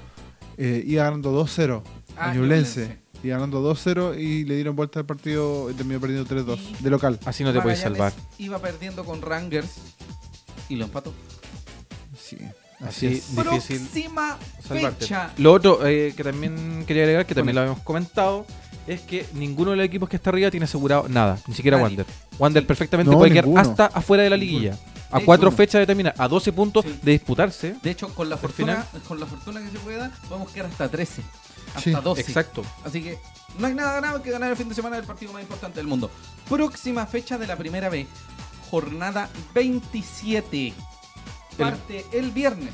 eh, 0.58 0.82
iba 0.86 1.04
ganando 1.04 1.32
2-0 1.32 1.82
Ah, 2.16 2.30
a 2.30 2.34
Ñublense. 2.34 2.98
Iba 3.24 3.36
ganando 3.36 3.60
2-0 3.62 4.14
y 4.18 4.44
le 4.44 4.56
dieron 4.56 4.74
vuelta 4.76 4.98
al 5.00 5.06
partido 5.06 5.70
y 5.70 5.74
terminó 5.74 6.00
perdiendo 6.00 6.26
3-2 6.26 6.58
Y- 6.80 6.82
de 6.84 6.90
local. 6.90 7.18
Así 7.24 7.44
no 7.44 7.52
te 7.52 7.60
puedes 7.60 7.78
salvar. 7.80 8.12
Iba 8.38 8.58
perdiendo 8.58 9.04
con 9.04 9.22
Rangers 9.22 9.70
y 10.68 10.76
lo 10.76 10.84
empató. 10.86 11.14
Sí, 12.20 12.36
Así 12.80 13.06
así 13.06 13.06
es. 13.06 13.36
difícil 13.36 13.78
Próxima 13.78 14.38
salvarte. 14.66 15.00
fecha. 15.04 15.32
Lo 15.38 15.52
otro 15.52 15.86
eh, 15.86 16.12
que 16.16 16.24
también 16.24 16.84
quería 16.86 17.04
agregar, 17.04 17.26
que 17.26 17.34
también 17.34 17.54
lo 17.54 17.60
habíamos 17.62 17.82
comentado, 17.82 18.44
es 18.86 19.00
que 19.02 19.26
ninguno 19.34 19.70
de 19.72 19.76
los 19.78 19.86
equipos 19.86 20.08
que 20.08 20.16
está 20.16 20.30
arriba 20.30 20.50
tiene 20.50 20.64
asegurado 20.64 21.06
nada, 21.08 21.38
ni 21.46 21.54
siquiera 21.54 21.76
Nadie. 21.78 21.96
Wander. 21.98 22.06
Wander 22.38 22.66
perfectamente 22.66 23.10
No, 23.10 23.18
puede 23.18 23.32
ninguno. 23.32 23.60
quedar 23.62 23.70
hasta 23.70 23.86
afuera 23.98 24.22
de 24.22 24.30
la 24.30 24.36
liguilla. 24.36 24.76
A 25.10 25.20
cuatro 25.20 25.50
fechas 25.52 25.80
de 25.80 25.86
terminar, 25.86 26.14
a 26.16 26.26
12 26.26 26.52
puntos 26.52 26.84
Sí. 26.86 26.98
de 27.02 27.12
disputarse. 27.12 27.76
De 27.82 27.90
hecho, 27.90 28.08
con 28.14 28.30
la 28.30 28.36
fortuna, 28.38 28.86
con 29.06 29.20
la 29.20 29.26
fortuna 29.26 29.60
que 29.60 29.70
se 29.70 29.78
puede 29.78 29.98
dar, 29.98 30.10
podemos 30.28 30.50
quedar 30.50 30.70
hasta 30.70 30.88
13. 30.88 31.22
Hasta 31.74 31.80
Sí, 31.80 31.90
12. 31.92 32.20
Exacto. 32.22 32.62
Así 32.84 33.02
que 33.02 33.18
no 33.58 33.66
hay 33.66 33.74
nada 33.74 33.92
ganado 34.00 34.22
que 34.22 34.30
ganar 34.30 34.50
el 34.50 34.56
fin 34.56 34.68
de 34.70 34.74
semana 34.74 34.96
del 34.96 35.04
partido 35.04 35.32
más 35.32 35.42
importante 35.42 35.78
del 35.80 35.86
mundo. 35.86 36.10
Próxima 36.48 37.06
fecha 37.06 37.36
de 37.36 37.46
la 37.46 37.56
primera 37.56 37.90
B, 37.90 38.06
jornada 38.70 39.28
27. 39.54 40.72
Parte 41.58 42.06
el 42.12 42.30
viernes. 42.30 42.72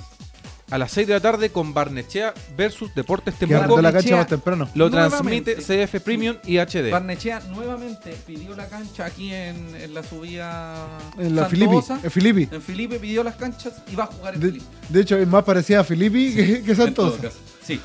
A 0.71 0.77
las 0.77 0.93
6 0.93 1.07
de 1.07 1.15
la 1.15 1.21
tarde 1.21 1.51
con 1.51 1.73
Barnechea 1.73 2.35
versus 2.57 2.95
Deportes 2.95 3.35
Temuco. 3.37 3.81
la 3.81 3.93
cancha 3.93 4.17
más 4.17 4.27
temprano. 4.27 4.69
Lo 4.75 4.91
Nuevamente. 4.91 5.55
transmite 5.55 5.87
CF 5.87 6.03
Premium 6.03 6.37
y 6.45 6.59
HD. 6.59 6.91
Barnechea 6.91 7.41
nuevamente 7.49 8.15
pidió 8.27 8.55
la 8.55 8.69
cancha 8.69 9.07
aquí 9.07 9.33
en, 9.33 9.75
en 9.75 9.95
la 9.95 10.03
subida. 10.03 10.87
En 11.17 11.35
la. 11.37 11.49
Osa. 11.71 11.99
En 12.03 12.11
Filippi. 12.11 12.49
En 12.51 12.61
Felipe 12.61 12.99
pidió 12.99 13.25
las 13.25 13.37
canchas 13.37 13.75
y 13.91 13.97
va 13.97 14.05
a 14.05 14.07
jugar 14.09 14.35
en 14.35 14.41
De, 14.41 14.47
Felipe. 14.49 14.67
de 14.91 15.01
hecho, 15.01 15.17
es 15.17 15.27
más 15.27 15.45
parecida 15.45 15.81
a 15.81 15.85
Filippi 15.85 16.35
que, 16.35 16.63
que. 16.63 17.31
Sí. 17.63 17.81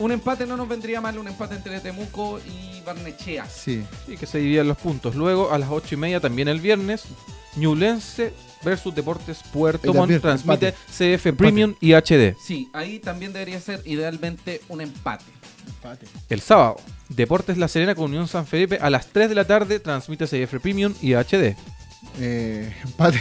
Un 0.00 0.12
empate 0.12 0.46
no 0.46 0.56
nos 0.56 0.66
vendría 0.68 1.00
mal, 1.00 1.18
un 1.18 1.28
empate 1.28 1.54
entre 1.56 1.78
Temuco 1.78 2.40
y 2.40 2.80
Barnechea. 2.80 3.46
Sí. 3.46 3.84
Sí, 4.06 4.16
que 4.16 4.26
se 4.26 4.38
dividían 4.38 4.66
los 4.66 4.78
puntos. 4.78 5.14
Luego, 5.14 5.52
a 5.52 5.58
las 5.58 5.68
8 5.70 5.94
y 5.94 5.98
media, 5.98 6.20
también 6.20 6.48
el 6.48 6.58
viernes, 6.60 7.04
Ñublense 7.56 8.32
versus 8.62 8.94
Deportes 8.94 9.40
Puerto 9.52 9.92
Montt 9.94 10.20
transmite 10.20 10.68
empate. 10.68 11.16
CF 11.18 11.32
Premium 11.36 11.74
y 11.80 11.92
HD. 11.94 12.34
Sí, 12.44 12.68
ahí 12.72 12.98
también 12.98 13.32
debería 13.32 13.60
ser 13.60 13.80
idealmente 13.84 14.60
un 14.68 14.80
empate. 14.80 15.24
El 16.28 16.40
sábado, 16.40 16.76
Deportes 17.08 17.56
La 17.56 17.68
Serena 17.68 17.94
con 17.94 18.06
Unión 18.06 18.28
San 18.28 18.46
Felipe 18.46 18.78
a 18.80 18.90
las 18.90 19.06
3 19.06 19.28
de 19.28 19.34
la 19.34 19.44
tarde 19.46 19.80
transmite 19.80 20.26
CF 20.26 20.60
Premium 20.60 20.94
y 21.00 21.14
HD. 21.14 21.56
Eh, 22.18 22.74
empate. 22.84 23.20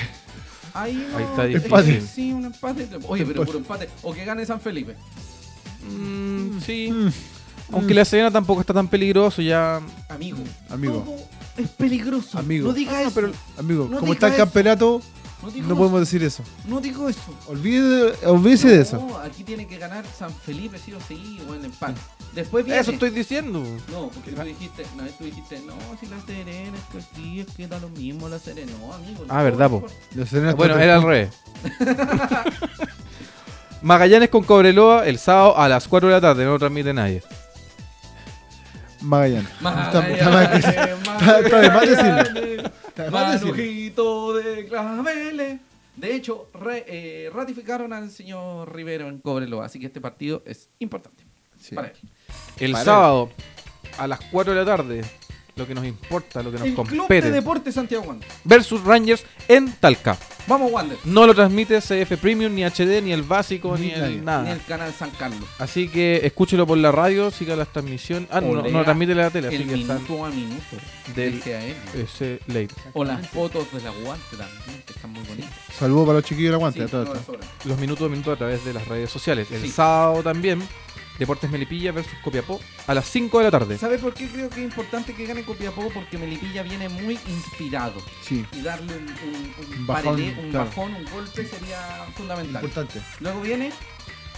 Ahí, 0.74 1.08
no, 1.12 1.18
Ahí 1.18 1.24
está 1.24 1.84
que 1.84 2.02
Sí, 2.02 2.32
un 2.32 2.46
empate. 2.46 2.88
Oye, 3.08 3.26
pero 3.26 3.46
puro 3.46 3.58
empate. 3.60 3.90
O 4.04 4.14
que 4.14 4.24
gane 4.26 4.46
San 4.46 4.62
Felipe. 4.62 4.96
Mm, 5.90 6.60
sí, 6.66 6.92
Mm, 6.92 7.10
aunque 7.72 7.94
La 7.94 8.06
Serena 8.06 8.32
tampoco 8.32 8.62
está 8.62 8.74
tan 8.74 8.88
peligroso 8.88 9.42
ya. 9.42 9.82
Amigo. 10.10 10.38
Amigo. 10.70 11.04
Todo 11.06 11.18
es 11.58 11.70
peligroso. 11.72 12.38
Amigo. 12.38 12.68
No 12.68 12.74
diga 12.74 12.98
Ah, 12.98 13.02
eso. 13.04 13.12
pero, 13.14 13.32
amigo, 13.58 13.88
No 13.90 14.00
como 14.00 14.14
está 14.14 14.28
el 14.28 14.36
campeonato, 14.36 15.02
no, 15.42 15.76
podemos 15.78 16.00
decir 16.02 16.22
eso. 16.24 16.44
No 16.66 16.82
digo 16.82 17.08
eso. 17.08 17.34
Olvide, 17.48 18.14
olvídese 18.26 18.68
de 18.70 18.82
eso. 18.82 18.98
No, 18.98 19.18
aquí 19.20 19.44
tiene 19.44 19.66
que 19.68 19.78
ganar 19.78 20.04
San 20.18 20.34
Felipe 20.34 20.78
sí 20.78 20.94
o 20.94 21.00
sí 21.08 21.40
o 21.50 21.54
el 21.54 21.66
empate. 21.66 22.00
Después 22.34 22.66
viene. 22.66 22.80
Eso 22.82 22.92
estoy 22.92 23.10
diciendo. 23.12 23.64
No, 23.92 24.10
porque 24.10 24.32
tú 24.34 24.42
dijiste, 24.44 24.84
no, 24.98 25.04
tú 25.18 25.24
dijiste, 25.24 25.62
no, 25.66 25.74
si 26.00 26.08
la 26.08 26.20
Serena 26.22 26.78
es 26.78 26.84
que 26.92 26.98
aquí 27.00 27.40
es 27.40 27.48
que 27.56 27.68
da 27.68 27.80
lo 27.80 27.90
mismo 27.90 28.28
la 28.30 28.38
Serena. 28.40 28.72
No, 28.80 28.94
amigo. 28.94 29.26
no, 29.26 29.34
Ah, 29.34 29.42
verdad, 29.44 29.70
po. 29.70 29.82
por- 29.82 29.92
La 30.16 30.26
Serena 30.26 30.54
Bueno, 30.54 30.78
era 30.78 30.96
al 30.96 31.04
revés. 31.04 31.30
Magallanes 33.82 34.30
con 34.30 34.44
Cobreloa 34.44 35.08
el 35.08 35.18
sábado 35.20 35.58
a 35.58 35.70
las 35.70 35.88
4 35.88 36.10
de 36.10 36.16
la 36.16 36.22
tarde, 36.22 36.44
no 36.44 36.52
lo 36.52 36.60
transmite 36.60 36.94
nadie. 36.94 37.24
Magallanes. 39.02 39.50
Está- 39.50 39.64
Magallanes, 40.02 40.66
está 40.66 40.84
está- 40.84 41.40
está 41.40 41.40
Está 41.40 41.60
de 41.62 41.70
más 41.70 41.90
decirlo. 41.90 42.70
Manojito 43.10 44.34
de 44.34 44.66
claveles. 44.68 45.60
De 45.96 46.16
hecho, 46.16 46.48
re- 46.54 46.86
eh, 46.88 47.30
ratificaron 47.34 47.92
al 47.94 48.10
señor 48.10 48.74
Rivero 48.74 49.08
en 49.10 49.20
Cobreloa, 49.20 49.66
así 49.66 49.80
que 49.80 49.88
este 49.88 50.00
partido 50.02 50.42
es 50.46 50.70
importante 50.80 51.26
Sí. 51.60 51.76
para 51.76 51.90
él. 51.90 51.98
El 52.58 52.72
Para 52.72 52.84
sábado 52.86 53.30
a 53.98 54.08
las 54.08 54.20
4 54.32 54.54
de 54.54 54.60
la 54.60 54.66
tarde, 54.66 55.02
lo 55.60 55.68
que 55.68 55.76
nos 55.76 55.86
importa, 55.86 56.42
lo 56.42 56.52
que 56.52 56.58
nos 56.58 56.68
El 56.68 56.74
Club 56.74 56.90
de 56.90 56.98
compete. 56.98 57.32
Deportes 57.32 57.76
Santiago 57.76 58.04
Wander. 58.06 58.28
Versus 58.44 58.84
Rangers 58.84 59.24
en 59.48 59.72
Talca. 59.74 60.18
Vamos, 60.48 60.72
Wander. 60.72 60.98
No 61.04 61.28
lo 61.28 61.36
transmite 61.36 61.80
CF 61.80 62.18
Premium, 62.20 62.56
ni 62.56 62.64
HD, 62.64 63.02
ni 63.04 63.12
el 63.12 63.22
básico, 63.22 63.78
ni, 63.78 63.88
Ni 63.88 63.92
el 63.94 64.00
nadie. 64.02 64.22
nada. 64.22 64.44
Ni 64.44 64.50
el 64.52 64.64
canal 64.64 64.92
San 64.94 65.12
Carlos. 65.12 65.48
Así 65.60 65.88
que 65.90 66.22
escúchelo 66.24 66.66
por 66.66 66.78
la 66.80 66.92
radio, 66.92 67.30
siga 67.30 67.56
las 67.56 67.68
transmisiones. 67.72 68.28
Ah, 68.32 68.42
no, 68.42 68.54
no, 68.56 68.70
lo 68.70 68.84
transmite 68.84 69.14
la 69.14 69.30
tele, 69.30 69.50
así 69.50 69.58
El 69.58 69.68
que 69.68 69.76
están 69.76 69.98
minuto 70.02 70.26
a 70.26 70.30
minuto 70.30 70.78
del 71.16 71.40
ese 71.96 72.40
late. 72.48 72.70
O 72.94 73.04
las 73.04 73.28
fotos 73.28 73.72
de 73.74 73.82
la 73.82 73.92
guante 73.92 74.38
también, 74.38 74.84
que 74.86 74.94
están 74.94 75.12
muy 75.12 75.24
bonitas. 75.24 75.52
Saludos 75.78 76.06
para 76.08 76.20
los 76.20 76.26
chiquillos. 76.26 76.50
Sí, 76.74 76.80
a 76.82 76.88
no, 76.88 77.14
de 77.14 77.20
sobra. 77.24 77.40
Los 77.66 77.78
minutos 77.78 78.08
a 78.08 78.10
minutos 78.10 78.34
a 78.34 78.38
través 78.38 78.64
de 78.66 78.74
las 78.74 78.88
redes 78.88 79.10
sociales. 79.10 79.50
El 79.52 79.62
Sí. 79.62 79.70
sábado 79.70 80.24
también, 80.24 80.62
Deportes 81.20 81.52
Melipilla 81.52 81.92
versus 81.92 82.14
Copiapó 82.24 82.60
a 82.88 82.94
las 82.94 83.06
5 83.10 83.38
de 83.40 83.44
la 83.44 83.52
tarde. 83.52 83.78
¿Sabe 83.78 84.00
por 84.00 84.14
qué 84.14 84.28
creo 84.28 84.50
que 84.50 84.62
es 84.62 84.66
importante 84.66 85.14
que 85.14 85.26
gane 85.26 85.44
Copiapó? 85.44 85.90
Porque 85.94 86.18
Melipilla 86.18 86.64
viene 86.64 86.90
muy 86.90 87.20
inspirado. 87.28 88.02
Sí, 88.24 88.46
Y 88.54 88.62
darle 88.62 88.94
un, 88.98 89.04
un, 89.04 89.54
un 89.74 89.78
Un 89.80 89.88
bajón, 89.88 90.04
parelé, 90.16 90.40
un 90.40 90.50
claro. 90.52 90.66
bajón, 90.66 90.96
un 90.96 91.06
golpe 91.12 91.46
sería 91.46 92.06
fundamental. 92.16 92.64
importante. 92.64 93.02
Luego 93.20 93.42
viene, 93.42 93.72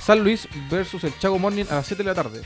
San 0.04 0.20
Luis 0.24 0.48
versus 0.70 1.04
el 1.04 1.18
Chago 1.20 1.38
Morning 1.40 1.66
a 1.70 1.76
las 1.76 1.86
7 1.88 2.02
de 2.04 2.10
la 2.10 2.16
tarde. 2.16 2.42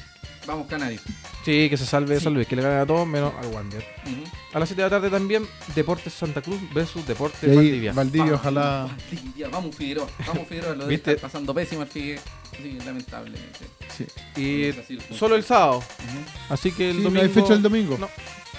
vamos 0.45 0.67
Canarios. 0.67 1.01
Sí, 1.45 1.69
que 1.69 1.77
se 1.77 1.86
salve 1.86 2.17
Sí. 2.17 2.23
San 2.23 2.33
Luis, 2.33 2.47
que 2.47 2.55
le 2.55 2.61
gane 2.63 2.75
a 2.81 2.86
todos 2.86 3.07
menos 3.07 3.31
al 3.39 3.45
Wander. 3.47 3.86
Ujú. 4.05 4.23
A 4.53 4.59
las 4.59 4.67
7 4.67 4.81
de 4.81 4.86
la 4.88 4.89
tarde 4.89 5.09
también, 5.11 5.47
Deportes 5.75 6.11
Santa 6.13 6.41
Cruz 6.41 6.59
versus 6.73 7.05
Deportes 7.07 7.43
ahí, 7.49 7.55
Valdivia. 7.55 7.93
Valdivia, 7.93 8.25
Vamos, 8.25 8.39
ojalá. 8.41 8.88
Valdivia, 9.11 9.47
vamos 9.49 9.75
Figueroa, 9.75 10.07
vamos 10.27 10.47
Figueroa, 10.47 10.75
lo 10.75 10.83
de 10.86 10.89
¿Viste? 10.89 11.11
estar 11.13 11.29
pasando 11.29 11.53
pésimo 11.53 11.81
al 11.83 11.88
Figueroa. 11.88 12.23
Sí, 12.61 12.77
lamentablemente. 12.86 13.65
Sí. 13.97 14.05
y 14.41 14.73
solo 15.15 15.35
el 15.35 15.43
sábado. 15.43 15.77
Ujú. 15.77 16.53
Así 16.53 16.71
que 16.71 16.89
el 16.89 16.97
Sí, 16.97 17.03
domingo. 17.03 17.23
no 17.23 17.27
hay 17.29 17.33
fecha 17.33 17.53
el 17.53 17.61
domingo. 17.61 17.97
No, 17.97 18.09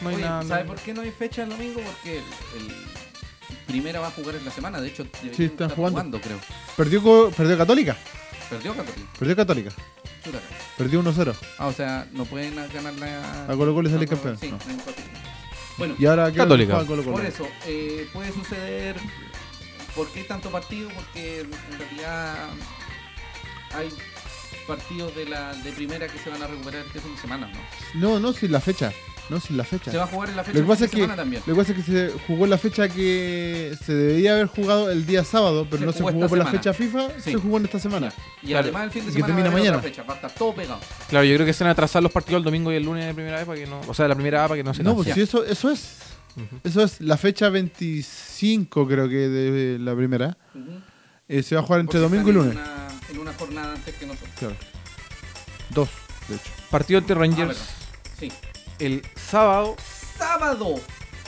no 0.03 0.09
hay 0.09 0.15
Oye, 0.17 0.25
nada. 0.25 0.43
¿Sabe 0.45 0.63
no. 0.65 0.69
por 0.69 0.79
qué 0.81 0.95
no 0.95 1.01
hay 1.03 1.11
fecha 1.11 1.43
el 1.43 1.51
domingo? 1.51 1.81
Porque 1.81 2.19
el, 2.19 2.25
el 2.69 2.75
primera 3.67 4.01
va 4.01 4.09
a 4.09 4.11
jugar 4.13 4.37
en 4.37 4.45
la 4.45 4.51
semana. 4.51 4.81
De 4.81 4.89
hecho, 4.89 5.05
Sí, 5.21 5.45
está 5.45 5.65
estar 5.65 5.75
jugando. 5.77 6.21
creo. 6.21 6.39
Perdió, 6.77 7.31
perdió 7.31 7.59
Católica. 7.59 7.97
Perdió 8.49 8.75
Católica. 8.75 9.09
Perdió 9.19 9.37
Católica. 9.37 9.71
Perdió 10.77 11.03
1-0. 11.03 11.35
Ah, 11.59 11.67
o 11.67 11.73
sea, 11.73 12.07
no 12.13 12.25
pueden 12.25 12.57
ganar 12.73 12.95
la. 12.95 13.45
A 13.45 13.57
Colo 13.57 13.75
Colo 13.75 13.89
y 13.89 13.93
salir 13.93 14.09
Colo- 14.09 14.23
campeón, 14.23 14.39
Sí, 14.41 14.51
no. 14.51 14.59
Bueno, 15.79 15.95
Y 15.99 16.07
ahora 16.07 16.31
¿qué 16.33 16.39
Católica. 16.39 16.73
Colo 16.85 17.03
Colo? 17.05 17.13
por 17.13 17.25
eso, 17.27 17.47
eh, 17.67 18.09
puede 18.13 18.33
suceder. 18.33 18.97
¿Por 19.95 20.09
qué 20.11 20.25
tanto 20.25 20.51
partido? 20.51 20.89
Porque 20.95 21.41
en 21.41 21.79
realidad 21.79 22.49
hay 23.73 23.89
partidos 24.67 25.15
de 25.15 25.27
la 25.27 25.55
de 25.55 25.73
primera 25.73 26.07
que 26.09 26.19
se 26.19 26.29
van 26.31 26.43
a 26.43 26.47
recuperar 26.47 26.83
este 26.87 27.01
fin 27.01 27.15
de 27.15 27.21
semana, 27.21 27.49
¿no? 27.49 27.59
No, 28.01 28.21
no, 28.21 28.33
sin 28.33 28.53
la 28.53 28.61
fecha. 28.61 28.93
No, 29.29 29.41
sin 29.41 29.57
la 29.57 29.65
fecha. 29.65 29.91
Se 29.91 29.97
va 29.97 30.05
a 30.05 30.07
jugar 30.07 30.29
en 30.31 30.37
la 30.37 30.45
fecha 30.45 30.57
Lo 30.59 30.65
que 30.65 30.69
pasa 30.69 30.81
de 30.81 30.85
es 30.85 30.91
que, 30.93 30.97
semana 30.99 31.17
también. 31.17 31.43
lo 31.45 31.53
que 31.55 31.59
pasa 31.61 31.73
es 31.73 31.79
que 31.85 31.91
se 31.91 32.13
jugó 32.29 32.45
en 32.45 32.51
la 32.51 32.59
fecha 32.59 32.89
que 32.89 33.77
se 33.85 33.93
debería 33.93 34.35
haber 34.35 34.47
jugado 34.47 34.89
el 34.89 35.05
día 35.05 35.25
sábado, 35.25 35.67
pero 35.69 35.81
Se 35.81 35.87
no 35.87 35.93
se 35.93 35.99
jugó 35.99 36.29
por 36.29 36.39
la 36.39 36.45
semana. 36.45 36.51
fecha 36.51 36.73
FIFA, 36.73 37.09
Sí. 37.19 37.33
se 37.33 37.35
jugó 37.35 37.57
en 37.57 37.65
esta 37.65 37.81
semana. 37.81 38.13
Y 38.43 38.49
Claro. 38.49 38.63
además 38.65 38.85
el 38.85 38.91
fin 38.93 39.03
de 39.05 39.11
Y 39.11 39.15
que 39.15 39.21
semana 39.23 39.27
termina 39.35 39.49
va 39.49 39.49
a 39.49 39.53
haber 39.53 39.63
mañana. 39.65 39.79
otra 39.79 39.89
fecha, 39.91 40.03
va 40.05 40.13
a 40.13 40.17
estar 40.17 40.31
todo 40.33 40.55
pegado. 40.55 40.81
Claro, 41.09 41.25
yo 41.25 41.35
creo 41.35 41.47
que 41.47 41.53
se 41.53 41.65
van 41.65 41.69
a 41.71 41.73
atrasar 41.73 42.03
los 42.05 42.13
partidos 42.13 42.39
el 42.39 42.45
domingo 42.45 42.71
y 42.73 42.77
el 42.77 42.85
lunes 42.85 43.05
de 43.05 43.15
primera 43.15 43.37
vez 43.39 43.47
para 43.47 43.59
que 43.59 43.67
no. 43.67 43.81
O 43.89 43.95
sea, 43.95 44.05
de 44.05 44.09
la 44.11 44.15
primera 44.15 44.45
A 44.45 44.49
para 44.49 44.59
que 44.59 44.65
no 44.65 44.73
se 44.75 44.85
No, 44.85 44.95
pues 44.95 45.13
sí, 45.13 45.21
eso, 45.21 45.45
eso 45.45 45.71
es. 45.73 45.97
Eso 46.63 46.83
es 46.85 47.01
la 47.01 47.17
fecha 47.17 47.49
25, 47.49 48.87
creo 48.87 49.09
que 49.09 49.29
de 49.29 49.79
la 49.81 49.97
primera. 49.97 50.37
Eh, 51.29 51.43
se 51.43 51.57
va 51.57 51.63
a 51.63 51.65
jugar 51.65 51.81
entre 51.81 51.99
Porque 52.01 52.17
domingo 52.17 52.31
y 52.31 52.33
lunes. 52.33 52.55
Una, 52.55 52.86
en 53.11 53.19
una 53.19 53.33
jornada 53.35 53.73
antes 53.75 53.95
que 53.95 54.07
nosotros. 54.07 54.31
Claro. 54.39 54.57
Dos, 55.71 55.89
de 56.29 56.37
hecho. 56.37 56.51
Partido 56.71 56.99
ante 56.99 57.13
Ah, 57.13 57.17
Rangers. 57.17 57.59
Sí. 58.19 58.33
el 58.79 59.03
sábado 59.17 59.77
Sábado, 60.19 60.81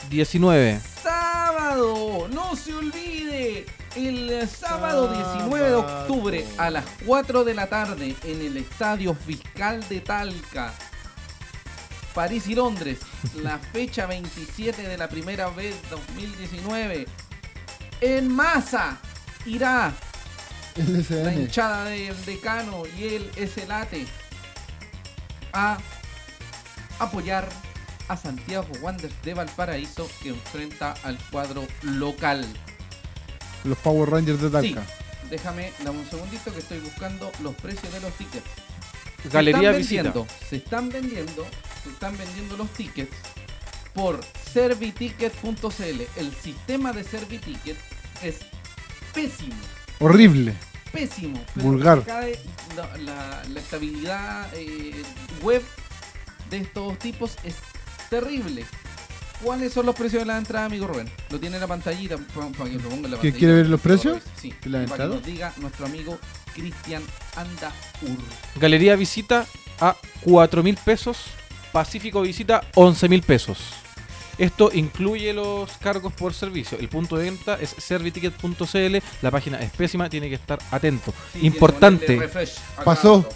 19. 0.09 0.81
sábado, 1.03 2.27
no 2.31 2.55
se 2.55 2.73
olvide. 2.73 3.65
El 3.95 4.47
sábado 4.47 5.13
19 5.13 5.67
de 5.67 5.75
octubre 5.75 6.47
a 6.57 6.69
las 6.69 6.85
4 7.05 7.43
de 7.43 7.53
la 7.55 7.67
tarde 7.67 8.15
en 8.23 8.41
el 8.41 8.57
Estadio 8.57 9.13
Fiscal 9.15 9.87
de 9.89 9.99
Talca. 10.01 10.73
París 12.13 12.47
y 12.47 12.55
Londres, 12.55 12.99
la 13.35 13.59
fecha 13.59 14.05
27 14.07 14.81
de 14.87 14.97
la 14.97 15.07
primera 15.07 15.49
vez 15.49 15.75
2019. 15.89 17.05
En 18.01 18.33
masa 18.33 18.97
irá 19.45 19.93
La 21.09 21.33
hinchada 21.33 21.85
del 21.85 22.25
decano 22.25 22.83
y 22.97 23.03
el 23.15 23.31
Late 23.67 24.05
a 25.51 25.77
apoyar 26.99 27.47
a 28.07 28.15
Santiago 28.17 28.67
Wanderers 28.81 29.21
de 29.23 29.33
Valparaíso 29.33 30.09
que 30.23 30.29
enfrenta 30.29 30.93
al 31.03 31.17
cuadro 31.31 31.65
local. 31.83 32.45
Los 33.63 33.77
Power 33.79 34.09
Rangers 34.09 34.39
de 34.41 34.47
Sí, 34.47 34.73
Talca. 34.73 34.83
déjame, 35.29 35.73
dame 35.83 35.99
un 35.99 36.09
segundito 36.09 36.53
que 36.53 36.59
estoy 36.59 36.79
buscando 36.79 37.29
los 37.43 37.55
precios 37.55 37.91
de 37.91 37.99
los 37.99 38.13
tickets. 38.13 38.45
Se 39.23 39.29
Galería 39.29 39.71
están 39.71 39.77
Visita. 39.77 40.03
vendiendo, 40.03 40.27
se 40.49 40.55
están 40.55 40.89
vendiendo, 40.89 41.45
se 41.83 41.89
están 41.89 42.17
vendiendo 42.17 42.55
los 42.57 42.69
tickets 42.73 43.15
por 43.93 44.21
serviticket.cl. 44.53 46.01
El 46.15 46.33
sistema 46.41 46.93
de 46.93 47.03
Serviticket 47.03 47.77
es 48.23 48.37
pésimo, 49.13 49.55
Horrible. 50.01 50.53
Pésimo. 50.91 51.39
Vulgar. 51.55 52.03
cae 52.03 52.37
la, 52.75 52.97
la- 52.97 53.43
la 53.47 53.59
estabilidad 53.59 54.47
eh, 54.55 55.01
web 55.41 55.61
de 56.49 56.57
estos 56.57 56.97
tipos 56.99 57.35
es 57.43 57.55
terrible. 58.09 58.65
¿Cuáles 59.43 59.71
son 59.71 59.85
los 59.85 59.95
precios 59.95 60.21
de 60.23 60.25
la 60.25 60.37
entrada, 60.37 60.65
amigo 60.65 60.85
Rubén? 60.85 61.09
Lo 61.29 61.39
tiene 61.39 61.55
en 61.55 61.61
la 61.61 61.67
pantallita, 61.67 62.17
pa- 62.17 62.49
para 62.57 62.69
que 62.69 62.75
lo 62.77 62.89
ponga 62.89 62.95
en 62.95 63.01
la 63.03 63.09
¿Que 63.09 63.11
pantallita. 63.31 63.37
quiere 63.37 63.53
ver 63.53 63.67
los 63.67 63.79
precios 63.79 64.21
Sí, 64.41 64.49
la 64.65 64.79
para 64.79 64.85
que 64.85 64.91
entrada? 64.91 65.15
nos 65.15 65.25
diga 65.25 65.53
nuestro 65.57 65.85
amigo 65.85 66.19
Cristian 66.53 67.01
Andaur. 67.37 67.71
Galería 68.55 68.95
Visita 68.97 69.45
a 69.79 69.95
4 70.21 70.61
mil 70.63 70.75
pesos. 70.75 71.17
Pacífico 71.71 72.21
Visita 72.21 72.63
11 72.75 73.07
mil 73.07 73.21
pesos. 73.21 73.59
Esto 74.39 74.71
incluye 74.73 75.33
los 75.33 75.69
cargos 75.77 76.13
por 76.13 76.33
servicio. 76.33 76.77
El 76.79 76.87
punto 76.87 77.17
de 77.17 77.25
venta 77.25 77.57
es 77.61 77.75
serviticket.cl. 77.77 78.97
La 79.21 79.31
página 79.31 79.59
es 79.59 79.71
pésima, 79.71 80.09
tiene 80.09 80.29
que 80.29 80.35
estar 80.35 80.57
atento. 80.71 81.13
Sí, 81.33 81.45
Importante. 81.45 82.19
Pasó. 82.83 83.27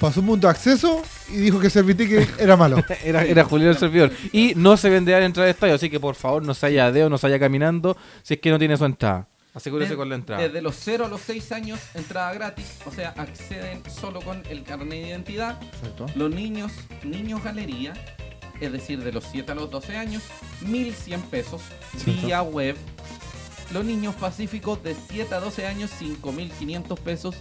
Pasó 0.00 0.20
un 0.20 0.26
punto 0.28 0.46
de 0.46 0.50
acceso 0.52 1.02
y 1.28 1.36
dijo 1.36 1.60
que 1.60 1.68
Serviticket 1.68 2.26
era 2.40 2.56
malo. 2.56 2.82
Era, 3.04 3.22
era 3.22 3.44
Julián 3.44 3.68
el 3.72 3.76
servidor. 3.76 4.10
Y 4.32 4.54
no 4.56 4.78
se 4.78 4.88
venderá 4.88 5.22
entrada 5.22 5.44
de 5.44 5.50
estadio, 5.50 5.74
así 5.74 5.90
que 5.90 6.00
por 6.00 6.14
favor 6.14 6.42
no 6.42 6.54
se 6.54 6.64
haya 6.64 6.86
a 6.86 6.92
dedo, 6.92 7.10
no 7.10 7.18
se 7.18 7.26
haya 7.26 7.38
caminando 7.38 7.98
si 8.22 8.32
es 8.34 8.40
que 8.40 8.50
no 8.50 8.58
tiene 8.58 8.78
su 8.78 8.86
entrada. 8.86 9.28
Asegúrese 9.52 9.96
con 9.96 10.08
la 10.08 10.14
entrada. 10.14 10.42
Desde 10.42 10.62
los 10.62 10.76
0 10.76 11.06
a 11.06 11.08
los 11.08 11.20
6 11.22 11.52
años, 11.52 11.80
entrada 11.94 12.32
gratis. 12.32 12.78
O 12.86 12.92
sea, 12.92 13.10
acceden 13.16 13.82
solo 13.90 14.20
con 14.20 14.42
el 14.48 14.62
carnet 14.62 15.02
de 15.02 15.08
identidad. 15.08 15.60
Exacto. 15.62 16.06
Los 16.14 16.30
niños, 16.30 16.72
niños 17.02 17.42
galería, 17.42 17.92
es 18.60 18.72
decir, 18.72 19.02
de 19.02 19.12
los 19.12 19.24
7 19.24 19.52
a 19.52 19.54
los 19.54 19.70
12 19.70 19.96
años, 19.96 20.22
1100 20.62 21.22
pesos 21.22 21.62
vía 22.04 22.42
web. 22.42 22.76
Los 23.72 23.84
niños 23.84 24.14
pacíficos 24.16 24.82
de 24.82 24.96
7 25.10 25.34
a 25.34 25.40
12 25.40 25.66
años, 25.66 25.90
5500 25.98 26.98
pesos. 27.00 27.36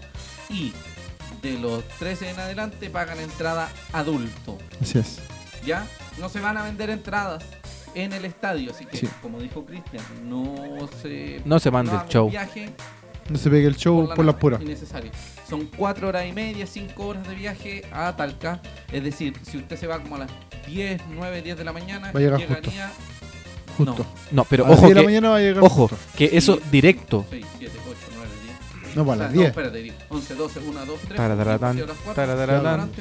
Y 0.50 0.74
de 1.42 1.58
los 1.60 1.84
13 2.00 2.30
en 2.32 2.40
adelante 2.40 2.90
pagan 2.90 3.20
entrada 3.20 3.70
adulto. 3.94 4.58
Así 4.82 5.00
es. 5.00 5.20
¿Ya? 5.66 5.88
No 6.20 6.30
se 6.30 6.40
van 6.40 6.58
a 6.58 6.64
vender 6.64 6.90
entradas 6.90 7.44
en 7.96 8.14
el 8.14 8.26
estadio. 8.26 8.72
Así 8.72 8.86
que, 8.86 8.98
Sí. 8.98 9.10
como 9.22 9.40
dijo 9.40 9.66
Cristian, 9.66 10.04
no 10.30 10.88
se. 11.02 11.42
No 11.46 11.60
se 11.60 11.72
mande 11.72 11.94
el 11.94 12.08
show. 12.08 12.30
viaje 12.30 12.70
No 13.30 13.38
se 13.38 13.50
pegue 13.50 13.68
el 13.68 13.76
show 13.76 14.08
la 14.08 14.16
por 14.16 14.26
las 14.26 14.36
puras. 14.36 14.62
Innecesario. 14.62 15.12
Son 15.48 15.66
cuatro 15.78 16.08
horas 16.08 16.26
y 16.28 16.32
media, 16.34 16.66
cinco 16.68 17.08
horas 17.08 17.28
de 17.28 17.36
viaje 17.36 17.84
a 17.92 18.16
Talca. 18.16 18.62
Es 18.92 19.04
decir, 19.04 19.36
si 19.44 19.58
usted 19.58 19.78
se 19.78 19.88
va 19.88 20.00
como 20.00 20.16
a 20.16 20.20
las 20.20 20.32
10, 20.68 21.02
9, 21.12 21.42
10 21.42 21.58
de 21.58 21.64
la 21.64 21.74
mañana, 21.74 22.12
Va 22.12 22.20
a 22.20 22.24
llegar 22.24 22.40
llegaría 22.40 22.92
Justo. 23.78 24.06
No, 24.32 24.44
pero 24.46 24.66
a 24.66 24.70
las 24.70 24.78
ojo 24.78 24.88
10 24.88 24.90
de 24.90 24.96
la 24.96 25.02
que, 25.02 25.08
mañana 25.08 25.30
va 25.30 25.36
a 25.38 25.40
llegar 25.40 25.64
ojo, 25.64 25.88
justo. 25.88 25.98
que 26.18 26.30
eso 26.34 26.56
Sí. 26.56 26.62
directo. 26.72 27.26
6, 27.30 27.46
7, 27.60 27.78
8, 27.88 27.98
9, 28.16 28.30
10. 28.84 28.96
No, 28.96 29.02
O 29.04 29.06
para 29.06 29.18
sea, 29.18 29.26
las 29.28 29.34
10. 29.34 29.48
espérate, 29.50 29.78
digo, 29.82 29.96
11, 30.10 30.36
12, 30.36 30.60
1, 30.60 30.86
2, 30.86 31.00
3. 31.08 31.18
Tarataratán, 31.18 31.82
horas 31.82 31.98
4, 32.04 32.14
tarataratán. 32.14 32.92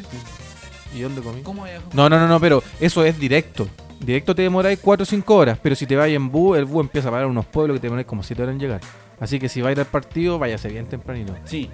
¿Y 0.94 1.00
dónde 1.00 1.20
comí? 1.20 1.42
¿Cómo 1.42 1.66
es? 1.66 1.80
No, 1.92 2.08
no, 2.08 2.18
no, 2.18 2.28
no, 2.28 2.38
pero 2.40 2.62
eso 2.80 3.04
es 3.04 3.18
directo. 3.18 3.68
Directo 4.00 4.34
te 4.34 4.42
demoráis 4.42 4.78
4 4.80 5.02
o 5.02 5.06
5 5.06 5.34
horas, 5.34 5.58
pero 5.60 5.74
si 5.74 5.84
te 5.86 5.96
vas 5.96 6.08
en 6.08 6.30
bus, 6.30 6.56
el 6.56 6.64
bus 6.64 6.82
empieza 6.82 7.08
a 7.08 7.10
parar 7.10 7.26
unos 7.26 7.44
pueblos 7.46 7.74
que 7.76 7.80
te 7.80 7.86
demoráis 7.88 8.06
como 8.06 8.22
7 8.22 8.42
horas 8.42 8.52
en 8.54 8.60
llegar. 8.60 8.80
Así 9.20 9.38
que 9.38 9.48
si 9.48 9.60
va 9.60 9.68
a 9.70 9.72
ir 9.72 9.80
al 9.80 9.86
partido, 9.86 10.38
váyase 10.38 10.68
bien 10.68 10.86
tempranito. 10.86 11.34
Sí. 11.44 11.70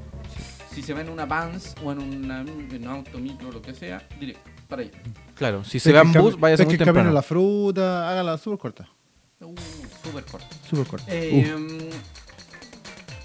Si 0.74 0.82
se 0.82 0.92
va 0.94 1.02
en 1.02 1.08
una 1.08 1.24
Vans 1.26 1.74
o 1.84 1.92
en, 1.92 1.98
una, 2.00 2.40
en 2.40 2.82
un 2.82 2.88
auto, 2.88 3.18
micro, 3.18 3.52
lo 3.52 3.62
que 3.62 3.74
sea, 3.74 4.06
directo, 4.18 4.50
para 4.68 4.82
allá. 4.82 4.90
Claro, 5.36 5.62
si 5.64 5.78
se 5.78 5.92
va 5.92 6.00
en 6.00 6.12
bus, 6.12 6.38
váyase 6.38 6.64
muy 6.64 6.72
que 6.72 6.78
camino 6.78 6.94
temprano. 6.94 7.12
la 7.14 7.22
fruta, 7.22 8.10
hágala 8.10 8.38
súper 8.38 8.58
corta. 8.58 8.88
Uh, 9.40 9.54
súper 10.02 10.24
corto. 10.24 10.56
Súper 10.68 10.86
corta. 10.86 11.06
Eh, 11.14 11.90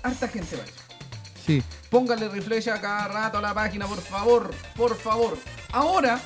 harta 0.03 0.27
gente 0.27 0.55
va 0.57 0.63
a 0.63 0.65
eso. 0.65 0.73
Uh, 0.75 1.39
sí. 1.45 1.63
Póngale 1.89 2.27
refresh 2.29 2.69
a 2.69 2.79
cada 2.79 3.07
rato 3.07 3.37
a 3.39 3.41
la 3.41 3.53
página, 3.53 3.87
por 3.87 3.99
favor, 4.01 4.51
por 4.75 4.95
favor. 4.95 5.37
Ahora 5.71 6.19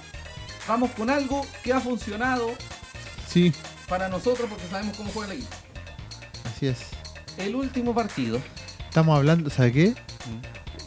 vamos 0.68 0.92
con 0.92 1.10
algo 1.10 1.46
que 1.64 1.72
ha 1.72 1.80
funcionado 1.80 2.52
Sí. 3.28 3.54
para 3.88 4.10
nosotros 4.10 4.50
porque 4.50 4.68
sabemos 4.68 4.98
cómo 4.98 5.10
juega 5.14 5.32
el 5.34 5.40
equipo. 5.40 5.56
Así 6.46 6.68
es. 6.68 6.80
El 7.38 7.56
último 7.56 7.94
partido. 7.94 8.40
Estamos 8.88 9.18
hablando, 9.18 9.50
¿sabe 9.50 9.72
qué? 9.72 9.96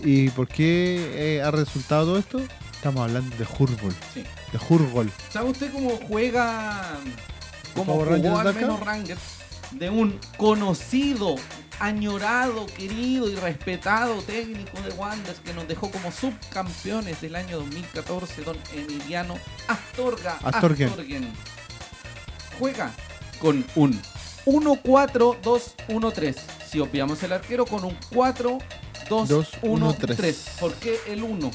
¿Y 0.03 0.30
por 0.30 0.47
qué 0.49 1.36
eh, 1.38 1.42
ha 1.42 1.51
resultado 1.51 2.07
todo 2.07 2.18
esto? 2.18 2.40
Estamos 2.72 3.03
hablando 3.03 3.34
de 3.36 3.47
Hurbol. 3.59 3.94
Sí. 4.14 4.22
De 4.53 4.59
Hurgol. 4.68 5.11
¿Sabe 5.30 5.51
usted 5.51 5.72
cómo 5.72 5.90
juega, 6.09 6.99
cómo 7.74 7.94
jugó 7.94 8.05
Rangers 8.05 8.47
al 8.47 8.55
menos 8.55 8.80
Rangers 8.80 9.20
de 9.72 9.90
un 9.90 10.18
conocido, 10.36 11.36
añorado, 11.80 12.66
querido 12.66 13.28
y 13.28 13.34
respetado 13.34 14.22
técnico 14.22 14.80
de 14.82 14.90
Wanderers 14.90 15.40
que 15.40 15.53
nos 15.53 15.66
dejó 15.66 15.90
como 15.90 16.12
subcampeones 16.12 17.20
del 17.20 17.36
año 17.36 17.59
2014, 17.59 18.42
don 18.42 18.57
Emiliano 18.74 19.34
Astorga. 19.68 20.38
Astorgen. 20.42 20.88
Astorgen. 20.88 21.28
Juega 22.58 22.92
con 23.41 23.64
un 23.75 24.00
1-4-2-1-3. 24.47 26.37
Si 26.71 26.81
obviamos 26.81 27.23
el 27.23 27.33
arquero, 27.33 27.64
con 27.67 27.85
un 27.85 27.97
4-2-1-3. 28.11 30.59
¿Por 30.61 30.75
qué 30.75 30.99
el 31.09 31.23
1? 31.23 31.51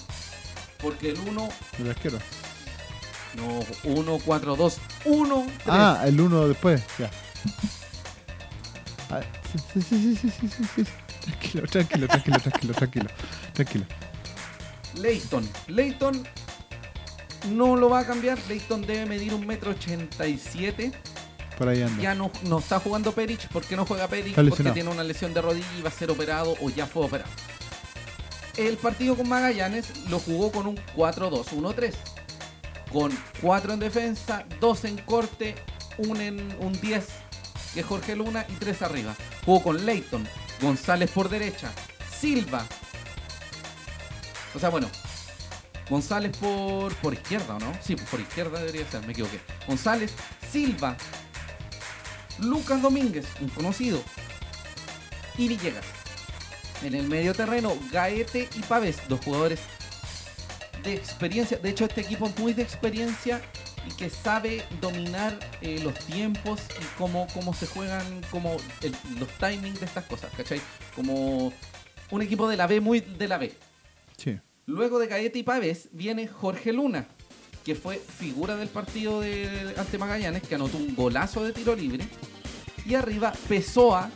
Porque 0.81 1.11
el 1.11 1.19
1 1.19 1.49
El 1.79 1.89
arquero. 1.89 2.17
no, 3.35 3.59
1, 3.83 4.19
4, 4.25 4.55
2, 4.55 4.77
1, 5.05 5.43
3. 5.45 5.57
Ah, 5.67 6.03
el 6.05 6.19
uno 6.19 6.47
después, 6.47 6.81
ya. 6.97 7.09
Ah, 9.09 9.21
sí, 9.73 9.81
sí, 9.81 10.15
sí, 10.15 10.29
sí, 10.29 10.49
sí. 10.75 10.83
Tranquilo, 11.21 11.67
tranquilo, 11.67 12.07
tranquilo, 12.07 12.39
tranquilo, 12.39 12.73
tranquilo, 12.73 13.07
tranquilo. 13.53 13.85
Leighton. 14.95 15.47
Leighton 15.67 16.27
no 17.51 17.75
lo 17.75 17.89
va 17.89 17.99
a 17.99 18.05
cambiar. 18.05 18.39
Leighton 18.47 18.81
debe 18.81 19.05
medir 19.05 19.33
un 19.33 19.45
metro 19.45 19.71
87. 19.71 20.91
Por 21.57 21.67
ahí 21.67 21.81
anda. 21.81 22.01
Ya 22.01 22.15
no, 22.15 22.31
no 22.43 22.59
está 22.59 22.79
jugando 22.79 23.11
Perich. 23.11 23.47
¿Por 23.49 23.63
qué 23.63 23.75
no 23.75 23.85
juega 23.85 24.07
Perich? 24.07 24.35
Porque 24.35 24.71
tiene 24.71 24.89
una 24.89 25.03
lesión 25.03 25.33
de 25.33 25.41
rodilla 25.41 25.67
y 25.77 25.81
va 25.81 25.89
a 25.89 25.93
ser 25.93 26.09
operado 26.11 26.55
o 26.61 26.69
ya 26.69 26.87
fue 26.87 27.05
operado. 27.05 27.29
El 28.57 28.77
partido 28.77 29.15
con 29.15 29.29
Magallanes 29.29 30.09
lo 30.09 30.19
jugó 30.19 30.51
con 30.51 30.67
un 30.67 30.77
4-2-1-3. 30.95 31.93
Con 32.91 33.17
4 33.41 33.73
en 33.73 33.79
defensa, 33.79 34.45
2 34.59 34.85
en 34.85 34.97
corte, 34.97 35.55
un 35.97 36.19
en 36.19 36.55
un 36.59 36.73
10 36.79 37.05
que 37.73 37.79
es 37.81 37.85
Jorge 37.85 38.15
Luna 38.15 38.45
y 38.49 38.53
3 38.53 38.81
arriba. 38.81 39.15
Jugó 39.45 39.63
con 39.63 39.85
Leighton, 39.85 40.27
González 40.61 41.09
por 41.11 41.29
derecha, 41.29 41.71
Silva. 42.19 42.65
O 44.53 44.59
sea, 44.59 44.69
bueno, 44.69 44.89
González 45.89 46.35
por, 46.37 46.93
por 46.95 47.13
izquierda, 47.13 47.55
¿o 47.55 47.59
no? 47.59 47.73
Sí, 47.81 47.95
por 47.95 48.19
izquierda 48.19 48.59
debería 48.59 48.89
ser, 48.89 49.05
me 49.05 49.13
equivoqué. 49.13 49.39
González, 49.67 50.13
Silva, 50.51 50.97
Lucas 52.41 52.81
Domínguez, 52.81 53.25
un 53.39 53.49
conocido, 53.49 54.01
y 55.37 55.47
Villegas. 55.47 55.85
En 56.83 56.95
el 56.95 57.07
medio 57.07 57.33
terreno, 57.33 57.73
Gaete 57.91 58.49
y 58.55 58.59
Pávez, 58.61 58.97
dos 59.07 59.19
jugadores 59.23 59.59
de 60.83 60.93
experiencia. 60.93 61.57
De 61.57 61.69
hecho, 61.69 61.85
este 61.85 62.01
equipo 62.01 62.27
es 62.27 62.37
muy 62.39 62.53
de 62.53 62.63
experiencia 62.63 63.41
y 63.87 63.93
que 63.95 64.09
sabe 64.09 64.63
dominar 64.79 65.37
eh, 65.61 65.79
los 65.83 65.93
tiempos 66.05 66.61
y 66.79 66.83
cómo, 66.97 67.27
cómo 67.33 67.53
se 67.53 67.67
juegan, 67.67 68.21
como 68.31 68.57
los 69.19 69.29
timings 69.39 69.79
de 69.79 69.85
estas 69.85 70.05
cosas, 70.05 70.31
¿cachai? 70.35 70.61
Como 70.95 71.53
un 72.09 72.21
equipo 72.21 72.47
de 72.47 72.57
la 72.57 72.67
B, 72.67 72.79
muy 72.81 72.99
de 72.99 73.27
la 73.27 73.37
B. 73.37 73.53
Sí. 74.17 74.39
Luego 74.65 74.99
de 74.99 75.07
Gaete 75.07 75.39
y 75.39 75.43
Pávez 75.43 75.89
viene 75.91 76.27
Jorge 76.27 76.73
Luna, 76.73 77.07
que 77.63 77.75
fue 77.75 77.97
figura 77.97 78.55
del 78.55 78.69
partido 78.69 79.21
de 79.21 79.73
ante 79.77 79.97
Magallanes, 79.97 80.43
que 80.43 80.55
anotó 80.55 80.77
un 80.77 80.95
golazo 80.95 81.43
de 81.43 81.53
tiro 81.53 81.75
libre. 81.75 82.05
Y 82.85 82.95
arriba 82.95 83.33
Pessoa, 83.47 84.09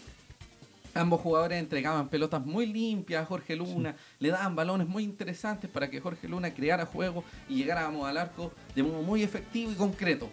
Ambos 0.95 1.21
jugadores 1.21 1.59
entregaban 1.59 2.07
pelotas 2.09 2.45
muy 2.45 2.67
limpias 2.67 3.23
a 3.23 3.25
Jorge 3.25 3.55
Luna, 3.55 3.95
le 4.19 4.29
daban 4.29 4.55
balones 4.55 4.87
muy 4.87 5.03
interesantes 5.03 5.69
para 5.69 5.89
que 5.89 5.99
Jorge 5.99 6.27
Luna 6.27 6.53
creara 6.53 6.85
juego 6.85 7.23
y 7.49 7.55
llegáramos 7.55 8.07
al 8.07 8.17
arco 8.17 8.53
de 8.75 8.83
modo 8.83 9.01
muy 9.01 9.23
efectivo 9.23 9.71
y 9.71 9.75
concreto. 9.75 10.29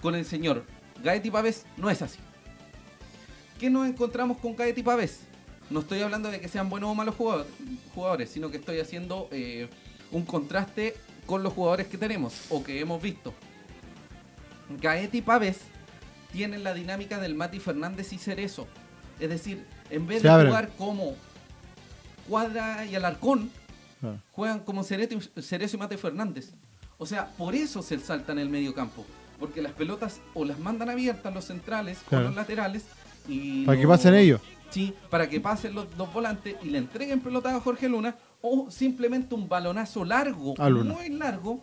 Con 0.00 0.14
el 0.14 0.24
señor 0.24 0.64
Gaety 1.02 1.30
Pavés 1.30 1.66
no 1.76 1.90
es 1.90 2.02
así. 2.02 2.18
¿Qué 3.58 3.68
nos 3.68 3.88
encontramos 3.88 4.38
con 4.38 4.54
Gaety 4.54 4.82
Pavés? 4.82 5.20
No 5.70 5.80
estoy 5.80 6.00
hablando 6.02 6.30
de 6.30 6.40
que 6.40 6.48
sean 6.48 6.70
buenos 6.70 6.90
o 6.90 6.94
malos 6.94 7.16
jugador- 7.16 7.46
jugadores, 7.94 8.30
sino 8.30 8.50
que 8.50 8.56
estoy 8.58 8.78
haciendo 8.80 9.28
eh, 9.32 9.68
un 10.12 10.24
contraste 10.24 10.94
con 11.26 11.42
los 11.42 11.52
jugadores 11.52 11.88
que 11.88 11.98
tenemos 11.98 12.46
o 12.50 12.62
que 12.62 12.80
hemos 12.80 13.02
visto. 13.02 13.34
Gaety 14.80 15.18
y 15.18 15.22
Pavés 15.22 15.58
tienen 16.32 16.62
la 16.62 16.74
dinámica 16.74 17.18
del 17.18 17.34
Mati 17.34 17.58
Fernández 17.58 18.12
y 18.12 18.18
Cerezo. 18.18 18.68
Es 19.18 19.28
decir, 19.28 19.64
en 19.90 20.06
vez 20.06 20.22
Se 20.22 20.28
de 20.28 20.32
abren. 20.34 20.48
jugar 20.48 20.70
como 20.78 21.14
Cuadra 22.28 22.84
y 22.86 22.94
Alarcón, 22.94 23.50
Claro. 24.00 24.18
juegan 24.32 24.60
como 24.60 24.82
Cerezo 24.84 25.18
y, 25.76 25.78
Mate 25.78 25.98
Fernández. 25.98 26.52
O 26.98 27.06
sea, 27.06 27.28
por 27.36 27.54
eso 27.54 27.82
se 27.82 27.98
saltan 27.98 28.38
el 28.38 28.48
medio 28.48 28.74
campo. 28.74 29.04
Porque 29.38 29.62
las 29.62 29.72
pelotas 29.72 30.20
o 30.34 30.44
las 30.44 30.58
mandan 30.58 30.90
abiertas 30.90 31.32
los 31.34 31.46
centrales 31.46 31.98
Claro. 32.08 32.24
o 32.24 32.28
los 32.28 32.36
laterales. 32.36 32.84
Y 33.28 33.64
Para 33.64 33.78
que 33.80 33.86
pasen 33.86 34.14
ellos. 34.14 34.40
Sí, 34.70 34.94
para 35.10 35.28
que 35.28 35.40
pasen 35.40 35.74
los 35.74 35.96
dos 35.96 36.12
volantes 36.12 36.56
y 36.62 36.68
le 36.70 36.78
entreguen 36.78 37.20
pelota 37.20 37.54
a 37.54 37.60
Jorge 37.60 37.88
Luna. 37.88 38.16
O 38.42 38.70
simplemente 38.70 39.34
un 39.34 39.48
balonazo 39.48 40.04
largo, 40.04 40.54
muy 40.56 41.08
largo, 41.10 41.60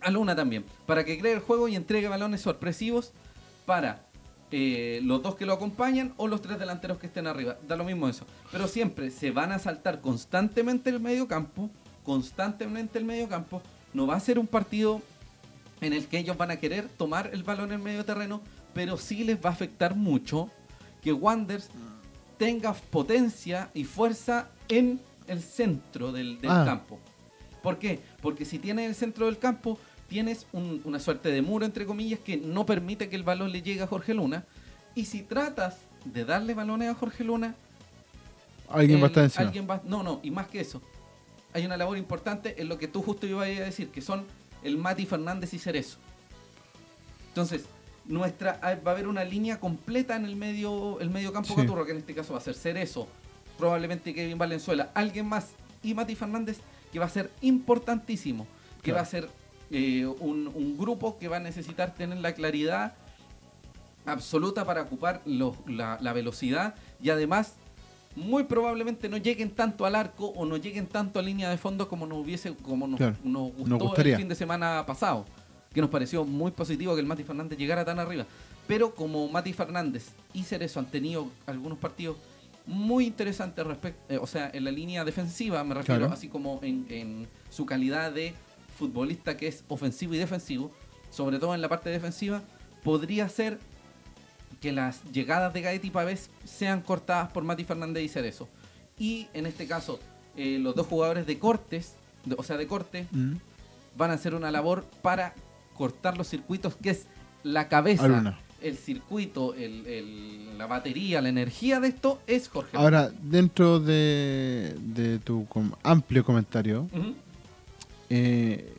a 0.00 0.10
Luna 0.10 0.34
también. 0.36 0.64
Para 0.86 1.04
que 1.04 1.18
cree 1.18 1.32
el 1.34 1.40
juego 1.40 1.68
y 1.68 1.76
entregue 1.76 2.08
balones 2.08 2.40
sorpresivos 2.42 3.12
para 3.66 4.06
eh, 4.56 5.00
los 5.02 5.20
dos 5.20 5.34
que 5.34 5.46
lo 5.46 5.52
acompañan 5.52 6.14
o 6.16 6.28
los 6.28 6.40
tres 6.40 6.60
delanteros 6.60 6.98
que 6.98 7.06
estén 7.08 7.26
arriba. 7.26 7.56
Da 7.66 7.74
lo 7.74 7.82
mismo 7.82 8.08
eso. 8.08 8.24
Pero 8.52 8.68
siempre 8.68 9.10
se 9.10 9.32
van 9.32 9.50
a 9.50 9.58
saltar 9.58 10.00
constantemente 10.00 10.90
el 10.90 11.00
medio 11.00 11.26
campo, 11.26 11.70
constantemente 12.04 12.98
el 13.00 13.04
medio 13.04 13.28
campo. 13.28 13.60
No 13.92 14.06
va 14.06 14.14
a 14.14 14.20
ser 14.20 14.38
un 14.38 14.46
partido 14.46 15.02
en 15.80 15.92
el 15.92 16.06
que 16.06 16.18
ellos 16.18 16.36
van 16.36 16.52
a 16.52 16.56
querer 16.56 16.88
tomar 16.88 17.30
el 17.32 17.42
balón 17.42 17.72
en 17.72 17.82
medio 17.82 18.04
terreno, 18.04 18.40
pero 18.74 18.96
sí 18.96 19.24
les 19.24 19.44
va 19.44 19.50
a 19.50 19.52
afectar 19.54 19.96
mucho 19.96 20.48
que 21.02 21.12
Wanders 21.12 21.68
tenga 22.38 22.72
potencia 22.74 23.70
y 23.74 23.82
fuerza 23.82 24.48
en 24.68 25.00
el 25.26 25.42
centro 25.42 26.12
del, 26.12 26.40
del 26.40 26.50
Ah. 26.50 26.62
campo. 26.64 27.00
¿Por 27.60 27.78
qué? 27.78 27.98
Porque 28.22 28.44
si 28.44 28.58
tienes 28.60 28.88
el 28.88 28.94
centro 28.94 29.26
del 29.26 29.38
campo, 29.38 29.78
tienes 30.14 30.46
un- 30.52 30.80
una 30.84 31.00
suerte 31.00 31.28
de 31.32 31.42
muro, 31.42 31.66
entre 31.66 31.86
comillas, 31.86 32.20
que 32.20 32.36
no 32.36 32.64
permite 32.64 33.08
que 33.08 33.16
el 33.16 33.24
balón 33.24 33.50
le 33.50 33.62
llegue 33.62 33.82
a 33.82 33.88
Jorge 33.88 34.14
Luna. 34.14 34.44
Y 34.94 35.06
si 35.06 35.22
tratas 35.22 35.78
de 36.04 36.24
darle 36.24 36.54
balones 36.54 36.88
a 36.88 36.94
Jorge 36.94 37.24
Luna, 37.24 37.56
Alguien 38.68 39.00
va 39.00 39.06
a 39.06 39.08
estar 39.08 39.24
encima. 39.24 39.44
alguien 39.44 39.66
va- 39.68 39.82
no, 39.84 40.04
no, 40.04 40.20
y 40.22 40.30
más 40.30 40.46
que 40.46 40.60
eso. 40.60 40.80
Hay 41.52 41.66
una 41.66 41.76
labor 41.76 41.98
importante 41.98 42.60
en 42.62 42.68
lo 42.68 42.78
que 42.78 42.86
tú 42.86 43.02
justo 43.02 43.26
ibas 43.26 43.48
a 43.48 43.64
decir, 43.64 43.88
que 43.88 44.00
son 44.00 44.24
el 44.62 44.78
Mati 44.78 45.04
Fernández 45.04 45.52
y 45.52 45.58
Cerezo. 45.58 45.98
Entonces, 47.30 47.64
nuestra 48.04 48.60
ah, 48.62 48.76
va 48.86 48.92
a 48.92 48.94
haber 48.94 49.08
una 49.08 49.24
línea 49.24 49.58
completa 49.58 50.14
en 50.14 50.26
el 50.26 50.36
medio, 50.36 51.00
el 51.00 51.10
medio 51.10 51.32
campo 51.32 51.48
Sí. 51.48 51.56
Caturro, 51.56 51.84
que 51.84 51.90
en 51.90 51.98
este 51.98 52.14
caso 52.14 52.34
va 52.34 52.38
a 52.38 52.42
ser 52.42 52.54
Cerezo, 52.54 53.08
probablemente 53.58 54.14
Kevin 54.14 54.38
Valenzuela, 54.38 54.92
alguien 54.94 55.26
más, 55.26 55.48
y 55.82 55.92
Mati 55.92 56.14
Fernández, 56.14 56.58
que 56.92 57.00
va 57.00 57.06
a 57.06 57.10
ser 57.10 57.32
importantísimo, 57.40 58.46
que 58.80 58.92
Claro. 58.92 58.98
va 58.98 59.02
a 59.02 59.06
ser 59.06 59.28
eh, 59.76 60.06
un, 60.06 60.46
un 60.54 60.76
grupo 60.78 61.18
que 61.18 61.26
va 61.28 61.38
a 61.38 61.40
necesitar 61.40 61.94
tener 61.94 62.18
la 62.18 62.32
claridad 62.32 62.94
absoluta 64.06 64.64
para 64.64 64.82
ocupar 64.82 65.22
la, 65.24 65.98
la 66.00 66.12
velocidad 66.12 66.74
y 67.02 67.10
además 67.10 67.54
muy 68.16 68.44
probablemente 68.44 69.08
no 69.08 69.16
lleguen 69.16 69.50
tanto 69.50 69.86
al 69.86 69.94
arco 69.96 70.26
o 70.36 70.44
no 70.46 70.56
lleguen 70.56 70.86
tanto 70.86 71.18
a 71.18 71.22
línea 71.22 71.50
de 71.50 71.56
fondo 71.58 71.88
como 71.88 72.06
nos 72.06 72.18
hubiese 72.18 72.54
como 72.54 72.86
nos, 72.86 72.98
Claro, 72.98 73.16
nos 73.24 73.52
gustó 73.52 73.78
nos 73.78 73.98
el 73.98 74.16
fin 74.16 74.28
de 74.28 74.34
semana 74.34 74.84
pasado 74.86 75.24
que 75.72 75.80
nos 75.80 75.90
pareció 75.90 76.24
muy 76.24 76.52
positivo 76.52 76.94
que 76.94 77.00
el 77.00 77.06
Mati 77.06 77.24
Fernández 77.24 77.58
llegara 77.58 77.84
tan 77.84 77.98
arriba 77.98 78.26
pero 78.68 78.94
como 78.94 79.26
Mati 79.28 79.52
Fernández 79.52 80.10
y 80.32 80.42
Cerezo 80.44 80.78
han 80.80 80.86
tenido 80.86 81.28
algunos 81.46 81.78
partidos 81.78 82.16
muy 82.66 83.06
interesantes 83.06 83.66
respecto 83.66 84.22
o 84.22 84.26
sea 84.26 84.50
en 84.52 84.64
la 84.64 84.70
línea 84.70 85.04
defensiva 85.04 85.64
me 85.64 85.74
refiero 85.74 86.00
Claro. 86.02 86.14
así 86.14 86.28
como 86.28 86.60
en, 86.62 86.86
en 86.90 87.26
su 87.50 87.66
calidad 87.66 88.12
de 88.12 88.34
futbolista 88.76 89.36
que 89.36 89.46
es 89.48 89.64
ofensivo 89.68 90.14
y 90.14 90.18
defensivo 90.18 90.70
sobre 91.10 91.38
todo 91.38 91.54
en 91.54 91.60
la 91.60 91.68
parte 91.68 91.90
defensiva 91.90 92.42
podría 92.82 93.28
ser 93.28 93.58
que 94.60 94.72
las 94.72 95.02
llegadas 95.12 95.52
de 95.54 95.60
Gaety 95.62 95.88
y 95.88 95.90
Pavés 95.90 96.30
sean 96.44 96.80
cortadas 96.80 97.30
por 97.32 97.44
Mati 97.44 97.64
Fernández 97.64 98.02
y 98.02 98.08
Cerezo. 98.08 98.48
Y 98.98 99.28
en 99.34 99.46
este 99.46 99.66
caso, 99.66 100.00
eh, 100.36 100.58
los 100.60 100.74
dos 100.74 100.86
jugadores 100.86 101.26
de 101.26 101.38
cortes, 101.38 101.94
de- 102.24 102.34
o 102.38 102.42
sea, 102.42 102.56
de 102.56 102.66
corte, 102.66 103.06
Mm. 103.12 103.34
van 103.96 104.10
a 104.10 104.14
hacer 104.14 104.34
una 104.34 104.50
labor 104.50 104.84
para 105.02 105.34
cortar 105.76 106.16
los 106.16 106.28
circuitos, 106.28 106.74
que 106.76 106.90
es 106.90 107.06
la 107.42 107.68
cabeza, 107.68 108.38
el 108.62 108.76
circuito, 108.78 109.54
el- 109.54 109.86
el- 109.86 110.56
la 110.58 110.66
batería, 110.66 111.20
la 111.20 111.28
energía 111.28 111.78
de 111.80 111.88
esto 111.88 112.20
es 112.26 112.48
Jorge. 112.48 112.76
Ahora, 112.76 113.10
dentro 113.22 113.78
de, 113.80 114.74
de 114.80 115.18
tu 115.18 115.46
com- 115.46 115.72
amplio 115.82 116.24
comentario. 116.24 116.88
Eh, 118.16 118.72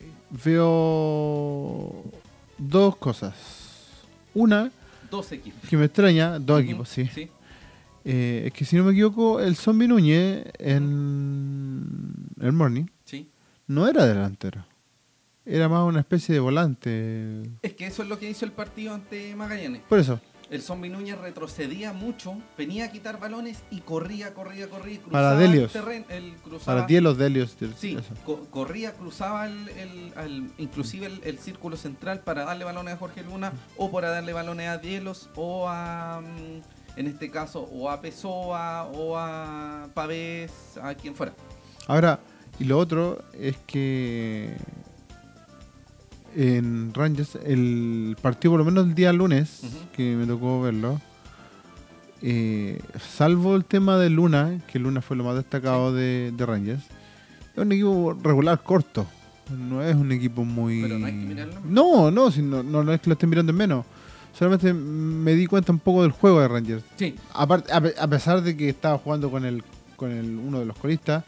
veo 0.44 2.04
dos 2.58 2.96
cosas. 2.96 3.34
Una, 4.34 4.70
Dos 5.10 5.30
equipos. 5.32 5.68
que 5.68 5.76
me 5.76 5.84
extraña, 5.86 6.38
dos 6.38 6.60
equipos, 6.62 6.88
sí. 6.88 7.06
sí. 7.14 7.28
Eh, 8.04 8.44
es 8.46 8.52
que 8.52 8.64
si 8.64 8.76
no 8.76 8.84
me 8.84 8.92
equivoco, 8.92 9.40
el 9.40 9.56
Zombie 9.56 9.88
Núñez 9.88 10.44
en 10.58 11.86
el 12.40 12.52
Morning 12.52 12.84
Sí. 13.04 13.28
no 13.66 13.86
era 13.88 14.04
delantero. 14.06 14.64
Era 15.44 15.68
más 15.68 15.84
una 15.86 16.00
especie 16.00 16.34
de 16.34 16.40
volante. 16.40 17.42
Es 17.62 17.74
que 17.74 17.86
eso 17.86 18.02
es 18.02 18.08
lo 18.08 18.18
que 18.18 18.28
hizo 18.28 18.44
el 18.44 18.52
partido 18.52 18.94
ante 18.94 19.34
Magallanes. 19.36 19.82
Por 19.88 19.98
eso. 20.00 20.20
El 20.50 20.62
zombie 20.62 20.90
Núñez 20.90 21.18
retrocedía 21.18 21.92
mucho, 21.92 22.36
venía 22.56 22.84
a 22.86 22.90
quitar 22.92 23.18
balones 23.18 23.62
y 23.70 23.80
corría, 23.80 24.32
corría, 24.34 24.68
corría. 24.68 24.94
y 24.94 24.98
Para 24.98 25.30
cruzaba 25.30 25.34
Delios. 25.40 25.74
El 25.76 25.82
terreno, 25.82 26.04
el 26.08 26.36
cruzaba- 26.36 26.74
Para 26.76 26.86
ti 26.86 27.00
los 27.00 27.18
Delios. 27.18 27.56
Sí, 27.78 27.98
co- 28.24 28.46
corría, 28.50 28.92
cruzaba 28.92 29.46
el, 29.46 29.68
el- 29.70 30.12
al- 30.16 30.50
inclusive 30.58 31.06
el, 31.06 31.20
el 31.24 31.38
círculo 31.38 31.76
central 31.76 32.20
para 32.20 32.44
darle 32.44 32.64
balones 32.64 32.94
a 32.94 32.96
Jorge 32.96 33.22
Luna 33.22 33.52
o 33.76 33.90
para 33.90 34.10
darle 34.10 34.32
balones 34.32 34.68
a 34.68 34.78
Dielos 34.78 35.30
o 35.34 35.68
a, 35.68 36.20
mm, 36.20 36.98
en 36.98 37.06
este 37.06 37.30
caso, 37.30 37.62
o 37.72 37.90
a 37.90 38.00
Pessoa 38.00 38.84
o 38.86 39.18
a 39.18 39.88
Pavés, 39.94 40.52
a 40.82 40.94
quien 40.94 41.14
fuera. 41.14 41.34
Ahora, 41.88 42.20
y 42.58 42.64
lo 42.64 42.78
otro 42.78 43.22
es 43.34 43.56
que 43.66 44.56
en 46.36 46.92
Rangers, 46.94 47.36
el 47.44 48.16
partido, 48.20 48.52
por 48.52 48.58
lo 48.60 48.64
menos 48.66 48.84
el 48.86 48.94
día 48.94 49.12
lunes, 49.12 49.62
que 49.96 50.14
me 50.16 50.26
tocó 50.26 50.60
verlo, 50.60 51.00
eh, 52.22 52.80
salvo 53.00 53.56
el 53.56 53.64
tema 53.64 53.98
de 53.98 54.10
Luna, 54.10 54.60
que 54.70 54.78
Luna 54.78 55.02
fue 55.02 55.16
lo 55.16 55.24
más 55.24 55.36
destacado 55.36 55.92
de, 55.94 56.32
de 56.36 56.46
Rangers, 56.46 56.82
es 57.54 57.58
un 57.58 57.72
equipo 57.72 58.16
regular 58.22 58.62
corto. 58.62 59.06
No 59.50 59.80
es 59.82 59.94
un 59.94 60.10
equipo 60.10 60.44
muy. 60.44 60.82
Pero 60.82 60.98
no 60.98 61.06
hay 61.06 61.12
que 61.12 61.24
mirarlo. 61.24 61.54
No, 61.64 62.10
no, 62.10 62.30
si 62.32 62.42
no, 62.42 62.62
no, 62.64 62.82
no 62.82 62.92
es 62.92 63.00
que 63.00 63.08
lo 63.10 63.12
estén 63.14 63.30
mirando 63.30 63.52
en 63.52 63.56
menos. 63.58 63.86
Solamente 64.36 64.74
me 64.74 65.34
di 65.34 65.46
cuenta 65.46 65.70
un 65.72 65.78
poco 65.78 66.02
del 66.02 66.10
juego 66.10 66.40
de 66.40 66.48
Rangers. 66.48 66.82
Sí, 66.96 67.14
Aparte, 67.32 67.72
a, 67.72 67.80
pe- 67.80 67.94
a 67.98 68.08
pesar 68.08 68.42
de 68.42 68.56
que 68.56 68.68
estaba 68.68 68.98
jugando 68.98 69.30
con 69.30 69.44
el 69.44 69.62
con 69.94 70.10
el, 70.10 70.36
uno 70.36 70.58
de 70.58 70.66
los 70.66 70.76
coristas, 70.76 71.22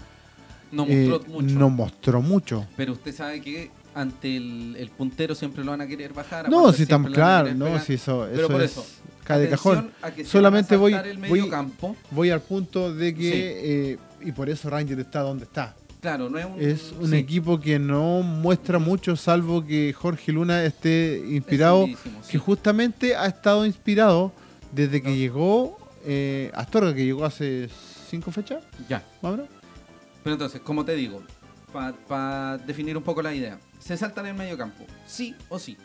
no 0.72 0.85
eh, 0.89 1.06
mostró 1.09 1.32
mucho. 1.32 1.55
no 1.59 1.70
mostró 1.70 2.20
mucho. 2.22 2.66
Pero 2.76 2.93
usted 2.94 3.14
sabe 3.14 3.40
que 3.40 3.70
ante 4.01 4.37
el, 4.37 4.77
el 4.79 4.91
puntero 4.91 5.35
siempre 5.35 5.65
lo 5.65 5.73
van 5.73 5.81
a 5.81 5.87
querer 5.87 6.12
bajar. 6.12 6.49
No, 6.49 6.73
si 6.73 6.85
a 6.85 6.87
claro, 6.87 7.55
no, 7.55 7.65
pegar. 7.66 7.81
si 7.85 7.95
eso, 7.95 8.27
Pero 8.31 8.43
eso 8.45 8.49
por 8.53 8.62
es 8.62 8.70
eso, 8.73 8.87
cae 9.25 9.41
de 9.41 9.49
cajón. 9.51 9.91
a 10.03 10.11
que 10.11 10.25
se 10.25 10.31
Solamente 10.31 10.77
voy- 10.77 10.95
voy- 10.95 11.16
medio 11.16 11.49
campo. 11.49 11.97
Voy 12.11 12.31
al 12.31 12.41
punto 12.41 12.95
de 12.95 13.15
que, 13.15 13.23
Sí. 13.23 13.31
eh, 13.35 13.99
y 14.29 14.33
por 14.33 14.49
eso 14.49 14.70
Ranger 14.70 15.01
está 15.01 15.20
donde 15.20 15.45
está. 15.45 15.75
Claro, 16.01 16.31
no 16.31 16.39
es 16.39 16.47
un, 16.47 16.61
Es 16.61 16.95
un 17.01 17.11
sí, 17.11 17.16
equipo 17.16 17.59
que 17.59 17.81
no 17.81 18.23
muestra 18.23 18.79
mucho, 18.79 19.16
salvo 19.16 19.65
que 19.66 19.93
Jorge 19.93 20.31
Luna 20.31 20.62
esté 20.62 21.20
inspirado, 21.29 21.81
es 21.83 21.89
lindísimo, 21.89 22.19
sí. 22.23 22.31
que 22.33 22.39
justamente 22.39 23.16
ha 23.16 23.27
estado 23.27 23.66
inspirado 23.66 24.33
desde 24.73 25.03
que 25.03 25.09
No. 25.11 25.15
llegó 25.16 25.79
eh, 26.07 26.53
Astorga, 26.55 26.95
que 26.95 27.05
llegó 27.05 27.25
hace 27.25 27.69
cinco 28.09 28.31
fechas, 28.31 28.62
Ya. 28.89 29.05
menos. 29.23 29.49
Pero 30.23 30.35
entonces, 30.35 30.61
como 30.61 30.85
te 30.85 30.95
digo, 30.95 31.20
para 32.07 32.57
definir 32.59 32.97
un 32.97 33.03
poco 33.03 33.20
la 33.20 33.35
idea, 33.35 33.59
se 33.79 33.97
saltan 33.97 34.27
el 34.27 34.35
medio 34.35 34.57
campo, 34.57 34.85
sí 35.07 35.35
o 35.49 35.59
sí. 35.59 35.77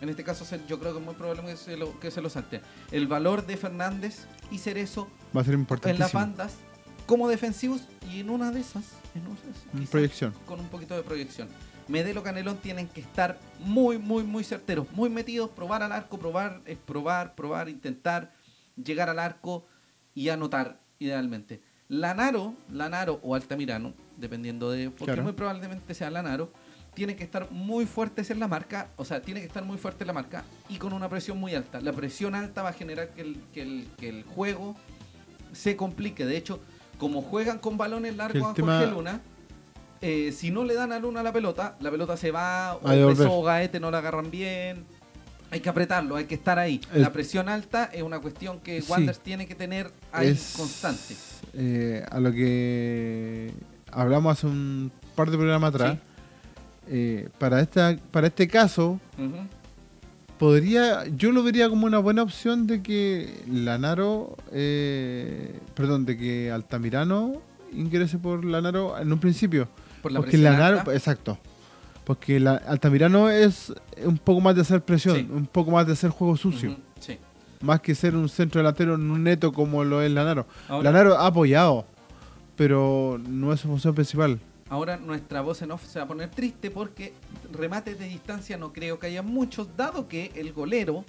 En 0.00 0.08
este 0.10 0.24
caso, 0.24 0.44
yo 0.68 0.78
creo 0.78 0.92
que 0.92 0.98
es 0.98 1.04
muy 1.04 1.14
probable 1.14 1.42
que 1.42 1.56
se 1.56 1.76
lo, 1.76 1.98
que 1.98 2.10
se 2.10 2.20
lo 2.20 2.28
salte. 2.28 2.60
El 2.90 3.06
valor 3.06 3.46
de 3.46 3.56
Fernández 3.56 4.26
y 4.50 4.58
Cerezo 4.58 5.08
Va 5.34 5.40
a 5.40 5.44
ser 5.44 5.54
en 5.54 5.98
las 5.98 6.12
bandas 6.12 6.56
como 7.06 7.28
defensivos 7.28 7.82
y 8.12 8.20
en 8.20 8.30
una 8.30 8.50
de 8.50 8.60
esas, 8.60 8.84
en 9.14 9.26
una 9.26 9.40
de 9.40 9.50
esas, 9.50 9.62
quizás 9.72 9.90
proyección. 9.90 10.34
con 10.44 10.60
un 10.60 10.68
poquito 10.68 10.94
de 10.94 11.02
proyección. 11.02 11.48
Medelo 11.88 12.22
Canelón 12.22 12.58
tienen 12.58 12.88
que 12.88 13.00
estar 13.00 13.38
muy, 13.60 13.96
muy, 13.96 14.24
muy 14.24 14.42
certeros, 14.42 14.86
muy 14.92 15.08
metidos, 15.08 15.50
probar 15.50 15.82
al 15.82 15.92
arco, 15.92 16.18
probar, 16.18 16.60
es 16.66 16.76
probar, 16.78 17.34
probar, 17.36 17.68
intentar 17.68 18.32
llegar 18.76 19.08
al 19.08 19.20
arco 19.20 19.66
y 20.14 20.28
anotar, 20.30 20.80
idealmente. 20.98 21.62
Lanaro, 21.88 22.54
Lanaro 22.70 23.20
o 23.22 23.36
Altamirano, 23.36 23.94
dependiendo 24.16 24.70
de. 24.70 24.90
Porque 24.90 25.04
Claro. 25.04 25.22
muy 25.22 25.32
probablemente 25.32 25.94
sea 25.94 26.10
Lanaro, 26.10 26.52
tiene 26.96 27.14
que 27.14 27.22
estar 27.24 27.48
muy 27.50 27.84
fuertes 27.84 28.30
en 28.30 28.40
la 28.40 28.48
marca, 28.48 28.88
o 28.96 29.04
sea, 29.04 29.20
tiene 29.20 29.40
que 29.40 29.46
estar 29.46 29.62
muy 29.64 29.76
fuerte 29.76 30.02
en 30.04 30.06
la 30.08 30.12
marca 30.14 30.44
y 30.70 30.78
con 30.78 30.94
una 30.94 31.08
presión 31.10 31.38
muy 31.38 31.54
alta. 31.54 31.78
La 31.82 31.92
presión 31.92 32.34
alta 32.34 32.62
va 32.62 32.70
a 32.70 32.72
generar 32.72 33.10
que 33.10 33.20
el, 33.20 33.36
que 33.52 33.60
el, 33.62 33.86
que 33.98 34.08
el 34.08 34.24
juego 34.24 34.74
se 35.52 35.76
complique. 35.76 36.24
De 36.24 36.38
hecho, 36.38 36.58
como 36.98 37.20
juegan 37.20 37.58
con 37.58 37.76
balones 37.76 38.16
largos 38.16 38.42
a 38.50 38.54
tema- 38.54 38.78
Jorge 38.78 38.92
Luna, 38.94 39.20
eh, 40.00 40.32
si 40.32 40.50
no 40.50 40.64
le 40.64 40.72
dan 40.74 40.90
a 40.92 40.98
Luna 40.98 41.22
la 41.22 41.32
pelota, 41.34 41.76
la 41.80 41.90
pelota 41.90 42.16
se 42.16 42.30
va, 42.30 42.76
o 42.76 42.80
o 43.30 43.42
Gaete 43.42 43.78
no 43.78 43.90
la 43.90 43.98
agarran 43.98 44.30
bien. 44.30 44.84
Hay 45.50 45.60
que 45.60 45.68
apretarlo, 45.68 46.16
hay 46.16 46.24
que 46.24 46.34
estar 46.34 46.58
ahí. 46.58 46.80
El- 46.94 47.02
La 47.02 47.12
presión 47.12 47.48
alta 47.50 47.84
es 47.92 48.02
una 48.02 48.18
cuestión 48.20 48.58
que 48.60 48.80
Sí. 48.80 48.92
Tiene 49.22 49.46
que 49.46 49.54
tener 49.54 49.92
ahí 50.12 50.28
es 50.28 50.54
constante. 50.56 51.14
eh, 51.52 52.04
a 52.10 52.18
lo 52.20 52.32
que 52.32 53.52
hablamos 53.92 54.32
hace 54.36 54.46
un 54.46 54.90
par 55.14 55.30
de 55.30 55.36
programas 55.36 55.68
atrás. 55.74 55.92
Sí. 55.92 55.98
Eh, 56.88 57.28
para 57.38 57.60
esta 57.60 57.96
para 58.10 58.26
este 58.28 58.46
caso 58.48 59.00
podría 60.38 61.06
yo 61.08 61.32
lo 61.32 61.42
vería 61.42 61.68
como 61.68 61.86
una 61.86 61.98
buena 61.98 62.22
opción 62.22 62.66
de 62.66 62.82
que 62.82 63.42
Lanaro 63.50 64.36
eh, 64.52 65.58
perdón 65.74 66.04
de 66.04 66.16
que 66.16 66.50
Altamirano 66.50 67.40
ingrese 67.72 68.18
por 68.18 68.44
Lanaro 68.44 68.98
en 68.98 69.12
un 69.12 69.18
principio 69.18 69.68
Por 70.02 70.12
la 70.12 70.20
porque 70.20 70.36
Lanaro 70.38 70.80
alta. 70.80 70.94
exacto 70.94 71.38
porque 72.04 72.38
la, 72.38 72.54
Altamirano 72.56 73.30
es 73.30 73.72
un 74.04 74.18
poco 74.18 74.40
más 74.40 74.54
de 74.54 74.60
hacer 74.60 74.82
presión 74.82 75.16
Sí. 75.16 75.28
un 75.30 75.46
poco 75.46 75.70
más 75.70 75.86
de 75.86 75.94
hacer 75.94 76.10
juego 76.10 76.36
sucio 76.36 76.76
sí. 77.00 77.18
más 77.62 77.80
que 77.80 77.94
ser 77.94 78.14
un 78.14 78.28
centro 78.28 78.60
delantero 78.60 78.96
neto 78.98 79.52
como 79.52 79.84
lo 79.84 80.02
es 80.02 80.10
Lanaro 80.12 80.46
Ahora, 80.68 80.90
Lanaro 80.92 81.18
ha 81.18 81.26
apoyado 81.26 81.86
pero 82.56 83.18
no 83.26 83.52
es 83.52 83.60
su 83.60 83.68
función 83.68 83.94
principal 83.94 84.38
ahora 84.68 84.96
nuestra 84.96 85.40
voz 85.40 85.62
en 85.62 85.70
off 85.70 85.84
se 85.86 85.98
va 85.98 86.04
a 86.04 86.08
poner 86.08 86.30
triste 86.30 86.70
porque 86.70 87.12
remates 87.52 87.98
de 87.98 88.06
distancia 88.08 88.56
no 88.56 88.72
creo 88.72 88.98
que 88.98 89.06
haya 89.06 89.22
muchos, 89.22 89.68
dado 89.76 90.08
que 90.08 90.32
el 90.34 90.52
golero 90.52 91.04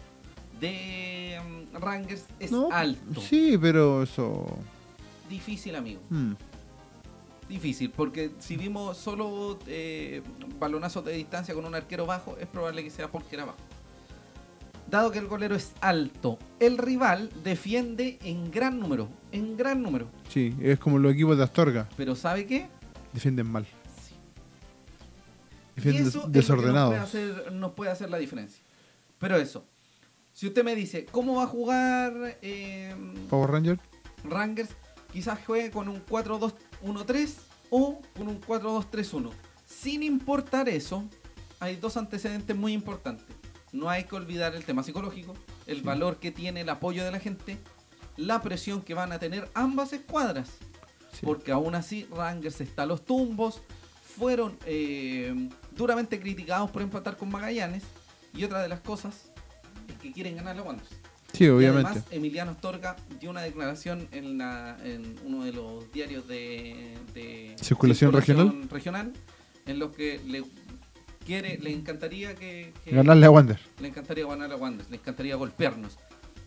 de 0.60 1.40
mm, 1.74 1.78
Rangers 1.78 2.26
es 2.40 2.52
No, 2.52 2.70
alto. 2.72 3.22
sí 3.22 3.58
pero 3.62 4.04
eso 4.04 4.46
Difícil, 5.30 5.76
amigo. 5.76 6.02
hmm. 6.10 6.34
Difícil, 7.50 7.92
porque 7.92 8.32
si 8.40 8.58
vimos 8.58 8.98
solo 8.98 9.58
eh, 9.68 10.22
balonazos 10.60 11.06
de 11.06 11.14
distancia 11.14 11.54
con 11.54 11.66
un 11.66 11.76
arquero 11.76 12.06
bajo, 12.06 12.36
es 12.42 12.46
probable 12.48 12.84
que 12.84 12.90
sea 12.90 13.10
porque 13.10 13.36
era 13.38 13.46
bajo. 13.46 13.58
Dado 14.90 15.12
que 15.12 15.20
el 15.20 15.28
golero 15.28 15.56
es 15.56 15.72
alto, 15.80 16.38
el 16.60 16.78
rival 16.78 17.30
defiende 17.44 18.20
en 18.24 18.52
gran 18.52 18.80
número, 18.80 19.08
en 19.32 19.56
gran 19.56 19.82
número. 19.82 20.08
Sí, 20.30 20.54
es 20.62 20.78
como 20.80 20.98
los 21.00 21.14
equipos 21.14 21.38
de 21.38 21.44
Astorga, 21.46 21.88
Pero 21.96 22.16
¿sabe 22.16 22.46
qué? 22.46 22.68
Defienden 23.14 23.52
mal. 23.52 23.66
Sí. 23.66 24.16
Y 25.74 25.76
Defienden 25.76 26.08
eso 26.08 26.28
des- 26.28 26.50
es 26.50 26.56
puede, 26.56 26.98
hacer, 26.98 27.52
nos 27.54 27.72
puede 27.74 27.92
hacer 27.92 28.10
la 28.10 28.18
diferencia. 28.18 28.64
Pero 29.20 29.36
eso, 29.38 29.66
si 30.34 30.48
usted 30.48 30.64
me 30.64 30.76
dice, 30.76 31.06
¿cómo 31.06 31.36
va 31.36 31.44
a 31.44 31.48
jugar 31.48 32.38
eh, 32.42 32.96
Power 33.30 33.50
Ranger, 33.52 33.80
Rangers? 34.24 34.70
Quizás 35.12 35.40
juegue 35.46 35.72
con 35.72 35.88
un 35.88 36.04
4-2-1-3 36.06 37.34
o 37.70 38.02
con 38.16 38.28
un 38.28 38.40
4-2-3-1. 38.42 39.32
Sin 39.66 40.04
importar 40.04 40.70
eso, 40.70 41.08
hay 41.60 41.76
dos 41.78 41.98
antecedentes 41.98 42.56
muy 42.56 42.74
importantes. 42.74 43.26
No 43.72 43.90
hay 43.90 44.04
que 44.06 44.16
olvidar 44.16 44.56
el 44.56 44.64
tema 44.64 44.84
psicológico, 44.84 45.34
el 45.66 45.82
valor 45.82 46.18
que 46.20 46.32
tiene 46.32 46.62
el 46.62 46.70
apoyo 46.70 47.04
de 47.04 47.12
la 47.12 47.20
gente, 47.20 47.58
la 48.16 48.42
presión 48.42 48.82
que 48.82 48.94
van 48.94 49.12
a 49.12 49.20
tener 49.20 49.50
ambas 49.54 49.92
escuadras. 49.94 50.50
Sí. 51.14 51.26
Porque 51.26 51.52
aún 51.52 51.74
así 51.76 52.08
Rangers 52.16 52.62
está 52.62 52.84
a 52.84 52.86
los 52.86 53.04
tumbos, 53.06 53.62
fueron 54.18 54.58
eh, 54.66 55.50
duramente 55.76 56.20
criticados 56.20 56.70
por 56.72 56.82
empatar 56.82 57.18
con 57.18 57.30
Magallanes 57.30 57.84
y 58.34 58.44
otra 58.44 58.62
de 58.62 58.68
las 58.70 58.80
cosas 58.82 59.32
es 59.88 59.96
que 60.00 60.12
quieren 60.12 60.36
ganar 60.36 60.56
la 60.56 60.64
Wanderers. 60.64 60.92
sí, 61.34 61.46
Y 61.46 61.48
además, 61.66 62.04
Emiliano 62.12 62.52
Astorga 62.52 62.96
dio 63.20 63.30
una 63.30 63.42
declaración 63.42 64.08
en, 64.12 64.38
la- 64.38 64.78
en 64.84 65.16
uno 65.26 65.44
de 65.46 65.54
los 65.54 65.92
diarios 65.92 66.28
de, 66.28 66.98
de 67.14 67.56
Circulación 67.62 68.12
regional. 68.12 68.68
regional, 68.70 69.14
en 69.66 69.80
los 69.80 69.96
que 69.96 70.20
le 70.26 70.44
quiere, 71.26 71.58
le 71.60 71.72
encantaría 71.74 72.36
que, 72.36 72.74
que- 72.84 72.92
Ganarle 72.92 73.26
a 73.26 73.32
Wander. 73.32 73.60
le 73.80 73.88
encantaría 73.88 74.26
ganar 74.26 74.52
a 74.52 74.56
Wanderers, 74.56 74.90
le 74.90 74.98
encantaría 74.98 75.36
golpearnos. 75.36 75.98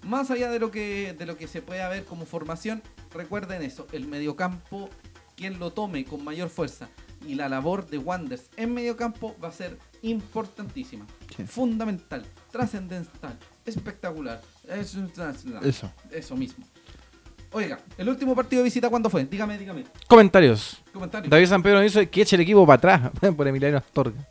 Más 0.02 0.30
allá 0.30 0.50
de 0.50 0.58
lo 0.58 0.70
que 0.70 1.14
de 1.18 1.26
lo 1.26 1.36
que 1.36 1.46
se 1.46 1.60
pueda 1.62 1.88
ver 1.88 2.04
como 2.04 2.24
formación, 2.26 2.82
recuerden 3.12 3.62
eso, 3.62 3.86
el 3.92 4.06
mediocampo, 4.06 4.88
quien 5.36 5.58
lo 5.58 5.72
tome 5.72 6.04
con 6.04 6.24
mayor 6.24 6.48
fuerza 6.48 6.88
y 7.26 7.34
la 7.34 7.48
labor 7.48 7.86
de 7.86 7.98
Wanderers 7.98 8.48
en 8.56 8.72
mediocampo 8.72 9.36
va 9.42 9.48
a 9.48 9.52
ser 9.52 9.78
importantísima, 10.02 11.06
Sí. 11.36 11.44
fundamental, 11.44 12.24
trascendental, 12.50 13.38
espectacular. 13.66 14.40
Eso, 14.68 15.00
Eso. 15.62 15.92
eso 16.10 16.36
mismo. 16.36 16.64
Oiga, 17.52 17.80
el 17.98 18.08
último 18.08 18.34
partido 18.34 18.60
de 18.62 18.64
visita 18.64 18.88
¿cuándo 18.88 19.10
fue? 19.10 19.24
Dígame, 19.24 19.58
dígame. 19.58 19.84
Comentarios. 20.06 20.80
Comentario. 20.92 21.28
David 21.28 21.46
San 21.46 21.62
Pedro 21.62 21.80
dice 21.80 22.08
que 22.08 22.22
eche 22.22 22.36
el 22.36 22.42
equipo 22.42 22.64
para 22.64 22.76
atrás 22.76 23.10
por 23.36 23.46
Emiliano 23.46 23.76
Astorga. 23.78 24.26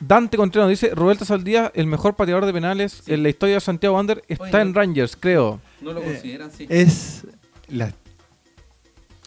Dante 0.00 0.36
Contreras 0.36 0.68
dice, 0.68 0.90
Roberto 0.94 1.24
Saldías, 1.24 1.70
el 1.74 1.86
mejor 1.86 2.16
pateador 2.16 2.46
de 2.46 2.52
penales 2.52 3.02
en 3.06 3.22
la 3.22 3.28
historia 3.28 3.56
de 3.56 3.60
Santiago 3.60 3.96
Wander, 3.96 4.22
está 4.28 4.60
en 4.60 4.74
Rangers, 4.74 5.16
creo. 5.18 5.60
No 5.80 5.92
lo 5.92 6.00
eh, 6.00 6.04
consideran, 6.04 6.50
sí. 6.50 6.66
Es 6.68 7.26
la 7.68 7.92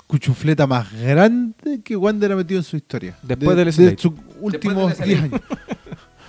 cuchufleta 0.07 0.65
más 0.65 0.91
grande 0.93 1.81
que 1.83 1.95
Wander 1.95 2.31
ha 2.31 2.35
metido 2.35 2.59
en 2.59 2.63
su 2.63 2.77
historia. 2.77 3.17
Después 3.21 3.55
de, 3.55 3.65
del 3.65 3.73
SLA. 3.73 3.89
De 3.91 3.97
sus 3.97 4.13
últimos 4.39 4.97
10 4.97 5.21
años. 5.21 5.41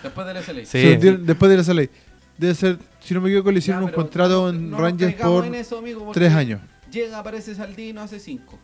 Después 0.03 0.27
del 0.27 0.43
SLA. 0.43 0.65
Sí. 0.65 1.01
So, 1.01 1.19
después 1.19 1.51
del 1.51 1.65
SLA. 1.65 1.89
Debe 2.37 2.55
ser, 2.55 2.79
si 3.01 3.15
no 3.15 3.21
me 3.21 3.29
equivoco, 3.31 3.51
le 3.51 3.59
hicieron 3.59 3.83
un 3.83 3.91
contrato 3.91 4.49
en 4.49 4.71
Rangers 4.73 5.15
por 5.15 5.45
3 6.13 6.33
años. 6.35 6.61
Llega, 6.91 7.19
aparece 7.19 7.55
Saldí 7.55 7.93
no 7.93 8.03
hace 8.03 8.19
5. 8.19 8.59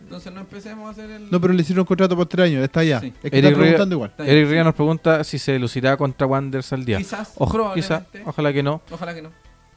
Entonces 0.00 0.32
no 0.32 0.40
empecemos 0.40 0.86
a 0.86 0.90
hacer 0.90 1.10
el. 1.10 1.30
No, 1.30 1.40
pero 1.40 1.52
le 1.52 1.62
hicieron 1.62 1.80
un 1.80 1.86
contrato 1.86 2.16
por 2.16 2.26
tres 2.26 2.46
años, 2.46 2.62
está 2.62 2.80
allá. 2.80 3.00
Sí. 3.00 3.12
Es 3.22 3.30
que 3.30 3.38
Eric 3.38 3.50
está 3.50 3.60
preguntando 3.60 3.96
Riga, 3.96 4.12
igual. 4.16 4.28
Eric 4.28 4.48
Riga 4.50 4.64
nos 4.64 4.74
pregunta 4.74 5.24
si 5.24 5.38
se 5.38 5.58
lucirá 5.58 5.96
contra 5.96 6.26
Wanderers 6.26 6.72
al 6.72 6.84
día. 6.84 6.98
Quizás, 6.98 7.32
Ojo, 7.36 7.74
quizá, 7.74 8.06
ojalá 8.24 8.52
que 8.52 8.62
no. 8.62 8.82
Ojalá 8.90 9.14
que 9.14 9.22
no. 9.22 9.30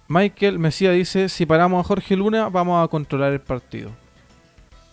Michael 0.08 0.60
Mesía 0.60 0.92
dice: 0.92 1.30
si 1.30 1.46
paramos 1.46 1.84
a 1.84 1.88
Jorge 1.88 2.16
Luna, 2.16 2.50
vamos 2.50 2.84
a 2.84 2.88
controlar 2.88 3.34
el 3.34 3.42
partido. 3.42 3.92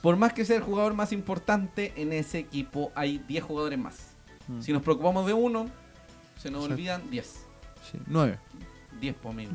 Por 0.03 0.17
más 0.17 0.33
que 0.35 0.45
sea 0.45 0.57
el 0.57 0.63
jugador 0.63 0.93
más 0.93 1.13
importante 1.13 1.95
en 1.97 2.13
ese 2.13 2.39
equipo, 2.39 2.93
hay 2.95 3.23
10 3.27 3.43
jugadores 3.43 3.79
más. 3.79 4.15
Mm. 4.49 4.61
Si 4.61 4.73
nos 4.73 4.83
preocupamos 4.83 5.27
de 5.27 5.33
uno, 5.33 5.67
se 6.37 6.51
nos 6.51 6.67
olvidan 6.67 7.09
10. 7.11 7.47
9. 8.07 8.39
10 9.01 9.15
por 9.15 9.35
mí. 9.35 9.49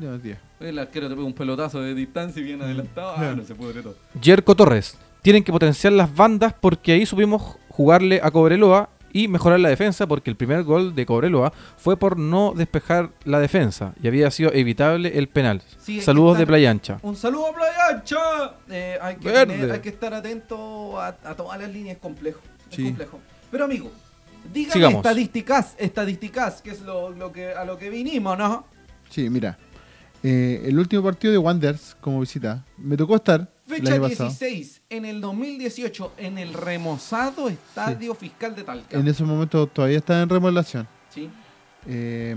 El 0.58 0.78
arquero 0.78 1.08
te 1.08 1.14
pega 1.14 1.26
un 1.26 1.34
pelotazo 1.34 1.80
de 1.80 1.94
distancia 1.94 2.40
y 2.40 2.44
bien 2.44 2.58
mm. 2.58 2.62
adelantado. 2.62 3.14
Ah, 3.16 3.34
no 3.36 3.44
se 3.44 3.54
pudre 3.54 3.82
todo. 3.82 3.96
Jerko 4.20 4.54
Torres 4.56 4.98
tienen 5.22 5.44
que 5.44 5.52
potenciar 5.52 5.92
las 5.92 6.14
bandas 6.14 6.54
porque 6.58 6.92
ahí 6.92 7.06
supimos 7.06 7.56
jugarle 7.68 8.20
a 8.22 8.30
Cobreloa 8.30 8.88
y 9.12 9.26
mejorar 9.26 9.58
la 9.58 9.68
defensa 9.68 10.06
porque 10.06 10.30
el 10.30 10.36
primer 10.36 10.62
gol 10.62 10.94
de 10.94 11.04
Cobreloa 11.04 11.52
fue 11.76 11.96
por 11.96 12.16
no 12.16 12.52
despejar 12.56 13.10
la 13.24 13.40
defensa 13.40 13.92
y 14.00 14.06
había 14.06 14.30
sido 14.30 14.52
evitable 14.52 15.18
el 15.18 15.28
penal. 15.28 15.62
Sí, 15.80 16.00
Saludos 16.00 16.36
de 16.36 16.44
estar- 16.44 16.46
Playa 16.46 16.70
Ancha. 16.70 16.98
Un 17.02 17.16
saludo 17.16 17.48
a 17.48 17.52
Playa 17.54 17.78
Ancha. 17.90 18.18
Eh, 18.70 18.98
hay, 19.02 19.16
que 19.16 19.24
Verde. 19.28 19.54
tener- 19.56 19.72
hay 19.72 19.80
que 19.80 19.88
estar 19.88 20.14
atento 20.14 21.00
a, 21.00 21.08
a 21.08 21.34
todas 21.34 21.58
las 21.60 21.70
líneas. 21.70 21.96
Es 21.96 22.02
complejo. 22.02 22.40
Es 22.70 22.76
Sí. 22.76 22.84
complejo. 22.84 23.18
Pero 23.50 23.64
amigo, 23.64 23.90
dígame 24.52 24.72
Sigamos. 24.74 24.96
estadísticas, 24.98 25.74
estadísticas, 25.76 26.62
que 26.62 26.70
es 26.70 26.80
lo, 26.82 27.10
lo 27.10 27.32
que, 27.32 27.48
a 27.52 27.64
lo 27.64 27.76
que 27.78 27.90
vinimos, 27.90 28.38
¿no? 28.38 28.64
Sí, 29.10 29.28
mira. 29.28 29.58
eh, 30.22 30.62
el 30.66 30.78
último 30.78 31.02
partido 31.02 31.32
de 31.32 31.38
Wanderers 31.38 31.96
como 32.00 32.20
visita, 32.20 32.62
me 32.76 32.94
tocó 32.96 33.16
estar 33.16 33.48
Fecha 33.76 33.94
año 33.94 34.02
pasado. 34.02 34.28
16, 34.30 34.80
en 34.90 35.04
el 35.04 35.20
2018, 35.20 36.12
en 36.18 36.38
el 36.38 36.52
remozado 36.54 37.48
Estadio 37.48 38.14
Fiscal 38.14 38.54
de 38.54 38.64
Talca. 38.64 38.98
En 38.98 39.06
ese 39.08 39.24
momento 39.24 39.66
todavía 39.66 39.98
estaba 39.98 40.20
en 40.22 40.28
remodelación. 40.28 40.86
Sí. 41.14 41.30
Eh, 41.86 42.36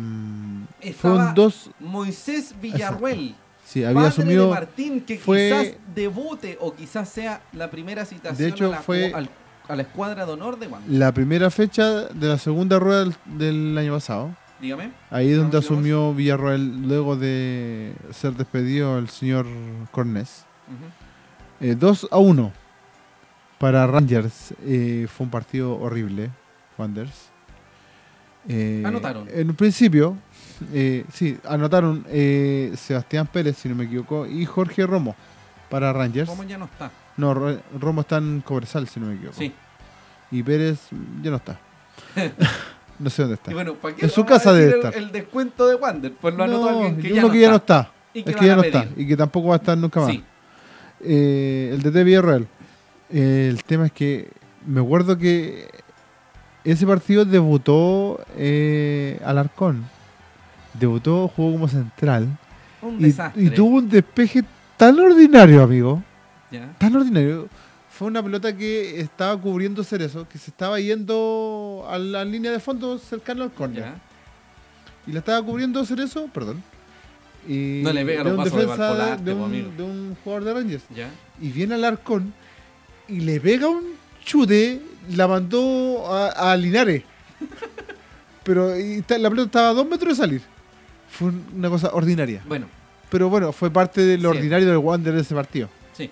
fueron 0.98 1.34
dos. 1.36 1.70
Moisés 1.80 2.56
Villarruel. 2.62 3.36
Sí, 3.66 3.84
había 3.84 3.96
padre 3.96 4.08
asumido. 4.10 4.46
de 4.48 4.52
Martín, 4.52 5.02
que 5.02 5.18
fue- 5.18 5.50
quizás 5.50 5.78
debute 5.96 6.58
o 6.60 6.74
quizás 6.74 7.08
sea 7.10 7.42
la 7.54 7.70
primera 7.72 8.06
citación 8.06 8.38
De 8.38 8.54
hecho, 8.54 8.68
a, 8.68 8.72
la, 8.72 8.82
fue- 8.82 9.14
al- 9.14 9.30
a 9.70 9.76
la 9.76 9.82
escuadra 9.84 10.26
de 10.26 10.32
honor 10.34 10.60
de 10.60 10.68
Wander. 10.68 10.92
La 10.92 11.12
primera 11.14 11.50
fecha 11.50 12.04
de 12.10 12.28
la 12.28 12.38
segunda 12.38 12.78
rueda 12.80 13.06
del, 13.06 13.16
del 13.26 13.78
año 13.78 13.94
pasado. 13.94 14.36
Dígame. 14.60 14.92
Ahí 15.10 15.32
es 15.32 15.38
donde 15.38 15.58
asumió 15.58 16.14
Villarroel 16.14 16.88
luego 16.88 17.16
de 17.18 17.94
ser 18.12 18.34
despedido 18.34 18.98
el 18.98 19.10
señor 19.10 19.46
Cornés. 19.92 20.46
Ujú. 20.68 20.86
Eh, 21.64 21.76
2 21.80 22.10
a 22.12 22.18
1 22.18 22.52
para 23.58 23.88
Rangers. 23.88 24.54
eh, 24.66 25.08
fue 25.10 25.24
un 25.26 25.32
partido 25.32 25.80
horrible, 25.80 26.30
Wanderers. 26.78 27.30
Eh, 28.50 28.84
Anotaron. 28.86 29.30
En 29.34 29.50
un 29.50 29.56
principio, 29.56 30.18
eh, 30.74 31.06
sí, 31.14 31.38
anotaron 31.48 32.06
Sebastián 32.76 33.28
Pérez, 33.28 33.56
si 33.58 33.70
no 33.70 33.76
me 33.76 33.86
equivoco, 33.86 34.28
y 34.28 34.46
Jorge 34.46 34.86
Romo 34.86 35.16
para 35.70 35.94
Rangers. 35.94 36.30
¿Cómo 36.30 36.44
ya 36.44 36.58
no 36.58 36.66
está? 36.66 36.92
No, 37.16 37.34
Ro- 37.34 37.60
Romo 37.80 38.02
está 38.02 38.18
en 38.18 38.42
Cobresal, 38.42 38.86
si 38.90 39.00
no 39.00 39.08
me 39.08 39.16
equivoco. 39.16 39.38
Sí. 39.38 39.54
Y 40.32 40.44
Pérez 40.44 40.80
ya 41.22 41.32
no 41.32 41.38
está. 41.38 41.58
no 43.00 43.10
sé 43.10 43.22
dónde 43.22 43.36
está. 43.36 43.52
Y 43.52 43.54
bueno, 43.54 43.76
¿para 43.76 43.96
qué 43.96 44.06
En 44.06 44.12
su 44.12 44.26
casa 44.26 44.52
debe 44.52 44.76
estar. 44.76 44.94
El, 44.96 45.14
descuento 45.14 45.66
de 45.66 45.76
Wander. 45.76 46.12
Pues 46.12 46.36
lo 46.36 46.44
anotó 46.44 46.72
No, 46.72 46.80
alguien 46.80 46.98
que 46.98 47.08
ya 47.10 47.14
uno 47.20 47.28
no 47.28 47.34
que 47.34 47.40
ya 47.40 47.50
no 47.52 47.56
está. 47.56 47.92
Y 48.14 48.24
que 48.24 48.32
es 48.32 48.36
que 48.36 48.46
ya 48.48 48.56
no 48.58 48.62
pedir. 48.64 48.76
está. 48.76 49.00
Y 49.02 49.08
que 49.08 49.16
tampoco 49.16 49.48
va 49.48 49.56
a 49.56 49.58
estar 49.58 49.78
nunca 49.78 50.02
más. 50.02 50.12
Sí. 50.12 50.24
Eh, 51.04 51.72
el 51.74 51.82
DT 51.82 52.04
Villarreal. 52.04 52.48
Eh, 53.10 53.48
el 53.52 53.64
tema 53.64 53.86
es 53.88 53.92
que 53.92 54.30
me 54.66 54.80
acuerdo 54.82 55.18
que 55.18 55.68
ese 56.64 56.86
partido 56.88 57.26
debutó 57.26 58.20
eh, 58.38 59.20
Alarcón. 59.26 59.84
Debutó, 60.74 61.28
jugó 61.28 61.52
como 61.54 61.68
central. 61.68 62.28
Un 62.82 63.00
Y, 63.00 63.04
desastre. 63.04 63.44
y 63.44 63.50
tuvo 63.50 63.78
un 63.78 63.90
despeje 63.90 64.44
tan 64.78 65.00
ordinario, 65.00 65.62
amigo. 65.64 66.02
Tan 66.78 66.96
ordinario. 66.96 67.48
Fue 67.90 68.08
una 68.08 68.24
pelota 68.24 68.56
que 68.56 69.00
estaba 69.00 69.40
cubriendo 69.40 69.84
Cerezo, 69.84 70.28
que 70.28 70.38
se 70.38 70.50
estaba 70.52 70.80
yendo 70.80 71.86
a 71.90 71.98
la 72.00 72.26
línea 72.26 72.52
de 72.52 72.60
fondo 72.60 72.98
cercano 72.98 73.44
al 73.44 73.52
córner. 73.52 73.86
Y 75.06 75.12
la 75.12 75.20
estaba 75.20 75.44
cubriendo 75.46 75.86
Cerezo, 75.86 76.28
perdón. 76.34 76.64
Y 77.48 77.82
No 77.84 77.92
le 77.94 78.06
pega 78.06 78.24
de 78.24 78.30
los 78.30 78.38
un 78.40 78.44
pasos 78.46 78.60
de 78.60 78.66
Valpolarte, 78.66 79.32
amigo. 79.32 79.46
un, 79.46 79.78
de 79.78 79.84
un 79.84 80.18
jugador 80.24 80.44
de 80.46 80.54
Rangers. 80.54 80.84
Ya. 80.96 81.10
Y 81.42 81.50
viene 81.50 81.76
al 81.76 81.84
arcón 81.84 82.34
y 83.08 83.20
le 83.20 83.40
pega 83.42 83.68
un 83.68 83.84
chute, 84.24 84.82
la 85.10 85.28
mandó 85.28 86.06
a, 86.14 86.52
a 86.52 86.56
Linares. 86.58 87.04
Pero 88.44 88.78
y 88.78 89.04
la 89.08 89.30
pelota 89.30 89.44
estaba 89.44 89.70
a 89.70 89.74
dos 89.74 89.88
metros 89.88 90.18
de 90.18 90.24
salir. 90.24 90.42
Fue 91.10 91.30
un- 91.30 91.46
una 91.56 91.70
cosa 91.70 91.90
ordinaria. 91.94 92.42
Bueno, 92.48 92.68
Pero 93.10 93.30
bueno, 93.30 93.52
fue 93.54 93.70
parte 93.70 94.02
de 94.02 94.18
lo 94.18 94.32
Sí. 94.32 94.38
ordinario 94.38 94.68
del 94.68 94.78
Wander 94.78 95.14
de 95.14 95.22
ese 95.22 95.36
partido. 95.36 95.70
sí. 95.94 96.10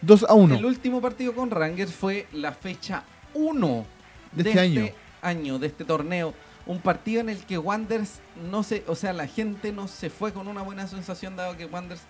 2 0.00 0.24
a 0.28 0.34
1. 0.34 0.56
El 0.56 0.64
último 0.66 1.00
partido 1.00 1.32
con 1.34 1.50
Rangers 1.50 1.90
fue 1.92 2.26
la 2.32 2.52
fecha 2.52 3.04
1 3.32 3.86
De 4.32 4.48
este 4.50 4.60
año. 4.60 4.88
año, 5.22 5.58
de 5.58 5.66
este 5.68 5.84
torneo. 5.84 6.34
Un 6.66 6.80
partido 6.80 7.20
en 7.20 7.28
el 7.28 7.44
que 7.44 7.58
Wanders 7.58 8.20
no 8.50 8.62
se, 8.62 8.84
o 8.86 8.94
sea, 8.94 9.12
la 9.12 9.26
gente 9.26 9.70
no 9.72 9.86
se 9.86 10.08
fue 10.10 10.32
con 10.32 10.48
una 10.48 10.62
buena 10.62 10.86
sensación 10.86 11.36
dado 11.36 11.56
que 11.56 11.66
Wanders 11.66 12.00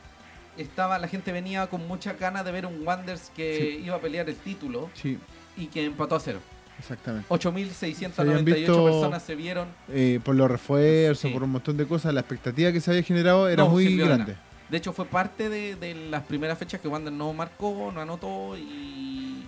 estaba, 0.56 0.98
la 1.00 1.08
gente 1.08 1.32
venía 1.32 1.66
con 1.66 1.88
mucha 1.88 2.12
ganas 2.12 2.44
de 2.44 2.52
ver 2.52 2.64
un 2.66 2.86
Wanders 2.86 3.32
que 3.34 3.80
iba 3.84 3.96
a 3.96 4.00
pelear 4.00 4.28
el 4.28 4.36
título 4.36 4.90
Sí, 4.94 5.18
y 5.56 5.66
que 5.66 5.84
empató 5.84 6.14
a 6.14 6.20
cero. 6.20 6.38
exactamente. 6.78 7.26
8.698 7.28 8.44
visto- 8.44 8.84
personas 8.84 9.22
se 9.24 9.34
vieron. 9.34 9.66
Eh, 9.88 10.20
por 10.24 10.36
los 10.36 10.48
refuerzos, 10.48 11.18
Sí. 11.22 11.30
por 11.30 11.42
un 11.42 11.50
montón 11.50 11.76
de 11.76 11.86
cosas, 11.86 12.14
la 12.14 12.20
expectativa 12.20 12.70
que 12.70 12.80
se 12.80 12.90
había 12.92 13.02
generado 13.02 13.48
era 13.48 13.64
No 13.64 13.70
muy 13.70 13.96
grande. 13.96 14.32
nada. 14.34 14.40
De 14.70 14.76
hecho, 14.78 14.92
fue 14.92 15.04
parte 15.04 15.48
de, 15.48 15.74
de 15.76 15.94
las 15.94 16.22
primeras 16.22 16.56
fechas 16.58 16.80
que 16.80 16.86
Wander 16.88 17.12
no 17.12 17.32
marcó, 17.32 17.90
no 17.92 18.00
anotó 18.00 18.56
y, 18.56 19.44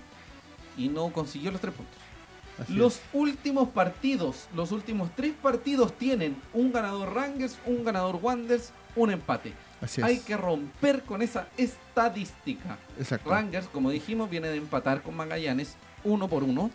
y 0.77 0.89
no 0.89 1.09
consiguió 1.13 1.51
los 1.53 1.61
tres 1.61 1.73
puntos. 1.75 1.97
Así 2.59 2.73
es. 2.73 2.79
Los 2.79 3.01
últimos 3.13 3.69
partidos, 3.69 4.49
los 4.55 4.73
últimos 4.73 5.11
tres 5.15 5.35
partidos 5.41 5.93
tienen 5.93 6.37
un 6.53 6.73
ganador 6.73 7.15
Rangers, 7.15 7.59
un 7.67 7.85
ganador 7.85 8.19
Wanders, 8.23 8.73
un 8.95 9.11
empate. 9.11 9.53
Así 9.81 10.01
es. 10.01 10.07
Hay 10.07 10.19
que 10.21 10.37
romper 10.37 11.03
con 11.03 11.21
esa 11.23 11.49
estadística. 11.57 12.79
Exacto. 12.99 13.29
Rangers, 13.29 13.69
como 13.69 13.91
dijimos, 13.91 14.31
viene 14.31 14.49
de 14.49 14.57
empatar 14.57 15.03
con 15.03 15.17
Magallanes 15.17 15.77
uno 16.05 16.29
por 16.29 16.43
uno. 16.43 16.71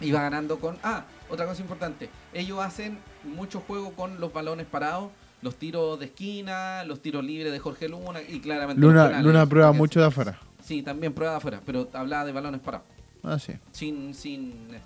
Y 0.00 0.10
va 0.10 0.22
ganando 0.22 0.58
con... 0.58 0.78
Ah, 0.82 1.04
otra 1.28 1.46
cosa 1.46 1.62
importante. 1.62 2.08
Ellos 2.32 2.58
hacen 2.60 2.98
mucho 3.24 3.60
juego 3.60 3.92
con 3.92 4.20
los 4.20 4.32
balones 4.32 4.66
parados, 4.66 5.10
los 5.42 5.56
tiros 5.56 5.98
de 6.00 6.06
esquina, 6.06 6.82
los 6.84 7.00
tiros 7.02 7.24
libres 7.24 7.52
de 7.52 7.58
Jorge 7.58 7.88
Luna 7.88 8.20
y 8.20 8.40
claramente... 8.40 8.80
Luna, 8.80 9.04
penales, 9.04 9.26
Luna 9.26 9.46
prueba 9.46 9.72
mucho 9.72 10.00
de 10.00 10.06
afuera. 10.06 10.40
Sí, 10.64 10.82
también 10.82 11.12
prueba 11.12 11.34
de 11.34 11.38
afuera, 11.38 11.60
pero 11.64 11.88
hablaba 11.92 12.24
de 12.24 12.32
balones 12.32 12.60
parados 12.60 12.86
Ah, 13.22 13.38
sí. 13.38 13.52
sin, 13.72 14.14
sin 14.14 14.50
eh, 14.72 14.80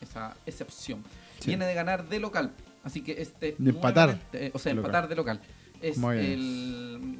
esa 0.00 0.36
excepción. 0.46 1.02
Sí. 1.40 1.48
Viene 1.48 1.66
de 1.66 1.74
ganar 1.74 2.08
de 2.08 2.18
local, 2.20 2.52
así 2.84 3.02
que 3.02 3.20
este 3.20 3.54
De 3.58 3.70
empatar 3.70 4.18
eh, 4.32 4.50
o 4.54 4.58
sea, 4.58 4.72
local. 4.74 4.86
empatar 4.86 5.08
de 5.08 5.16
local. 5.16 5.40
Es 5.80 5.98
el 5.98 7.18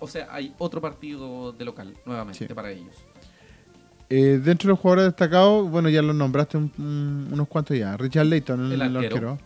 o 0.00 0.06
sea, 0.06 0.28
hay 0.30 0.54
otro 0.58 0.80
partido 0.80 1.52
de 1.52 1.64
local 1.64 1.94
nuevamente 2.04 2.46
Sí. 2.46 2.54
para 2.54 2.70
ellos. 2.70 2.94
Eh, 4.08 4.40
dentro 4.42 4.68
de 4.68 4.72
los 4.74 4.78
jugadores 4.78 5.06
destacados, 5.06 5.68
bueno, 5.68 5.88
ya 5.88 6.00
los 6.02 6.14
nombraste 6.14 6.56
un- 6.56 6.70
un- 6.78 7.28
unos 7.32 7.48
cuantos 7.48 7.76
ya. 7.76 7.96
Richard 7.96 8.26
Layton, 8.26 8.66
el, 8.66 8.72
El 8.80 8.82
arquero. 8.82 9.00
arquero. 9.00 9.38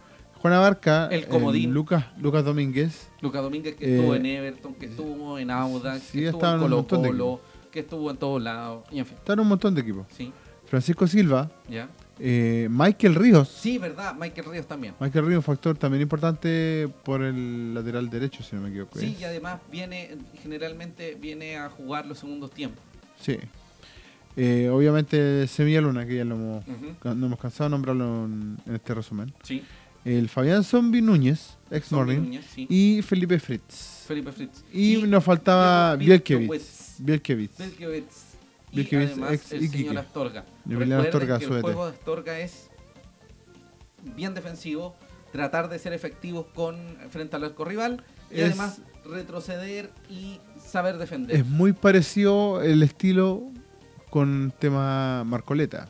Juan 0.42 0.54
Abarca, 0.54 1.06
El 1.10 1.26
comodín. 1.26 1.72
Lucas, 1.72 2.04
Lucas 2.18 2.44
Domínguez. 2.44 3.08
Lucas 3.22 3.42
Domínguez 3.42 3.74
que 3.76 3.84
Eh, 3.86 3.96
estuvo 3.96 4.14
en 4.14 4.26
Everton, 4.26 4.74
que 4.74 4.86
estuvo 4.86 5.38
en 5.38 5.50
Audax, 5.50 6.02
sí, 6.02 6.18
que 6.20 6.26
estuvo 6.28 6.46
en 6.46 6.58
Colo 6.60 6.86
Colo, 6.86 7.40
que 7.70 7.80
estuvo 7.80 8.10
en 8.10 8.16
todos 8.16 8.42
lados, 8.42 8.84
y 8.90 8.98
en 8.98 9.06
fin, 9.06 9.16
Están 9.18 9.40
un 9.40 9.48
montón 9.48 9.74
de 9.74 9.80
equipos. 9.82 10.06
sí, 10.16 10.32
Francisco 10.66 11.06
Silva, 11.08 11.50
ya. 11.68 11.88
eh, 12.20 12.68
Michael 12.70 13.16
Ríos. 13.16 13.48
Sí, 13.48 13.76
verdad, 13.78 14.14
Michael 14.14 14.46
Ríos 14.50 14.66
también. 14.66 14.94
Michael 15.00 15.26
Ríos, 15.26 15.44
factor 15.44 15.76
también 15.76 16.00
importante 16.02 16.88
por 17.04 17.22
el 17.22 17.74
lateral 17.74 18.08
derecho, 18.08 18.42
si 18.44 18.54
no 18.54 18.62
me 18.62 18.68
equivoco. 18.68 18.98
Sí, 18.98 19.06
¿eh? 19.06 19.16
y 19.20 19.24
además 19.24 19.60
viene, 19.70 20.16
generalmente 20.42 21.16
viene 21.20 21.56
a 21.56 21.68
jugar 21.70 22.06
los 22.06 22.18
segundos 22.20 22.52
tiempos. 22.52 22.82
Sí. 23.20 23.36
Eh, 24.36 24.68
obviamente 24.72 25.46
Semilla 25.48 25.80
Luna, 25.80 26.06
que 26.06 26.16
ya 26.16 26.24
lo 26.24 26.36
hemos, 26.36 26.64
no 27.02 27.26
hemos 27.26 27.38
cansado 27.40 27.68
de 27.68 27.70
nombrarlo 27.72 28.24
en, 28.26 28.56
en 28.64 28.74
este 28.76 28.94
resumen. 28.94 29.32
Sí. 29.42 29.62
El 30.04 30.28
Fabián 30.28 30.62
Zombie 30.64 31.02
Núñez, 31.02 31.58
ex 31.70 31.88
Zombie 31.88 32.14
Morning, 32.14 32.26
Núñez, 32.28 32.46
sí. 32.54 32.66
y 32.70 33.02
Felipe 33.02 33.38
Fritz. 33.40 34.04
Felipe 34.06 34.30
Fritz. 34.32 34.64
Y, 34.72 35.02
nos 35.02 35.22
faltaba 35.24 35.96
Bielkiewicz. 35.96 36.79
Bielkiewicz. 37.00 37.58
Bielkiewicz. 37.58 38.34
Y 38.72 38.76
Bielkiewicz, 38.76 39.10
además 39.12 39.32
ex 39.32 39.52
el 39.52 39.64
Iquique. 39.64 39.78
señor 39.78 39.98
Astorga. 39.98 40.44
Recuerden 40.66 40.92
Astorga, 41.00 41.38
que 41.38 41.44
el 41.44 41.60
juego 41.62 41.86
de 41.86 41.92
Astorga 41.92 42.38
es 42.40 42.70
bien 44.16 44.34
defensivo. 44.34 44.94
tratar 45.32 45.68
de 45.68 45.78
ser 45.78 45.92
efectivos 45.92 46.46
con 46.56 46.76
frente 47.08 47.36
al 47.36 47.44
arco 47.44 47.64
rival 47.64 48.02
y 48.32 48.40
Es- 48.40 48.46
además 48.48 48.80
retroceder 49.04 49.92
y 50.08 50.40
saber 50.60 50.98
defender. 50.98 51.36
Es 51.36 51.46
muy 51.46 51.72
parecido 51.72 52.60
el 52.62 52.82
estilo 52.82 53.40
con 54.10 54.52
tema 54.58 55.22
Marcoleta. 55.22 55.88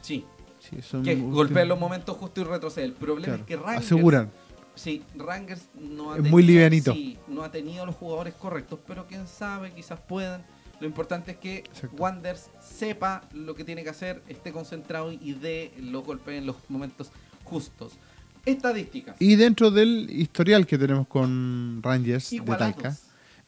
sí, 0.00 0.24
Sí, 0.58 0.80
son 0.82 1.02
que 1.02 1.10
últimos- 1.12 1.34
golpea 1.34 1.62
en 1.64 1.68
los 1.68 1.78
momentos 1.78 2.16
justos 2.16 2.46
y 2.46 2.48
retrocede. 2.50 2.84
El 2.86 2.92
problema 2.94 3.24
claro, 3.26 3.40
es 3.42 3.46
que 3.46 3.56
Rangers, 3.56 3.84
aseguran. 3.92 4.30
Sí, 4.78 5.02
Rangers 5.16 5.68
no 5.74 6.12
ha 6.12 6.18
Es 6.18 6.22
muy 6.22 6.44
livianito. 6.44 6.92
sí, 6.92 7.18
no 7.26 7.42
ha 7.42 7.50
tenido 7.50 7.84
los 7.84 7.96
jugadores 7.96 8.34
correctos, 8.34 8.78
pero 8.86 9.06
quién 9.08 9.26
sabe, 9.26 9.72
quizás 9.72 9.98
puedan. 9.98 10.44
Lo 10.80 10.86
importante 10.86 11.32
es 11.32 11.36
que. 11.38 11.64
Wanders 11.98 12.50
sepa 12.60 13.22
lo 13.32 13.56
que 13.56 13.64
tiene 13.64 13.82
que 13.82 13.90
hacer, 13.90 14.22
esté 14.28 14.52
concentrado 14.52 15.12
y 15.12 15.32
dé 15.32 15.72
los 15.80 16.04
golpes 16.04 16.38
en 16.38 16.46
los 16.46 16.56
momentos 16.68 17.10
justos. 17.42 17.94
Estadísticas. 18.46 19.16
Y 19.18 19.34
dentro 19.34 19.72
del 19.72 20.08
historial 20.10 20.64
que 20.64 20.78
tenemos 20.78 21.08
con 21.08 21.80
Rangers 21.82 22.30
de. 22.30 22.40
Talca, 22.40 22.96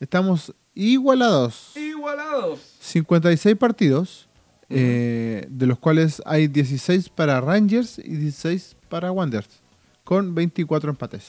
estamos 0.01 0.53
igualados. 0.75 1.77
Igualados. 1.77 2.59
56 2.81 3.57
partidos, 3.57 4.29
eh, 4.69 5.47
de 5.49 5.67
los 5.67 5.79
cuales 5.79 6.21
hay 6.27 6.49
16 6.49 7.09
para 7.09 7.41
Rangers 7.41 7.99
y 7.99 8.17
16 8.17 8.77
para 8.89 9.13
Wanderers, 9.13 9.63
con 10.11 10.35
24 10.35 10.91
empates. 10.91 11.23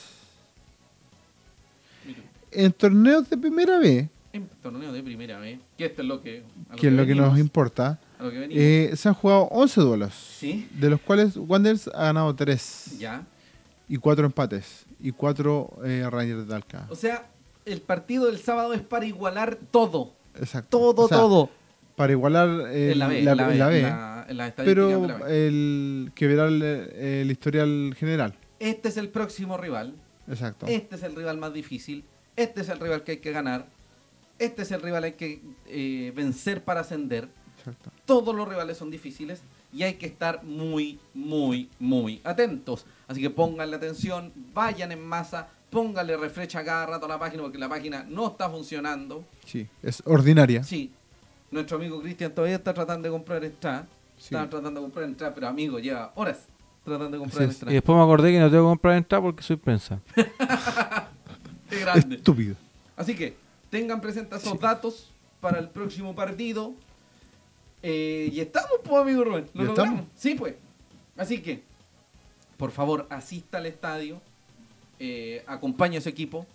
En 2.50 2.72
torneos 2.72 3.30
de 3.30 3.36
primera 3.38 3.78
vez, 3.78 4.08
En 4.32 4.48
torneo 4.60 4.90
de 4.92 5.04
primera 5.04 5.38
vez, 5.38 5.60
que 5.78 5.84
esto 5.84 6.02
es 6.02 6.08
lo 6.08 6.20
que, 6.20 6.42
que 6.76 6.88
es 6.88 6.92
lo 6.92 7.06
que 7.06 7.14
nos 7.14 7.38
importa, 7.38 8.00
que 8.18 8.48
eh, 8.90 8.96
se 8.96 9.06
han 9.08 9.14
jugado 9.14 9.42
11 9.52 9.80
duelos, 9.82 10.12
sí, 10.36 10.68
de 10.80 10.90
los 10.90 11.00
cuales 11.00 11.36
Wanderers 11.36 11.86
ha 11.94 12.06
ganado 12.06 12.34
3 12.34 12.96
ya. 12.98 13.22
y 13.88 13.98
4 13.98 14.26
empates, 14.26 14.84
y 14.98 15.12
4 15.12 15.74
Rangers 16.10 16.40
de 16.40 16.44
Talca. 16.46 16.86
O 16.90 16.96
sea, 16.96 17.24
el 17.64 17.82
partido 17.82 18.26
del 18.26 18.38
sábado 18.40 18.74
es 18.74 18.80
para 18.82 19.06
igualar 19.06 19.58
todo. 19.70 20.12
Exacto. 20.40 20.76
Todo, 20.76 21.04
O 21.04 21.08
sea, 21.08 21.18
todo. 21.18 21.50
Para 21.94 22.10
igualar 22.14 22.48
en 22.74 22.98
la 22.98 23.06
B, 23.06 23.22
la, 23.22 23.30
en 23.32 23.36
la 23.38 23.46
B, 23.46 23.54
la 23.58 23.68
B, 23.68 23.76
en 23.76 23.82
la- 23.84 24.26
en 24.28 24.36
las 24.38 24.48
estadísticas 24.48 24.86
de 25.02 25.08
la 25.08 25.14
pero 25.18 25.24
B. 25.26 25.46
el 25.46 26.12
que 26.16 26.26
verá 26.26 26.48
el, 26.48 26.62
el 26.62 27.30
historial 27.30 27.94
general. 27.96 28.34
Este 28.62 28.90
es 28.90 28.96
el 28.96 29.08
próximo 29.08 29.58
rival. 29.58 29.92
Exacto. 30.28 30.66
Este 30.68 30.94
es 30.94 31.02
el 31.02 31.16
rival 31.16 31.36
más 31.36 31.52
difícil. 31.52 32.04
Este 32.36 32.60
es 32.60 32.68
el 32.68 32.78
rival 32.78 33.02
que 33.02 33.12
hay 33.12 33.18
que 33.18 33.32
ganar. 33.32 33.66
Este 34.38 34.62
es 34.62 34.70
el 34.70 34.80
rival 34.80 35.02
que 35.02 35.06
hay 35.06 35.12
que 35.14 35.42
eh, 35.66 36.12
vencer 36.14 36.62
para 36.62 36.82
ascender. 36.82 37.28
Exacto. 37.58 37.90
Todos 38.06 38.32
los 38.32 38.48
rivales 38.48 38.76
son 38.76 38.88
difíciles 38.88 39.42
y 39.72 39.82
hay 39.82 39.94
que 39.94 40.06
estar 40.06 40.44
muy, 40.44 41.00
muy, 41.12 41.70
muy 41.80 42.20
atentos. 42.22 42.86
Así 43.08 43.20
que 43.20 43.30
pónganle 43.30 43.74
atención, 43.74 44.32
vayan 44.54 44.92
en 44.92 45.04
masa, 45.04 45.48
pónganle 45.68 46.16
refrecha 46.16 46.64
cada 46.64 46.86
rato 46.86 47.06
a 47.06 47.08
la 47.08 47.18
página 47.18 47.42
porque 47.42 47.58
la 47.58 47.68
página 47.68 48.04
no 48.08 48.28
está 48.28 48.48
funcionando. 48.48 49.24
Sí, 49.44 49.66
es 49.82 50.04
ordinaria. 50.06 50.62
Sí, 50.62 50.92
nuestro 51.50 51.78
amigo 51.78 52.00
Cristian 52.00 52.32
todavía 52.32 52.56
está 52.56 52.72
tratando 52.72 53.08
de 53.08 53.12
comprar 53.12 53.44
entrada. 53.44 53.88
Sí. 54.16 54.36
Está 54.36 54.48
tratando 54.48 54.78
de 54.78 54.84
comprar 54.84 55.04
entrada, 55.06 55.34
pero 55.34 55.48
amigo, 55.48 55.80
lleva 55.80 56.12
horas 56.14 56.51
tratando 56.84 57.10
de 57.12 57.18
comprar 57.18 57.42
Así 57.42 57.50
es. 57.50 57.54
entrada. 57.56 57.72
Y 57.72 57.74
después 57.74 57.96
me 57.96 58.02
acordé 58.02 58.32
que 58.32 58.40
no 58.40 58.50
tengo 58.50 58.64
que 58.64 58.68
comprar 58.70 58.96
entrada 58.96 59.22
porque 59.22 59.42
soy 59.42 59.56
prensa. 59.56 60.00
Qué 61.70 61.80
grande. 61.80 62.16
Estúpido. 62.16 62.56
Así 62.96 63.14
que 63.14 63.36
tengan 63.70 64.00
presentes 64.00 64.42
esos 64.42 64.58
datos 64.60 65.10
para 65.40 65.58
el 65.58 65.68
próximo 65.68 66.14
partido. 66.14 66.74
Eh, 67.82 68.30
y 68.32 68.40
estamos, 68.40 68.70
pues, 68.84 69.00
amigo 69.02 69.24
Rubén. 69.24 69.46
Lo 69.54 69.62
¿Ya 69.62 69.68
logramos. 69.68 69.94
estamos? 69.94 70.12
Sí, 70.16 70.34
pues. 70.34 70.54
Así 71.16 71.40
que, 71.42 71.62
por 72.56 72.70
favor, 72.70 73.06
asista 73.10 73.58
al 73.58 73.66
estadio. 73.66 74.20
Eh, 74.98 75.42
acompañe 75.46 75.96
a 75.98 76.00
su 76.00 76.08
equipo. 76.08 76.46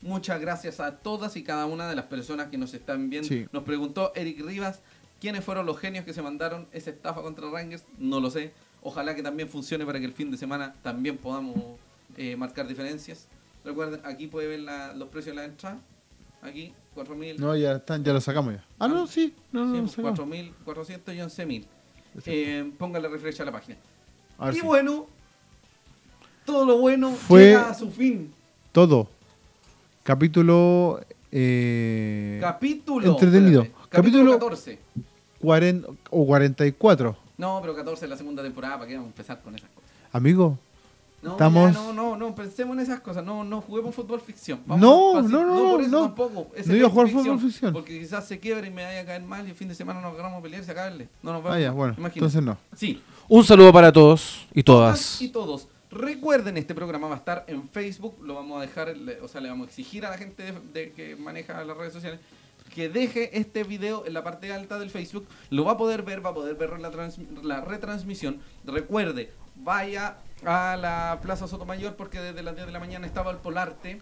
Muchas 0.00 0.40
gracias 0.40 0.80
a 0.80 0.96
todas 0.96 1.36
y 1.36 1.44
cada 1.44 1.66
una 1.66 1.88
de 1.88 1.94
las 1.94 2.06
personas 2.06 2.48
que 2.48 2.58
nos 2.58 2.72
están 2.74 3.10
viendo. 3.10 3.28
Sí. 3.28 3.46
Nos 3.52 3.62
preguntó 3.64 4.12
Eric 4.14 4.40
Rivas 4.44 4.80
quiénes 5.20 5.44
fueron 5.44 5.66
los 5.66 5.78
genios 5.78 6.04
que 6.04 6.12
se 6.12 6.20
mandaron 6.22 6.66
esa 6.72 6.90
estafa 6.90 7.22
contra 7.22 7.48
Rangers. 7.50 7.84
No 7.98 8.18
lo 8.18 8.30
sé. 8.30 8.52
Ojalá 8.82 9.14
que 9.14 9.22
también 9.22 9.48
funcione 9.48 9.86
para 9.86 9.98
que 10.00 10.06
el 10.06 10.12
fin 10.12 10.30
de 10.30 10.36
semana 10.36 10.74
también 10.82 11.16
podamos 11.16 11.54
eh, 12.16 12.36
marcar 12.36 12.66
diferencias. 12.66 13.28
Recuerden, 13.64 14.00
aquí 14.04 14.26
puede 14.26 14.48
ver 14.48 14.60
la- 14.60 14.92
los 14.92 15.08
precios 15.08 15.36
de 15.36 15.40
la 15.42 15.46
entrada. 15.48 15.78
Aquí, 16.42 16.72
4.000. 16.96 17.38
No, 17.38 17.54
ya 17.56 17.76
están, 17.76 18.02
ya 18.02 18.12
lo 18.12 18.20
sacamos 18.20 18.54
ya. 18.54 18.64
Ah, 18.80 18.88
no, 18.88 19.06
sí. 19.06 19.32
No, 19.52 19.64
no, 19.64 19.74
Sí, 19.76 19.80
lo 20.02 20.10
sacamos. 20.12 20.18
4.400 20.66 21.14
y 21.14 21.18
11.000. 21.20 21.64
Exacto. 22.14 22.22
Eh, 22.26 22.72
póngale 22.76 23.08
refresh 23.08 23.40
a 23.40 23.44
la 23.44 23.52
página. 23.52 23.78
A 24.38 24.52
y 24.52 24.60
bueno, 24.60 25.06
todo 26.44 26.66
lo 26.66 26.78
bueno 26.78 27.12
Fue- 27.12 27.44
llega 27.46 27.70
a 27.70 27.74
su 27.74 27.90
fin. 27.90 28.32
Todo. 28.72 29.08
Capítulo. 30.02 31.00
Eh, 31.30 32.38
Capítulo. 32.40 33.06
entretenido. 33.12 33.62
espérate, 33.62 33.88
capítulo 33.90 34.24
Capítulo- 34.24 34.32
14. 34.38 34.78
40 35.40 35.88
o 36.10 36.26
44. 36.26 37.16
No, 37.38 37.58
pero 37.60 37.74
14 37.74 38.04
es 38.04 38.10
la 38.10 38.16
segunda 38.16 38.42
temporada. 38.42 38.76
¿Para 38.76 38.88
qué 38.88 38.94
vamos 38.94 39.08
a 39.08 39.10
empezar 39.12 39.40
con 39.42 39.54
esas 39.54 39.70
cosas? 39.70 39.90
Amigo, 40.12 40.58
No, 41.22 41.32
Estamos- 41.32 41.72
ya, 41.72 41.78
no, 41.80 41.92
no, 41.92 42.16
no, 42.16 42.34
pensemos 42.34 42.74
en 42.76 42.82
esas 42.82 42.98
cosas. 43.00 43.24
No, 43.24 43.44
no 43.44 43.60
juguemos 43.60 43.94
fútbol 43.94 44.20
ficción. 44.20 44.60
No, 44.66 45.12
pasito. 45.14 45.28
no, 45.40 45.46
no, 45.46 45.70
por 45.70 45.80
eso 45.80 45.90
no. 45.90 46.00
tampoco. 46.06 46.48
Ese 46.56 46.70
No 46.70 46.76
iba 46.76 46.88
a 46.88 46.90
jugar 46.90 47.08
fútbol 47.10 47.38
ficción. 47.38 47.72
Porque 47.72 48.00
quizás 48.00 48.26
se 48.26 48.40
quiebre 48.40 48.66
y 48.66 48.70
me 48.72 48.82
vaya 48.84 49.02
a 49.02 49.04
caer 49.04 49.22
mal 49.22 49.46
y 49.46 49.50
el 49.50 49.56
fin 49.56 49.68
de 49.68 49.74
semana 49.76 50.00
nos 50.00 50.12
agarramos 50.14 50.40
a 50.40 50.42
pelear 50.42 50.62
y 50.62 50.64
se 50.66 50.72
acabe. 50.72 51.08
No 51.22 51.32
nos 51.32 51.42
vemos. 51.44 51.56
ah, 51.56 51.60
ya, 51.60 51.70
bueno, 51.70 51.94
Imagínate. 51.96 52.18
entonces 52.18 52.42
no. 52.42 52.58
Sí, 52.76 53.00
Un 53.28 53.44
saludo 53.44 53.72
para 53.72 53.92
todos 53.92 54.46
y 54.52 54.64
todas 54.64 55.22
y 55.22 55.28
todos. 55.28 55.68
Recuerden, 55.92 56.56
este 56.56 56.74
programa 56.74 57.06
va 57.06 57.14
a 57.14 57.18
estar 57.18 57.44
en 57.46 57.68
Facebook. 57.68 58.16
Lo 58.24 58.34
vamos 58.34 58.58
a 58.58 58.62
dejar, 58.62 58.92
o 59.22 59.28
sea, 59.28 59.40
le 59.40 59.48
vamos 59.48 59.66
a 59.66 59.70
exigir 59.70 60.04
a 60.04 60.10
la 60.10 60.18
gente 60.18 60.42
de, 60.42 60.52
de 60.72 60.90
que 60.92 61.14
maneja 61.14 61.62
las 61.64 61.76
redes 61.76 61.92
sociales 61.92 62.18
que 62.74 62.88
deje 62.88 63.38
este 63.38 63.64
video 63.64 64.04
en 64.06 64.14
la 64.14 64.24
parte 64.24 64.52
alta 64.52 64.78
del 64.78 64.90
Facebook. 64.90 65.26
Lo 65.50 65.64
va 65.64 65.72
a 65.72 65.76
poder 65.76 66.02
ver, 66.02 66.24
va 66.24 66.30
a 66.30 66.34
poder 66.34 66.54
ver 66.56 66.78
la, 66.80 66.90
la 67.42 67.60
retransmisión. 67.60 68.40
Recuerde, 68.64 69.30
vaya 69.56 70.18
a 70.44 70.76
la 70.76 71.18
Plaza 71.22 71.46
Sotomayor 71.46 71.94
porque 71.96 72.18
desde 72.20 72.42
las 72.42 72.54
10 72.54 72.66
de 72.66 72.72
la 72.72 72.80
mañana 72.80 73.06
estaba 73.06 73.30
el 73.30 73.38
Polarte 73.38 74.00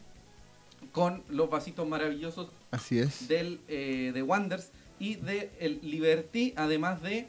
con 0.93 1.23
los 1.29 1.51
vasitos 1.51 1.87
maravillosos 1.87 2.49
Así 2.71 2.99
es. 2.99 3.29
del 3.29 3.61
eh, 3.69 4.11
de 4.15 4.23
Wonders 4.23 4.71
y 4.99 5.17
de 5.17 5.51
el 5.61 5.81
Liberty, 5.83 6.53
además 6.57 7.03
de 7.03 7.29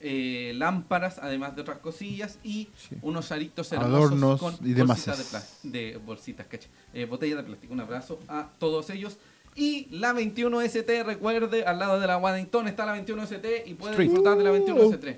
eh, 0.00 0.52
lámparas, 0.54 1.18
además 1.18 1.56
de 1.56 1.62
otras 1.62 1.78
cosillas 1.78 2.38
y 2.44 2.68
Sí. 2.76 2.96
unos 3.02 3.32
aritos 3.32 3.72
hermosos 3.72 3.94
Adornos 3.94 4.40
con 4.40 4.54
y 4.64 4.72
demás. 4.72 5.04
bolsitas 5.06 5.58
de, 5.64 5.70
de 5.70 5.96
bolsitas, 5.96 6.46
eh, 6.94 7.04
botellas 7.06 7.38
de 7.38 7.44
plástico. 7.44 7.72
Un 7.72 7.80
abrazo 7.80 8.20
a 8.28 8.48
todos 8.58 8.90
ellos. 8.90 9.18
Y 9.58 9.88
la 9.90 10.12
21ST, 10.14 11.04
recuerde, 11.04 11.64
al 11.64 11.80
lado 11.80 11.98
de 11.98 12.06
la 12.06 12.16
Waddington 12.16 12.68
está 12.68 12.86
la 12.86 12.96
21ST 12.96 13.62
y 13.66 13.74
puede 13.74 13.92
Street. 13.92 14.08
disfrutar 14.08 14.38
de 14.38 14.44
la 14.44 14.52
21ST. 14.52 15.16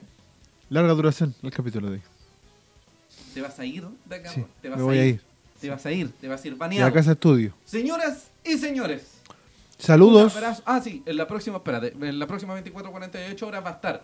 Larga 0.70 0.94
duración 0.94 1.34
el 1.42 1.50
capítulo 1.50 1.88
de 1.90 1.96
hoy. 1.96 2.02
¿Te 3.34 3.42
vas 3.42 3.58
a 3.58 3.64
ir 3.66 3.84
de 4.06 4.14
acá? 4.16 4.30
Sí, 4.30 4.44
¿Te 4.62 4.68
vas 4.70 4.78
me 4.78 4.84
voy 4.84 4.98
a 4.98 5.06
ir. 5.06 5.20
Te 5.60 5.68
vas 5.68 5.84
a 5.84 5.92
ir, 5.92 6.10
te 6.12 6.26
vas 6.26 6.42
a 6.42 6.46
ir 6.46 6.54
De 6.54 6.58
baneado. 6.58 6.88
la 6.88 6.94
casa 6.94 7.12
estudio. 7.12 7.52
Señoras 7.66 8.30
y 8.42 8.56
señores, 8.56 9.18
Saludos. 9.76 10.34
Ah, 10.66 10.80
sí, 10.82 11.02
en 11.06 11.16
la 11.16 11.26
próxima, 11.26 11.56
espérate, 11.58 11.94
en 12.00 12.18
la 12.18 12.26
próxima 12.26 12.52
24 12.54 12.90
48 12.90 13.46
horas 13.46 13.64
va 13.64 13.70
a 13.70 13.72
estar 13.72 14.02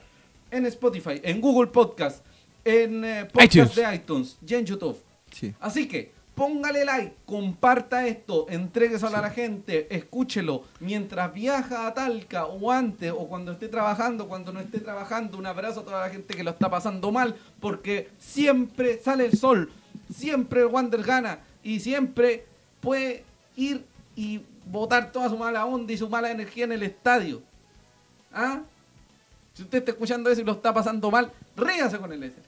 en 0.50 0.64
Spotify, 0.66 1.20
en 1.22 1.40
Google 1.40 1.70
Podcast, 1.70 2.24
en 2.64 3.04
eh, 3.04 3.24
podcast 3.30 3.54
iTunes. 3.56 3.74
de 3.74 3.94
iTunes 3.94 4.36
y 4.46 4.54
en 4.54 4.64
YouTube. 4.66 4.98
Sí. 5.30 5.54
Así 5.60 5.86
que 5.88 6.12
póngale 6.36 6.84
like, 6.84 7.16
comparta 7.24 8.06
esto, 8.06 8.46
entrégueselo 8.50 9.16
a 9.16 9.22
la 9.22 9.30
gente, 9.30 9.88
escúchelo 9.90 10.64
mientras 10.80 11.32
viaja 11.32 11.86
a 11.86 11.94
Talca 11.94 12.44
o 12.44 12.70
antes 12.70 13.10
o 13.10 13.26
cuando 13.26 13.52
esté 13.52 13.68
trabajando, 13.68 14.28
cuando 14.28 14.52
no 14.52 14.60
esté 14.60 14.78
trabajando. 14.78 15.38
Un 15.38 15.46
abrazo 15.46 15.80
a 15.80 15.84
toda 15.84 16.00
la 16.02 16.10
gente 16.10 16.34
que 16.34 16.44
lo 16.44 16.50
está 16.50 16.70
pasando 16.70 17.10
mal 17.10 17.34
porque 17.58 18.10
siempre 18.18 19.00
sale 19.02 19.24
el 19.24 19.36
sol, 19.36 19.72
siempre 20.14 20.60
el 20.60 20.66
Wander 20.66 21.02
gana 21.02 21.40
y 21.64 21.80
siempre 21.80 22.44
puede 22.82 23.24
ir 23.56 23.84
y 24.14 24.42
botar 24.66 25.12
toda 25.12 25.30
su 25.30 25.38
mala 25.38 25.64
onda 25.64 25.94
y 25.94 25.96
su 25.96 26.08
mala 26.10 26.30
energía 26.30 26.64
en 26.64 26.72
el 26.72 26.82
estadio. 26.82 27.42
¿Ah? 28.30 28.60
Si 29.54 29.62
usted 29.62 29.78
está 29.78 29.92
escuchando 29.92 30.28
eso 30.28 30.42
y 30.42 30.44
lo 30.44 30.52
está 30.52 30.74
pasando 30.74 31.10
mal, 31.10 31.32
ríase 31.56 31.96
con 31.96 32.12
el 32.12 32.22
ese. 32.24 32.42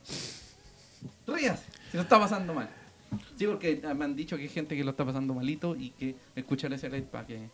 Ríase, 1.27 1.65
si 1.91 1.97
lo 1.97 2.03
está 2.03 2.19
pasando 2.19 2.53
mal. 2.53 2.69
Sí, 3.37 3.47
porque 3.47 3.81
me 3.97 4.05
han 4.05 4.15
dicho 4.17 4.37
que 4.37 4.43
hay 4.43 4.49
gente 4.49 4.77
que 4.77 4.85
lo 4.85 4.91
está 4.91 5.05
pasando 5.05 5.33
malito 5.35 5.75
y 5.77 5.91
que 5.91 6.15
escucha 6.37 6.67
el 6.67 6.79
SLA 6.79 7.03
para 7.11 7.27
que 7.27 7.49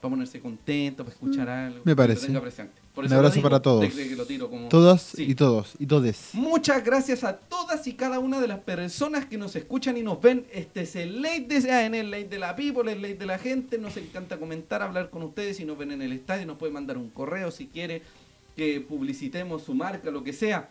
para 0.00 0.12
ponerse 0.12 0.40
contento, 0.40 1.04
para 1.04 1.12
escuchar 1.14 1.46
algo. 1.50 1.80
Mm, 1.80 1.82
me 1.84 1.92
que 1.92 1.96
parece. 1.96 2.20
lo 2.22 2.26
tenga 2.28 2.40
presente. 2.40 2.72
Por 2.94 3.04
Un 3.04 3.06
eso 3.06 3.14
lo 3.16 3.18
abrazo 3.18 3.34
digo, 3.34 3.48
para 3.50 3.60
todos. 3.60 3.92
que 3.94 4.16
lo 4.16 4.24
tiro 4.24 4.48
como- 4.48 4.68
Todas 4.68 5.02
Sí. 5.02 5.24
y 5.28 5.34
todos. 5.34 5.74
Y 5.78 5.84
todes. 5.84 6.30
Muchas 6.32 6.82
gracias 6.82 7.22
a 7.22 7.36
todas 7.36 7.86
y 7.86 7.92
cada 7.92 8.18
una 8.18 8.40
de 8.40 8.48
las 8.48 8.60
personas 8.60 9.26
que 9.26 9.36
nos 9.36 9.54
escuchan 9.56 9.98
y 9.98 10.02
nos 10.02 10.18
ven. 10.22 10.46
Este 10.52 10.80
es 10.82 10.96
el 10.96 11.20
late 11.20 11.60
de 11.60 11.70
AN, 11.70 11.94
el 11.94 12.10
late 12.10 12.28
de 12.28 12.38
la 12.38 12.56
people, 12.56 12.90
el 12.90 13.02
late 13.02 13.16
de 13.16 13.26
la 13.26 13.38
gente. 13.38 13.76
Nos 13.76 13.94
encanta 13.98 14.38
comentar, 14.38 14.80
hablar 14.80 15.10
con 15.10 15.22
ustedes. 15.22 15.58
Si 15.58 15.66
nos 15.66 15.76
ven 15.76 15.92
en 15.92 16.00
el 16.00 16.12
estadio, 16.12 16.46
nos 16.46 16.56
puede 16.56 16.72
mandar 16.72 16.96
un 16.96 17.10
correo 17.10 17.50
si 17.50 17.66
quiere 17.66 18.00
que 18.56 18.80
publicitemos 18.80 19.62
su 19.64 19.74
marca, 19.74 20.10
lo 20.10 20.24
que 20.24 20.32
sea. 20.32 20.70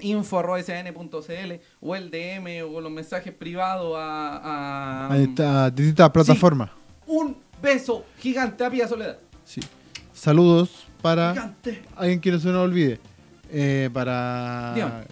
info.sn.cl 0.00 1.52
o 1.80 1.96
el 1.96 2.10
DM 2.10 2.62
o 2.64 2.80
los 2.80 2.90
mensajes 2.90 3.32
privados 3.32 3.94
a, 3.96 5.06
a- 5.08 5.12
Ahí 5.12 5.24
está, 5.24 5.70
distintas 5.70 6.10
plataformas. 6.10 6.70
un 7.06 7.36
beso 7.62 8.04
gigante 8.18 8.64
a 8.64 8.70
Pía 8.70 8.86
Soledad. 8.88 9.18
Sí. 9.44 9.60
Saludos 10.12 10.86
para 11.02 11.32
Gigante. 11.32 11.82
alguien 11.96 12.20
que 12.20 12.30
no 12.32 12.38
se 12.38 12.48
nos 12.48 12.64
olvide. 12.64 12.98
Eh, 13.50 13.88
para 13.92 14.72
Dígame. 14.74 15.04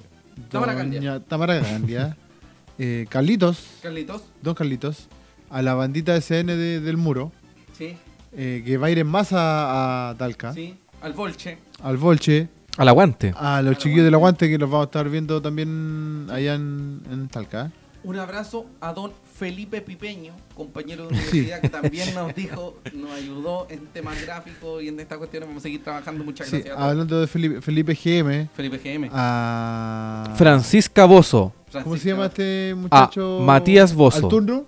Tamara 0.50 0.74
Candia. 0.74 1.20
Tamara 1.20 1.60
Candia. 1.60 2.16
eh, 2.78 3.06
Carlitos, 3.08 3.66
Carlitos. 3.82 4.22
don 4.42 4.54
Carlitos, 4.54 5.08
a 5.48 5.62
la 5.62 5.74
bandita 5.74 6.14
SN 6.20 6.54
de- 6.56 6.80
del 6.80 6.96
muro, 6.98 7.32
Sí, 7.76 7.96
eh, 8.32 8.62
que 8.64 8.76
va 8.76 8.88
a 8.88 8.90
ir 8.90 8.98
en 8.98 9.06
masa 9.06 10.10
a 10.10 10.14
Talca, 10.16 10.52
sí. 10.52 10.76
Al 11.00 11.12
Volche. 11.14 11.58
al 11.82 11.96
Volche, 11.96 12.48
Al 12.76 12.88
aguante. 12.88 13.32
a 13.36 13.62
los 13.62 13.76
Al 13.76 13.78
chiquillos 13.78 14.04
del 14.04 14.14
Aguante. 14.14 14.48
que 14.48 14.58
los 14.58 14.68
vamos 14.70 14.84
a 14.84 14.88
estar 14.88 15.08
viendo 15.08 15.40
también 15.40 16.26
allá 16.30 16.54
en, 16.54 17.00
en 17.10 17.28
Talca. 17.28 17.70
Un 18.04 18.16
abrazo 18.18 18.66
a 18.80 18.92
don 18.92 19.12
Felipe 19.34 19.80
Pipeño, 19.80 20.32
compañero 20.54 21.04
de 21.08 21.08
universidad, 21.14 21.60
que 21.60 21.68
también 21.68 22.14
nos 22.14 22.32
dijo, 22.34 22.76
nos 22.92 23.10
ayudó 23.12 23.66
en 23.68 23.86
temas 23.88 24.20
gráficos 24.22 24.82
y 24.82 24.88
en 24.88 25.00
estas 25.00 25.18
cuestiones. 25.18 25.48
Vamos 25.48 25.62
a 25.62 25.64
seguir 25.64 25.82
trabajando. 25.82 26.22
Muchas 26.22 26.46
Sí, 26.48 26.56
gracias. 26.58 26.74
a 26.74 26.76
todos. 26.78 26.90
hablando 26.90 27.20
de 27.20 27.26
Felipe, 27.26 27.60
Felipe 27.62 27.94
GM, 27.94 28.48
Felipe 28.54 28.78
GM. 28.78 29.10
a... 29.12 30.32
Francisca 30.36 31.04
Bozo. 31.04 31.52
¿Cómo 31.82 31.96
se 31.96 32.08
llama 32.10 32.26
este 32.26 32.74
muchacho? 32.76 33.40
Matías 33.42 33.92
Bozo. 33.94 34.24
¿Al 34.26 34.28
turno? 34.30 34.64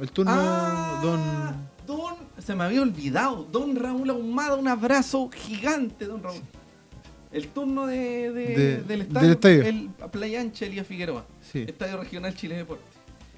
El 0.00 0.10
turno, 0.10 0.32
Ah, 0.34 1.00
don... 1.02 1.20
don. 1.86 2.14
Se 2.44 2.56
me 2.56 2.64
había 2.64 2.82
olvidado. 2.82 3.46
Don 3.52 3.76
Raúl 3.76 4.10
Ahumada, 4.10 4.56
un 4.56 4.66
abrazo 4.66 5.30
gigante, 5.32 6.06
don 6.06 6.20
Raúl. 6.22 6.40
El 7.32 7.48
turno 7.48 7.86
de, 7.86 8.30
de- 8.30 8.46
De- 8.56 8.82
del 8.82 9.00
estadio. 9.02 9.20
del 9.22 9.30
estadio. 9.32 9.62
El 9.62 9.88
Playa 10.10 10.40
Ancha 10.40 10.66
Elías 10.66 10.86
Figueroa. 10.86 11.24
Sí. 11.50 11.64
Estadio 11.66 11.96
Regional 11.98 12.34
Chile 12.34 12.56
Deporte. 12.56 12.84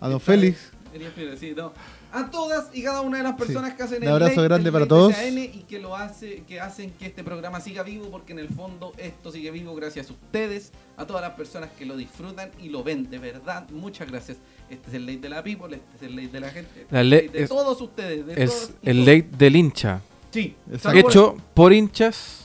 A 0.01 0.09
don 0.09 0.19
Estadio 0.19 0.41
Félix. 0.41 0.73
Elías 0.93 1.13
Figueroa, 1.13 1.37
sí, 1.39 1.55
no. 1.57 1.73
A 2.13 2.31
todas 2.31 2.71
y 2.73 2.83
cada 2.85 3.01
una 3.01 3.19
de 3.19 3.25
las 3.25 3.35
personas 3.35 3.75
que 3.75 3.83
hacen 3.83 4.01
Un 4.03 4.09
abrazo 4.09 4.37
late- 4.37 4.43
grande 4.45 4.69
el 4.69 4.73
para 4.73 4.87
todos. 4.87 5.13
Y 5.27 5.65
que 5.69 5.81
lo 5.81 5.97
hace, 5.97 6.45
que 6.47 6.61
hacen 6.61 6.91
que 6.93 7.07
este 7.07 7.25
programa 7.25 7.61
siga 7.61 7.83
vivo, 7.83 8.09
porque 8.11 8.33
en 8.33 8.39
el 8.39 8.49
fondo 8.49 8.93
esto 8.99 9.33
sigue 9.33 9.51
vivo 9.51 9.75
gracias 9.75 10.11
a 10.11 10.13
ustedes, 10.13 10.71
a 10.97 11.07
todas 11.07 11.23
las 11.23 11.33
personas 11.33 11.71
que 11.77 11.85
lo 11.87 11.97
disfrutan 11.97 12.51
y 12.63 12.69
lo 12.69 12.85
ven, 12.85 13.11
de 13.11 13.19
verdad, 13.19 13.69
muchas 13.71 14.09
gracias. 14.11 14.39
Este 14.71 14.89
es 14.89 14.95
el 14.95 15.07
late 15.07 15.19
de 15.19 15.29
la 15.29 15.43
people, 15.43 15.75
este 15.75 15.97
es 15.97 16.03
el 16.03 16.15
late 16.17 16.29
de 16.29 16.41
la 16.41 16.51
gente, 16.51 16.81
este 16.83 16.95
La 16.95 17.01
es 17.01 17.05
el 17.05 17.11
ley 17.11 17.29
de 17.29 17.43
es- 17.45 17.49
todos 17.49 17.81
ustedes, 17.81 18.27
de 18.27 18.43
Es 18.45 18.51
todos 18.51 18.71
el 18.85 18.99
late 19.01 19.29
del 19.37 19.57
hincha. 19.57 20.01
Sí, 20.31 20.55
Hecho 20.95 21.37
por 21.55 21.73
hinchas 21.73 22.44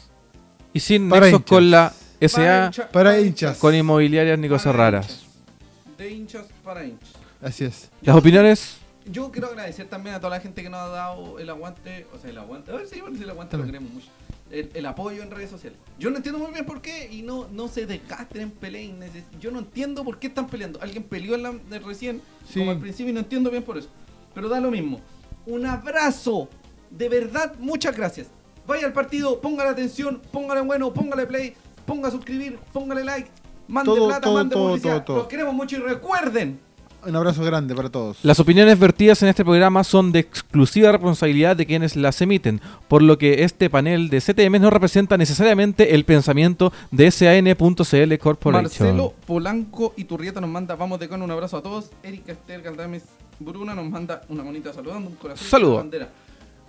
y 0.73 0.79
sin 0.79 1.09
Para 1.09 1.25
nexos 1.27 1.39
hinchas. 1.41 1.49
con 1.49 1.71
la 1.71 1.89
Para 2.19 2.29
SA, 2.29 2.65
hincha- 2.67 2.89
para 2.91 3.19
hinchas. 3.19 3.57
con 3.57 3.75
inmobiliarias 3.75 4.37
ni 4.39 4.47
cosas 4.49 4.73
para 4.73 4.91
raras. 4.91 5.09
hinchas. 5.09 5.97
De 5.97 6.11
hinchas 6.11 6.45
para 6.63 6.85
hinchas. 6.85 7.09
Así 7.41 7.65
es. 7.65 7.89
Las 8.01 8.15
opiniones, 8.15 8.77
Yo 9.05 9.31
quiero 9.31 9.47
agradecer 9.47 9.87
también 9.87 10.15
a 10.15 10.19
toda 10.19 10.35
la 10.37 10.41
gente 10.41 10.61
que 10.61 10.69
nos 10.69 10.79
ha 10.81 10.87
dado 10.89 11.39
el 11.39 11.49
aguante, 11.49 12.05
o 12.13 12.19
sea, 12.19 12.29
el 12.29 12.37
aguante, 12.37 12.71
a 12.71 12.75
ver 12.75 12.87
si 12.87 12.99
el 12.99 13.29
aguante 13.29 13.57
lo 13.57 13.65
queremos 13.65 13.91
mucho. 13.91 14.07
El, 14.51 14.69
el 14.73 14.85
apoyo 14.85 15.23
en 15.23 15.31
redes 15.31 15.49
sociales. 15.49 15.79
Yo 15.97 16.09
no 16.11 16.17
entiendo 16.17 16.37
muy 16.39 16.51
bien 16.51 16.65
por 16.65 16.81
qué 16.81 17.07
y 17.11 17.21
no, 17.23 17.47
no 17.51 17.67
se 17.67 17.85
desgasten 17.87 18.41
en 18.41 18.51
peleas. 18.51 18.91
Yo 19.39 19.49
no 19.51 19.59
entiendo 19.59 20.03
por 20.03 20.19
qué 20.19 20.27
están 20.27 20.47
peleando. 20.47 20.79
Alguien 20.81 21.03
peleó 21.03 21.35
en 21.35 21.43
la, 21.43 21.51
de 21.53 21.79
recién, 21.79 22.21
Sí. 22.51 22.59
como 22.59 22.71
al 22.71 22.79
principio, 22.79 23.11
y 23.11 23.13
no 23.13 23.19
entiendo 23.21 23.49
bien 23.49 23.63
por 23.63 23.77
eso. 23.77 23.89
Pero 24.35 24.47
da 24.49 24.59
lo 24.59 24.69
mismo. 24.71 24.99
Un 25.45 25.65
abrazo. 25.65 26.47
De 26.91 27.09
verdad, 27.09 27.53
muchas 27.59 27.95
gracias. 27.95 28.27
Vaya 28.69 28.85
al 28.85 28.93
partido, 28.93 29.41
póngale 29.41 29.71
atención, 29.71 30.21
póngale 30.31 30.61
bueno, 30.61 30.93
póngale 30.93 31.25
play, 31.25 31.55
ponga 31.87 32.11
suscribir, 32.11 32.59
póngale 32.71 33.03
like, 33.03 33.27
mande 33.67 33.89
Todo, 33.89 34.05
plata, 34.05 34.21
todo, 34.21 34.33
mande 34.35 34.53
todo, 34.53 34.67
publicidad. 34.67 34.93
todo, 34.97 35.03
todo. 35.05 35.17
Los 35.17 35.27
queremos 35.27 35.55
mucho 35.55 35.77
y 35.77 35.79
recuerden. 35.79 36.59
Un 37.03 37.15
abrazo 37.15 37.43
grande 37.43 37.73
para 37.73 37.89
todos. 37.89 38.19
las 38.21 38.39
opiniones 38.39 38.77
vertidas 38.77 39.23
en 39.23 39.29
este 39.29 39.43
programa 39.43 39.83
son 39.83 40.11
de 40.11 40.19
exclusiva 40.19 40.91
responsabilidad 40.91 41.55
de 41.55 41.65
quienes 41.65 41.95
las 41.95 42.21
emiten, 42.21 42.61
por 42.87 43.01
lo 43.01 43.17
que 43.17 43.43
este 43.43 43.71
panel 43.71 44.07
de 44.09 44.21
CTM 44.21 44.61
no 44.61 44.69
representa 44.69 45.17
necesariamente 45.17 45.95
el 45.95 46.05
pensamiento 46.05 46.71
de 46.91 47.09
SAN.cl 47.09 48.17
Corporation. 48.19 48.61
Marcelo 48.61 49.15
Polanco 49.25 49.95
y 49.97 50.03
Turrieta 50.03 50.39
nos 50.41 50.49
manda, 50.51 50.75
vamos 50.75 50.99
de 50.99 51.09
con 51.09 51.23
un 51.23 51.31
abrazo 51.31 51.57
a 51.57 51.63
todos. 51.63 51.89
Erika 52.03 52.33
Esther 52.33 52.61
Galdames 52.61 53.01
Bruna 53.39 53.73
nos 53.73 53.89
manda 53.89 54.21
una 54.29 54.43
bonita 54.43 54.71
saludando, 54.73 55.09
un 55.09 55.15
corazón. 55.15 55.47
Saludo. 55.47 55.77
bandera. 55.77 56.09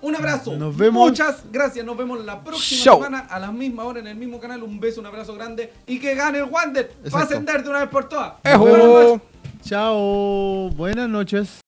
Un 0.03 0.17
abrazo. 0.17 0.57
Nos 0.57 0.77
vemos. 0.77 1.11
Muchas 1.11 1.43
gracias. 1.51 1.85
Nos 1.85 1.97
vemos 1.97 2.25
la 2.25 2.43
próxima 2.43 2.95
semana 2.95 3.27
a 3.31 3.39
la 3.39 3.53
misma 3.53 3.85
hora 3.85 4.01
en 4.01 4.07
el 4.07 4.17
mismo 4.17 4.41
canal. 4.41 4.63
Un 4.63 4.81
beso, 4.81 5.01
un 5.01 5.07
abrazo 5.07 5.35
grande 5.35 5.73
y 5.87 5.99
que 5.99 6.15
gane 6.15 6.39
el 6.39 6.45
Wander. 6.45 6.93
Va 7.15 7.21
a 7.21 7.23
ascender 7.25 7.63
de 7.63 7.71
una 7.71 7.81
vez 7.81 7.89
por 7.89 8.09
todas. 8.09 8.35
¡Ejo! 8.45 8.59
Buenas 8.59 8.87
noches. 8.87 9.21
Chao. 9.63 10.71
Buenas 10.71 11.09
noches. 11.09 11.61